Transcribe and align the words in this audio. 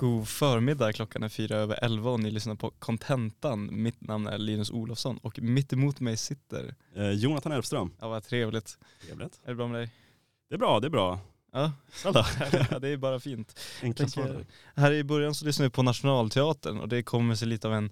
God 0.00 0.28
förmiddag, 0.28 0.92
klockan 0.92 1.22
är 1.22 1.28
fyra 1.28 1.56
över 1.56 1.84
elva 1.84 2.10
och 2.10 2.20
ni 2.20 2.30
lyssnar 2.30 2.54
på 2.54 2.70
Contentan. 2.78 3.82
Mitt 3.82 4.00
namn 4.00 4.26
är 4.26 4.38
Linus 4.38 4.70
Olofsson 4.70 5.18
och 5.22 5.38
mitt 5.38 5.72
emot 5.72 6.00
mig 6.00 6.16
sitter, 6.16 6.74
Eh, 6.94 7.10
Jonathan 7.10 7.52
Elfström. 7.52 7.92
ja 8.00 8.08
vad 8.08 8.24
trevligt. 8.24 8.78
Trevligt. 9.06 9.40
Är 9.44 9.48
det 9.48 9.54
bra 9.54 9.68
med 9.68 9.80
dig? 9.80 9.90
Det 10.48 10.54
är 10.54 10.58
bra, 10.58 10.80
det 10.80 10.86
är 10.86 10.90
bra. 10.90 11.18
Ja, 11.52 11.72
ja 12.70 12.78
det 12.78 12.88
är 12.88 12.96
bara 12.96 13.20
fint. 13.20 13.60
Tänker- 13.80 14.06
svar. 14.06 14.46
Här 14.76 14.92
i 14.92 15.04
början 15.04 15.34
så 15.34 15.44
lyssnar 15.46 15.66
vi 15.66 15.70
på 15.70 15.82
Nationalteatern 15.82 16.78
och 16.80 16.88
det 16.88 17.02
kommer 17.02 17.34
sig 17.34 17.48
lite 17.48 17.68
av 17.68 17.74
en, 17.74 17.90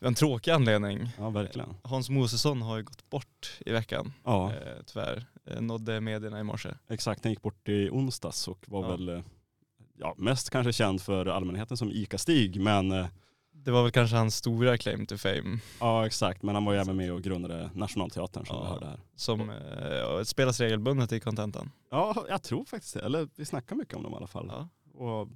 en 0.00 0.14
tråkig 0.14 0.50
anledning. 0.50 1.08
Ja, 1.18 1.30
verkligen. 1.30 1.74
Hans 1.82 2.10
Mosesson 2.10 2.62
har 2.62 2.76
ju 2.76 2.82
gått 2.82 3.10
bort 3.10 3.52
i 3.66 3.72
veckan, 3.72 4.12
Ja, 4.24 4.52
eh, 4.52 4.82
tyvärr. 4.86 5.26
Eh, 5.46 5.60
nådde 5.60 6.00
medierna 6.00 6.40
i 6.40 6.42
morse. 6.42 6.68
exakt. 6.88 7.22
Den 7.22 7.32
gick 7.32 7.42
bort 7.42 7.68
i 7.68 7.88
onsdags 7.90 8.48
och 8.48 8.64
var 8.66 8.82
Ja. 8.82 8.88
väl 8.90 9.08
eh, 9.08 9.20
ja, 10.00 10.14
mest 10.18 10.50
kanske 10.50 10.72
känd 10.72 11.02
för 11.02 11.26
allmänheten 11.26 11.76
som 11.76 11.90
Ica-Stig. 11.90 12.60
Men 12.60 12.92
eh, 12.92 13.06
Det 13.52 13.70
var 13.70 13.82
väl 13.82 13.92
kanske 13.92 14.16
hans 14.16 14.36
stora 14.36 14.76
claim 14.78 15.06
to 15.06 15.16
fame, 15.16 15.58
ja, 15.80 16.06
exakt. 16.06 16.42
Men 16.42 16.54
han 16.54 16.64
var 16.64 16.72
ju 16.72 16.78
även 16.78 16.96
med 16.96 17.12
och 17.12 17.22
grundade 17.22 17.70
Nationalteatern 17.74 18.46
som 18.46 18.56
Ja. 18.56 18.62
vi 18.62 18.68
hörde 18.68 18.86
här. 18.86 19.00
som 19.16 19.50
eh, 19.50 20.22
spelas 20.24 20.60
regelbundet 20.60 21.12
i 21.12 21.20
Contentan. 21.20 21.70
Ja, 21.90 22.24
jag 22.28 22.42
tror 22.42 22.64
faktiskt 22.64 22.94
det. 22.94 23.00
Eller 23.00 23.28
vi 23.36 23.44
snackar 23.44 23.76
mycket 23.76 23.94
om 23.96 24.02
dem 24.02 24.12
i 24.12 24.16
alla 24.16 24.26
fall. 24.26 24.46
Ja. 24.54 24.68
Och 24.94 25.28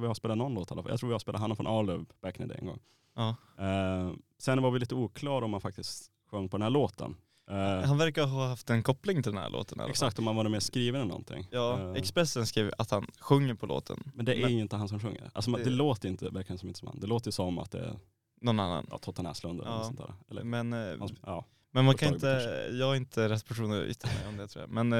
vi 0.00 0.06
har 0.06 0.14
spelat 0.14 0.38
någon 0.38 0.54
låt 0.54 0.70
i 0.70 0.74
alla 0.74 0.82
fall. 0.82 0.92
Jag 0.92 1.00
tror 1.00 1.08
vi 1.08 1.14
har 1.14 1.18
spelat 1.20 1.40
Hanna 1.40 1.54
från 1.54 1.66
Arlöv 1.66 2.04
back 2.22 2.40
in 2.40 2.48
the 2.48 2.52
day 2.54 2.58
en 2.60 2.66
gång. 2.66 2.78
Ja. 3.16 3.28
Eh, 3.58 4.12
sen 4.38 4.62
var 4.62 4.70
vi 4.70 4.78
lite 4.78 4.94
oklara 4.94 5.44
om 5.44 5.50
man 5.50 5.60
faktiskt 5.60 6.10
sjöng 6.30 6.48
på 6.48 6.56
den 6.56 6.62
här 6.62 6.70
låten. 6.70 7.16
Eh, 7.50 7.56
Han 7.88 7.98
verkar 7.98 8.26
ha 8.26 8.48
haft 8.48 8.70
en 8.70 8.82
koppling 8.82 9.22
till 9.22 9.32
den 9.32 9.42
här 9.42 9.50
låten 9.50 9.78
fall. 9.78 9.90
exakt, 9.90 10.18
om 10.18 10.24
man 10.24 10.36
var 10.36 10.48
med 10.48 10.62
skriven 10.62 11.00
eller 11.00 11.08
någonting. 11.08 11.48
Ja, 11.50 11.78
Eh, 11.80 11.92
Expressen 11.92 12.46
skrev 12.46 12.72
att 12.78 12.90
han 12.90 13.06
sjunger 13.20 13.54
på 13.54 13.66
låten. 13.66 14.10
Men 14.14 14.24
det 14.24 14.34
är 14.34 14.42
Men- 14.42 14.54
ju 14.54 14.60
inte 14.60 14.76
han 14.76 14.88
som 14.88 15.00
sjunger. 15.00 15.30
Alltså, 15.32 15.50
Det- 15.50 15.64
det, 15.64 15.70
låter 15.70 16.08
inte, 16.08 16.28
verkligen 16.28 16.58
som 16.58 16.68
inte 16.68 16.78
som 16.80 16.88
han. 16.88 17.00
Det 17.00 17.06
låter 17.06 17.28
ju 17.28 17.32
som 17.32 17.58
att 17.58 17.70
det 17.70 17.78
är 17.78 17.98
Någon 18.40 18.60
annan. 18.60 18.86
ja, 18.90 18.98
Totta 18.98 19.22
Näslund 19.22 19.60
eller 19.60 19.70
Ja. 19.70 19.76
något 19.76 19.86
sånt 19.86 19.98
där. 19.98 20.14
Eller, 20.30 20.44
Men, 20.44 20.72
eh, 20.72 20.98
hans- 20.98 21.12
ja. 21.26 21.44
men 21.70 21.84
man 21.84 21.94
kan 21.94 22.14
inte, 22.14 22.26
jag 22.72 22.90
är 22.92 22.94
inte 22.96 23.28
rätt 23.28 23.46
person 23.46 23.72
att 23.72 23.84
yttra 23.86 24.10
mig 24.18 24.28
om 24.28 24.36
det 24.36 24.46
tror 24.48 24.62
jag. 24.62 24.84
Men 24.84 24.90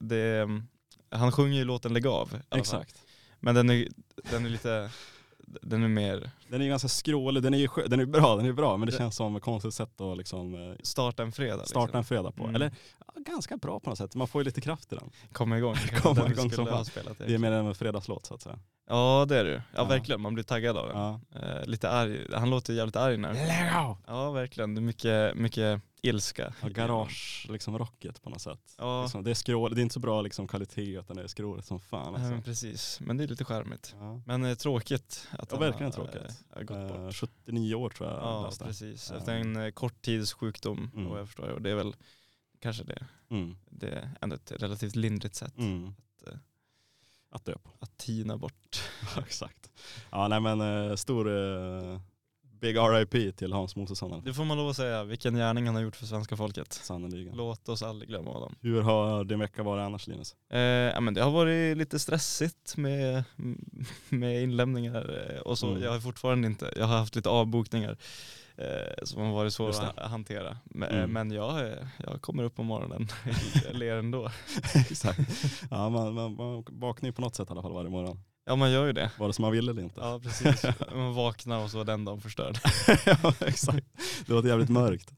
det, 0.00 0.48
han 1.10 1.32
sjunger 1.32 1.58
ju 1.58 1.64
låten 1.64 1.92
Lägg 1.94 2.06
av. 2.06 2.40
Exakt. 2.50 3.02
Men 3.40 3.54
den 3.54 3.70
är, 3.70 3.88
den 4.30 4.46
är 4.46 4.50
lite, 4.50 4.90
den 5.46 5.82
är 5.82 5.88
mer 5.88 6.30
Den 6.48 6.60
är 6.60 6.64
ju 6.64 6.70
ganska 6.70 6.88
skrålig, 6.88 7.42
den 7.42 7.54
är 7.54 7.58
ju 7.58 7.68
den 7.86 8.00
är 8.00 8.04
bra, 8.06 8.36
den 8.36 8.46
är 8.46 8.52
bra 8.52 8.76
men 8.76 8.86
det 8.86 8.92
Det- 8.92 8.98
känns 8.98 9.16
som 9.16 9.36
ett 9.36 9.42
konstigt 9.42 9.74
sätt 9.74 10.00
att 10.00 10.16
liksom 10.16 10.54
eh, 10.54 10.76
starta 10.82 11.22
en 11.22 11.32
fredag. 11.32 11.64
starta 11.64 11.80
liksom. 11.84 11.98
en 11.98 12.04
fredag 12.04 12.32
på. 12.32 12.42
Mm. 12.44 12.54
Eller 12.54 12.72
ja, 13.06 13.12
ganska 13.26 13.56
bra 13.56 13.80
på 13.80 13.90
något 13.90 13.98
sätt, 13.98 14.14
man 14.14 14.28
får 14.28 14.40
ju 14.40 14.44
lite 14.44 14.60
kraft 14.60 14.92
i 14.92 14.96
den. 14.96 15.10
Komma 15.32 15.58
igång. 15.58 15.74
Komma 16.02 16.30
igång 16.30 16.50
som 16.50 16.66
fan. 16.66 16.84
Det 17.18 17.34
är 17.34 17.38
mer 17.38 17.52
en 17.52 17.74
fredagslåt 17.74 18.26
så 18.26 18.34
att 18.34 18.42
säga. 18.42 18.58
Ja 18.88 19.24
det 19.28 19.38
är 19.38 19.44
ju. 19.44 19.52
Ja, 19.52 19.60
Ja. 19.74 19.84
verkligen, 19.84 20.20
man 20.20 20.34
blir 20.34 20.44
taggad 20.44 20.76
av 20.76 20.88
den. 20.88 20.96
Ja. 20.98 21.20
Eh, 21.40 21.66
lite 21.66 21.90
arg, 21.90 22.26
han 22.34 22.50
låter 22.50 22.72
jävligt 22.72 22.96
arg 22.96 23.16
nu. 23.16 23.28
Lägg! 23.32 23.72
Ja 24.06 24.30
verkligen, 24.30 24.74
det 24.74 24.78
är 24.78 24.82
mycket, 24.82 25.36
mycket 25.36 25.82
ilska. 26.02 26.54
Ja, 26.62 26.68
garage, 26.68 27.46
liksom 27.50 27.78
rocket 27.78 28.22
på 28.22 28.30
något 28.30 28.40
sätt. 28.40 28.74
Ja, 28.78 29.02
Liksom, 29.02 29.24
det 29.24 29.30
är 29.30 29.34
skråligt, 29.34 29.74
det 29.76 29.80
är 29.80 29.82
inte 29.82 29.92
så 29.92 30.00
bra 30.00 30.22
liksom, 30.22 30.48
kvalitet 30.48 30.98
utan 30.98 31.16
det 31.16 31.22
är 31.22 31.26
skråligt 31.26 31.66
som 31.66 31.80
fan. 31.80 32.04
ja, 32.04 32.10
men 32.18 32.32
Alltså. 32.32 32.44
precis. 32.50 33.00
Men 33.00 33.16
det 33.16 33.24
är 33.24 33.28
lite 33.28 33.44
charmigt. 33.44 33.94
Ja. 33.98 34.20
Men 34.26 34.44
eh, 34.44 34.54
tråkigt 34.54 35.28
att 35.30 35.52
Ja, 35.52 35.58
verkligen 35.58 35.84
har, 35.84 35.90
tråkigt. 35.92 36.22
eh, 36.50 36.56
har 36.56 36.62
gått 36.62 36.88
bort. 36.88 36.98
Eh, 36.98 37.10
79 37.44 37.74
år 37.74 37.90
tror 37.90 38.08
jag 38.10 38.18
Ja 38.22 38.42
läste. 38.46 38.64
precis, 38.64 39.10
Ja. 39.10 39.18
efter 39.18 39.34
en 39.36 39.56
eh, 39.56 39.70
kort 39.70 40.02
tids 40.02 40.32
sjukdom 40.32 40.90
Mm. 40.94 41.08
vad 41.10 41.20
jag 41.20 41.26
förstår. 41.26 41.48
Och 41.48 41.62
det 41.62 41.70
är 41.70 41.74
väl 41.74 41.94
kanske 42.62 42.84
det, 42.84 43.06
Mm. 43.30 43.56
det 43.70 43.88
är 43.88 44.10
ändå 44.20 44.36
ett 44.36 44.52
relativt 44.52 44.96
lindrigt 44.96 45.34
sätt 45.34 45.58
Mm. 45.58 45.94
Att, 47.34 47.44
dö 47.44 47.52
på. 47.62 47.70
att 47.80 47.96
tina 47.96 48.36
bort. 48.36 48.82
Exakt. 49.18 49.70
Ja, 50.10 50.28
nej 50.28 50.40
men 50.40 50.60
eh, 50.60 50.96
stor 50.96 51.28
eh, 51.28 52.00
big 52.60 52.76
RIP 52.76 53.36
till 53.36 53.52
Hans 53.52 53.76
Mosesson. 53.76 54.22
Det 54.24 54.34
får 54.34 54.44
man 54.44 54.56
lov 54.56 54.68
att 54.68 54.76
säga, 54.76 55.04
vilken 55.04 55.34
gärning 55.34 55.66
han 55.66 55.74
har 55.74 55.82
gjort 55.82 55.96
för 55.96 56.06
svenska 56.06 56.36
folket. 56.36 56.72
Sannerligen. 56.72 57.36
Låt 57.36 57.68
oss 57.68 57.82
aldrig 57.82 58.08
glömma 58.08 58.30
honom. 58.30 58.54
Hur 58.60 58.82
har 58.82 59.24
din 59.24 59.38
vecka 59.38 59.62
varit 59.62 59.82
annars 59.82 60.06
Linus? 60.06 60.36
Eh, 60.50 60.60
ja, 60.60 61.00
men 61.00 61.14
det 61.14 61.22
har 61.22 61.30
varit 61.30 61.76
lite 61.76 61.98
stressigt 61.98 62.76
med, 62.76 63.24
med 64.08 64.42
inlämningar 64.42 65.34
eh, 65.34 65.40
och 65.40 65.58
så. 65.58 65.70
Mm. 65.70 65.82
Jag 65.82 65.92
har 65.92 66.00
fortfarande 66.00 66.48
inte, 66.48 66.72
jag 66.76 66.86
har 66.86 66.98
haft 66.98 67.16
lite 67.16 67.28
avbokningar 67.28 67.96
som 69.02 69.22
har 69.22 69.32
varit 69.32 69.56
det. 69.56 70.02
att 70.02 70.10
hantera. 70.10 70.56
Men, 70.64 70.88
Mm. 70.90 71.10
men 71.12 71.30
jag, 71.30 71.60
eh, 71.66 71.78
jag 72.06 72.22
kommer 72.22 72.42
upp 72.42 72.54
på 72.56 72.62
morgonen, 72.62 73.08
ler 73.72 73.96
ändå. 73.96 74.30
exakt. 74.74 75.18
Ja, 75.70 75.88
man, 75.88 76.14
man, 76.14 76.36
man 76.36 76.64
vaknar 76.70 77.08
ju 77.08 77.12
på 77.12 77.22
något 77.22 77.34
sätt 77.34 77.48
i 77.48 77.52
alla 77.52 77.62
fall 77.62 77.72
varje 77.72 77.90
morgon. 77.90 78.20
Ja 78.46 78.56
man 78.56 78.70
gör 78.72 78.86
ju 78.86 78.92
det. 78.92 79.10
Var 79.18 79.26
det 79.26 79.32
som 79.34 79.42
man 79.42 79.52
ville 79.52 79.72
eller 79.72 79.82
inte? 79.82 80.00
Ja 80.00 80.20
precis, 80.22 80.64
man 80.94 81.14
vaknar 81.14 81.64
och 81.64 81.70
så 81.70 81.78
var 81.78 81.84
den 81.84 82.04
dagen 82.04 82.20
förstörd. 82.20 82.58
ja, 83.06 83.34
exakt. 83.40 83.86
Det 84.26 84.32
låter 84.32 84.48
jävligt 84.48 84.68
mörkt. 84.70 85.12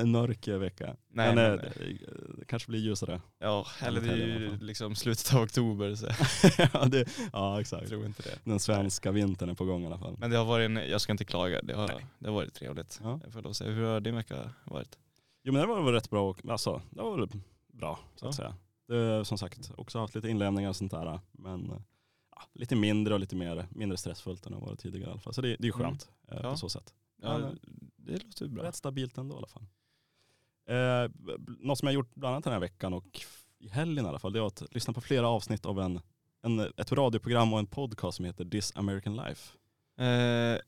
En 0.00 0.10
mörk 0.10 0.48
eh, 0.48 0.58
vecka. 0.58 0.96
Nej, 1.08 1.34
men 1.34 1.52
eh, 1.52 1.56
det, 1.60 1.98
det 2.38 2.44
kanske 2.44 2.68
blir 2.70 2.80
ljusare. 2.80 3.20
Ja, 3.38 3.66
eller 3.82 4.00
det 4.00 4.12
är 4.12 4.16
ju 4.16 4.56
liksom 4.60 4.94
slutet 4.94 5.34
av 5.34 5.42
oktober 5.42 5.94
så 5.94 6.06
ja, 6.72 6.84
det, 6.84 7.04
ja, 7.32 7.52
jag 7.52 7.60
exakt. 7.60 7.88
tror 7.88 8.06
inte 8.06 8.22
det. 8.22 8.38
Den 8.50 8.60
svenska 8.60 9.12
vintern 9.12 9.48
är 9.48 9.54
på 9.54 9.64
gång 9.64 9.82
i 9.82 9.86
alla 9.86 9.98
fall. 9.98 10.16
Men 10.18 10.30
det 10.30 10.36
har 10.36 10.44
varit 10.44 10.64
en, 10.64 10.76
jag 10.76 11.00
ska 11.00 11.12
inte 11.12 11.24
klaga, 11.24 11.62
det 11.62 11.74
har, 11.74 11.88
Nej. 11.88 12.06
det 12.18 12.28
har 12.28 12.34
varit 12.34 12.54
trevligt. 12.54 13.00
Ja. 13.02 13.20
Jag 13.24 13.32
får 13.32 13.42
lov 13.42 13.52
säga. 13.52 13.70
Hur 13.70 13.84
har 13.84 14.00
din 14.00 14.16
vecka 14.16 14.50
varit? 14.64 14.98
Jo 15.44 15.52
men 15.52 15.62
det 15.62 15.68
var 15.68 15.82
väl 15.82 15.94
rätt 15.94 16.10
bra, 16.10 16.30
och, 16.30 16.40
alltså, 16.48 16.82
det 16.90 17.02
var 17.02 17.16
väl 17.18 17.28
bra 17.72 17.98
så 18.16 18.28
att 18.28 18.38
Ja. 18.38 18.52
säga. 18.52 18.54
Det, 18.88 19.24
som 19.24 19.38
sagt, 19.38 19.70
också 19.76 19.98
haft 19.98 20.14
lite 20.14 20.28
inlämningar 20.28 20.68
och 20.68 20.76
sånt 20.76 20.90
där. 20.90 21.20
Men 21.32 21.70
eh, 21.70 21.76
ja, 22.36 22.42
lite 22.52 22.76
mindre 22.76 23.14
och 23.14 23.20
lite 23.20 23.36
mer, 23.36 23.66
mindre 23.70 23.98
stressfullt 23.98 24.46
än 24.46 24.52
det 24.52 24.58
varit 24.58 24.78
tidigare 24.80 25.08
i 25.08 25.12
alla 25.12 25.20
fall. 25.20 25.34
Så 25.34 25.40
det, 25.40 25.48
det 25.48 25.62
är 25.62 25.66
ju 25.66 25.72
skönt 25.72 26.08
eh, 26.30 26.38
Ja. 26.42 26.50
på 26.50 26.56
så 26.56 26.68
sätt. 26.68 26.94
Ja, 27.22 27.50
det 28.06 28.24
låter 28.24 28.48
bra. 28.48 28.64
Rätt 28.64 28.74
stabilt 28.74 29.18
ändå 29.18 29.34
i 29.34 29.38
alla 29.38 29.46
fall. 29.46 29.66
Eh, 30.68 31.10
något 31.58 31.78
som 31.78 31.86
jag 31.86 31.94
gjort 31.94 32.14
bland 32.14 32.32
annat 32.32 32.44
den 32.44 32.52
här 32.52 32.60
veckan 32.60 32.94
och 32.94 33.20
i 33.58 33.68
helgen 33.68 34.06
i 34.06 34.08
alla 34.08 34.18
fall, 34.18 34.32
det 34.32 34.38
är 34.38 34.46
att 34.46 34.62
lyssna 34.70 34.92
på 34.92 35.00
flera 35.00 35.28
avsnitt 35.28 35.66
av 35.66 35.80
en, 35.80 36.00
en, 36.42 36.60
ett 36.60 36.92
radioprogram 36.92 37.52
och 37.52 37.58
en 37.58 37.66
podcast 37.66 38.16
som 38.16 38.24
heter 38.24 38.44
This 38.44 38.72
American 38.76 39.16
Life. 39.16 39.56
Eh, 39.98 40.58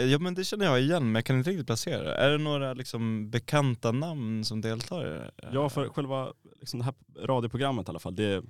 ja 0.00 0.18
men 0.18 0.34
det 0.34 0.44
känner 0.44 0.66
jag 0.66 0.80
igen 0.80 1.04
men 1.04 1.14
jag 1.14 1.24
kan 1.24 1.38
inte 1.38 1.50
riktigt 1.50 1.66
placera 1.66 2.02
det. 2.02 2.14
Är 2.14 2.30
det 2.30 2.38
några 2.38 2.74
liksom 2.74 3.30
bekanta 3.30 3.92
namn 3.92 4.44
som 4.44 4.60
deltar 4.60 5.06
i 5.06 5.08
det? 5.08 5.30
Ja, 5.52 5.68
för 5.68 5.88
själva 5.88 6.32
liksom 6.60 6.78
det 6.78 6.84
här 6.84 6.94
radioprogrammet 7.20 7.88
i 7.88 7.90
alla 7.90 7.98
fall, 7.98 8.16
det, 8.16 8.42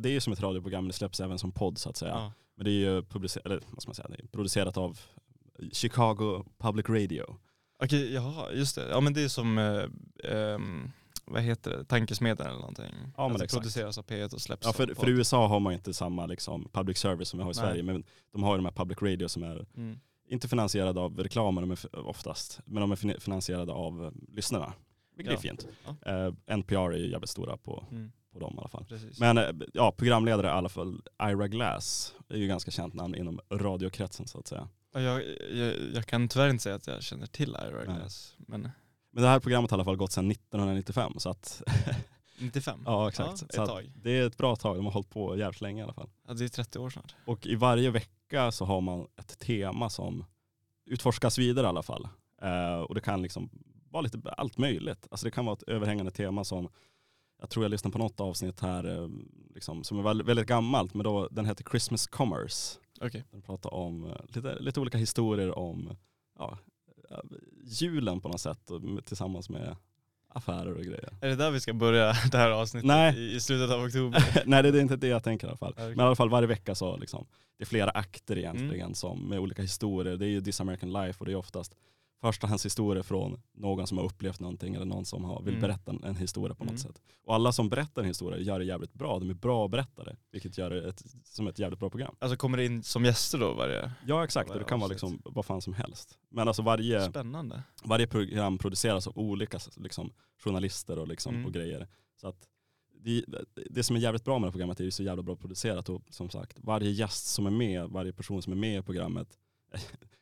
det 0.00 0.08
är 0.08 0.12
ju 0.12 0.20
som 0.20 0.32
ett 0.32 0.40
radioprogram, 0.40 0.86
det 0.86 0.92
släpps 0.92 1.20
även 1.20 1.38
som 1.38 1.52
podd 1.52 1.78
så 1.78 1.90
att 1.90 1.96
säga. 1.96 2.12
Ja. 2.12 2.32
Men 2.54 2.64
det 2.64 2.70
är 2.70 2.94
ju 2.94 3.02
publicerat, 3.02 3.46
eller, 3.46 3.60
vad 3.70 3.82
ska 3.82 3.88
man 3.88 3.94
säga, 3.94 4.08
det 4.08 4.22
är 4.22 4.26
producerat 4.26 4.76
av 4.76 5.00
Chicago 5.72 6.44
Public 6.58 6.88
Radio. 6.88 7.36
Okej, 7.82 8.12
jaha, 8.14 8.52
just 8.52 8.74
det. 8.76 8.88
Ja 8.90 9.00
men 9.00 9.12
det 9.12 9.22
är 9.22 9.28
som, 9.28 9.58
eh, 9.58 9.84
ehm, 10.32 10.90
vad 11.24 11.42
heter 11.42 11.70
det, 11.70 11.84
Tankesmedjan 11.84 12.46
eller 12.48 12.58
någonting. 12.58 12.94
Ja, 12.94 13.10
men 13.16 13.22
alltså, 13.30 13.44
exakt. 13.44 13.60
produceras 13.62 13.98
av 13.98 14.04
P1 14.04 14.34
och 14.34 14.40
släpps 14.40 14.66
Ja, 14.66 14.72
för, 14.72 14.86
för 14.86 14.94
podd. 14.94 15.08
USA 15.08 15.46
har 15.46 15.60
man 15.60 15.72
inte 15.72 15.94
samma 15.94 16.26
liksom, 16.26 16.68
public 16.72 16.98
service 16.98 17.28
som 17.28 17.38
vi 17.38 17.44
har 17.44 17.50
i 17.52 17.54
Nej. 17.56 17.64
Sverige, 17.64 17.82
men 17.82 18.04
de 18.32 18.42
har 18.42 18.52
ju 18.52 18.56
de 18.58 18.64
här 18.64 18.72
public 18.72 19.02
radio 19.02 19.28
som 19.28 19.42
är 19.42 19.66
Mm. 19.76 19.98
inte 20.28 20.48
finansierade 20.48 21.00
av 21.00 21.18
reklamen 21.18 21.62
de 21.62 21.70
är 21.70 21.74
f- 21.74 21.86
oftast, 21.92 22.60
men 22.64 22.80
de 22.80 22.92
är 22.92 22.96
fin- 22.96 23.20
finansierade 23.20 23.72
av 23.72 24.04
eh, 24.04 24.10
lyssnarna. 24.36 24.72
Vilket 25.16 25.32
Ja. 25.32 25.38
är 25.38 25.42
fint. 25.42 25.66
Ja. 26.02 26.12
Eh, 26.26 26.34
NPR 26.46 26.92
är 26.92 26.98
ju 26.98 27.10
jävligt 27.10 27.30
stora 27.30 27.56
på, 27.56 27.84
Mm. 27.90 28.12
på 28.32 28.38
dem 28.38 28.54
i 28.56 28.58
alla 28.58 28.68
fall. 28.68 28.84
Precis. 28.88 29.20
Men 29.20 29.38
eh, 29.38 29.50
ja, 29.74 29.92
programledare 29.92 30.46
i 30.46 30.50
alla 30.50 30.68
fall, 30.68 31.02
Ira 31.22 31.48
Glass, 31.48 32.14
är 32.28 32.36
ju 32.36 32.46
ganska 32.46 32.70
känt 32.70 32.94
namn 32.94 33.14
inom 33.14 33.40
radiokretsen 33.52 34.26
så 34.26 34.38
att 34.38 34.46
säga. 34.46 34.68
Ja, 34.92 35.00
jag, 35.00 35.22
jag, 35.50 35.74
jag 35.94 36.06
kan 36.06 36.28
tyvärr 36.28 36.48
inte 36.48 36.62
säga 36.62 36.74
att 36.74 36.86
jag 36.86 37.02
känner 37.02 37.26
till 37.26 37.50
Ira. 37.68 37.84
Glass, 37.84 38.34
men 38.38 38.68
Men 39.10 39.22
det 39.22 39.28
här 39.28 39.40
programmet 39.40 39.70
har 39.70 39.78
i 39.78 39.80
alla 39.80 39.84
fall 39.84 39.96
gått 39.96 40.12
sedan 40.12 40.30
1995 40.30 41.12
så 41.18 41.30
att 41.30 41.62
95? 42.38 42.80
ja 42.86 43.08
exakt. 43.08 43.42
Ja, 43.52 43.66
så 43.66 43.80
det 43.94 44.10
är 44.18 44.26
ett 44.26 44.36
bra 44.36 44.56
tag, 44.56 44.76
de 44.76 44.84
har 44.84 44.92
hållit 44.92 45.10
på 45.10 45.36
jävligt 45.36 45.60
länge 45.60 45.80
i 45.80 45.84
alla 45.84 45.92
fall. 45.94 46.10
Ja, 46.28 46.34
det 46.34 46.44
är 46.44 46.48
30 46.48 46.78
år 46.78 46.90
snart. 46.90 47.14
Och 47.24 47.46
i 47.46 47.54
varje 47.54 47.90
vecka 47.90 48.52
så 48.52 48.64
har 48.64 48.80
man 48.80 49.06
ett 49.16 49.38
tema 49.38 49.90
som 49.90 50.24
utforskas 50.86 51.38
vidare 51.38 51.66
i 51.66 51.68
alla 51.68 51.82
fall. 51.82 52.08
Eh, 52.42 52.80
och 52.80 52.94
det 52.94 53.00
kan 53.00 53.22
liksom 53.22 53.50
vara 53.90 54.00
lite 54.02 54.18
allt 54.36 54.58
möjligt. 54.58 55.06
Alltså 55.10 55.24
det 55.26 55.30
kan 55.30 55.44
vara 55.46 55.56
ett 55.56 55.62
överhängande 55.62 56.10
tema 56.12 56.44
som, 56.44 56.68
jag 57.40 57.50
tror 57.50 57.64
jag 57.64 57.70
lyssnade 57.70 57.92
på 57.92 57.98
något 57.98 58.20
avsnitt 58.20 58.60
här 58.60 59.02
eh, 59.02 59.08
liksom, 59.54 59.84
som 59.84 59.98
är 59.98 60.02
väl- 60.02 60.22
väldigt 60.22 60.46
gammalt, 60.46 60.94
men 60.94 61.04
då, 61.04 61.28
den 61.30 61.46
heter 61.46 61.64
Christmas 61.70 62.06
Commerce. 62.06 62.78
Okej. 63.00 63.24
Den 63.30 63.42
pratar 63.42 63.74
om 63.74 64.04
eh, 64.04 64.16
lite, 64.28 64.58
lite 64.60 64.80
olika 64.80 64.98
historier 64.98 65.58
om 65.58 65.96
ja, 66.38 66.58
eh, 67.10 67.16
julen 67.64 68.20
på 68.20 68.28
något 68.28 68.40
sätt 68.40 68.70
tillsammans 69.04 69.48
med 69.50 69.76
affärer 70.28 70.74
och 70.74 70.82
grejer. 70.84 71.12
Är 71.20 71.28
det 71.28 71.36
där 71.36 71.50
vi 71.50 71.60
ska 71.60 71.72
börja 71.72 72.06
det 72.32 72.38
här 72.38 72.50
avsnittet? 72.50 72.86
Nej. 72.86 73.34
I, 73.36 73.40
slutet 73.40 73.70
av 73.70 73.82
oktober? 73.84 74.42
Nej 74.46 74.62
det 74.62 74.68
är 74.68 74.80
inte 74.80 74.96
det 74.96 75.06
jag 75.08 75.24
tänker 75.24 75.46
i 75.46 75.50
alla 75.50 75.58
fall. 75.58 75.72
Okej. 75.72 75.88
Men 75.88 75.98
i 76.00 76.02
alla 76.02 76.16
fall 76.16 76.30
varje 76.30 76.48
vecka 76.48 76.74
så 76.74 76.96
liksom, 76.96 77.26
det 77.58 77.64
är 77.64 77.66
flera 77.66 77.90
akter 77.90 78.38
egentligen 78.38 78.80
Mm. 78.80 78.94
som, 78.94 79.28
med 79.28 79.38
olika 79.38 79.62
historier. 79.62 80.16
Det 80.16 80.26
är 80.26 80.30
ju 80.30 80.40
This 80.40 80.60
American 80.60 80.92
Life 80.92 81.18
och 81.20 81.26
det 81.26 81.32
är 81.32 81.36
oftast 81.36 81.76
förstahandshistorier 82.20 83.02
från 83.02 83.42
någon 83.54 83.86
som 83.86 83.98
har 83.98 84.04
upplevt 84.04 84.40
någonting 84.40 84.74
eller 84.74 84.84
någon 84.86 85.04
som 85.04 85.24
har, 85.24 85.42
vill 85.42 85.54
Mm. 85.54 85.60
berätta 85.62 85.90
en, 85.90 86.04
en 86.04 86.16
historia 86.16 86.54
på 86.54 86.64
något 86.64 86.70
Mm. 86.70 86.78
sätt. 86.78 87.02
Och 87.24 87.34
alla 87.34 87.52
som 87.52 87.68
berättar 87.68 88.02
en 88.02 88.08
historia 88.08 88.38
gör 88.40 88.58
det 88.58 88.64
jävligt 88.64 88.92
bra. 88.94 89.18
De 89.18 89.30
är 89.30 89.34
bra 89.34 89.68
berättare, 89.68 90.16
vilket 90.32 90.58
gör 90.58 90.70
det 90.70 90.88
ett, 90.88 91.02
som 91.24 91.46
ett 91.48 91.58
jävligt 91.58 91.78
bra 91.80 91.90
program. 91.90 92.14
Alltså 92.18 92.36
kommer 92.36 92.58
det 92.58 92.64
in 92.66 92.82
som 92.82 93.04
gäster 93.04 93.38
då 93.38 93.54
varje? 93.54 93.92
Ja 94.06 94.24
exakt, 94.24 94.48
och 94.50 94.54
Varje 94.54 94.64
det 94.64 94.68
kan 94.68 94.80
vara 94.80 94.88
liksom 94.88 95.22
vad 95.24 95.44
fan 95.46 95.60
som 95.62 95.74
helst. 95.74 96.18
Men 96.28 96.48
alltså 96.48 96.62
varje, 96.62 97.00
Spännande. 97.10 97.62
varje 97.84 98.06
program 98.06 98.58
produceras 98.58 99.06
av 99.06 99.18
olika 99.18 99.58
liksom, 99.76 100.12
journalister 100.44 100.98
och, 100.98 101.08
liksom, 101.08 101.34
Mm. 101.34 101.46
och 101.46 101.52
grejer. 101.52 101.88
Så 102.20 102.28
att 102.28 102.46
det, 103.02 103.24
det 103.70 103.82
som 103.82 103.96
är 103.96 104.00
jävligt 104.00 104.24
bra 104.24 104.38
med 104.38 104.42
det 104.42 104.48
här 104.48 104.52
programmet 104.52 104.80
är 104.80 104.84
att 104.84 104.86
det 104.86 104.88
är 104.88 104.90
så 104.90 105.02
jävla 105.02 105.22
bra 105.22 105.36
producerat 105.36 105.88
och 105.88 106.02
som 106.10 106.30
sagt 106.30 106.58
varje 106.60 106.90
gäst 106.90 107.26
som 107.26 107.46
är 107.46 107.50
med, 107.50 107.88
varje 107.88 108.12
person 108.12 108.42
som 108.42 108.52
är 108.52 108.56
med 108.56 108.78
i 108.78 108.82
programmet 108.82 109.38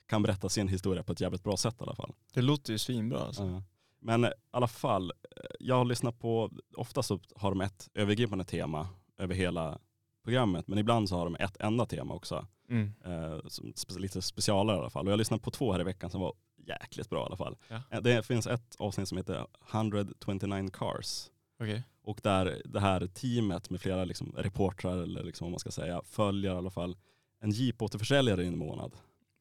kan 0.08 0.22
berätta 0.22 0.48
sin 0.48 0.68
historia 0.68 1.02
på 1.02 1.12
ett 1.12 1.20
jävligt 1.20 1.42
bra 1.42 1.56
sätt 1.56 1.74
i 1.80 1.82
alla 1.82 1.94
fall. 1.94 2.12
Det 2.34 2.42
låter 2.42 2.72
ju 2.72 2.78
svinbra 2.78 3.18
alltså. 3.20 3.42
Ja. 3.42 3.62
Men 4.00 4.24
i 4.24 4.28
alla 4.50 4.68
fall, 4.68 5.10
eh, 5.10 5.42
jag 5.60 5.74
har 5.76 5.84
lyssnat 5.84 6.18
på, 6.18 6.50
ofta 6.76 7.02
så 7.02 7.20
har 7.36 7.50
de 7.50 7.60
ett 7.60 7.88
övergripande 7.94 8.44
tema 8.44 8.88
över 9.18 9.34
hela 9.34 9.78
programmet 10.24 10.68
men 10.68 10.78
ibland 10.78 11.08
så 11.08 11.16
har 11.16 11.24
de 11.24 11.34
ett 11.36 11.56
enda 11.60 11.86
tema 11.86 12.14
också. 12.14 12.46
Mm. 12.70 12.92
Eh, 13.04 13.38
som 13.48 13.72
lite 13.98 14.22
specialare 14.22 14.76
i 14.76 14.80
alla 14.80 14.90
fall. 14.90 15.04
Och 15.06 15.08
jag 15.08 15.12
har 15.12 15.18
lyssnat 15.18 15.42
på 15.42 15.50
två 15.50 15.72
här 15.72 15.80
i 15.80 15.84
veckan 15.84 16.10
som 16.10 16.20
var 16.20 16.32
jäkligt 16.56 17.10
bra 17.10 17.22
i 17.22 17.26
alla 17.26 17.36
fall. 17.36 17.56
Ja. 17.68 17.82
Eh, 17.90 18.00
Det 18.02 18.26
finns 18.26 18.46
ett 18.46 18.76
avsnitt 18.78 19.08
som 19.08 19.18
heter 19.18 19.46
129 19.72 20.68
Cars. 20.72 21.30
Okej. 21.60 21.82
Och 22.02 22.20
där 22.22 22.62
det 22.64 22.80
här 22.80 23.06
teamet 23.06 23.70
med 23.70 23.80
flera 23.80 24.04
liksom 24.04 24.32
reportrar 24.36 24.96
eller 25.02 25.22
liksom 25.24 25.44
vad 25.44 25.50
man 25.50 25.58
ska 25.60 25.70
säga 25.70 26.02
följer 26.04 26.54
i 26.54 26.56
alla 26.56 26.70
fall 26.70 26.96
en 27.40 27.50
jeepåterförsäljare 27.50 28.44
i 28.44 28.46
en 28.46 28.58
månad. 28.58 28.92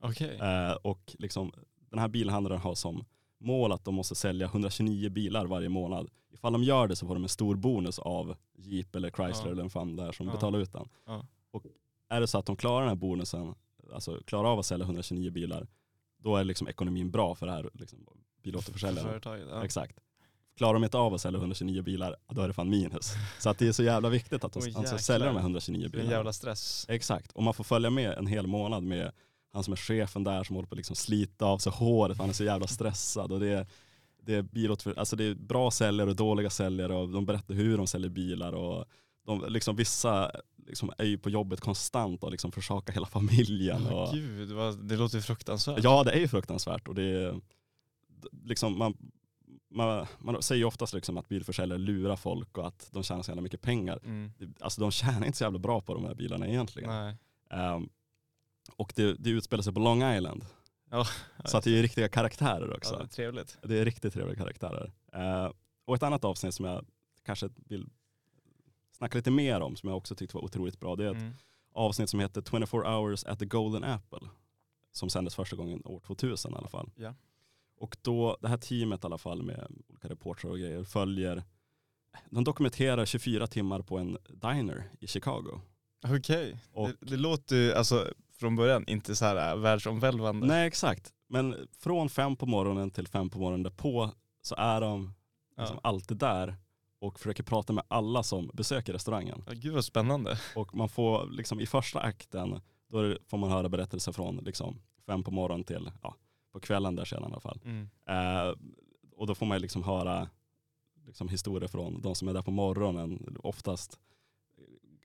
Okej. 0.02 0.38
Eh, 0.38 0.72
och 0.72 1.16
liksom, 1.20 1.52
den 1.90 2.00
här 2.00 2.08
bilhandlaren 2.08 2.62
har 2.62 2.76
som 2.76 3.06
mål 3.40 3.72
att 3.72 3.86
de 3.86 3.96
måste 3.96 4.16
sälja 4.16 4.46
129 4.48 5.10
bilar 5.10 5.46
varje 5.46 5.70
månad. 5.70 6.10
Ifall 6.32 6.54
de 6.54 6.64
gör 6.64 6.88
det 6.88 6.96
så 6.96 7.08
får 7.08 7.14
de 7.14 7.24
en 7.24 7.30
stor 7.30 7.56
bonus 7.56 8.00
av 8.00 8.36
Jeep 8.58 8.96
eller 8.96 9.10
Chrysler 9.10 9.46
Ja. 9.46 9.52
eller 9.52 9.62
vem 9.62 9.70
fan 9.70 9.96
det 9.96 10.04
är 10.04 10.12
som 10.12 10.28
Ja. 10.28 10.34
betalar 10.34 10.60
ut 10.60 10.74
den. 10.74 10.90
Ja. 11.06 11.26
Och 11.52 11.64
är 12.10 12.22
det 12.22 12.28
så 12.28 12.38
att 12.38 12.46
de 12.46 12.56
klarar 12.56 12.80
den 12.80 12.90
här 12.90 12.96
bonusen, 12.96 13.56
alltså 13.94 14.22
klarar 14.26 14.50
av 14.52 14.60
att 14.60 14.66
sälja 14.66 14.86
129 14.86 15.32
bilar, 15.32 15.68
då 16.18 16.36
är 16.36 16.44
liksom 16.44 16.68
ekonomin 16.68 17.12
bra 17.12 17.36
för 17.36 17.46
det 17.46 17.52
här 17.52 17.70
liksom, 17.74 18.00
bilåterförsäljaren. 18.44 19.22
Ja. 19.50 19.64
Exakt. 19.64 20.00
Klarar 20.58 20.74
de 20.74 20.84
inte 20.84 20.98
av 20.98 21.14
att 21.14 21.22
sälja 21.22 21.38
129 21.40 21.82
bilar, 21.82 22.16
då 22.28 22.42
är 22.42 22.48
det 22.48 22.54
fan 22.54 22.70
minus. 22.70 23.14
Så 23.40 23.50
att 23.50 23.58
det 23.60 23.68
är 23.68 23.72
så 23.72 23.84
jävla 23.84 24.10
viktigt 24.10 24.44
att 24.44 24.54
de 24.54 24.62
Åh, 24.68 24.78
alltså, 24.80 24.98
säljer 24.98 25.28
de 25.28 25.36
här 25.36 25.42
129 25.42 25.80
Det 25.80 25.84
är 25.84 25.86
en 25.86 25.92
bilarna. 25.92 26.12
jävla 26.12 26.34
stress. 26.34 26.86
Exakt, 26.90 27.32
och 27.32 27.44
man 27.44 27.54
får 27.54 27.64
följa 27.64 27.90
med 27.90 28.12
en 28.18 28.28
hel 28.28 28.48
månad 28.48 28.84
med 28.84 29.12
han 29.58 29.64
som 29.64 29.74
är 29.74 29.78
chefen 29.78 30.24
där 30.24 30.44
som 30.44 30.56
håller 30.56 30.68
på 30.68 30.74
att 30.74 30.78
liksom 30.78 30.96
slita 30.96 31.46
av 31.46 31.58
sig 31.58 31.72
håret 31.72 32.18
för 32.18 32.24
han 32.24 32.30
är 32.30 32.34
så 32.34 32.44
jävla 32.44 32.68
stressad. 32.68 33.32
Och 33.32 33.40
det 33.40 33.48
är, 33.48 33.68
det 34.22 34.36
är, 34.36 34.42
bilåtför, 34.42 35.00
alltså 35.00 35.16
det 35.16 35.24
är 35.24 35.36
bra 35.36 35.72
säljare 35.72 36.10
och 36.10 36.16
dåliga 36.16 36.50
säljare 36.50 36.96
och 36.96 37.10
de 37.10 37.26
berättar 37.26 37.54
hur 37.54 37.78
de 37.78 37.88
säljer 37.88 38.10
bilar. 38.10 38.54
Och 38.54 38.86
de, 39.26 39.46
liksom, 39.48 39.76
vissa 39.76 40.32
liksom, 40.68 40.92
är 40.98 41.06
ju 41.06 41.18
på 41.18 41.30
jobbet 41.30 41.62
konstant 41.62 42.24
och 42.24 42.32
liksom 42.32 42.52
försakar 42.52 42.94
hela 42.94 43.08
familjen. 43.08 43.88
Åh, 43.92 43.94
Och, 43.94 44.14
Gud, 44.14 44.52
vad, 44.52 44.88
det 44.88 44.96
låter 44.96 45.16
ju 45.16 45.22
fruktansvärt. 45.22 45.84
ja 45.84 46.04
det 46.04 46.12
är 46.12 46.20
ju 46.20 46.28
fruktansvärt 46.28 46.88
och 46.88 46.96
det 46.96 47.04
är, 47.04 47.42
liksom, 48.44 48.78
man, 48.78 48.98
man, 49.70 50.06
man 50.20 50.42
säger 50.42 50.60
ju 50.60 50.66
oftast 50.66 50.94
liksom 50.94 51.18
att 51.18 51.30
bilförsäljare 51.30 51.80
lurar 51.80 52.16
folk 52.16 52.58
och 52.58 52.68
att 52.68 52.90
de 52.92 53.04
tjänar 53.04 53.24
så 53.24 53.32
jävla 53.32 53.42
mycket 53.42 53.62
pengar. 53.62 54.00
Mm. 54.04 54.32
Alltså 54.60 54.82
de 54.82 54.92
tjänar 54.92 55.26
inte 55.26 55.38
så 55.38 55.44
jävla 55.44 55.60
bra 55.60 55.82
på 55.82 55.94
de 55.94 56.06
här 56.06 56.16
bilarna 56.16 56.48
egentligen. 56.48 56.90
Nej. 56.90 57.16
Och 58.76 58.94
det, 58.96 59.14
det 59.14 59.30
utspelar 59.30 59.64
sig 59.64 59.74
på 59.74 59.80
Long 59.80 60.04
Island. 60.04 60.46
Så 61.46 61.58
att 61.58 61.64
det 61.64 61.78
är 61.78 61.82
riktiga 61.82 62.10
karaktärer 62.10 62.76
också. 62.78 62.94
Ja, 62.94 62.98
det 63.00 63.04
är 63.06 63.08
trevligt. 63.08 63.58
Det 63.64 63.80
är 63.80 63.86
riktigt 63.86 64.14
trevliga 64.14 64.36
karaktärer. 64.38 64.92
Eh, 65.14 65.52
och 65.86 65.96
ett 65.96 66.04
annat 66.04 66.24
avsnitt 66.26 66.54
som 66.54 66.66
jag 66.66 66.86
kanske 67.26 67.50
vill 67.56 67.90
snacka 68.92 69.18
lite 69.18 69.32
mer 69.32 69.62
om, 69.62 69.76
som 69.76 69.90
jag 69.90 69.98
också 69.98 70.16
tyckte 70.16 70.36
var 70.38 70.44
otroligt 70.44 70.80
bra, 70.80 70.96
det 70.96 71.06
är 71.06 71.12
ett 71.12 71.18
Mm. 71.22 71.34
avsnitt 71.74 72.10
som 72.10 72.20
heter 72.20 72.42
24 72.42 72.98
hours 72.98 73.24
at 73.26 73.40
the 73.40 73.46
golden 73.46 73.84
apple. 73.84 74.30
Som 74.92 75.10
sändes 75.10 75.36
första 75.36 75.56
gången 75.56 75.82
år 75.86 76.00
2000 76.00 76.54
i 76.54 76.56
alla 76.56 76.68
fall. 76.68 76.90
Ja. 76.96 77.14
Och 77.80 77.98
då, 78.02 78.38
det 78.42 78.48
här 78.48 78.58
teamet 78.58 79.04
i 79.04 79.06
alla 79.08 79.18
fall 79.18 79.44
med 79.44 79.68
olika 79.90 80.08
reportrar 80.10 80.52
och 80.52 80.58
grejer 80.60 80.84
följer, 80.84 81.44
de 82.30 82.44
dokumenterar 82.44 83.06
24 83.06 83.48
timmar 83.48 83.82
på 83.82 83.98
en 83.98 84.18
diner 84.28 84.90
i 85.00 85.08
Chicago. 85.08 85.62
Okej, 86.04 86.60
Och- 86.72 86.88
det, 86.90 86.96
det 87.00 87.18
låter 87.18 87.56
ju 87.56 87.74
alltså 87.74 88.14
från 88.40 88.56
början 88.56 88.84
inte 88.88 89.16
så 89.16 89.26
här 89.26 89.52
äh, 89.52 89.60
världsomvälvande. 89.60 90.48
Nej 90.48 90.68
exakt, 90.68 91.14
men 91.30 91.68
från 91.80 92.10
fem 92.10 92.36
på 92.36 92.46
morgonen 92.46 92.92
till 92.92 93.08
fem 93.08 93.30
på 93.30 93.40
morgonen 93.40 93.64
därpå 93.64 94.12
så 94.42 94.56
är 94.56 94.82
de 94.82 95.14
liksom 95.58 95.76
Ja. 95.84 95.90
alltid 95.90 96.18
där 96.18 96.56
och 97.00 97.20
försöker 97.20 97.44
prata 97.44 97.74
med 97.74 97.84
alla 97.88 98.24
som 98.24 98.52
besöker 98.54 98.94
restaurangen. 98.94 99.44
Ja, 99.48 99.54
gud 99.56 99.74
vad 99.74 99.86
spännande. 99.86 100.40
Och 100.56 100.76
man 100.76 100.90
får 100.90 101.28
liksom 101.32 101.60
i 101.60 101.66
första 101.66 102.00
akten, 102.00 102.62
då 102.90 103.18
får 103.28 103.38
man 103.38 103.52
höra 103.52 103.70
berättelser 103.70 104.12
från 104.12 104.38
liksom 104.38 104.82
fem 105.06 105.24
på 105.24 105.32
morgonen 105.32 105.64
till 105.64 105.92
ja, 106.04 106.16
på 106.54 106.60
kvällen 106.60 106.96
där 106.96 107.06
sedan 107.06 107.24
i 107.24 107.26
alla 107.26 107.40
fall. 107.40 107.60
Mm. 107.66 107.90
Eh, 108.10 108.54
och 109.16 109.28
då 109.28 109.36
får 109.36 109.46
man 109.46 109.62
liksom 109.62 109.84
höra 109.84 110.30
liksom 111.06 111.30
historier 111.30 111.68
från 111.68 112.02
de 112.02 112.16
som 112.16 112.28
är 112.28 112.34
där 112.34 112.42
på 112.42 112.52
morgonen. 112.52 113.38
Oftast 113.44 114.00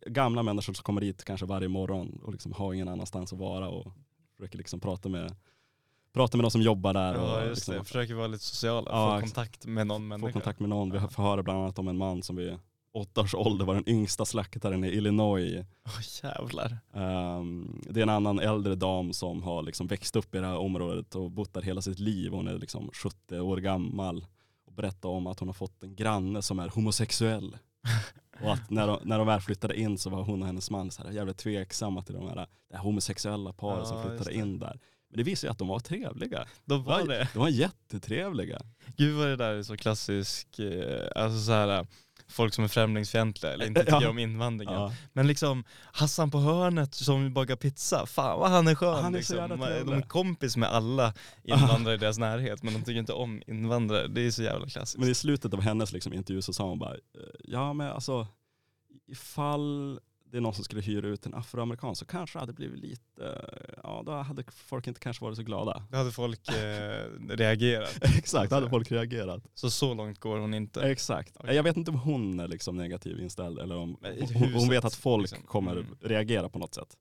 gamla 0.06 0.42
människor 0.42 0.72
som 0.72 0.82
kommer 0.82 1.00
dit 1.00 1.24
kanske 1.24 1.46
varje 1.46 1.68
morgon 1.68 2.20
och 2.22 2.32
liksom 2.32 2.52
har 2.52 2.72
ingen 2.74 2.88
annanstans 2.88 3.32
att 3.32 3.38
vara 3.38 3.68
och 3.68 3.92
försöker 4.36 4.58
liksom 4.58 4.80
prata 4.80 5.08
med, 5.08 5.34
prata 6.12 6.36
med 6.36 6.44
de 6.44 6.50
som 6.50 6.62
jobbar 6.62 6.94
där. 6.94 7.14
Ja 7.14 7.42
och 7.42 7.48
liksom 7.48 7.74
det, 7.74 7.84
försöker 7.84 8.14
vara 8.14 8.26
lite 8.26 8.44
sociala, 8.44 8.90
Ja, 8.90 9.14
få 9.14 9.20
kontakt 9.20 9.66
med 9.66 9.86
någon 9.86 10.08
människa. 10.08 10.28
få 10.28 10.32
kontakt 10.32 10.60
med 10.60 10.68
någon. 10.68 10.90
Vi 10.90 11.00
får 11.00 11.22
höra 11.22 11.42
bland 11.42 11.58
annat 11.58 11.78
om 11.78 11.88
en 11.88 11.96
man 11.96 12.22
som 12.22 12.36
vid 12.36 12.58
åtta 12.94 13.20
års 13.20 13.34
ålder 13.34 13.64
var 13.64 13.74
den 13.74 13.88
yngsta 13.88 14.24
slaktaren 14.24 14.84
i 14.84 14.88
Illinois. 14.88 15.64
Åh 15.86 16.00
jävlar. 16.22 16.78
Ehm, 16.94 17.80
det 17.90 18.00
är 18.00 18.02
en 18.02 18.08
annan 18.08 18.38
äldre 18.38 18.74
dam 18.74 19.12
som 19.12 19.42
har 19.42 19.62
liksom 19.62 19.86
växt 19.86 20.16
upp 20.16 20.34
i 20.34 20.38
det 20.38 20.46
här 20.46 20.56
området 20.56 21.14
och 21.14 21.30
bott 21.30 21.54
där 21.54 21.62
hela 21.62 21.82
sitt 21.82 21.98
liv. 21.98 22.32
Hon 22.32 22.48
är 22.48 22.58
liksom 22.58 22.90
70 22.92 23.38
år 23.40 23.56
gammal 23.56 24.26
och 24.66 24.72
berättar 24.72 25.08
om 25.08 25.26
att 25.26 25.38
hon 25.38 25.48
har 25.48 25.52
fått 25.54 25.82
en 25.82 25.96
granne 25.96 26.42
som 26.42 26.58
är 26.58 26.68
homosexuell. 26.68 27.56
och 28.40 28.52
att 28.52 28.70
när 28.70 28.86
de, 28.86 28.98
när 29.04 29.18
de 29.18 29.26
väl 29.26 29.40
flyttade 29.40 29.80
in 29.80 29.98
så 29.98 30.10
var 30.10 30.22
hon 30.22 30.40
och 30.42 30.46
hennes 30.46 30.70
man 30.70 30.90
så 30.90 31.02
här 31.02 31.10
jävligt 31.10 31.38
tveksamma 31.38 32.02
till 32.02 32.14
de 32.14 32.28
här, 32.28 32.34
det 32.70 32.76
här 32.76 32.82
homosexuella 32.82 33.52
paret 33.52 33.78
Ja, 33.78 33.84
som 33.84 34.02
flyttade 34.02 34.34
in 34.34 34.58
där. 34.58 34.80
Men 35.08 35.16
det 35.18 35.22
visar 35.22 35.48
ju 35.48 35.52
att 35.52 35.58
de 35.58 35.68
var 35.68 35.80
trevliga. 35.80 36.46
De 36.64 36.84
var 36.84 37.06
det. 37.06 37.28
De 37.32 37.38
var 37.38 37.48
jättetrevliga. 37.48 38.60
Gud 38.96 39.16
vad 39.16 39.26
det 39.26 39.36
där 39.36 39.54
är 39.54 39.62
så 39.62 39.76
klassisk, 39.76 40.58
eh, 40.58 41.08
alltså 41.14 41.40
så 41.40 41.52
här, 41.52 41.86
folk 42.32 42.54
som 42.54 42.64
är 42.64 42.68
främlingsfientliga 42.68 43.52
eller 43.52 43.66
inte 43.66 43.80
Ja. 43.88 43.98
tycker 43.98 44.10
om 44.10 44.18
invandringen. 44.18 44.74
Ja. 44.74 44.92
Men 45.12 45.26
liksom 45.26 45.64
Hassan 45.92 46.30
på 46.30 46.38
hörnet 46.38 46.94
som 46.94 47.32
bagar 47.34 47.56
pizza, 47.56 48.06
fan 48.06 48.38
vad 48.38 48.50
han 48.50 48.68
är 48.68 48.74
skön. 48.74 48.94
Han 49.04 49.14
är 49.14 49.22
så 49.22 49.34
liksom. 49.34 49.36
jävla 49.60 49.84
de 49.84 49.92
är 49.92 50.02
kompis 50.08 50.56
med 50.56 50.68
alla 50.68 51.14
invandrare 51.44 51.94
i 51.94 51.98
deras 51.98 52.18
närhet 52.18 52.62
men 52.62 52.72
de 52.72 52.78
tycker 52.78 52.98
inte 53.00 53.12
om 53.12 53.42
invandrare. 53.46 54.08
Det 54.08 54.26
är 54.26 54.30
så 54.30 54.42
jävla 54.42 54.66
klassiskt. 54.68 54.98
Men 54.98 55.08
i 55.08 55.14
slutet 55.14 55.54
av 55.54 55.60
hennes 55.60 55.92
liksom 55.92 56.12
intervju 56.12 56.42
så 56.42 56.52
sa 56.52 56.64
hon 56.64 56.78
bara, 56.78 56.94
eh, 56.94 56.98
ja 57.44 57.72
men 57.72 57.88
alltså 57.92 58.26
ifall 59.06 60.00
det 60.32 60.38
är 60.38 60.40
någon 60.40 60.54
som 60.54 60.64
skulle 60.64 60.80
hyra 60.82 61.06
ut 61.08 61.26
en 61.26 61.34
afroamerikan 61.34 61.96
så 61.96 62.04
kanske 62.04 62.36
det 62.38 62.40
hade 62.40 62.52
blivit 62.52 62.78
lite, 62.80 63.24
eh, 63.24 63.74
ja 63.82 64.02
då 64.06 64.12
hade 64.12 64.44
folk 64.52 64.86
inte 64.86 65.00
kanske 65.00 65.24
varit 65.24 65.36
så 65.36 65.42
glada. 65.42 65.84
Då 65.90 65.96
hade 65.96 66.10
folk 66.12 66.48
eh, 66.48 67.04
reagerat. 67.28 67.98
Exakt, 68.18 68.50
då 68.50 68.56
hade 68.56 68.70
folk 68.70 68.92
reagerat. 68.92 69.42
Så 69.54 69.70
så 69.70 69.94
långt 69.94 70.18
går 70.20 70.38
hon 70.38 70.54
inte. 70.54 70.82
Exakt. 70.82 71.36
Okej. 71.36 71.56
Jag 71.56 71.62
vet 71.62 71.76
inte 71.76 71.90
om 71.90 71.98
hon 71.98 72.40
är 72.40 72.48
liksom 72.48 72.76
negativ 72.76 73.20
inställd 73.20 73.58
eller 73.58 73.76
om 73.76 73.96
hon, 74.34 74.52
hon 74.54 74.68
vet 74.68 74.84
att 74.84 74.94
folk 74.94 75.22
liksom. 75.22 75.42
kommer 75.46 75.72
Mm. 75.72 75.86
reagera 76.00 76.48
på 76.48 76.58
något 76.58 76.74
sätt. 76.74 76.96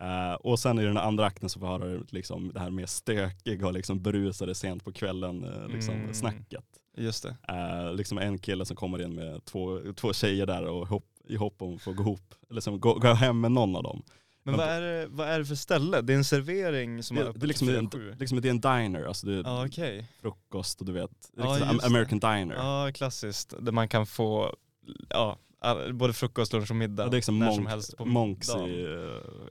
Eh, 0.00 0.34
och 0.34 0.58
sen 0.58 0.78
i 0.78 0.84
den 0.84 0.96
andra 0.96 1.26
akten 1.26 1.48
så 1.48 1.60
får 1.60 1.68
jag 1.68 1.78
höra 1.78 2.02
liksom 2.10 2.52
det 2.54 2.60
här 2.60 2.70
mer 2.70 2.86
stökiga 2.86 3.66
och 3.66 3.72
liksom 3.72 4.02
berusade 4.02 4.54
sent 4.54 4.84
på 4.84 4.92
kvällen 4.92 5.44
eh, 5.44 5.68
liksom 5.68 5.94
Mm. 5.94 6.14
snacket. 6.14 6.64
Just 6.96 7.22
det. 7.22 7.36
Eh, 7.48 7.94
liksom 7.94 8.18
en 8.18 8.38
kille 8.38 8.64
som 8.64 8.76
kommer 8.76 9.02
in 9.02 9.14
med 9.14 9.44
två, 9.44 9.80
två 9.96 10.12
tjejer 10.12 10.46
där 10.46 10.64
och 10.64 10.88
hopp, 10.88 11.06
i 11.32 11.36
hopp 11.36 11.62
om 11.62 11.74
att 11.76 11.82
få 11.82 11.92
gå 11.92 12.02
ihop, 12.02 12.34
eller 12.50 12.60
som 12.60 12.80
gå, 12.80 12.94
gå 12.94 13.12
hem 13.12 13.40
med 13.40 13.52
någon 13.52 13.76
av 13.76 13.82
dem. 13.82 14.02
Men 14.44 14.56
vad 14.56 14.68
är, 14.68 14.80
det, 14.80 15.06
vad 15.10 15.28
är 15.28 15.38
det 15.38 15.44
för 15.44 15.54
ställe? 15.54 16.00
Det 16.00 16.12
är 16.12 16.16
en 16.16 16.24
servering 16.24 17.02
som 17.02 17.14
Det, 17.16 17.20
är 17.20 17.24
det, 17.24 17.30
öppet 17.30 17.42
är 17.42 17.46
liksom, 17.46 17.66
till 17.66 17.76
en, 17.76 17.90
fyra, 17.90 18.00
sju. 18.12 18.16
liksom, 18.18 18.40
det 18.40 18.48
är 18.48 18.50
en 18.50 18.60
diner, 18.60 19.04
alltså 19.04 19.26
det 19.26 19.32
är 19.34 19.42
Ja 19.44 19.66
okej. 19.66 20.06
frukost 20.20 20.80
och 20.80 20.86
du 20.86 20.92
vet, 20.92 21.10
riktigt 21.10 21.44
just 21.72 21.80
det. 21.80 21.86
American 21.86 22.18
diner. 22.18 22.54
Ja 22.54 22.90
klassiskt. 22.94 23.54
Där 23.60 23.72
man 23.72 23.88
kan 23.88 24.06
få 24.06 24.56
ja, 25.08 25.38
både 25.92 26.12
frukost, 26.12 26.52
lunch 26.52 26.70
och 26.70 26.76
middag. 26.76 27.02
Ja, 27.02 27.08
det 27.08 27.14
är 27.14 27.18
liksom 27.18 27.34
monk, 27.34 27.54
som 27.54 27.66
helst 27.66 27.96
på 27.96 28.04
Monks 28.04 28.48
dagen. 28.48 28.68
i, 28.68 28.82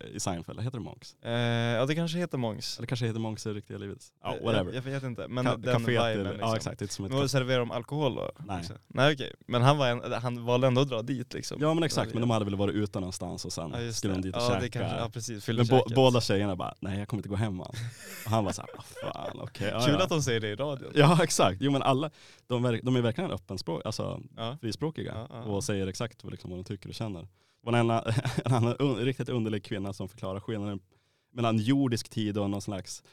eh, 0.10 0.16
i 0.16 0.20
Seinfeld, 0.20 0.60
heter 0.62 0.78
det 0.78 0.84
Monks? 0.84 1.16
Eh, 1.22 1.32
ja 1.32 1.86
det 1.86 1.96
kanske 1.96 2.18
heter 2.18 2.38
Monks. 2.38 2.78
Eller 2.78 2.88
kanske 2.88 3.06
heter 3.06 3.20
Monks 3.20 3.46
i 3.46 3.50
riktiga 3.54 3.78
livet? 3.78 3.98
Ja, 4.24 4.36
Eh, 4.36 4.44
whatever. 4.44 4.74
Jag, 4.74 4.76
jag 4.86 4.92
vet 4.92 5.04
inte, 5.04 5.28
men 5.28 5.48
Ka- 5.48 5.58
den 5.58 5.86
viben 5.86 6.04
är- 6.06 6.16
liksom. 6.24 6.40
Ja 6.40 6.56
exakt, 6.56 6.80
det 6.80 6.86
är 6.86 6.88
som 6.88 7.06
ett 7.06 7.12
Men 7.12 7.20
vad 7.20 7.32
serverar 7.32 7.60
de 7.60 7.72
alkohol 7.72 8.16
då? 8.16 8.32
Nej. 8.48 8.60
också? 8.60 8.74
Nej 8.88 9.14
okej, 9.14 9.34
men 9.48 9.62
han, 9.62 9.78
var 9.78 9.88
en, 9.88 10.14
han 10.14 10.46
valde 10.46 10.68
ändå 10.68 10.82
att 10.82 10.90
dra 10.90 11.02
dit 11.02 11.34
liksom. 11.34 11.58
Ja 11.62 11.74
men 11.74 11.84
exakt, 11.84 12.14
men 12.14 12.22
de 12.22 12.30
hade 12.30 12.46
väl 12.46 12.56
varit 12.56 12.76
ute 12.76 13.00
någonstans 13.00 13.46
och 13.46 13.54
sen 13.54 13.74
Ja, 13.86 13.94
skulle 13.94 14.14
de 14.14 14.22
dit 14.22 14.36
och 14.36 14.42
ja, 14.42 14.48
käka. 14.48 14.60
det 14.62 14.70
kanske, 14.70 14.98
ja 14.98 15.10
precis, 15.14 15.48
men 15.48 15.68
bo, 15.68 15.82
båda 15.96 16.22
tjejerna 16.22 16.56
bara, 16.56 16.74
nej 16.80 17.00
jag 17.00 17.08
kommer 17.08 17.20
inte 17.20 17.30
gå 17.30 17.36
hem 17.36 17.56
man. 17.56 17.68
Och 18.26 18.32
han 18.32 18.46
var 18.46 18.52
såhär, 18.52 18.70
ah, 18.78 18.82
fan 18.82 19.40
okej. 19.42 19.70
ja, 19.74 19.82
Kul 19.86 19.96
ja. 19.98 20.04
att 20.04 20.10
de 20.10 20.22
säger 20.22 20.40
det 20.40 20.48
i 20.50 20.56
radion. 20.56 20.92
Ja 20.96 21.24
exakt, 21.24 21.58
jo 21.62 21.72
men 21.72 21.82
alla, 21.82 22.10
de, 22.48 22.80
de 22.84 22.96
är 22.96 23.02
verkligen 23.02 23.32
öppenspråk, 23.32 23.82
alltså 23.86 24.22
Ja. 24.38 24.58
frispråkiga 24.62 25.12
Ja, 25.16 25.28
ja, 25.30 25.36
ja. 25.46 25.52
och 25.52 25.64
säger 25.64 25.88
exakt 25.88 26.01
vad, 26.24 26.32
liksom, 26.32 26.50
vad 26.50 26.60
de 26.60 26.64
tycker 26.64 26.90
och 26.90 26.96
känner. 26.96 27.22
Det 27.22 27.28
var 27.62 27.74
en 27.74 27.80
annan, 27.80 28.04
en 28.46 28.54
annan 28.54 28.76
un, 28.80 28.96
riktigt 28.96 29.30
underlig 29.30 29.64
kvinna 29.64 29.94
som 29.94 30.10
förklarar 30.10 30.40
skillnaden 30.40 30.80
mellan 31.34 31.58
jordisk 31.58 32.10
tid 32.10 32.38
och 32.38 32.50
någon 32.50 32.62
slags 32.62 33.04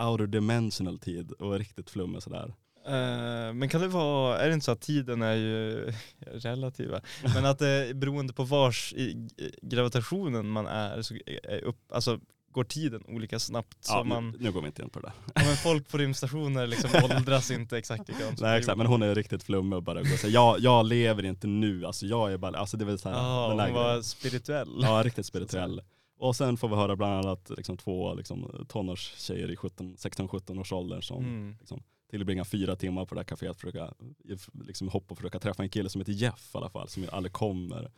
outer 0.00 0.26
dimensional 0.26 0.98
tid 0.98 1.32
och 1.32 1.58
riktigt 1.58 1.90
flummig 1.90 2.22
sådär. 2.22 2.54
Uh, 2.86 3.52
men 3.54 3.68
kan 3.68 3.80
det 3.80 3.88
vara, 3.88 4.38
är 4.38 4.48
det 4.48 4.54
inte 4.54 4.64
så 4.64 4.72
att 4.72 4.80
tiden 4.80 5.22
är 5.22 5.34
ju 5.34 5.92
relativa, 6.20 7.00
men 7.34 7.44
att 7.44 7.58
det 7.58 7.68
är 7.68 7.94
beroende 7.94 8.32
på 8.32 8.44
vars 8.44 8.92
i 8.92 9.02
i 9.02 9.52
gravitationen 9.62 10.48
man 10.48 10.66
är, 10.66 11.02
så 11.02 11.14
är 11.26 11.64
upp, 11.64 11.78
alltså 11.88 12.20
går 12.52 12.64
tiden 12.64 13.02
olika 13.08 13.38
snabbt. 13.38 13.84
Så 13.84 13.92
Ja, 13.92 14.04
man, 14.04 14.36
nu, 14.40 14.52
går 14.52 14.60
vi 14.60 14.66
inte 14.66 14.82
in 14.82 14.90
på 14.90 15.00
det 15.00 15.06
där. 15.34 15.44
men 15.46 15.56
folk 15.56 15.88
på 15.88 15.98
rymdstationer 15.98 16.66
liksom 16.66 16.90
åldras 17.04 17.50
inte 17.50 17.78
exakt 17.78 18.08
likadant 18.08 18.40
Nej 18.40 18.58
exakt, 18.58 18.78
men 18.78 18.86
hon 18.86 19.02
är 19.02 19.14
riktigt 19.14 19.42
flummig 19.42 19.76
och 19.76 19.82
bara 19.82 19.98
går 20.02 20.16
säger, 20.16 20.34
jag, 20.34 20.60
jag 20.60 20.86
lever 20.86 21.22
inte 21.24 21.46
nu, 21.46 21.86
alltså 21.86 22.06
jag 22.06 22.32
är 22.32 22.38
bara, 22.38 22.58
alltså 22.58 22.76
det 22.76 22.84
är 22.84 22.86
väl 22.86 22.98
såhär, 22.98 23.16
Ja, 23.16 23.48
hon 23.48 23.56
var 23.74 23.84
grejen. 23.88 24.02
spirituell. 24.04 24.78
Ja, 24.82 25.02
riktigt 25.04 25.26
spirituell. 25.26 25.80
Och 26.18 26.36
sen 26.36 26.56
får 26.56 26.68
vi 26.68 26.74
höra 26.74 26.96
bland 26.96 27.12
annat 27.26 27.50
liksom, 27.56 27.76
två 27.76 28.14
liksom, 28.14 28.66
tonårstjejer 28.68 29.50
i 29.50 29.56
17 29.56 29.96
16-17 29.96 30.60
års 30.60 30.72
ålder 30.72 31.00
som 31.00 31.24
Mm. 31.24 31.56
liksom, 31.60 31.82
tillbringar 32.12 32.44
fyra 32.44 32.76
timmar 32.76 33.04
på 33.06 33.14
det 33.14 33.20
här 33.20 33.24
kaféet 33.24 33.38
för 33.40 33.50
att 33.50 33.72
försöka 33.72 33.94
liksom, 34.66 34.88
hoppa 34.88 35.12
och 35.12 35.18
försöka 35.18 35.38
träffa 35.38 35.62
en 35.62 35.68
kille 35.68 35.88
som 35.88 36.00
heter 36.00 36.12
Jeff 36.12 36.50
i 36.54 36.58
alla 36.58 36.70
fall, 36.70 36.88
som 36.88 37.06
aldrig 37.12 37.32
kommer. 37.32 37.90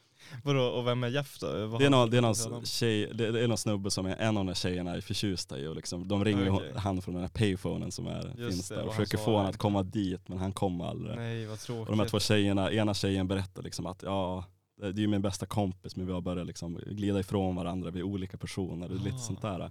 Vadå, 0.44 0.62
och 0.62 0.86
vem 0.86 1.04
är 1.04 1.08
Jeff 1.08 1.38
då? 1.40 1.66
Vad 1.66 1.80
Det 1.80 1.86
är, 1.86 1.90
någon, 1.90 2.10
det, 2.10 2.16
är 2.16 2.20
någon 2.22 2.64
tjej, 2.64 3.10
det 3.14 3.26
är 3.42 3.48
någon 3.48 3.58
snubbe 3.58 3.90
som 3.90 4.06
är 4.06 4.16
en 4.16 4.28
av 4.36 4.44
de 4.44 4.48
här 4.48 4.54
tjejerna 4.54 4.96
är 4.96 5.00
förtjusta 5.00 5.58
i 5.58 5.66
och 5.66 5.76
liksom, 5.76 6.08
de 6.08 6.24
ringer 6.24 6.50
Okej. 6.50 6.72
han 6.76 7.02
från 7.02 7.14
den 7.14 7.22
här 7.22 7.28
payphonen 7.28 7.92
som 7.92 8.06
är, 8.06 8.34
Just 8.38 8.50
finns 8.50 8.68
där 8.68 8.82
och 8.82 8.88
och 8.88 8.94
försöker 8.94 9.18
få 9.18 9.32
honom 9.32 9.46
att 9.50 9.56
komma 9.56 9.82
dit 9.82 10.28
men 10.28 10.38
han 10.38 10.52
kommer 10.52 10.84
aldrig. 10.84 11.16
Nej 11.16 11.46
vad 11.46 11.58
tråkigt. 11.58 11.88
Och 11.88 11.96
de 11.96 12.00
här 12.00 12.08
två 12.08 12.20
tjejerna, 12.20 12.72
ena 12.72 12.94
tjejen 12.94 13.28
berättar 13.28 13.62
liksom 13.62 13.86
att 13.86 14.02
ja, 14.02 14.44
det 14.80 14.86
är 14.86 14.92
ju 14.92 15.06
min 15.08 15.22
bästa 15.22 15.46
kompis 15.46 15.96
men 15.96 16.06
vi 16.06 16.12
har 16.12 16.20
börjat 16.20 16.46
liksom 16.46 16.80
glida 16.86 17.20
ifrån 17.20 17.56
varandra, 17.56 17.90
vi 17.90 17.98
är 17.98 18.04
olika 18.04 18.36
personer, 18.36 18.86
är 18.86 18.94
lite 18.94 19.16
Ah. 19.16 19.18
sånt 19.18 19.42
där. 19.42 19.70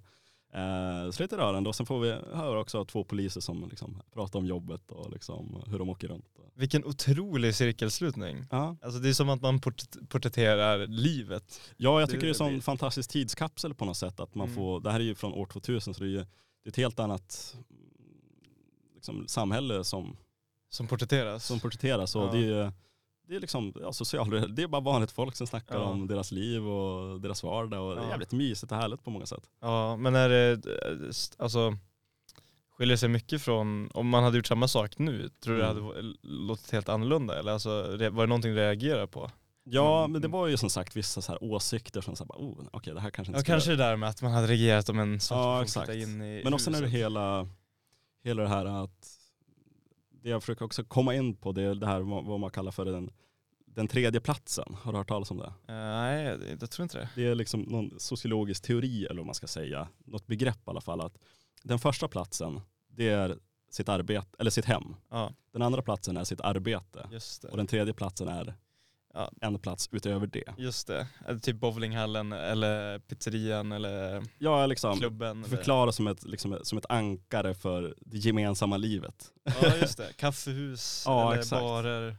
Eh, 0.55 1.11
så 1.11 1.23
lite 1.23 1.37
rörande 1.37 1.69
och 1.69 1.75
sen 1.75 1.85
får 1.85 1.99
vi 1.99 2.11
höra 2.11 2.59
också 2.59 2.85
två 2.85 3.03
poliser 3.03 3.41
som 3.41 3.69
liksom 3.69 4.01
pratar 4.13 4.39
om 4.39 4.45
jobbet 4.45 4.91
och 4.91 5.11
liksom 5.11 5.63
hur 5.67 5.79
de 5.79 5.89
åker 5.89 6.07
runt. 6.07 6.25
Vilken 6.55 6.85
otrolig 6.85 7.55
cirkelslutning. 7.55 8.45
Ja, 8.51 8.77
Alltså 8.81 8.99
det 8.99 9.09
är 9.09 9.13
som 9.13 9.29
att 9.29 9.41
man 9.41 9.61
port- 9.61 10.09
porträtterar 10.09 10.87
livet. 10.87 11.59
ja 11.77 11.99
jag 11.99 12.09
Det- 12.09 12.11
tycker 12.11 12.21
det 12.21 12.27
är 12.27 12.29
en 12.29 12.35
sån 12.35 12.53
det- 12.55 12.61
fantastisk 12.61 13.09
tidskapsel 13.09 13.73
på 13.73 13.85
något 13.85 13.97
sätt 13.97 14.19
att 14.19 14.35
man 14.35 14.47
Mm. 14.47 14.55
får, 14.55 14.79
det 14.79 14.91
här 14.91 14.99
är 14.99 15.03
ju 15.03 15.15
från 15.15 15.33
år 15.33 15.45
2000 15.45 15.93
så 15.93 15.99
det 16.03 16.07
är 16.09 16.11
ju 16.11 16.17
det 16.63 16.67
är 16.67 16.69
ett 16.69 16.75
helt 16.77 16.99
annat 16.99 17.55
liksom, 18.95 19.27
samhälle 19.27 19.83
som, 19.83 20.17
Som 20.69 20.87
porträtteras. 20.87 21.45
som 21.45 21.59
porträtteras 21.59 22.15
och 22.15 22.21
Ja. 22.23 22.31
det 22.31 22.37
är 22.37 22.41
ju 22.65 22.71
det 23.33 23.37
är 23.37 23.41
liksom 23.41 23.73
ja, 23.81 23.93
social, 23.93 24.55
det 24.55 24.63
är 24.63 24.67
bara 24.67 24.81
vanligt 24.81 25.11
folk 25.11 25.35
som 25.35 25.47
snackar 25.47 25.75
Ja. 25.75 25.81
om 25.83 26.07
deras 26.07 26.31
liv 26.31 26.67
och 26.67 27.21
deras 27.21 27.43
vardag 27.43 27.89
och 27.89 27.95
det 27.95 28.01
är 28.01 28.09
jävligt 28.09 28.31
mysigt 28.31 28.71
och 28.71 28.77
härligt 28.77 29.03
på 29.03 29.09
många 29.09 29.25
sätt. 29.25 29.49
Ja, 29.61 29.97
men 29.97 30.15
är 30.15 30.29
det, 30.29 30.61
alltså, 31.37 31.77
skiljer 32.77 32.97
sig 32.97 33.09
mycket 33.09 33.41
från, 33.41 33.89
om 33.93 34.09
man 34.09 34.23
hade 34.23 34.37
gjort 34.37 34.47
samma 34.47 34.67
sak 34.67 34.97
nu, 34.97 35.29
tror 35.43 35.53
du 35.55 35.61
det 35.61 35.67
hade 35.67 35.79
Mm. 35.79 36.15
låtit 36.21 36.71
helt 36.71 36.89
annorlunda? 36.89 37.39
Eller 37.39 37.51
alltså, 37.51 37.69
var 37.91 37.97
det 38.23 38.27
någonting 38.27 38.51
du 38.51 38.57
reagerade 38.57 39.07
på? 39.07 39.31
Ja 39.65 39.99
Mm. 39.99 40.11
men 40.11 40.21
det 40.21 40.27
var 40.27 40.47
ju 40.47 40.57
som 40.57 40.69
sagt 40.69 40.95
vissa 40.95 41.21
så 41.21 41.31
här 41.31 41.43
åsikter 41.43 42.01
som 42.01 42.15
sa, 42.15 42.25
oh, 42.29 42.57
okej 42.71 42.93
det 42.93 42.99
här 42.99 43.09
kanske 43.09 43.31
inte 43.31 43.39
Ja, 43.39 43.43
kanske 43.53 43.69
det 43.71 43.75
där 43.77 43.95
med 43.95 44.09
att 44.09 44.21
man 44.21 44.31
hade 44.31 44.47
reagerat 44.47 44.89
om 44.89 44.99
en 44.99 45.19
svart 45.19 45.37
Ja, 45.37 45.63
exakt. 45.63 45.89
in 45.93 46.21
i 46.21 46.41
Men 46.43 46.53
också 46.53 46.71
när 46.71 46.81
det 46.81 46.87
hela, 46.87 47.47
hela 48.23 48.43
det 48.43 48.49
här 48.49 48.65
att 48.65 49.09
det 50.23 50.29
jag 50.29 50.41
försöker 50.43 50.65
också 50.65 50.83
komma 50.83 51.15
in 51.15 51.35
på 51.35 51.51
det 51.51 51.63
är 51.63 51.75
det 51.75 51.87
här 51.87 51.99
vad 51.99 52.39
man 52.39 52.49
kallar 52.49 52.71
för 52.71 52.85
den, 52.85 53.09
den 53.65 53.87
tredje 53.87 54.21
platsen. 54.21 54.75
Har 54.81 54.91
du 54.91 54.97
hört 54.97 55.07
talas 55.07 55.31
om 55.31 55.37
det? 55.37 55.53
Eh, 55.67 55.75
nej, 55.75 56.39
jag 56.59 56.71
tror 56.71 56.83
inte 56.83 56.97
det. 56.97 57.09
Det 57.15 57.27
är 57.27 57.35
liksom 57.35 57.61
någon 57.61 57.99
sociologisk 57.99 58.63
teori 58.63 59.05
eller 59.05 59.17
vad 59.17 59.25
man 59.25 59.35
ska 59.35 59.47
säga, 59.47 59.87
något 60.05 60.27
begrepp 60.27 60.57
i 60.57 60.69
alla 60.69 60.81
fall. 60.81 61.01
Att 61.01 61.17
den 61.63 61.79
första 61.79 62.07
platsen 62.07 62.61
det 62.87 63.09
är 63.09 63.37
sitt 63.69 63.89
arbete, 63.89 64.27
eller 64.39 64.51
sitt 64.51 64.65
hem. 64.65 64.95
Ja, 65.09 65.31
Den 65.51 65.61
andra 65.61 65.81
platsen 65.81 66.17
är 66.17 66.23
sitt 66.23 66.41
arbete. 66.41 67.07
Och 67.51 67.57
den 67.57 67.67
tredje 67.67 67.93
platsen 67.93 68.27
är 68.27 68.55
Ja. 69.13 69.31
en 69.41 69.59
plats 69.59 69.89
utöver 69.91 70.27
det. 70.27 70.43
Just 70.57 70.87
det. 70.87 71.07
Eller 71.27 71.39
Typ 71.39 71.55
bowlinghallen 71.59 72.31
eller 72.31 72.99
pizzerian 72.99 73.71
eller 73.71 74.23
Ja, 74.39 74.65
liksom 74.65 74.97
klubben. 74.99 75.43
Eller... 75.43 75.57
förklara 75.57 75.91
som 75.91 76.07
ett, 76.07 76.23
liksom, 76.23 76.59
som 76.63 76.77
ett 76.77 76.85
ankare 76.89 77.53
för 77.55 77.95
det 77.99 78.17
gemensamma 78.17 78.77
livet. 78.77 79.31
Ja 79.61 79.75
just 79.81 79.97
det, 79.97 80.13
kaffehus 80.17 81.03
Ja, 81.07 81.31
eller 81.31 81.41
exakt. 81.41 81.61
barer. 81.61 82.15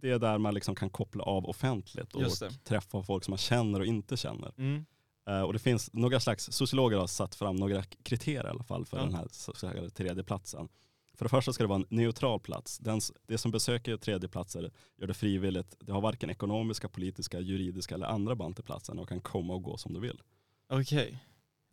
Det 0.00 0.10
är 0.10 0.18
där 0.18 0.38
man 0.38 0.54
liksom 0.54 0.74
kan 0.74 0.90
koppla 0.90 1.24
av 1.24 1.46
offentligt 1.46 2.14
och 2.14 2.22
träffa 2.64 3.02
folk 3.02 3.24
som 3.24 3.32
man 3.32 3.38
känner 3.38 3.80
och 3.80 3.86
inte 3.86 4.16
känner. 4.16 4.52
Mm. 4.58 4.84
Eh, 5.28 5.40
och 5.40 5.52
det 5.52 5.58
finns 5.58 5.90
några 5.92 6.20
slags, 6.20 6.52
sociologer 6.52 6.98
har 6.98 7.06
satt 7.06 7.34
fram 7.34 7.56
några 7.56 7.82
kriterier 7.82 8.44
i 8.46 8.48
alla 8.48 8.64
fall 8.64 8.86
för 8.86 8.96
Ja. 8.96 9.02
den 9.02 9.14
här 9.14 9.26
så 9.30 9.52
kallade 9.52 9.90
tredje 9.90 10.24
platsen. 10.24 10.68
För 11.14 11.24
det 11.24 11.28
första 11.28 11.52
ska 11.52 11.64
det 11.64 11.68
vara 11.68 11.78
en 11.78 11.86
neutral 11.96 12.40
plats. 12.40 12.78
Den, 12.78 13.00
det 13.26 13.38
som 13.38 13.50
besöker 13.50 13.96
tredje 13.96 14.28
platser 14.28 14.70
gör 14.96 15.06
det 15.06 15.14
frivilligt. 15.14 15.76
Det 15.80 15.92
har 15.92 16.00
varken 16.00 16.30
ekonomiska, 16.30 16.88
politiska, 16.88 17.40
juridiska 17.40 17.94
eller 17.94 18.06
andra 18.06 18.34
band 18.34 18.54
till 18.56 18.64
platsen 18.64 18.98
och 18.98 19.08
kan 19.08 19.20
komma 19.20 19.54
och 19.54 19.62
gå 19.62 19.76
som 19.76 19.92
du 19.92 20.00
vill. 20.00 20.22
Okej. 20.68 21.18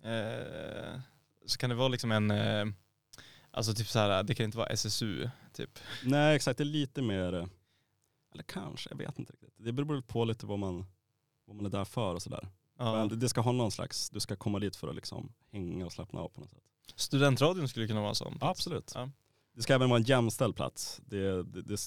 Eh, 0.04 1.00
så 1.46 1.58
kan 1.58 1.70
det 1.70 1.76
vara 1.76 1.88
liksom 1.88 2.12
en, 2.12 2.32
eh, 2.32 2.66
alltså 3.52 3.74
typ 3.74 3.88
så 3.88 4.00
här, 4.00 4.24
det 4.24 4.36
kan 4.36 4.44
inte 4.44 4.58
vara 4.58 4.68
SSU 4.68 5.30
typ. 5.54 5.80
Nej 6.04 6.36
exakt, 6.36 6.58
det 6.58 6.64
är 6.64 6.66
lite 6.66 7.02
mer, 7.02 7.34
eh, 7.34 7.48
eller 8.34 8.44
kanske, 8.44 8.90
jag 8.90 8.98
vet 8.98 9.20
inte 9.20 9.34
riktigt. 9.34 9.54
Det 9.58 9.72
beror 9.74 10.02
på 10.02 10.26
lite 10.26 10.46
vad 10.46 10.60
man, 10.60 10.86
vad 11.46 11.56
man 11.56 11.66
är 11.66 11.70
där 11.70 11.86
för 11.86 12.16
och 12.16 12.22
sådär. 12.22 12.48
Ja. 12.78 12.96
Men 13.08 13.20
det- 13.20 13.30
ska 13.30 13.42
ha 13.42 13.52
någon 13.52 13.72
slags, 13.72 14.10
du 14.10 14.20
ska 14.20 14.36
komma 14.36 14.60
dit 14.60 14.76
för 14.76 14.88
att 14.88 14.96
liksom 14.96 15.34
hänga 15.52 15.86
och 15.86 15.92
slappna 15.94 16.20
av 16.20 16.30
på 16.30 16.42
något 16.42 16.50
sätt. 16.50 16.60
Studentradion 16.96 17.68
skulle 17.68 17.88
kunna 17.88 18.02
vara 18.02 18.14
sån. 18.16 18.38
Absolut. 18.42 18.92
Ja. 18.96 19.10
Det 19.62 19.64
ska 19.64 19.74
även 19.74 19.90
vara 19.90 20.00
en 20.00 20.04
jämställd 20.06 20.56
plats. 20.56 21.02
Det, 21.06 21.44
det, 21.44 21.62
det, 21.62 21.78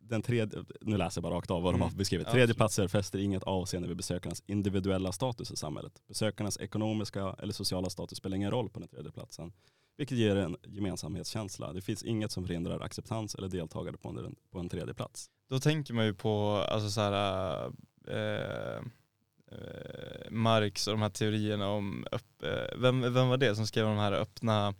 den 0.00 0.22
tredje, 0.22 0.64
nu 0.80 0.96
läser 0.96 1.18
jag 1.18 1.22
bara 1.22 1.34
rakt 1.34 1.50
av 1.50 1.62
vad 1.62 1.72
de 1.74 1.76
Mm. 1.76 1.88
har 1.88 1.96
beskrivit. 1.98 2.26
Ja, 2.26 2.32
Tredje 2.32 2.44
absolut. 2.44 2.56
platser 2.56 2.88
fäster 2.88 3.18
inget 3.18 3.42
avseende 3.42 3.88
vid 3.88 3.96
besökarnas 3.96 4.42
individuella 4.46 5.12
status 5.12 5.50
i 5.50 5.56
samhället. 5.56 5.92
Besökarnas 6.08 6.58
ekonomiska 6.60 7.36
eller 7.38 7.52
sociala 7.52 7.90
status 7.90 8.18
spelar 8.18 8.36
ingen 8.36 8.50
roll 8.50 8.70
på 8.70 8.78
den 8.80 8.88
tredje 8.88 9.12
platsen. 9.12 9.52
Vilket 9.96 10.18
ger 10.18 10.36
en 10.36 10.56
gemensamhetskänsla. 10.62 11.72
Det 11.72 11.80
finns 11.80 12.02
inget 12.02 12.32
som 12.32 12.46
förhindrar 12.46 12.80
acceptans 12.80 13.34
eller 13.34 13.48
deltagande 13.48 13.98
på 13.98 14.08
en, 14.08 14.34
på 14.50 14.58
en 14.58 14.68
tredje 14.68 14.94
plats. 14.94 15.30
Då 15.50 15.58
tänker 15.60 15.94
man 15.94 16.04
ju 16.04 16.14
på 16.14 16.64
alltså 16.68 16.90
så 16.90 17.00
här, 17.00 17.64
eh, 18.08 18.76
eh, 19.52 20.30
Marx 20.30 20.86
och 20.86 20.92
de 20.94 21.02
här 21.02 21.10
teorierna 21.10 21.68
om, 21.68 22.06
upp, 22.12 22.42
eh, 22.42 22.78
vem, 22.78 23.00
vem 23.14 23.28
var 23.28 23.36
det 23.36 23.56
som 23.56 23.66
skrev 23.66 23.86
de 23.86 23.96
här 23.96 24.12
öppna 24.12 24.74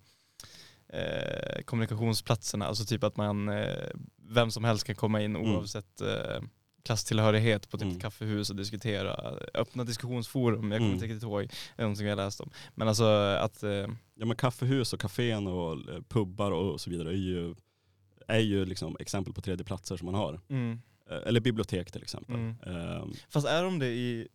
eh, 0.93 1.61
kommunikationsplatserna? 1.63 2.65
Alltså 2.65 2.85
typ 2.85 3.03
att 3.03 3.17
man, 3.17 3.49
eh, 3.49 3.87
vem 4.29 4.51
som 4.51 4.63
helst 4.63 4.83
kan 4.85 4.95
komma 4.95 5.21
in 5.21 5.35
Mm. 5.35 5.55
oavsett 5.55 6.01
eh, 6.01 6.41
klasstillhörighet 6.83 7.69
på 7.69 7.77
typ 7.77 7.83
Mm. 7.83 7.95
ett 7.95 8.01
kaffehus 8.01 8.49
och 8.49 8.55
diskutera. 8.55 9.13
Öppna 9.53 9.83
diskussionsforum, 9.83 10.71
jag 10.71 10.79
kommer 10.79 10.89
Mm. 10.89 10.93
inte 10.93 11.05
riktigt 11.05 11.23
ihåg, 11.23 11.43
är 11.75 11.81
någonting 11.83 12.07
jag 12.07 12.15
läst 12.15 12.41
om. 12.41 12.49
Men 12.75 12.87
alltså 12.87 13.05
att, 13.05 13.63
eh, 13.63 13.87
Ja 14.15 14.25
men 14.25 14.35
kaffehus 14.35 14.93
och 14.93 14.99
kafén 14.99 15.47
och 15.47 15.71
eh, 15.93 16.01
pubbar 16.09 16.51
och 16.51 16.81
så 16.81 16.89
vidare 16.89 17.09
är 17.09 17.13
ju, 17.17 17.55
är 18.27 18.39
ju 18.39 18.65
liksom 18.65 18.97
exempel 18.99 19.33
på 19.33 19.41
tredje 19.41 19.65
platser 19.65 19.97
som 19.97 20.05
man 20.05 20.15
har. 20.15 20.39
mm, 20.49 20.81
Eh, 21.11 21.17
Eller 21.25 21.39
bibliotek 21.39 21.91
till 21.91 22.01
exempel. 22.03 22.35
Mm. 22.35 22.55
Ehm, 22.65 23.13
Fast 23.29 23.47
är 23.47 23.63
de 23.63 23.79
det 23.79 23.87
i, 23.87 24.27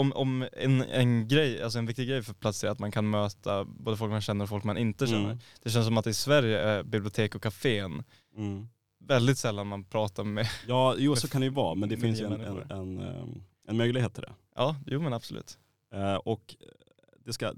om, 0.00 0.12
om 0.12 0.48
en, 0.52 0.82
en 0.82 1.28
grej, 1.28 1.62
alltså 1.62 1.78
en 1.78 1.86
viktig 1.86 2.08
grej 2.08 2.22
för 2.22 2.32
platser 2.34 2.68
är 2.68 2.72
att 2.72 2.78
man 2.78 2.90
kan 2.90 3.10
möta 3.10 3.64
både 3.64 3.96
folk 3.96 4.10
man 4.10 4.20
känner 4.20 4.42
och 4.42 4.48
folk 4.48 4.64
man 4.64 4.78
inte 4.78 5.06
känner. 5.06 5.24
mm, 5.24 5.38
Det 5.62 5.70
känns 5.70 5.86
som 5.86 5.98
att 5.98 6.06
i 6.06 6.14
Sverige 6.14 6.58
är 6.60 6.82
bibliotek 6.82 7.34
och 7.34 7.42
kafén 7.42 8.02
mm. 8.36 8.68
väldigt 8.98 9.38
sällan 9.38 9.66
man 9.66 9.84
pratar 9.84 10.24
med, 10.24 10.46
Ja, 10.68 10.94
jo 10.98 11.16
så 11.16 11.28
kan 11.28 11.40
det 11.40 11.44
ju 11.44 11.52
vara, 11.52 11.74
men 11.74 11.88
det 11.88 11.96
finns 11.96 12.20
ju 12.20 12.24
en, 12.26 12.32
en, 12.40 12.70
en, 12.70 12.98
ehm, 12.98 13.42
en 13.68 13.76
möjlighet 13.76 14.14
till 14.14 14.22
det. 14.22 14.32
ja 14.56 14.76
jo 14.86 15.00
men 15.00 15.12
absolut. 15.12 15.58
Eh, 15.94 16.14
och 16.14 16.56
det 17.24 17.32
ska, 17.32 17.52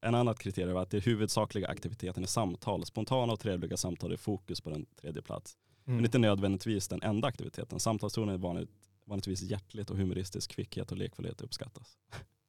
en 0.00 0.14
annat 0.14 0.38
kriterium 0.38 0.76
är 0.76 0.80
att 0.80 0.90
det 0.90 1.00
huvudsakliga 1.06 1.68
aktiviteten 1.68 2.22
är 2.22 2.26
samtal. 2.26 2.86
Spontana 2.86 3.32
och 3.32 3.40
trevliga 3.40 3.76
samtal 3.76 4.12
är 4.12 4.16
fokus 4.16 4.60
på 4.60 4.70
den 4.70 4.86
tredje 5.00 5.22
plats. 5.22 5.56
Mm. 5.86 5.96
Men 5.96 6.04
inte 6.04 6.18
nödvändigtvis 6.18 6.88
den 6.88 7.02
enda 7.02 7.28
aktiviteten. 7.28 7.80
Samtalstonen 7.80 8.34
är 8.34 8.38
vanligt, 8.38 8.70
vanligtvis 9.12 9.42
hjärtligt 9.42 9.90
och 9.90 9.96
humoristisk 9.96 10.50
kvickhet 10.50 10.92
och 10.92 10.98
lekfullhet 10.98 11.40
uppskattas. 11.40 11.98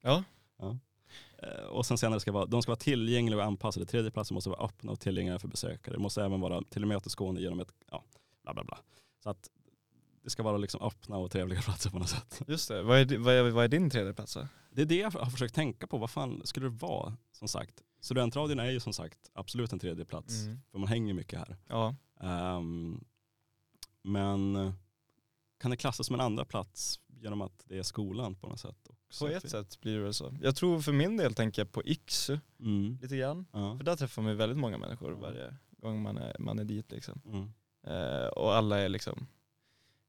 Ja. 0.01 0.24
ja. 0.58 0.77
Eh, 1.38 1.65
och 1.65 1.86
sen 1.86 1.98
senare 1.98 2.20
ska 2.20 2.32
vara, 2.32 2.46
de 2.46 2.62
ska 2.62 2.70
vara 2.72 2.79
tillgängliga 2.79 3.38
och 3.38 3.46
anpassade. 3.46 3.86
Tredje 3.86 4.12
platsen 4.12 4.36
måste 4.36 4.50
vara 4.50 4.65
öppna 4.65 4.91
och 4.91 5.00
tillgängliga 5.00 5.39
för 5.39 5.48
besökare. 5.48 5.96
Det 5.96 6.01
måste 6.01 6.24
även 6.24 6.41
vara 6.41 6.62
tillmötesgående 6.70 7.41
genom 7.41 7.60
ett, 7.60 7.74
ja, 7.91 8.03
bla 8.43 8.53
bla 8.53 8.63
bla. 8.63 8.79
Så 9.24 9.29
att 9.29 9.50
det 10.24 10.29
ska 10.29 10.43
vara 10.43 10.58
liksom 10.58 10.82
öppna 10.82 11.17
och 11.17 11.32
trevliga 11.32 11.62
platser 11.65 11.89
på 11.89 12.00
något 12.00 12.10
sätt. 12.10 12.41
Just 12.48 12.67
det, 12.67 12.84
vad 12.84 13.00
är, 13.00 13.17
vad 13.17 13.34
är, 13.34 13.51
vad 13.51 13.63
är 13.63 13.67
din 13.67 13.89
tredje 13.89 14.13
plats 14.13 14.34
då? 14.34 14.48
Det 14.72 14.82
är 14.82 14.86
det 14.86 14.96
jag 14.96 15.12
har 15.12 15.32
försökt 15.32 15.55
tänka 15.55 15.88
på. 15.88 15.98
Vad 15.98 16.10
fan 16.10 16.41
skulle 16.43 16.65
det 16.65 16.75
vara? 16.75 17.17
Som 17.32 17.48
sagt, 17.48 17.82
studentradion 18.01 18.60
är 18.60 18.72
ju 18.72 18.79
som 18.79 18.93
sagt 18.93 19.20
absolut 19.34 19.74
en 19.74 19.79
tredje 19.79 20.05
plats. 20.05 20.43
Mm. 20.43 20.60
För 20.72 20.79
man 20.79 20.89
hänger 20.89 21.13
mycket 21.13 21.39
här. 21.39 21.58
Ja. 21.67 21.96
Um, 22.58 23.05
men 24.01 24.74
kan 25.57 25.72
det 25.72 25.77
klassas 25.77 26.07
som 26.07 26.13
en 26.13 26.22
andra 26.22 26.45
plats 26.45 27.00
genom 27.07 27.41
att 27.41 27.63
det 27.65 27.77
är 27.77 27.83
skolan 27.83 28.36
på 28.36 28.48
något 28.48 28.60
sätt? 28.60 28.89
På 29.19 29.27
ett 29.27 29.50
sätt 29.50 29.81
blir 29.81 30.00
det 30.00 30.13
så. 30.13 30.38
Jag 30.41 30.55
tror 30.55 30.79
för 30.79 30.91
min 30.91 31.17
del 31.17 31.33
tänker 31.33 31.62
jag 31.62 31.72
på 31.72 31.81
X 31.86 32.29
mm. 32.60 32.98
lite 33.01 33.17
grann. 33.17 33.45
Ja. 33.51 33.77
För 33.77 33.83
där 33.83 33.95
träffar 33.95 34.22
man 34.22 34.38
väldigt 34.38 34.57
många 34.57 34.77
människor 34.77 35.12
varje 35.12 35.55
gång 35.77 36.01
man 36.01 36.17
är, 36.17 36.36
man 36.39 36.60
är 36.60 36.63
dit 36.63 36.91
liksom. 36.91 37.22
Mm. 37.25 37.53
Eh, 37.88 38.27
och 38.27 38.55
alla 38.55 38.79
är 38.79 38.89
liksom 38.89 39.27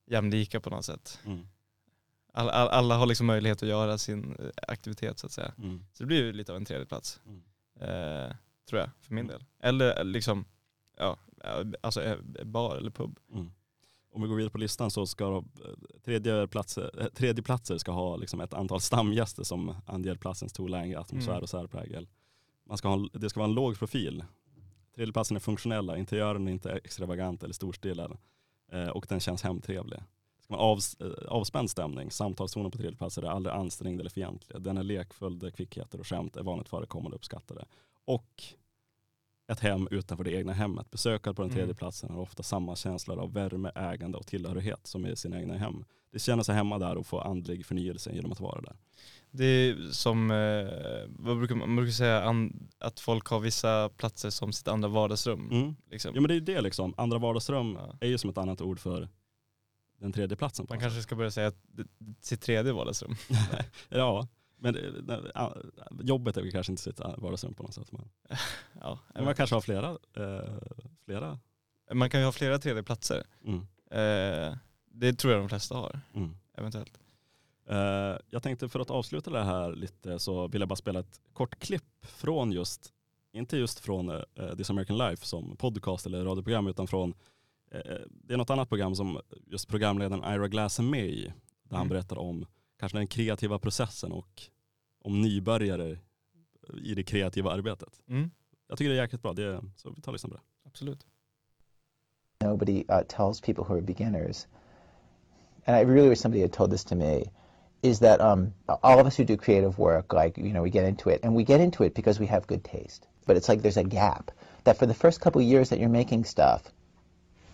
jämlika 0.07 0.61
på 0.61 0.71
något 0.71 0.85
sätt. 0.85 1.19
Mm. 1.25 1.47
Alla, 2.33 2.53
alla, 2.53 2.71
alla 2.71 2.97
har 2.97 3.07
liksom 3.07 3.27
möjlighet 3.27 3.63
att 3.63 3.69
göra 3.69 3.99
sin 3.99 4.37
eh, 4.39 4.49
aktivitet 4.69 5.19
så 5.19 5.27
att 5.27 5.33
säga. 5.33 5.55
Mm. 5.59 5.87
Så 5.93 6.03
det 6.03 6.07
blir 6.07 6.25
ju 6.25 6.33
lite 6.33 6.53
av 6.53 6.57
en 6.57 6.65
tredje 6.65 6.87
plats. 6.87 7.21
Mm. 7.27 7.43
Eh, 7.81 8.37
tror 8.69 8.81
jag, 8.81 8.91
för 9.01 9.15
min 9.15 9.27
del. 9.27 9.45
Eller 9.59 10.05
liksom, 10.05 10.45
ja, 10.97 11.19
eh, 11.45 11.67
alltså 11.81 12.03
eh, 12.03 12.19
bar 12.45 12.77
eller 12.77 12.91
pub. 12.91 13.19
Om 14.15 14.23
vi 14.23 14.29
går 14.29 14.37
vidare 14.37 14.51
på 14.51 14.59
listan 14.59 14.91
så 14.91 15.07
ska 15.07 15.37
eh, 15.37 15.43
tredje, 16.05 16.47
platser, 16.47 16.91
eh, 17.01 17.07
tredje 17.07 17.43
platser 17.43 17.79
ska 17.79 17.93
ha 17.93 18.17
liksom 18.17 18.41
ett 18.41 18.55
antal 18.55 18.81
stamgäster 18.81 19.43
som 19.43 19.75
anger 19.87 20.15
platsens 20.15 20.53
tonläge, 20.53 20.99
atmosfär 20.99 21.33
Mm. 21.33 21.43
och 21.43 21.49
särprägel. 21.49 22.09
Man 22.67 22.79
ska 22.79 22.89
ha, 22.89 23.09
det 23.13 23.31
ska 23.31 23.41
vara 23.41 23.49
en 23.49 23.55
låg 23.55 23.79
profil. 23.79 24.25
Tredjeplatsen 24.95 25.37
är 25.37 25.41
funktionella, 25.41 25.99
interiören 25.99 26.49
är 26.49 26.53
inte 26.53 26.73
extravagant 26.73 27.43
eller 27.43 27.55
storstilad. 27.55 28.17
Eh, 28.73 28.89
och 28.89 29.07
den 29.09 29.21
känns 29.21 29.43
hemtrevlig. 29.43 29.99
Det 30.37 30.43
ska 30.45 30.57
vara 30.57 30.63
av, 30.67 30.79
avspänd 31.29 31.71
stämning. 31.71 32.11
Samtalstonen 32.11 32.71
på 32.71 32.79
tredjeplatser 32.79 33.23
är 33.23 33.27
aldrig 33.27 33.55
ansträngd 33.55 34.01
eller 34.01 34.11
fientlig. 34.11 34.63
Den 34.63 34.79
är 34.79 34.83
lekfull 34.83 35.39
där 35.39 35.51
kvickheter 35.51 36.01
och 36.01 36.07
skämt 36.07 36.37
är 36.37 36.43
vanligt 36.43 36.69
förekommande 36.69 37.15
och 37.15 37.19
uppskattade. 37.19 37.65
Och 38.05 38.43
ett 39.53 39.61
hem 39.61 39.89
utanför 39.91 40.25
det 40.25 40.33
egna 40.33 40.53
hemmet. 40.53 40.91
Besökare 40.91 41.35
på 41.35 41.43
den 41.43 41.51
tredje 41.51 41.65
Mm. 41.65 41.77
platsen 41.77 42.11
har 42.11 42.21
ofta 42.21 42.43
samma 42.43 42.77
känslor 42.77 43.19
av 43.19 43.33
värme, 43.33 43.71
ägande 43.75 44.19
och 44.19 44.27
tillhörighet 44.27 44.87
som 44.87 45.07
i 45.07 45.17
sina 45.17 45.41
egna 45.41 45.57
hem. 45.57 45.85
Det 46.13 46.19
känner 46.19 46.43
sig 46.43 46.55
hemma 46.55 46.79
där 46.79 46.97
och 46.97 47.07
får 47.07 47.27
andlig 47.27 47.67
förnyelse 47.67 48.13
genom 48.15 48.33
att 48.33 48.41
vara 48.41 48.61
där. 48.61 48.77
Det 49.31 49.45
är 49.45 49.91
som, 49.93 50.31
eh, 50.31 51.09
vad 51.09 51.39
brukar 51.39 51.55
man, 51.55 51.69
man 51.69 51.77
brukar 51.77 51.93
säga, 51.93 52.35
att 52.79 53.01
folk 53.01 53.27
har 53.27 53.41
vissa 53.41 53.89
platser 53.89 54.31
som 54.31 54.53
sitt 54.53 54.69
andra 54.69 54.89
vardagsrum. 54.89 55.51
Mm. 55.51 55.75
Liksom. 55.91 56.15
Ja 56.15 56.21
men 56.21 56.29
det 56.29 56.35
är 56.37 56.41
det 56.41 56.61
liksom. 56.61 56.95
Andra 56.97 57.19
vardagsrum 57.19 57.79
Ja. 57.81 57.97
är 58.01 58.07
ju 58.09 58.19
som 58.19 58.31
ett 58.31 58.39
annat 58.39 58.61
ord 58.61 58.81
för 58.81 59.09
den 60.01 60.13
tredje 60.13 60.37
platsen. 60.37 60.67
Man 60.69 60.81
kanske 60.81 61.03
ska 61.03 61.15
börja 61.17 61.31
säga 61.31 61.53
sitt 62.21 62.41
tredje 62.43 62.73
vardagsrum. 62.73 63.15
ja, 63.89 64.29
men 64.65 65.33
ja, 65.35 65.57
jobbet 66.03 66.37
är 66.37 66.51
kanske 66.51 66.73
inte 66.73 66.83
sitt 66.83 66.99
vardagsrum 67.01 67.55
på 67.55 67.63
något 67.63 67.75
sätt. 67.75 67.93
Men, 67.93 68.09
Ja, 68.81 68.99
men 69.15 69.25
man 69.25 69.35
kanske 69.35 69.57
har 69.57 69.61
flera. 69.61 69.91
Eh, 70.17 70.55
flera. 71.05 71.39
man 71.93 72.11
kan 72.11 72.21
ju 72.21 72.25
ha 72.27 72.33
flera 72.33 72.59
tredje 72.59 72.83
platser. 72.83 73.23
Mm. 73.45 73.59
Eh, 73.91 74.57
det 74.91 75.13
tror 75.13 75.33
jag 75.33 75.43
de 75.43 75.49
flesta 75.49 75.75
har, 75.75 76.01
Mm. 76.15 76.37
eventuellt. 76.57 76.99
Eh, 77.69 78.17
jag 78.31 78.43
tänkte 78.43 78.69
för 78.69 78.81
att 78.81 78.91
avsluta 78.91 79.31
det 79.31 79.43
här 79.45 79.73
lite 79.77 80.19
så 80.19 80.49
vill 80.49 80.61
jag 80.63 80.69
bara 80.69 80.77
spela 80.77 81.01
ett 81.01 81.21
kort 81.33 81.59
klipp 81.59 82.07
från 82.07 82.53
just, 82.53 82.93
inte 83.33 83.57
just 83.57 83.79
från 83.81 84.11
uh, 84.11 84.23
This 84.57 84.71
American 84.71 84.99
Life 84.99 85.27
som 85.27 85.57
podcast 85.57 86.07
eller 86.07 86.25
radioprogram 86.25 86.67
utan 86.67 86.87
från, 86.87 87.15
eh, 87.71 87.81
det 88.11 88.35
är 88.35 88.37
något 88.37 88.51
annat 88.51 88.69
program 88.69 88.95
som 88.95 89.21
just 89.47 89.69
programledaren 89.69 90.35
Ira 90.35 90.49
Glass 90.49 90.79
är 90.79 90.83
med 90.83 91.07
i. 91.07 91.23
Där 91.63 91.77
han 91.77 91.87
Mm. 91.87 91.89
berättar 91.89 92.19
om 92.19 92.47
kanske 92.79 92.99
den 92.99 93.07
kreativa 93.07 93.59
processen 93.59 94.13
och 94.13 94.43
om 95.05 95.21
nybörjare 95.21 95.97
i 96.83 96.95
det 96.95 97.03
kreativa 97.03 97.51
arbetet. 97.51 98.01
Mm, 98.09 98.31
Jag 98.69 98.79
tycker 98.79 98.91
det 98.91 98.97
är 98.97 99.01
jäkligt 99.03 99.23
bra, 99.23 99.33
det, 99.33 99.61
så 99.77 99.91
vi 99.91 100.03
tar 100.03 100.13
och 100.13 100.15
lyssnar 100.15 100.31
på 100.31 100.37
det. 100.37 100.43
absolut. 100.67 101.07
nobody 102.41 102.85
uh, 102.89 103.03
tells 103.09 103.41
people 103.41 103.65
who 103.65 103.75
are 103.75 103.81
beginners, 103.81 104.47
and 105.67 105.77
I 105.77 105.81
really 105.81 106.09
wish 106.09 106.21
somebody 106.21 106.43
had 106.43 106.53
told 106.53 106.71
this 106.71 106.85
to 106.85 106.95
me, 106.95 107.25
is 107.83 107.99
that 108.01 108.21
um, 108.21 108.53
all 108.83 108.99
of 109.01 109.07
us 109.07 109.17
who 109.17 109.25
do 109.25 109.37
creative 109.37 109.79
work, 109.79 110.13
like, 110.13 110.37
you 110.39 110.53
know, 110.53 110.63
we 110.63 110.71
get 110.71 110.85
into 110.85 111.11
it, 111.11 111.21
and 111.23 111.35
we 111.35 111.45
get 111.45 111.61
into 111.61 111.85
it 111.85 111.95
because 111.95 112.21
we 112.21 112.27
have 112.27 112.47
good 112.47 112.63
taste. 112.65 113.07
But 113.27 113.37
it's 113.37 113.49
like 113.49 113.63
there's 113.63 113.77
a 113.79 113.85
gap 113.85 114.31
that 114.65 114.77
for 114.79 114.87
the 114.87 114.95
first 114.95 115.21
couple 115.21 115.41
of 115.41 115.47
years 115.47 115.69
that 115.71 115.79
you're 115.79 115.89
making 115.89 116.25
stuff, 116.25 116.63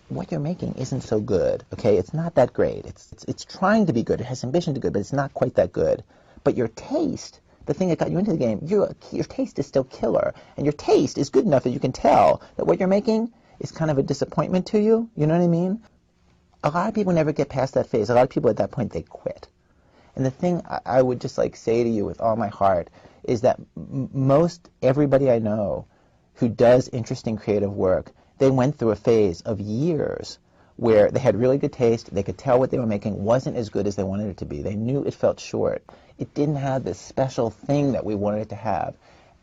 what 0.09 0.33
you're 0.33 0.41
making 0.41 0.75
isn't 0.75 1.03
so 1.03 1.21
good. 1.21 1.65
Okay, 1.73 1.97
it's 1.97 2.13
not 2.13 2.35
that 2.35 2.53
great. 2.53 2.85
It's 2.87 3.13
it's, 3.13 3.25
it's 3.25 3.45
trying 3.45 3.87
to 3.87 3.93
be 3.93 4.03
good. 4.03 4.21
It 4.21 4.27
has 4.27 4.43
ambition 4.45 4.75
to 4.75 4.81
be 4.81 4.83
good, 4.83 4.93
but 4.93 5.01
it's 5.01 5.13
not 5.13 5.33
quite 5.35 5.55
that 5.55 5.73
good. 5.73 6.03
But 6.43 6.57
your 6.57 6.69
taste, 6.69 7.41
the 7.67 7.75
thing 7.75 7.89
that 7.89 7.99
got 7.99 8.11
you 8.11 8.19
into 8.19 8.33
the 8.33 8.39
game, 8.39 8.61
your 8.63 8.95
your 9.13 9.25
taste 9.25 9.59
is 9.59 9.67
still 9.67 9.85
killer, 9.85 10.35
and 10.57 10.65
your 10.65 10.73
taste 10.73 11.19
is 11.19 11.31
good 11.31 11.45
enough 11.45 11.65
that 11.65 11.71
you 11.71 11.81
can 11.81 11.93
tell 11.93 12.43
that 12.57 12.65
what 12.65 12.79
you're 12.79 12.89
making 12.89 13.33
is 13.59 13.71
kind 13.71 13.91
of 13.91 13.99
a 13.99 14.03
disappointment 14.03 14.67
to 14.67 14.81
you. 14.81 15.11
You 15.17 15.27
know 15.27 15.37
what 15.37 15.45
I 15.45 15.49
mean? 15.49 15.83
A 16.65 16.71
lot 16.71 16.89
of 16.89 16.95
people 16.95 17.13
never 17.13 17.33
get 17.33 17.49
past 17.49 17.75
that 17.75 17.89
phase. 17.89 18.11
A 18.11 18.15
lot 18.15 18.25
of 18.25 18.31
people 18.31 18.51
at 18.51 18.57
that 18.57 18.71
point 18.71 18.93
they 18.93 19.03
quit. 19.03 19.49
And 20.17 20.25
the 20.25 20.31
thing 20.31 20.63
I, 20.69 20.81
I 20.85 21.03
would 21.03 21.21
just 21.21 21.39
like 21.39 21.57
say 21.57 21.85
to 21.85 21.89
you 21.89 22.05
with 22.05 22.21
all 22.21 22.37
my 22.37 22.49
heart 22.49 22.89
is 23.25 23.43
that 23.43 23.61
most 23.77 24.69
everybody 24.83 25.31
I 25.31 25.39
know 25.39 25.87
who 26.35 26.49
does 26.49 26.89
interesting 26.89 27.37
creative 27.37 27.73
work, 27.73 28.13
they 28.39 28.51
went 28.51 28.77
through 28.79 28.91
a 28.91 28.97
phase 28.97 29.43
of 29.43 29.61
years 29.61 30.39
where 30.81 31.11
they 31.11 31.21
had 31.21 31.37
really 31.37 31.59
good 31.59 31.75
taste. 31.75 32.13
They 32.13 32.23
could 32.23 32.39
tell 32.39 32.59
what 32.59 32.71
they 32.71 32.79
were 32.79 32.87
making 32.87 33.23
wasn't 33.23 33.59
as 33.59 33.69
good 33.69 33.87
as 33.87 33.97
they 33.97 34.03
wanted 34.03 34.29
it 34.29 34.39
to 34.39 34.47
be. 34.47 34.63
They 34.63 34.77
knew 34.77 35.05
it 35.05 35.13
felt 35.13 35.39
short. 35.39 35.85
It 36.19 36.33
didn't 36.33 36.57
have 36.57 36.85
this 36.85 36.99
special 36.99 37.51
thing 37.51 37.93
that 37.93 38.03
we 38.03 38.15
wanted 38.15 38.41
it 38.41 38.49
to 38.49 38.55
have. 38.55 38.95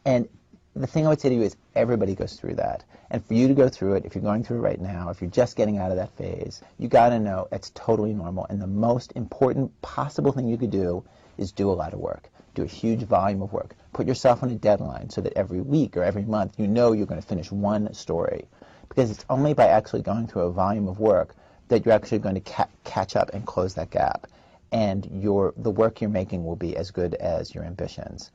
And 0.03 0.27
the 0.75 0.87
thing 0.87 1.05
I 1.05 1.09
would 1.09 1.21
say 1.21 1.29
to 1.29 1.35
you 1.35 1.43
is 1.43 1.55
everybody 1.75 2.15
goes 2.15 2.33
through 2.33 2.55
that. 2.55 2.83
And 3.11 3.23
for 3.23 3.35
you 3.35 3.49
to 3.49 3.53
go 3.53 3.69
through 3.69 3.97
it, 3.97 4.05
if 4.05 4.15
you're 4.15 4.23
going 4.23 4.43
through 4.45 4.57
it 4.57 4.61
right 4.61 4.81
now, 4.81 5.11
if 5.11 5.21
you're 5.21 5.29
just 5.29 5.55
getting 5.55 5.77
out 5.77 5.91
of 5.91 5.97
that 5.97 6.17
phase, 6.17 6.59
you 6.79 6.87
got 6.87 7.09
to 7.09 7.19
know 7.19 7.47
it's 7.51 7.71
totally 7.75 8.13
normal. 8.13 8.47
And 8.49 8.59
the 8.59 8.65
most 8.65 9.11
important 9.15 9.79
possible 9.83 10.31
thing 10.31 10.47
you 10.47 10.57
could 10.57 10.71
do 10.71 11.03
is 11.37 11.51
do 11.51 11.69
a 11.69 11.73
lot 11.73 11.93
of 11.93 11.99
work. 11.99 12.31
Do 12.55 12.63
a 12.63 12.67
huge 12.67 13.03
volume 13.03 13.43
of 13.43 13.53
work. 13.53 13.75
Put 13.93 14.07
yourself 14.07 14.41
on 14.41 14.49
a 14.49 14.55
deadline 14.55 15.11
so 15.11 15.21
that 15.21 15.33
every 15.33 15.61
week 15.61 15.97
or 15.97 16.03
every 16.03 16.25
month 16.25 16.55
you 16.57 16.65
know 16.65 16.93
you're 16.93 17.05
going 17.05 17.21
to 17.21 17.27
finish 17.27 17.51
one 17.51 17.93
story. 17.93 18.47
Because 18.89 19.11
it's 19.11 19.25
only 19.29 19.53
by 19.53 19.67
actually 19.67 20.01
going 20.01 20.27
through 20.27 20.43
a 20.43 20.51
volume 20.51 20.87
of 20.87 20.99
work 20.99 21.35
that 21.67 21.85
you're 21.85 21.93
actually 21.93 22.19
going 22.19 22.35
to 22.35 22.41
ca- 22.41 22.69
catch 22.83 23.15
up 23.15 23.31
and 23.33 23.45
close 23.45 23.73
that 23.75 23.89
gap. 23.89 24.27
And 24.71 25.07
your, 25.23 25.53
the 25.57 25.71
work 25.71 26.01
you're 26.01 26.09
making 26.09 26.45
will 26.45 26.55
be 26.55 26.75
as 26.75 26.91
good 26.91 27.15
as 27.15 27.53
your 27.53 27.63
ambitions. 27.63 28.31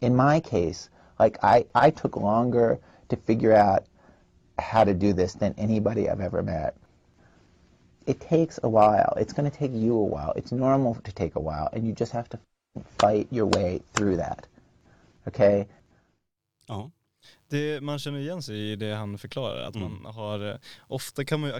In 0.00 0.16
my 0.16 0.40
case, 0.40 0.88
like 1.18 1.38
I, 1.42 1.66
I 1.74 1.90
took 1.90 2.16
longer 2.16 2.78
to 3.08 3.16
figure 3.16 3.52
out 3.52 3.84
how 4.58 4.84
to 4.84 4.94
do 4.94 5.12
this 5.12 5.34
than 5.34 5.54
anybody 5.58 6.08
I've 6.08 6.20
ever 6.20 6.42
met. 6.42 6.76
It 8.06 8.20
takes 8.20 8.58
a 8.62 8.68
while. 8.68 9.14
It's 9.16 9.32
going 9.32 9.50
to 9.50 9.56
take 9.56 9.72
you 9.74 9.94
a 9.94 10.04
while. 10.04 10.32
It's 10.36 10.52
normal 10.52 10.94
to 10.94 11.12
take 11.12 11.34
a 11.34 11.40
while, 11.40 11.68
and 11.72 11.86
you 11.86 11.92
just 11.92 12.12
have 12.12 12.28
to 12.30 12.38
fight 12.98 13.26
your 13.30 13.46
way 13.46 13.82
through 13.92 14.16
that. 14.18 14.46
Okay? 15.28 15.66
Ja. 16.68 16.90
Det, 17.48 17.80
man 17.82 17.98
känner 17.98 18.18
igen 18.18 18.42
sig 18.42 18.72
i 18.72 18.76
det 18.76 18.94
han 18.94 19.18
förklarar, 19.18 19.62
att 19.62 19.76
Mm. 19.76 20.02
man 20.02 20.14
har, 20.14 20.58
ofta 20.88 21.24
kan 21.24 21.40
man 21.40 21.50
ju 21.50 21.56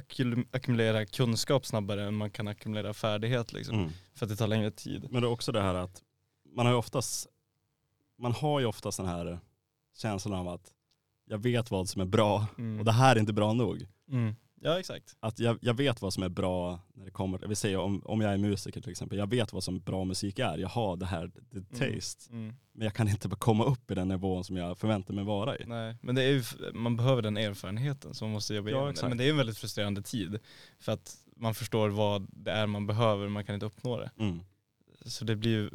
ackumulera 0.53 1.07
kunskap 1.07 1.66
snabbare 1.66 2.05
än 2.05 2.14
man 2.14 2.31
kan 2.31 2.49
ackumulera 2.49 2.94
färdighet 2.94 3.53
liksom, 3.53 3.79
Mm. 3.81 3.90
för 4.14 4.27
att 4.27 4.31
det 4.31 4.37
tar 4.37 4.46
längre 4.46 4.70
tid. 4.70 5.09
Men 5.11 5.22
det 5.22 5.29
är 5.29 5.31
också 5.33 5.53
det 5.53 5.62
här 5.62 5.75
att 5.75 6.03
man 6.55 6.66
har 6.66 6.72
ju 6.72 6.79
oftast, 6.79 7.27
man 8.18 8.33
har 8.33 8.61
ju 8.61 8.66
oftast 8.66 8.99
den 8.99 9.07
här 9.07 9.38
känslan 9.96 10.35
av 10.35 10.49
att 10.49 10.72
jag 11.29 11.38
vet 11.38 11.70
vad 11.70 11.88
som 11.88 12.01
är 12.03 12.07
bra 12.07 12.46
Mm. 12.59 12.79
och 12.79 12.85
det 12.85 12.92
här 12.92 13.16
är 13.16 13.20
inte 13.20 13.33
bra 13.33 13.53
nog. 13.53 13.87
Mm. 14.60 14.72
Ja 14.72 14.78
exakt. 14.80 15.16
Att 15.20 15.38
jag, 15.38 15.58
jag 15.60 15.74
vet 15.74 16.02
vad 16.02 16.12
som 16.12 16.22
är 16.22 16.28
bra 16.28 16.80
när 16.94 17.04
det 17.04 17.10
kommer, 17.10 17.38
jag 17.42 17.48
vill 17.48 17.56
säga 17.56 17.80
om, 17.80 18.02
om 18.04 18.20
jag 18.20 18.32
är 18.32 18.38
musiker 18.38 18.80
till 18.80 18.90
exempel, 18.90 19.18
jag 19.18 19.30
vet 19.30 19.52
vad 19.52 19.64
som 19.64 19.80
bra 19.80 20.04
musik 20.04 20.38
är. 20.38 20.58
Jag 20.58 20.68
har 20.68 20.96
det 20.96 21.06
här, 21.06 21.30
the 21.52 21.60
taste. 21.78 22.32
Mm. 22.32 22.54
Men 22.72 22.84
jag 22.84 22.94
kan 22.94 23.08
inte 23.08 23.28
komma 23.28 23.64
upp 23.64 23.90
i 23.90 23.94
den 23.94 24.08
nivån 24.08 24.44
som 24.44 24.56
jag 24.56 24.78
förväntar 24.78 25.14
mig 25.14 25.24
vara 25.24 25.58
i. 25.58 25.64
Nej, 25.66 25.96
men 26.02 26.14
det 26.14 26.22
är 26.22 26.28
ju, 26.30 26.42
man 26.74 26.96
behöver 26.96 27.22
den 27.22 27.36
erfarenheten 27.36 28.14
som 28.14 28.28
man 28.28 28.32
måste 28.32 28.54
jobba 28.54 28.70
Ja, 28.70 28.90
igenom. 28.90 29.08
Men 29.08 29.18
det 29.18 29.24
är 29.24 29.30
en 29.30 29.36
väldigt 29.36 29.58
frustrerande 29.58 30.02
tid 30.02 30.38
för 30.78 30.92
att 30.92 31.16
man 31.36 31.54
förstår 31.54 31.88
vad 31.88 32.26
det 32.32 32.50
är 32.50 32.66
man 32.66 32.86
behöver, 32.86 33.28
man 33.28 33.44
kan 33.44 33.54
inte 33.54 33.66
uppnå 33.66 33.98
det. 33.98 34.10
Mm. 34.18 34.40
Så 35.04 35.24
det 35.24 35.36
blir 35.36 35.50
ju 35.50 35.70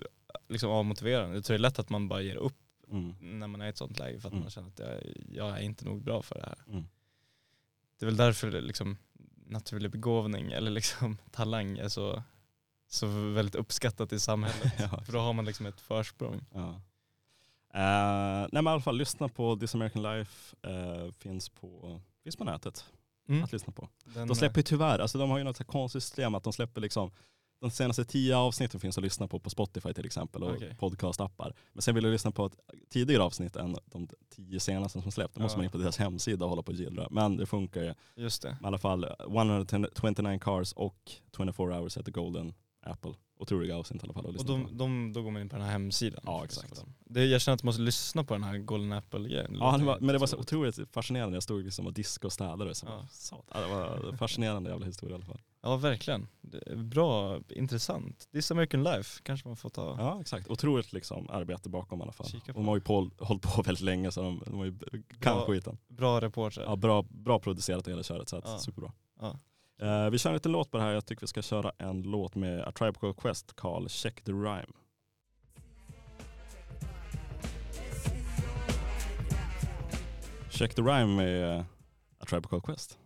liksom 0.49 0.69
avmotiverande. 0.71 1.43
Så 1.43 1.53
det 1.53 1.57
är 1.57 1.59
lätt 1.59 1.79
att 1.79 1.89
man 1.89 2.07
bara 2.07 2.21
ger 2.21 2.35
upp 2.35 2.53
Mm. 2.91 3.39
när 3.39 3.47
man 3.47 3.61
är 3.61 3.65
i 3.65 3.69
ett 3.69 3.77
sånt 3.77 3.99
läge 3.99 4.19
för 4.19 4.27
att 4.27 4.31
Mm. 4.33 4.41
man 4.43 4.51
känner 4.51 4.67
att 4.67 4.79
jag, 4.79 4.97
jag 5.31 5.57
är 5.57 5.61
inte 5.61 5.85
nog 5.85 6.03
bra 6.03 6.21
för 6.21 6.35
det 6.35 6.41
här. 6.45 6.83
Det 8.01 8.05
är 8.05 8.07
väl 8.07 8.17
därför 8.17 8.51
liksom 8.61 8.97
naturlig 9.45 9.91
begåvning 9.91 10.51
eller 10.51 10.71
liksom 10.71 11.17
talang 11.31 11.77
är 11.77 11.87
så, 11.89 12.23
så 12.87 13.07
väldigt 13.07 13.55
uppskattat 13.55 14.13
i 14.13 14.19
samhället. 14.19 14.73
Ja. 14.79 15.01
För 15.05 15.13
då 15.13 15.19
har 15.19 15.33
man 15.33 15.45
liksom 15.45 15.65
ett 15.65 15.81
försprång. 15.81 16.45
Ja. 16.53 16.69
Eh, 17.73 18.47
nej 18.51 18.61
men 18.61 18.67
i 18.67 18.69
alla 18.69 18.81
fall 18.81 18.97
lyssna 18.97 19.27
på 19.27 19.55
This 19.57 19.75
American 19.75 20.03
Life. 20.03 20.55
eh, 20.61 21.11
finns, 21.19 21.49
på, 21.49 22.01
finns 22.23 22.35
på 22.35 22.43
nätet 22.43 22.85
Mm. 23.29 23.43
att 23.43 23.51
lyssna 23.51 23.73
på. 23.73 23.89
Den, 24.05 24.27
De 24.27 24.35
släpper 24.35 24.61
tyvärr, 24.61 24.99
alltså 24.99 25.17
de 25.17 25.29
har 25.29 25.37
ju 25.37 25.43
något 25.43 25.67
konstigt 25.67 26.03
system 26.03 26.35
att 26.35 26.43
de 26.43 26.53
släpper 26.53 26.81
liksom 26.81 27.11
de 27.61 27.71
senaste 27.71 28.05
tio 28.05 28.37
avsnitten 28.37 28.79
finns 28.79 28.97
att 28.97 29.03
lyssna 29.03 29.27
på 29.27 29.39
på 29.39 29.49
Spotify 29.49 29.93
till 29.93 30.05
exempel 30.05 30.43
och 30.43 30.51
Okej. 30.55 30.75
podcastappar. 30.79 31.53
Men 31.73 31.81
sen 31.81 31.95
vill 31.95 32.03
du 32.03 32.11
lyssna 32.11 32.31
på 32.31 32.45
ett 32.45 32.59
tidigare 32.89 33.23
avsnitt 33.23 33.55
än 33.55 33.75
de 33.85 34.07
tio 34.35 34.59
senaste 34.59 35.01
som 35.01 35.11
släppt. 35.11 35.35
Då 35.35 35.41
måste 35.41 35.53
Ja. 35.55 35.57
man 35.57 35.65
in 35.65 35.71
på 35.71 35.77
deras 35.77 35.97
hemsida 35.97 36.45
och 36.45 36.49
hålla 36.49 36.63
på 36.63 36.71
och 36.71 36.77
gillra. 36.77 37.07
Men 37.11 37.37
det 37.37 37.45
funkar 37.45 37.81
ju. 37.81 37.87
eh, 37.87 37.93
Just 38.15 38.41
det. 38.41 38.49
I 38.63 38.65
alla 38.65 38.77
fall 38.77 39.05
129 39.19 40.39
Cars 40.41 40.73
och 40.73 41.11
24 41.37 41.53
Hours 41.79 41.97
at 41.97 42.05
the 42.05 42.11
Golden 42.11 42.53
Apple. 42.83 43.13
Otroliga 43.41 43.77
avsnitt 43.77 44.03
i 44.03 44.05
alla 44.05 44.13
fall 44.13 44.25
Och 44.25 44.35
på. 44.37 44.43
de, 44.43 44.77
de, 44.77 45.13
då 45.13 45.21
går 45.21 45.31
man 45.31 45.41
in 45.41 45.49
på 45.49 45.55
den 45.55 45.65
här 45.65 45.71
hemsidan. 45.71 46.21
Ja, 46.25 46.43
exakt. 46.45 46.75
dem. 46.75 46.93
Det, 47.05 47.25
jag 47.25 47.41
känner 47.41 47.53
att 47.53 47.61
jag 47.61 47.65
måste 47.65 47.81
lyssna 47.81 48.23
på 48.23 48.33
den 48.33 48.43
här 48.43 48.57
Golden 48.57 48.91
Apple-grejen. 48.93 49.57
Ja, 49.59 49.77
det 49.77 49.83
var, 49.85 49.97
men 49.99 50.07
det 50.13 50.17
var 50.17 50.27
så 50.27 50.35
roligt. 50.35 50.47
otroligt 50.47 50.93
fascinerande. 50.93 51.35
Jag 51.35 51.43
stod 51.43 51.63
liksom 51.65 51.87
och 51.87 51.93
diskade 51.93 52.27
och 52.27 52.33
städade. 52.33 52.75
Så 52.75 52.85
Ja. 52.89 53.07
satan, 53.11 53.61
det 53.61 53.67
var 53.75 54.17
fascinerande 54.17 54.69
jävla 54.69 54.85
historia 54.85 55.11
i 55.11 55.15
alla 55.15 55.25
fall. 55.25 55.41
Ja, 55.63 55.77
verkligen. 55.77 56.27
Bra, 56.75 57.39
intressant. 57.49 58.27
This 58.31 58.51
American 58.51 58.83
Life 58.83 59.21
kanske 59.23 59.47
man 59.47 59.57
får 59.57 59.69
ta. 59.69 59.95
Ja 59.99 60.21
exakt, 60.21 60.47
otroligt 60.49 60.93
liksom 60.93 61.29
arbete 61.29 61.69
bakom 61.69 61.99
i 61.99 62.03
alla 62.03 62.11
fall. 62.11 62.27
De 62.53 62.67
har 62.67 62.75
ju 62.75 62.81
på, 62.81 63.09
hållit 63.19 63.43
på 63.43 63.61
väldigt 63.65 63.83
länge 63.83 64.11
så 64.11 64.21
de, 64.21 64.41
de 64.45 64.57
har 64.57 64.65
ju 64.65 64.77
kan 65.19 65.35
Bra. 65.37 65.45
skiten. 65.45 65.77
Bra 65.87 66.21
reporter. 66.21 66.61
Ja, 66.61 66.75
bra, 66.75 67.05
bra 67.09 67.39
producerat 67.39 67.87
hela 67.87 68.03
köret 68.03 68.29
så 68.29 68.37
att, 68.37 68.43
Ja. 68.47 68.57
superbra. 68.59 68.91
Ja. 69.19 69.39
Eh, 69.81 70.09
vi 70.09 70.17
kör 70.17 70.29
en 70.29 70.33
liten 70.33 70.51
låt 70.51 70.71
på 70.71 70.77
det 70.77 70.83
här, 70.83 70.91
jag 70.91 71.05
tycker 71.05 71.21
vi 71.21 71.27
ska 71.27 71.41
köra 71.41 71.71
en 71.77 72.01
låt 72.01 72.35
med 72.35 72.61
A 72.61 72.71
Tribe 72.71 72.93
Called 72.99 73.17
Quest, 73.17 73.55
Carl 73.55 73.89
Check 73.89 74.21
the 74.23 74.31
Rhyme. 74.31 74.73
Check 80.49 80.75
the 80.75 80.81
Rhyme 80.81 81.15
med 81.15 81.59
A 82.19 82.25
Tribe 82.29 82.47
Called 82.47 82.63
Quest. 82.65 82.97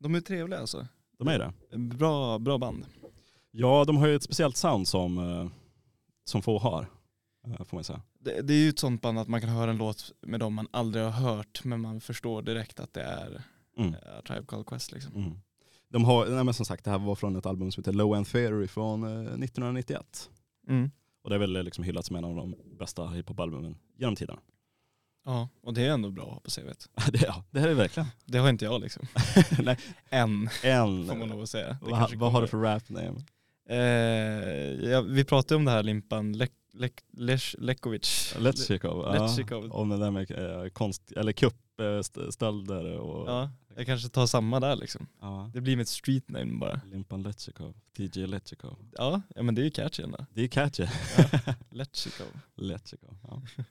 De 0.00 0.14
är 0.14 0.20
trevliga 0.20 0.60
alltså. 0.60 0.86
De 1.18 1.28
är 1.28 1.38
det. 1.38 1.78
Bra, 1.78 2.38
bra 2.38 2.58
band. 2.58 2.86
Ja, 3.50 3.84
de 3.86 3.96
har 3.96 4.06
ju 4.06 4.16
ett 4.16 4.22
speciellt 4.22 4.56
sound 4.56 4.88
som, 4.88 5.18
eh, 5.18 5.46
som 6.24 6.42
få 6.42 6.58
har. 6.58 6.86
eh, 7.46 7.64
Får 7.64 7.76
man 7.76 7.84
säga. 7.84 8.02
Det, 8.18 8.42
det 8.42 8.54
är 8.54 8.58
ju 8.58 8.68
ett 8.68 8.78
sånt 8.78 9.02
band 9.02 9.18
att 9.18 9.28
man 9.28 9.40
kan 9.40 9.50
höra 9.50 9.70
en 9.70 9.76
låt 9.76 10.12
med 10.20 10.40
dem 10.40 10.54
man 10.54 10.68
aldrig 10.70 11.04
har 11.04 11.10
hört 11.10 11.64
men 11.64 11.80
man 11.80 12.00
förstår 12.00 12.42
direkt 12.42 12.80
att 12.80 12.92
det 12.94 13.02
är 13.02 13.42
Mm. 13.78 13.94
uh, 13.94 14.20
Tribe 14.26 14.46
Called 14.46 14.66
Quest 14.66 14.92
liksom. 14.92 15.14
Mm. 15.16 15.38
De 15.92 16.04
har, 16.04 16.26
nej 16.26 16.44
men 16.44 16.54
som 16.54 16.66
sagt, 16.66 16.84
det 16.84 16.90
här 16.90 16.98
var 16.98 17.14
från 17.14 17.36
ett 17.36 17.46
album 17.46 17.72
som 17.72 17.80
heter 17.80 17.92
Low 17.92 18.16
End 18.16 18.26
Theory 18.26 18.68
från 18.68 19.02
eh, 19.02 19.10
1991. 19.10 20.30
Mm. 20.68 20.90
Och 21.24 21.30
det 21.30 21.36
är 21.36 21.38
väl 21.38 21.64
liksom 21.64 21.84
hyllats 21.84 22.08
som 22.08 22.16
en 22.16 22.24
av 22.24 22.36
de 22.36 22.54
bästa 22.78 23.06
hiphop-albumen 23.06 23.76
genom 23.96 24.16
tiderna. 24.16 24.38
Ja, 25.24 25.48
och 25.62 25.74
det 25.74 25.86
är 25.86 25.90
ändå 25.90 26.10
bra 26.10 26.24
att 26.24 26.30
ha 26.30 26.40
på 26.40 26.50
CVt. 26.50 26.88
det, 27.12 27.22
ja, 27.26 27.44
det 27.50 27.60
är 27.60 27.74
verkligen. 27.74 28.08
Det 28.24 28.38
har 28.38 28.48
inte 28.48 28.64
jag 28.64 28.80
liksom. 28.80 29.06
nej, 29.62 29.78
Än, 30.10 30.48
en, 30.62 31.06
får 31.06 31.16
man 31.16 31.28
lov 31.28 31.42
att 31.42 31.48
säga. 31.48 31.68
Det 31.68 32.16
vad, 32.16 32.32
har 32.32 32.40
du 32.40 32.48
för 32.48 32.58
rap 32.58 32.88
name? 32.88 33.24
Eh, 33.68 33.78
ja, 34.90 35.00
vi 35.00 35.24
pratade 35.24 35.56
om 35.56 35.64
det 35.64 35.70
här 35.70 35.82
Limpan 35.82 36.32
Lek, 36.32 36.52
Lek, 36.72 36.92
Lech, 37.12 37.54
Lekovic. 37.58 38.34
Letchikov. 38.38 39.14
Ja, 39.14 39.62
om 39.70 39.88
det 39.88 39.96
där 39.96 40.10
med 40.10 40.30
eh, 40.30 40.68
konst, 40.68 41.12
eller 41.12 41.32
kuppstölder 41.82 42.98
och 42.98 43.30
Ja, 43.30 43.50
jag 43.76 43.86
kanske 43.86 44.08
tar 44.08 44.26
samma 44.26 44.60
där 44.60 44.76
liksom. 44.76 45.06
ja. 45.20 45.50
Det 45.54 45.60
blir 45.60 45.76
mitt 45.76 45.88
street 45.88 46.28
name 46.28 46.58
bara. 46.58 46.80
Limpan 46.90 47.22
Letchikov, 47.22 47.74
DJ 47.96 48.26
Letchikov. 48.26 48.78
Ja, 48.92 49.22
ja 49.34 49.42
men 49.42 49.54
det 49.54 49.62
är 49.62 49.64
ju 49.64 49.70
catchy 49.70 50.02
ändå. 50.02 50.26
Det 50.34 50.42
är 50.42 50.48
catchy. 50.48 50.86
Letchikov. 51.70 52.40
Letchikov. 52.56 53.16
Ja. 53.22 53.42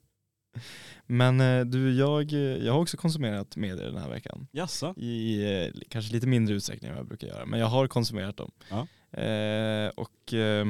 Men 1.08 1.41
eh, 1.41 1.65
du, 1.65 1.93
jag, 1.93 2.32
jag 2.32 2.74
har 2.74 2.80
också 2.80 2.97
konsumerat 2.97 3.56
medier 3.56 3.86
den 3.86 3.97
här 3.97 4.10
veckan. 4.10 4.47
Jaså? 4.52 4.93
I 4.97 5.43
eh, 5.65 5.82
kanske 5.89 6.13
lite 6.13 6.28
mindre 6.28 6.56
utsträckning 6.56 6.89
än 6.89 6.95
vad 6.95 7.00
jag 7.00 7.08
brukar 7.08 7.28
göra, 7.28 7.45
men 7.45 7.60
jag 7.60 7.67
har 7.67 7.88
konsumerat 7.88 8.38
dem. 8.38 8.52
Ja. 8.69 8.88
Eh, 9.21 9.89
och 9.89 10.34
eh, 10.34 10.65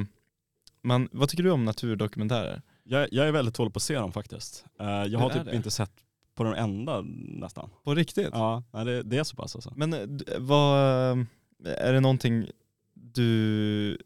man, 0.82 1.08
vad 1.12 1.28
tycker 1.28 1.44
du 1.44 1.50
om 1.50 1.64
naturdokumentärer? 1.64 2.62
Jag, 2.84 3.08
jag 3.12 3.28
är 3.28 3.32
väldigt 3.32 3.54
dålig 3.54 3.72
på 3.72 3.76
att 3.78 3.82
se 3.82 3.94
dem 3.94 4.12
faktiskt. 4.12 4.64
Eh, 4.80 4.86
jag 4.86 5.18
har 5.18 5.30
typ 5.30 5.44
det? 5.44 5.56
inte 5.56 5.70
sett 5.70 5.92
på 6.34 6.44
den 6.44 6.54
enda 6.54 7.00
nästan. 7.40 7.70
På 7.84 7.94
riktigt? 7.94 8.28
Ja, 8.32 8.62
det, 8.72 9.02
det 9.02 9.18
är 9.18 9.24
så 9.24 9.36
pass 9.36 9.54
alltså. 9.54 9.72
Men 9.76 9.92
eh, 9.94 10.00
vad, 10.38 11.10
eh, 11.12 11.24
är 11.64 11.92
det 11.92 12.00
någonting 12.00 12.46
du 12.94 13.98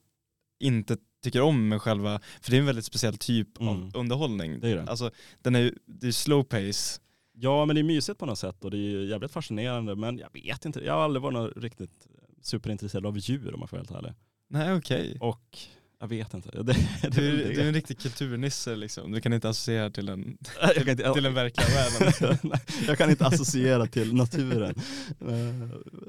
inte 0.59 0.97
tycker 1.23 1.41
om 1.43 1.69
med 1.69 1.83
själva, 1.83 2.21
för 2.41 2.51
det 2.51 2.57
är 2.57 2.61
en 2.61 2.67
väldigt 2.67 2.85
speciell 2.85 3.17
typ 3.19 3.61
Mm. 3.61 3.69
av 3.69 3.91
underhållning. 3.97 4.61
Det 4.61 4.69
är 4.69 4.77
det. 4.77 4.83
Alltså 4.91 5.11
den 5.43 5.55
är 5.55 5.75
det 5.87 6.07
är 6.07 6.12
slow 6.12 6.43
pace. 6.43 7.01
Ja 7.33 7.65
men 7.65 7.77
det 7.77 7.81
är 7.81 7.85
mysigt 7.85 8.19
på 8.19 8.27
något 8.27 8.39
sätt 8.39 8.65
och 8.65 8.71
det 8.71 8.77
är 8.79 9.05
jävligt 9.05 9.33
fascinerande 9.33 9.97
men 9.97 10.19
jag 10.19 10.33
vet 10.33 10.65
inte, 10.65 10.81
jag 10.81 10.93
har 10.93 11.01
aldrig 11.01 11.23
varit 11.23 11.33
något 11.35 11.57
riktigt 11.57 12.09
superintresserad 12.43 13.07
av 13.07 13.19
djur 13.19 13.55
om 13.55 13.61
man 13.61 13.69
får 13.69 13.77
vara 13.77 13.87
helt 13.89 14.05
ärlig. 14.05 14.12
Nej 14.49 14.73
okej. 14.75 15.19
Och 15.21 15.59
jag 16.01 16.09
vet 16.09 16.35
inte. 16.35 16.51
Det, 16.63 16.63
det, 16.63 16.73
är 17.07 17.11
Du, 17.11 17.21
väl 17.31 17.37
du 17.37 17.53
är 17.53 17.57
det. 17.57 17.63
en 17.69 17.75
riktig 17.75 17.99
kulturnisse 17.99 18.77
liksom. 18.77 19.13
Du 19.13 19.21
kan 19.21 19.33
inte 19.33 19.49
associera 19.49 19.91
till 19.91 20.07
den, 20.07 20.39
kan 20.75 20.89
inte, 20.89 21.13
till 21.13 21.23
den 21.23 21.35
verkliga 21.35 21.67
världen. 21.69 22.39
Nej, 22.43 22.61
jag 22.87 22.99
kan 22.99 23.11
inte 23.11 23.27
associera 23.27 23.87
till 23.87 24.15
naturen. 24.15 24.75
Eh, 25.21 25.69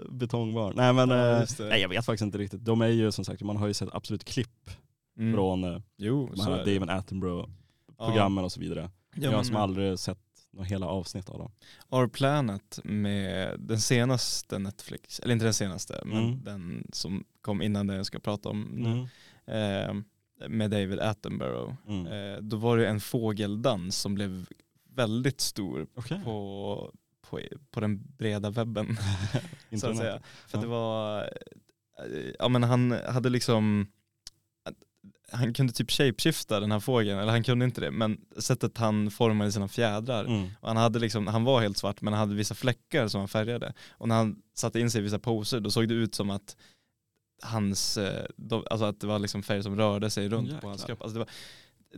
Betongbarn. 0.10 0.74
Nej 0.76 0.94
men 0.94 1.10
Ja, 1.10 1.42
eh, 1.42 1.48
det. 1.58 1.64
nej, 1.70 1.82
jag 1.82 1.90
vet 1.90 2.06
faktiskt 2.06 2.22
inte 2.26 2.38
riktigt. 2.38 2.66
De 2.66 2.82
är 2.82 2.88
ju 2.88 3.12
som 3.12 3.26
sagt, 3.26 3.42
man 3.44 3.58
har 3.58 3.68
ju 3.68 3.74
sett 3.74 3.90
absolut 3.94 4.24
klipp 4.24 4.70
Mm. 5.20 5.34
från 5.34 5.64
eh, 5.64 5.80
Jo, 5.98 6.30
de 6.36 6.42
här 6.42 6.52
är 6.52 6.66
det. 6.66 6.74
David 6.74 6.90
Attenborough 6.90 7.50
Ja. 7.98 8.44
och 8.44 8.52
så 8.52 8.60
vidare. 8.60 8.90
Ja, 9.16 9.24
jag 9.24 9.32
men, 9.32 9.46
som 9.46 9.56
aldrig 9.56 10.00
sett 10.00 10.18
några 10.54 10.66
hela 10.68 10.86
avsnitt 10.86 11.30
av 11.30 11.38
dem. 11.40 11.52
Our 11.90 12.08
Planet 12.08 12.80
med 12.84 13.60
den 13.60 13.80
senaste 13.82 14.60
Netflix, 14.60 15.20
eller 15.20 15.34
inte 15.34 15.46
den 15.46 15.54
senaste, 15.54 16.02
men 16.06 16.18
Mm. 16.24 16.44
den 16.44 16.88
som 16.94 17.24
kom 17.42 17.62
innan 17.62 17.88
det 17.88 17.96
jag 17.96 18.06
ska 18.06 18.20
prata 18.20 18.50
om 18.50 18.86
Mm. 18.86 19.08
Eh, 19.48 19.94
med 20.48 20.72
David 20.72 21.00
Attenborough. 21.00 21.74
Mm. 21.88 22.08
Eh, 22.08 22.42
då 22.42 22.58
var 22.58 22.78
det 22.78 22.88
en 22.88 23.00
fågeldans 23.00 23.98
som 23.98 24.16
blev 24.16 24.46
väldigt 24.96 25.42
stor 25.42 25.88
Okej. 25.96 26.22
på, 26.24 26.92
på, 27.30 27.42
på 27.72 27.80
den 27.80 28.02
breda 28.18 28.50
webben. 28.50 28.98
så 29.80 29.90
att 29.90 29.98
säga. 29.98 30.20
För 30.48 30.58
att 30.58 30.62
det 30.64 30.68
Ja. 30.68 30.74
var, 30.74 31.22
eh, 31.22 32.32
ja 32.40 32.48
men 32.50 32.64
han 32.64 32.92
hade 32.92 33.30
liksom, 33.30 33.88
han 35.32 35.54
kunde 35.54 35.74
typ 35.74 35.92
shapeshifta 35.92 36.60
den 36.60 36.72
här 36.72 36.80
fågeln, 36.80 37.20
eller 37.20 37.32
han 37.32 37.44
kunde 37.44 37.66
inte 37.66 37.82
det, 37.82 37.92
men 37.92 38.18
sättet 38.38 38.78
han 38.78 39.12
formade 39.12 39.52
sina 39.52 39.68
fjädrar. 39.68 40.26
Mm. 40.26 40.50
Han, 40.62 40.78
hade 40.78 41.00
liksom, 41.00 41.28
han 41.28 41.44
var 41.44 41.62
helt 41.62 41.78
svart 41.78 42.02
men 42.02 42.14
han 42.14 42.20
hade 42.20 42.36
vissa 42.36 42.56
fläckar 42.56 43.08
som 43.08 43.20
han 43.20 43.28
färgade. 43.28 43.74
Och 43.92 44.08
när 44.08 44.16
han 44.16 44.36
satte 44.54 44.80
in 44.80 44.92
sig 44.92 45.00
i 45.00 45.04
vissa 45.04 45.20
poser 45.20 45.60
då 45.60 45.72
såg 45.72 45.88
det 45.88 45.94
ut 45.94 46.16
som 46.16 46.30
att 46.30 46.58
hans, 47.42 47.98
eh, 47.98 48.26
de, 48.36 48.64
alltså 48.70 48.86
att 48.86 49.00
det 49.00 49.08
var 49.08 49.20
liksom 49.20 49.44
färger 49.44 49.62
som 49.62 49.78
rörde 49.78 50.10
sig 50.10 50.30
runt 50.30 50.48
Jäklar. 50.48 50.62
på 50.62 50.68
hans 50.68 50.84
kropp. 50.84 51.02
Alltså 51.02 51.14
det, 51.14 51.20
var, 51.20 51.30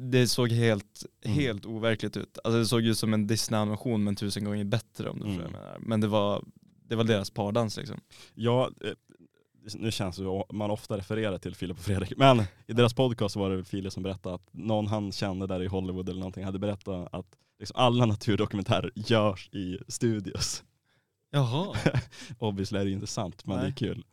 det 0.09 0.27
såg 0.27 0.51
helt, 0.51 1.05
Mm. 1.25 1.37
helt 1.37 1.65
overkligt 1.65 2.17
ut. 2.17 2.37
Alltså 2.43 2.59
det 2.59 2.65
såg 2.65 2.81
ut 2.85 2.97
som 2.97 3.13
en 3.13 3.27
Disney-animation 3.27 4.03
men 4.03 4.15
tusen 4.15 4.43
gånger 4.45 4.63
bättre 4.63 5.09
om 5.09 5.19
du 5.19 5.25
Mm. 5.25 5.37
förstår 5.37 5.51
vad 5.53 5.61
jag 5.61 5.65
menar. 5.67 5.79
Men 5.79 6.01
det 6.01 6.07
var, 6.07 6.43
det 6.87 6.95
var 6.95 7.03
deras 7.03 7.29
pardans 7.29 7.77
liksom. 7.77 7.99
Ja, 8.35 8.71
eh, 8.83 8.91
nu 9.75 9.91
känns 9.91 10.15
det 10.17 10.23
ju 10.23 10.43
man 10.51 10.71
ofta 10.71 10.97
refererar 10.97 11.37
till 11.37 11.55
Filip 11.55 11.77
och 11.77 11.83
Fredrik, 11.83 12.13
men 12.17 12.43
i 12.67 12.73
deras 12.73 12.93
podcast 12.93 13.35
var 13.35 13.49
det 13.49 13.63
Filip 13.63 13.93
som 13.93 14.03
berättade 14.03 14.35
att 14.35 14.49
någon 14.53 14.87
han 14.87 15.11
kände 15.11 15.47
där 15.47 15.63
i 15.63 15.67
Hollywood 15.67 16.09
eller 16.09 16.19
någonting 16.19 16.43
hade 16.45 16.59
berättat 16.59 17.13
att 17.13 17.25
liksom 17.59 17.75
alla 17.77 18.05
naturdokumentärer 18.05 18.91
görs 18.95 19.49
i 19.53 19.77
studios. 19.87 20.63
Jaha. 21.31 21.75
Obviously 22.39 22.79
är 22.79 22.85
det 22.85 22.91
inte 22.91 23.07
sant, 23.07 23.45
men 23.45 23.55
Nej. 23.57 23.65
det 23.65 23.71
är 23.71 23.75
kul. 23.93 24.03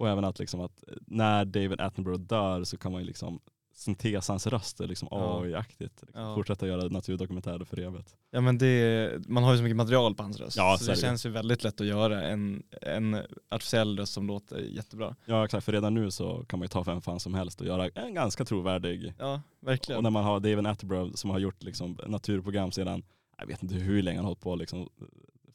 Och 0.00 0.08
även 0.08 0.24
att, 0.24 0.38
liksom 0.38 0.60
att 0.60 0.84
när 1.06 1.44
David 1.44 1.80
Attenborough 1.80 2.20
dör 2.22 2.64
så 2.64 2.76
kan 2.76 2.92
man 2.92 3.00
ju 3.00 3.06
liksom 3.06 3.40
syntesa 3.74 4.32
hans 4.32 4.46
röst 4.46 4.80
är 4.80 4.86
liksom 4.86 5.08
Ja. 5.10 5.42
AI-aktigt. 5.42 6.02
Liksom. 6.02 6.22
Ja. 6.22 6.34
Fortsätta 6.34 6.66
göra 6.66 6.88
naturdokumentärer 6.88 7.64
för 7.64 7.78
evigt. 7.80 8.16
Ja 8.30 8.40
men 8.40 8.58
det, 8.58 9.12
man 9.28 9.44
har 9.44 9.52
ju 9.52 9.56
så 9.58 9.62
mycket 9.62 9.76
material 9.76 10.14
på 10.14 10.22
hans 10.22 10.40
röst. 10.40 10.56
Ja, 10.56 10.76
så 10.80 10.90
är 10.90 10.94
det 10.94 11.00
känns 11.00 11.26
ju 11.26 11.30
väldigt 11.30 11.64
lätt 11.64 11.80
att 11.80 11.86
göra 11.86 12.22
en, 12.22 12.62
en 12.82 13.16
artificiell 13.48 13.98
röst 13.98 14.12
som 14.12 14.26
låter 14.26 14.58
jättebra. 14.58 15.16
Ja 15.24 15.44
exakt, 15.44 15.64
för 15.64 15.72
redan 15.72 15.94
nu 15.94 16.10
så 16.10 16.44
kan 16.48 16.58
man 16.58 16.64
ju 16.64 16.68
ta 16.68 16.82
vem 16.82 17.00
fan 17.00 17.20
som 17.20 17.34
helst 17.34 17.60
och 17.60 17.66
göra 17.66 17.88
en 17.88 18.14
ganska 18.14 18.44
trovärdig 18.44 19.14
Ja, 19.18 19.40
verkligen. 19.60 19.96
Och 19.96 20.02
när 20.02 20.10
man 20.10 20.24
har 20.24 20.40
David 20.40 20.66
Attenborough 20.66 21.12
som 21.14 21.30
har 21.30 21.38
gjort 21.38 21.62
liksom 21.62 21.98
naturprogram 22.06 22.72
sedan, 22.72 23.02
jag 23.38 23.46
vet 23.46 23.62
inte 23.62 23.74
hur 23.74 24.02
länge 24.02 24.18
han 24.18 24.24
har 24.24 24.30
hållit 24.30 24.40
på, 24.42 24.56
liksom, 24.56 24.88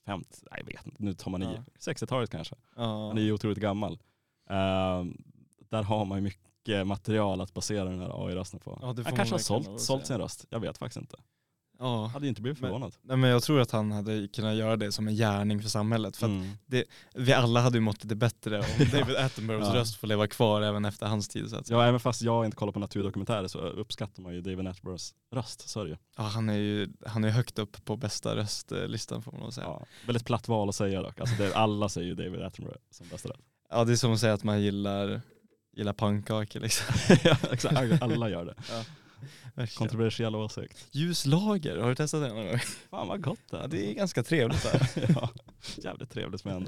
50, 0.06 0.30
nej, 0.52 0.60
jag 0.60 0.66
vet 0.66 0.86
inte, 0.86 1.04
nu 1.04 1.14
tar 1.14 1.32
man 1.32 1.44
i, 1.44 1.46
Ja. 1.46 1.92
60-talet 1.94 2.30
kanske. 2.30 2.56
ja. 2.76 3.08
Han 3.08 3.18
är 3.18 3.22
ju 3.22 3.32
otroligt 3.32 3.58
gammal. 3.58 4.00
Ehm, 4.50 5.18
där 5.70 5.84
har 5.84 6.06
man 6.06 6.18
ju 6.18 6.22
mycket 6.22 6.88
material 6.88 7.42
att 7.42 7.54
basera 7.54 7.84
den 7.90 8.00
här 8.00 8.26
AI-rösten 8.28 8.60
på. 8.60 8.80
Ja, 8.82 8.94
det 8.94 9.04
han 9.04 9.16
kanske 9.16 9.34
har 9.34 9.40
sålt, 9.40 9.82
sålt 9.82 10.06
sin 10.08 10.18
röst, 10.18 10.46
jag 10.50 10.60
vet 10.60 10.78
faktiskt 10.78 10.98
inte. 11.02 11.18
Ja. 11.80 12.06
Hade 12.06 12.28
inte 12.28 12.42
blivit 12.42 12.62
Men- 12.62 12.70
förvånad. 12.70 12.96
Nej, 13.02 13.18
men 13.18 13.30
jag 13.30 13.44
tror 13.44 13.62
att 13.62 13.72
han 13.72 13.92
hade 13.92 14.28
kunnat 14.28 14.56
göra 14.56 14.76
det 14.76 14.92
som 14.92 15.08
en 15.08 15.16
gärning 15.16 15.62
för 15.62 15.70
samhället. 15.70 16.18
För 16.18 16.26
att 16.26 16.32
Mm. 16.32 16.86
vi 17.16 17.34
alla 17.34 17.62
hade 17.62 17.78
ju 17.78 17.82
mått 17.82 18.04
lite 18.04 18.16
bättre 18.16 18.60
om 18.60 18.66
David 18.92 19.16
Attenboroughs 19.16 19.68
Ja. 19.68 19.76
röst 19.76 19.96
får 19.96 20.08
leva 20.08 20.28
kvar 20.28 20.62
även 20.62 20.86
efter 20.86 21.06
hans 21.08 21.28
tid. 21.28 21.50
Så 21.50 21.56
att. 21.58 21.70
Ja, 21.70 21.84
även 21.86 22.00
fast 22.00 22.22
jag 22.22 22.46
inte 22.46 22.58
kollar 22.58 22.74
på 22.74 22.80
naturdokumentärer 22.80 23.48
så 23.48 23.60
uppskattar 23.60 24.24
man 24.24 24.34
ju 24.34 24.42
David 24.42 24.68
Attenboroughs 24.68 25.16
röst, 25.32 25.70
så 25.70 25.80
är 25.80 25.84
det 25.84 25.90
ju. 25.90 25.98
Ja, 26.18 26.24
han 26.24 26.50
är 26.50 26.54
ju 26.58 26.90
han 27.06 27.24
är 27.24 27.30
högt 27.30 27.60
upp 27.60 27.86
på 27.86 27.96
bästa 27.98 28.36
röstlistan 28.36 29.22
får 29.22 29.32
man 29.32 29.42
nog 29.42 29.54
säga. 29.54 29.68
Ja. 29.68 29.78
Ja, 29.82 29.86
väldigt 30.06 30.26
platt 30.26 30.48
val 30.48 30.70
att 30.70 30.76
säga 30.76 31.02
dock. 31.02 31.20
Alltså 31.20 31.36
det, 31.36 31.56
alla 31.56 31.90
säger 31.90 32.08
ju 32.08 32.16
David 32.16 32.42
Attenborough 32.42 32.82
som 32.92 33.08
bästa 33.12 33.30
röst. 33.30 33.40
Det 33.70 33.92
är 33.92 33.96
som 33.96 34.14
att 34.14 34.20
säga 34.20 34.34
att 34.34 34.44
man 34.44 34.62
gillar, 34.62 35.22
gillar 35.76 35.94
pannkakor 35.94 36.60
liksom. 36.60 36.96
ja, 37.24 37.38
exakt, 37.52 38.02
alla 38.02 38.30
gör 38.30 38.46
det. 38.46 38.56
Verkligen. 39.56 39.78
Kontroversiell 39.78 40.36
åsikt. 40.36 40.88
Ljus 40.92 41.26
lager, 41.26 41.78
har 41.78 41.90
du 41.90 41.96
testat 41.96 42.22
det 42.22 42.28
någon 42.34 42.46
gång? 42.48 42.60
Fan 42.90 43.08
vad 43.08 43.22
gott 43.24 43.40
det 43.52 43.58
Ja, 43.58 43.64
är. 43.64 43.68
det 43.68 43.92
är 43.92 43.94
ganska 43.94 44.24
trevligt. 44.24 44.64
Där. 44.64 44.90
ja, 45.16 45.30
jävligt 45.78 46.10
trevligt 46.12 46.46
med 46.46 46.56
en... 46.56 46.68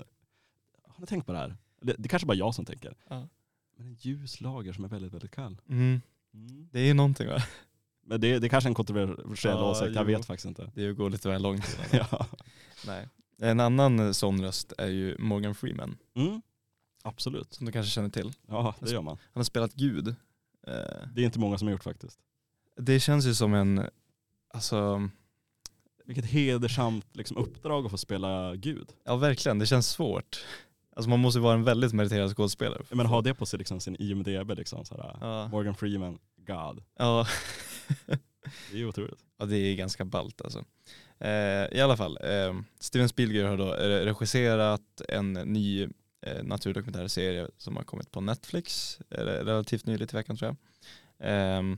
Har 0.88 1.02
ni 1.02 1.08
tänkt 1.08 1.26
på 1.26 1.32
det 1.32 1.38
här? 1.38 1.56
Det, 1.82 1.96
det 1.98 2.10
kanske 2.10 2.26
bara 2.26 2.38
jag 2.38 2.56
som 2.56 2.66
tänker. 2.66 2.96
Ja. 3.10 3.28
Men 3.78 3.88
en 3.88 3.94
ljus 4.00 4.42
lager 4.42 4.74
som 4.74 4.84
är 4.84 4.88
väldigt, 4.88 5.14
väldigt 5.14 5.32
kall. 5.32 5.58
Mm. 5.70 6.02
Mm. 6.34 6.70
Det 6.72 6.80
är 6.80 6.84
ju 6.86 6.94
någonting 6.94 7.28
va? 7.28 7.44
Men 8.06 8.22
det, 8.22 8.40
det 8.40 8.48
är 8.48 8.50
kanske 8.50 8.68
är 8.68 8.72
en 8.72 8.76
kontroversiell 8.76 9.58
Ja, 9.58 9.72
åsikt, 9.72 9.96
jag 9.96 10.10
jo. 10.10 10.18
vet 10.18 10.26
faktiskt 10.26 10.46
inte. 10.46 10.72
Det 10.76 10.82
är 10.82 10.86
ju 10.86 10.92
att 10.92 10.98
gå 10.98 11.10
lite 11.10 11.30
väl 11.30 11.42
långt. 11.42 11.80
ja. 11.92 12.26
Nej. 12.88 13.08
En 13.40 13.60
annan 13.60 14.14
sån 14.14 14.42
röst 14.44 14.74
är 14.78 14.88
ju 14.88 15.18
Morgan 15.20 15.56
Freeman, 15.56 15.98
Mm. 16.16 16.42
Absolut. 17.08 17.54
som 17.54 17.66
du 17.66 17.72
kanske 17.72 17.92
känner 17.92 18.10
till. 18.10 18.32
Ja, 18.48 18.76
det 18.80 18.92
gör 18.92 19.02
man. 19.02 19.18
Han 19.34 19.40
har 19.40 19.44
spelat 19.44 19.74
Gud. 19.74 20.08
Eh, 20.08 20.14
Det 21.16 21.22
är 21.22 21.26
inte 21.26 21.40
många 21.40 21.58
som 21.58 21.68
har 21.68 21.72
gjort 21.72 21.84
faktiskt. 21.84 22.20
Det 22.78 23.00
känns 23.00 23.26
ju 23.26 23.34
som 23.36 23.54
en, 23.54 23.90
alltså, 24.54 25.10
Vilket 26.06 26.26
hedersamt 26.26 27.06
liksom, 27.16 27.38
uppdrag 27.38 27.86
att 27.86 27.92
få 27.92 27.98
spela 27.98 28.56
Gud. 28.56 28.90
ja 29.06 29.16
verkligen, 29.16 29.60
det 29.60 29.66
känns 29.66 29.90
svårt. 29.90 30.46
Alltså 30.96 31.10
man 31.10 31.20
måste 31.20 31.38
ju 31.40 31.44
vara 31.44 31.54
en 31.54 31.64
väldigt 31.64 31.94
meriterad 31.94 32.36
skådespelare. 32.36 32.82
Men 32.92 33.06
ha 33.06 33.22
det 33.22 33.34
på 33.34 33.46
sig, 33.46 33.60
liksom, 33.60 33.80
sin 33.80 33.96
IMDB, 34.00 34.52
liksom, 34.58 34.86
så 34.86 34.96
här, 34.98 35.18
Ja. 35.22 35.48
Morgan 35.48 35.76
Freeman, 35.76 36.20
God. 36.38 36.84
Ja. 36.98 37.28
Det 38.72 38.74
är 38.74 38.78
ju 38.78 38.88
otroligt. 38.88 39.26
ja, 39.38 39.46
det 39.46 39.58
är 39.58 39.76
ganska 39.76 40.06
ballt 40.06 40.42
alltså. 40.42 40.64
Eh, 41.20 41.78
I 41.78 41.82
alla 41.82 41.98
fall, 41.98 42.18
eh, 42.24 42.60
Steven 42.80 43.10
Spielberg 43.10 43.44
har 43.44 43.58
då 43.58 43.72
regisserat 44.06 45.02
en 45.10 45.34
ny 45.34 45.88
eh, 46.22 46.44
naturdokumentärserie 46.44 47.48
som 47.58 47.76
har 47.76 47.84
kommit 47.84 48.12
på 48.12 48.22
Netflix 48.22 49.00
eh, 49.10 49.24
relativt 49.24 49.86
nyligt 49.86 50.14
i 50.14 50.16
veckan 50.16 50.38
tror 50.38 50.48
jag. 50.48 50.58
Ehm, 51.20 51.78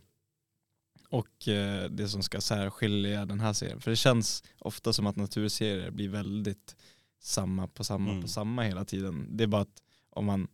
och 1.10 1.47
eh, 1.47 1.89
det 1.89 2.08
som 2.10 2.23
ska 2.23 2.41
särskilja 2.41 3.25
den 3.25 3.39
här 3.39 3.54
serien, 3.54 3.82
för 3.82 3.91
det 3.91 3.95
känns 3.97 4.43
ofta 4.60 4.93
som 4.93 5.08
att 5.08 5.15
naturserier 5.15 5.91
blir 5.91 6.10
väldigt 6.10 6.75
samma 7.19 7.67
på 7.67 7.84
samma 7.84 8.10
Mm. 8.10 8.21
på 8.21 8.28
samma 8.28 8.63
hela 8.63 8.86
tiden. 8.86 9.28
Det 9.38 9.43
är 9.43 9.47
bara 9.47 9.62
att 9.62 9.82
om 10.10 10.25
man, 10.25 10.47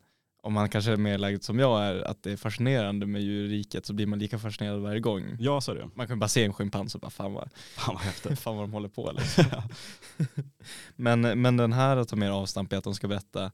om 0.46 0.54
man 0.54 0.70
kanske 0.70 0.92
är 0.92 0.98
mer 0.98 1.18
lagd 1.18 1.44
som 1.44 1.60
jag 1.60 1.84
är, 1.84 2.08
att 2.08 2.24
det 2.24 2.32
är 2.32 2.38
fascinerande 2.38 3.06
med 3.06 3.22
djurriket 3.22 3.86
så 3.86 3.94
blir 3.94 4.08
man 4.08 4.20
lika 4.20 4.40
fascinerad 4.40 4.82
varje 4.82 5.00
gång. 5.00 5.38
Ja, 5.40 5.62
så 5.62 5.72
är 5.72 5.76
det. 5.76 5.90
Man 5.96 6.08
kan 6.08 6.20
bara 6.20 6.28
se 6.28 6.44
en 6.44 6.54
schimpans 6.54 6.96
och 6.96 7.02
bara 7.02 7.12
fan 7.12 7.34
vad, 7.34 7.50
Fan 7.54 7.96
vad 7.96 8.04
häftigt. 8.04 8.40
fan 8.44 8.56
vad 8.56 8.64
de 8.64 8.74
håller 8.74 8.90
på 8.90 9.12
liksom. 9.12 9.44
men, 10.96 11.42
men 11.42 11.58
den 11.58 11.74
här 11.74 12.04
tar 12.04 12.18
mer 12.18 12.30
avstamp 12.30 12.74
i 12.74 12.76
att 12.76 12.84
de 12.84 12.96
ska 12.96 13.08
berätta 13.08 13.52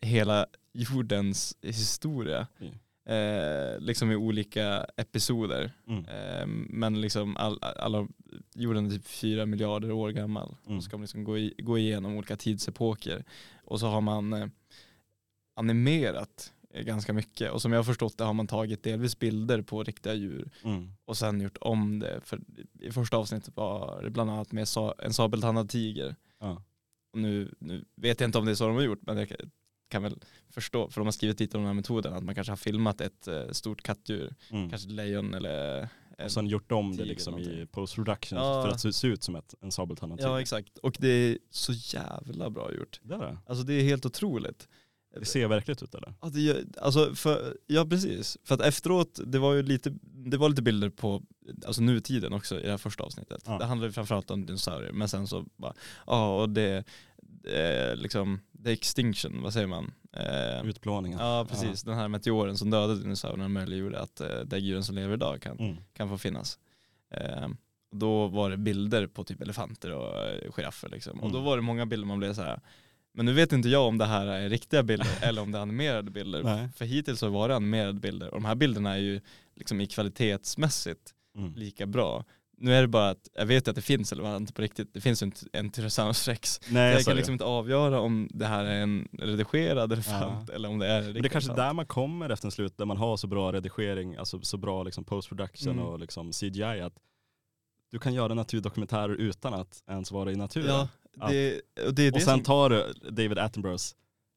hela 0.00 0.46
jordens 0.72 1.56
historia. 1.62 2.46
Mm. 2.60 2.74
Eh, 3.08 3.80
liksom 3.80 4.12
i 4.12 4.16
olika 4.16 4.86
episoder. 4.96 5.72
Mm. 5.88 6.04
Eh, 6.04 6.46
men 6.68 7.00
liksom 7.00 7.36
all, 7.36 7.58
alla, 7.62 8.08
jorden 8.54 8.86
är 8.86 8.90
typ 8.90 9.06
fyra 9.06 9.46
miljarder 9.46 9.90
år 9.90 10.10
gammal. 10.10 10.56
Mm. 10.66 10.78
Och 10.78 10.84
ska 10.84 10.96
man 10.96 11.02
liksom 11.02 11.24
gå, 11.24 11.38
i, 11.38 11.54
gå 11.58 11.78
igenom 11.78 12.16
olika 12.16 12.36
tidsepoker. 12.36 13.24
Och 13.64 13.80
så 13.80 13.86
har 13.86 14.00
man 14.00 14.32
eh, 14.32 14.46
animerat 15.58 16.52
eh, 16.74 16.82
ganska 16.82 17.12
mycket. 17.12 17.52
Och 17.52 17.62
som 17.62 17.72
jag 17.72 17.78
har 17.78 17.84
förstått 17.84 18.18
det 18.18 18.24
har 18.24 18.32
man 18.34 18.46
tagit 18.46 18.82
delvis 18.82 19.18
bilder 19.18 19.62
på 19.62 19.82
riktiga 19.82 20.14
djur 20.14 20.50
Mm. 20.64 20.92
och 21.04 21.16
sen 21.16 21.40
gjort 21.40 21.58
om 21.60 21.98
det. 21.98 22.20
För 22.24 22.40
i 22.80 22.90
första 22.90 23.16
avsnittet 23.16 23.56
var 23.56 24.02
det 24.02 24.10
bland 24.10 24.30
annat 24.30 24.52
med 24.52 24.66
en 24.98 25.12
sabeltandad 25.12 25.68
tiger. 25.70 26.16
Ja. 26.40 26.62
Och 27.12 27.18
nu, 27.18 27.54
nu 27.58 27.84
vet 27.96 28.20
jag 28.20 28.28
inte 28.28 28.38
om 28.38 28.44
det 28.44 28.50
är 28.50 28.54
så 28.54 28.66
de 28.66 28.76
har 28.76 28.82
gjort 28.82 29.02
men 29.02 29.18
jag 29.18 29.32
kan, 29.88 30.02
väl 30.02 30.18
förstå, 30.50 30.88
för 30.90 31.00
de 31.00 31.06
har 31.06 31.12
skrivit 31.12 31.40
lite 31.40 31.56
om 31.56 31.62
den 31.62 31.66
här 31.68 31.74
metoden, 31.74 32.12
att 32.14 32.24
man 32.24 32.34
kanske 32.34 32.50
har 32.50 32.56
filmat 32.56 33.00
ett 33.00 33.28
eh, 33.28 33.48
stort 33.50 33.82
kattdjur, 33.82 34.34
Mm. 34.50 34.70
kanske 34.70 34.88
lejon 34.88 35.34
eller 35.34 35.88
en, 36.18 36.24
Och 36.24 36.32
sen 36.32 36.46
gjort 36.46 36.72
om 36.72 36.90
det 36.90 36.96
tiger 36.96 37.08
liksom 37.08 37.38
i 37.38 37.66
post-production 37.66 38.38
Ja. 38.38 38.62
för 38.62 38.68
att 38.72 38.80
se, 38.80 38.92
se 38.92 39.06
ut 39.08 39.22
som 39.22 39.36
ett, 39.36 39.54
en 39.60 39.72
sabeltandad 39.72 40.20
Ja 40.22 40.40
exakt, 40.40 40.78
och 40.78 40.96
det 41.00 41.08
är 41.08 41.38
så 41.50 41.72
jävla 41.72 42.50
bra 42.50 42.72
gjort. 42.74 43.00
Det 43.02 43.14
är 43.14 43.18
det. 43.18 43.38
Alltså 43.46 43.64
det 43.64 43.72
är 43.74 43.82
helt 43.82 44.06
otroligt. 44.06 44.68
Det 45.18 45.24
ser 45.24 45.48
verkligt 45.48 45.82
ut 45.82 45.94
eller? 45.94 46.14
Ja, 46.22 46.28
det, 46.28 46.76
alltså 46.78 47.14
för, 47.14 47.56
ja 47.66 47.86
precis, 47.86 48.38
för 48.44 48.54
att 48.54 48.60
efteråt, 48.60 49.20
det 49.26 49.38
var 49.38 49.54
ju 49.54 49.62
lite, 49.62 49.90
det 50.02 50.36
var 50.36 50.48
lite 50.48 50.62
bilder 50.62 50.88
på 50.90 51.22
alltså 51.66 51.82
nutiden 51.82 52.32
också 52.32 52.60
i 52.60 52.62
det 52.64 52.70
här 52.70 52.78
första 52.78 53.04
avsnittet. 53.04 53.42
Ja. 53.46 53.58
Det 53.58 53.64
handlade 53.64 53.92
framförallt 53.92 54.30
om 54.30 54.46
dinosaurier, 54.46 54.92
men 54.92 55.08
sen 55.08 55.26
så 55.26 55.44
bara, 55.56 55.74
ja 56.06 56.40
och 56.42 56.48
det, 56.50 56.84
det 57.22 57.94
liksom, 57.96 58.40
the 58.64 58.70
extinction, 58.72 59.42
vad 59.42 59.52
säger 59.52 59.66
man? 59.66 59.92
Eh, 60.12 60.66
Utplåningen. 60.68 61.18
ja 61.18 61.46
precis, 61.50 61.82
den 61.82 61.94
här 61.94 62.08
meteoren 62.08 62.56
som 62.58 62.70
dödade 62.70 63.00
dinosaurierna 63.00 63.48
möjliggjorde 63.48 64.00
att 64.00 64.20
eh, 64.20 64.40
däggdjuren 64.44 64.84
som 64.84 64.94
lever 64.94 65.14
idag 65.14 65.42
kan, 65.42 65.58
Mm. 65.58 65.76
kan 65.92 66.08
få 66.08 66.18
finnas. 66.18 66.58
Eh, 67.10 67.48
då 67.92 68.26
var 68.26 68.50
det 68.50 68.56
bilder 68.56 69.06
på 69.06 69.24
typ 69.24 69.42
elefanter 69.42 69.92
och 69.92 70.16
eh, 70.26 70.52
giraffer 70.52 70.88
liksom. 70.88 71.20
Och 71.20 71.30
då 71.30 71.36
Mm. 71.38 71.44
var 71.46 71.56
det 71.56 71.62
många 71.62 71.86
bilder 71.86 72.06
man 72.06 72.18
blev 72.18 72.34
så 72.34 72.42
här. 72.42 72.60
Men 73.18 73.26
nu 73.26 73.32
vet 73.32 73.52
inte 73.52 73.68
jag 73.68 73.86
om 73.86 73.98
det 73.98 74.04
här 74.06 74.26
är 74.26 74.48
riktiga 74.48 74.82
bilder 74.82 75.08
eller 75.22 75.42
om 75.42 75.52
det 75.52 75.58
är 75.58 75.62
animerade 75.62 76.10
bilder. 76.10 76.42
Nej. 76.42 76.68
För 76.76 76.84
hittills 76.84 77.20
har 77.20 77.28
det 77.28 77.34
varit 77.34 77.54
animerade 77.54 78.00
bilder 78.00 78.26
och 78.28 78.34
de 78.40 78.44
här 78.44 78.54
bilderna 78.54 78.94
är 78.94 78.98
ju 78.98 79.20
liksom 79.56 79.80
i 79.80 79.86
kvalitetsmässigt 79.86 81.14
Mm. 81.38 81.54
lika 81.54 81.86
bra. 81.86 82.24
Nu 82.56 82.74
är 82.74 82.80
det 82.82 82.88
bara 82.88 83.10
att, 83.10 83.28
jag 83.34 83.46
vet 83.46 83.68
att 83.68 83.74
det 83.76 83.82
finns 83.82 84.12
elefanter 84.12 84.54
på 84.54 84.62
riktigt, 84.62 84.94
det 84.94 85.00
finns 85.00 85.22
ju 85.22 85.24
en, 85.24 85.32
en 85.52 85.70
Tyrannosaurus 85.70 86.28
rex. 86.28 86.60
Nej, 86.70 86.92
jag 86.92 87.04
kan 87.04 87.10
det. 87.10 87.16
liksom 87.16 87.32
inte 87.32 87.44
avgöra 87.44 88.00
om 88.00 88.28
det 88.34 88.46
här 88.46 88.64
är 88.64 88.80
en 88.82 89.08
redigerad 89.12 89.92
elefant 89.92 90.50
eller 90.50 90.68
om 90.68 90.78
det 90.78 90.86
är 90.86 90.98
en 90.98 91.04
Men 91.12 91.22
det 91.22 91.28
är 91.28 91.30
kanske 91.30 91.54
där 91.54 91.72
man 91.72 91.86
kommer 91.86 92.30
efter 92.30 92.46
en 92.46 92.50
slut, 92.52 92.78
där 92.78 92.84
man 92.84 92.96
har 92.96 93.16
så 93.16 93.26
bra 93.26 93.52
redigering, 93.52 94.16
alltså 94.16 94.40
så 94.42 94.56
bra 94.56 94.82
liksom 94.82 95.04
post-production 95.04 95.72
Mm. 95.72 95.84
och 95.84 95.98
liksom 95.98 96.32
CGI 96.32 96.62
att 96.62 96.94
du 97.90 97.98
kan 97.98 98.14
göra 98.14 98.34
naturdokumentärer 98.34 99.14
utan 99.14 99.54
att 99.54 99.82
ens 99.88 100.12
vara 100.12 100.32
i 100.32 100.36
naturen. 100.36 100.66
Ja, 100.68 100.88
det, 101.28 101.60
och 101.86 101.94
det 101.94 102.12
och 102.12 102.22
sen 102.22 102.34
som, 102.34 102.42
tar 102.42 102.70
du 102.70 102.92
David 103.10 103.38
Attenboroughs 103.38 103.94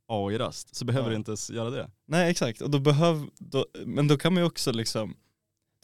AI-röst 0.08 0.76
så 0.76 0.86
behöver 0.86 1.08
Ja. 1.08 1.10
du 1.10 1.16
inte 1.16 1.32
ens 1.32 1.50
göra 1.50 1.70
det. 1.70 1.90
nej 2.08 2.32
exakt, 2.32 2.62
och 2.62 2.70
då 2.70 2.80
behöv, 2.80 3.28
då, 3.40 3.66
men 3.86 4.08
då 4.08 4.18
kan 4.18 4.34
man 4.34 4.44
ju 4.44 4.48
också 4.48 4.72
liksom, 4.72 5.16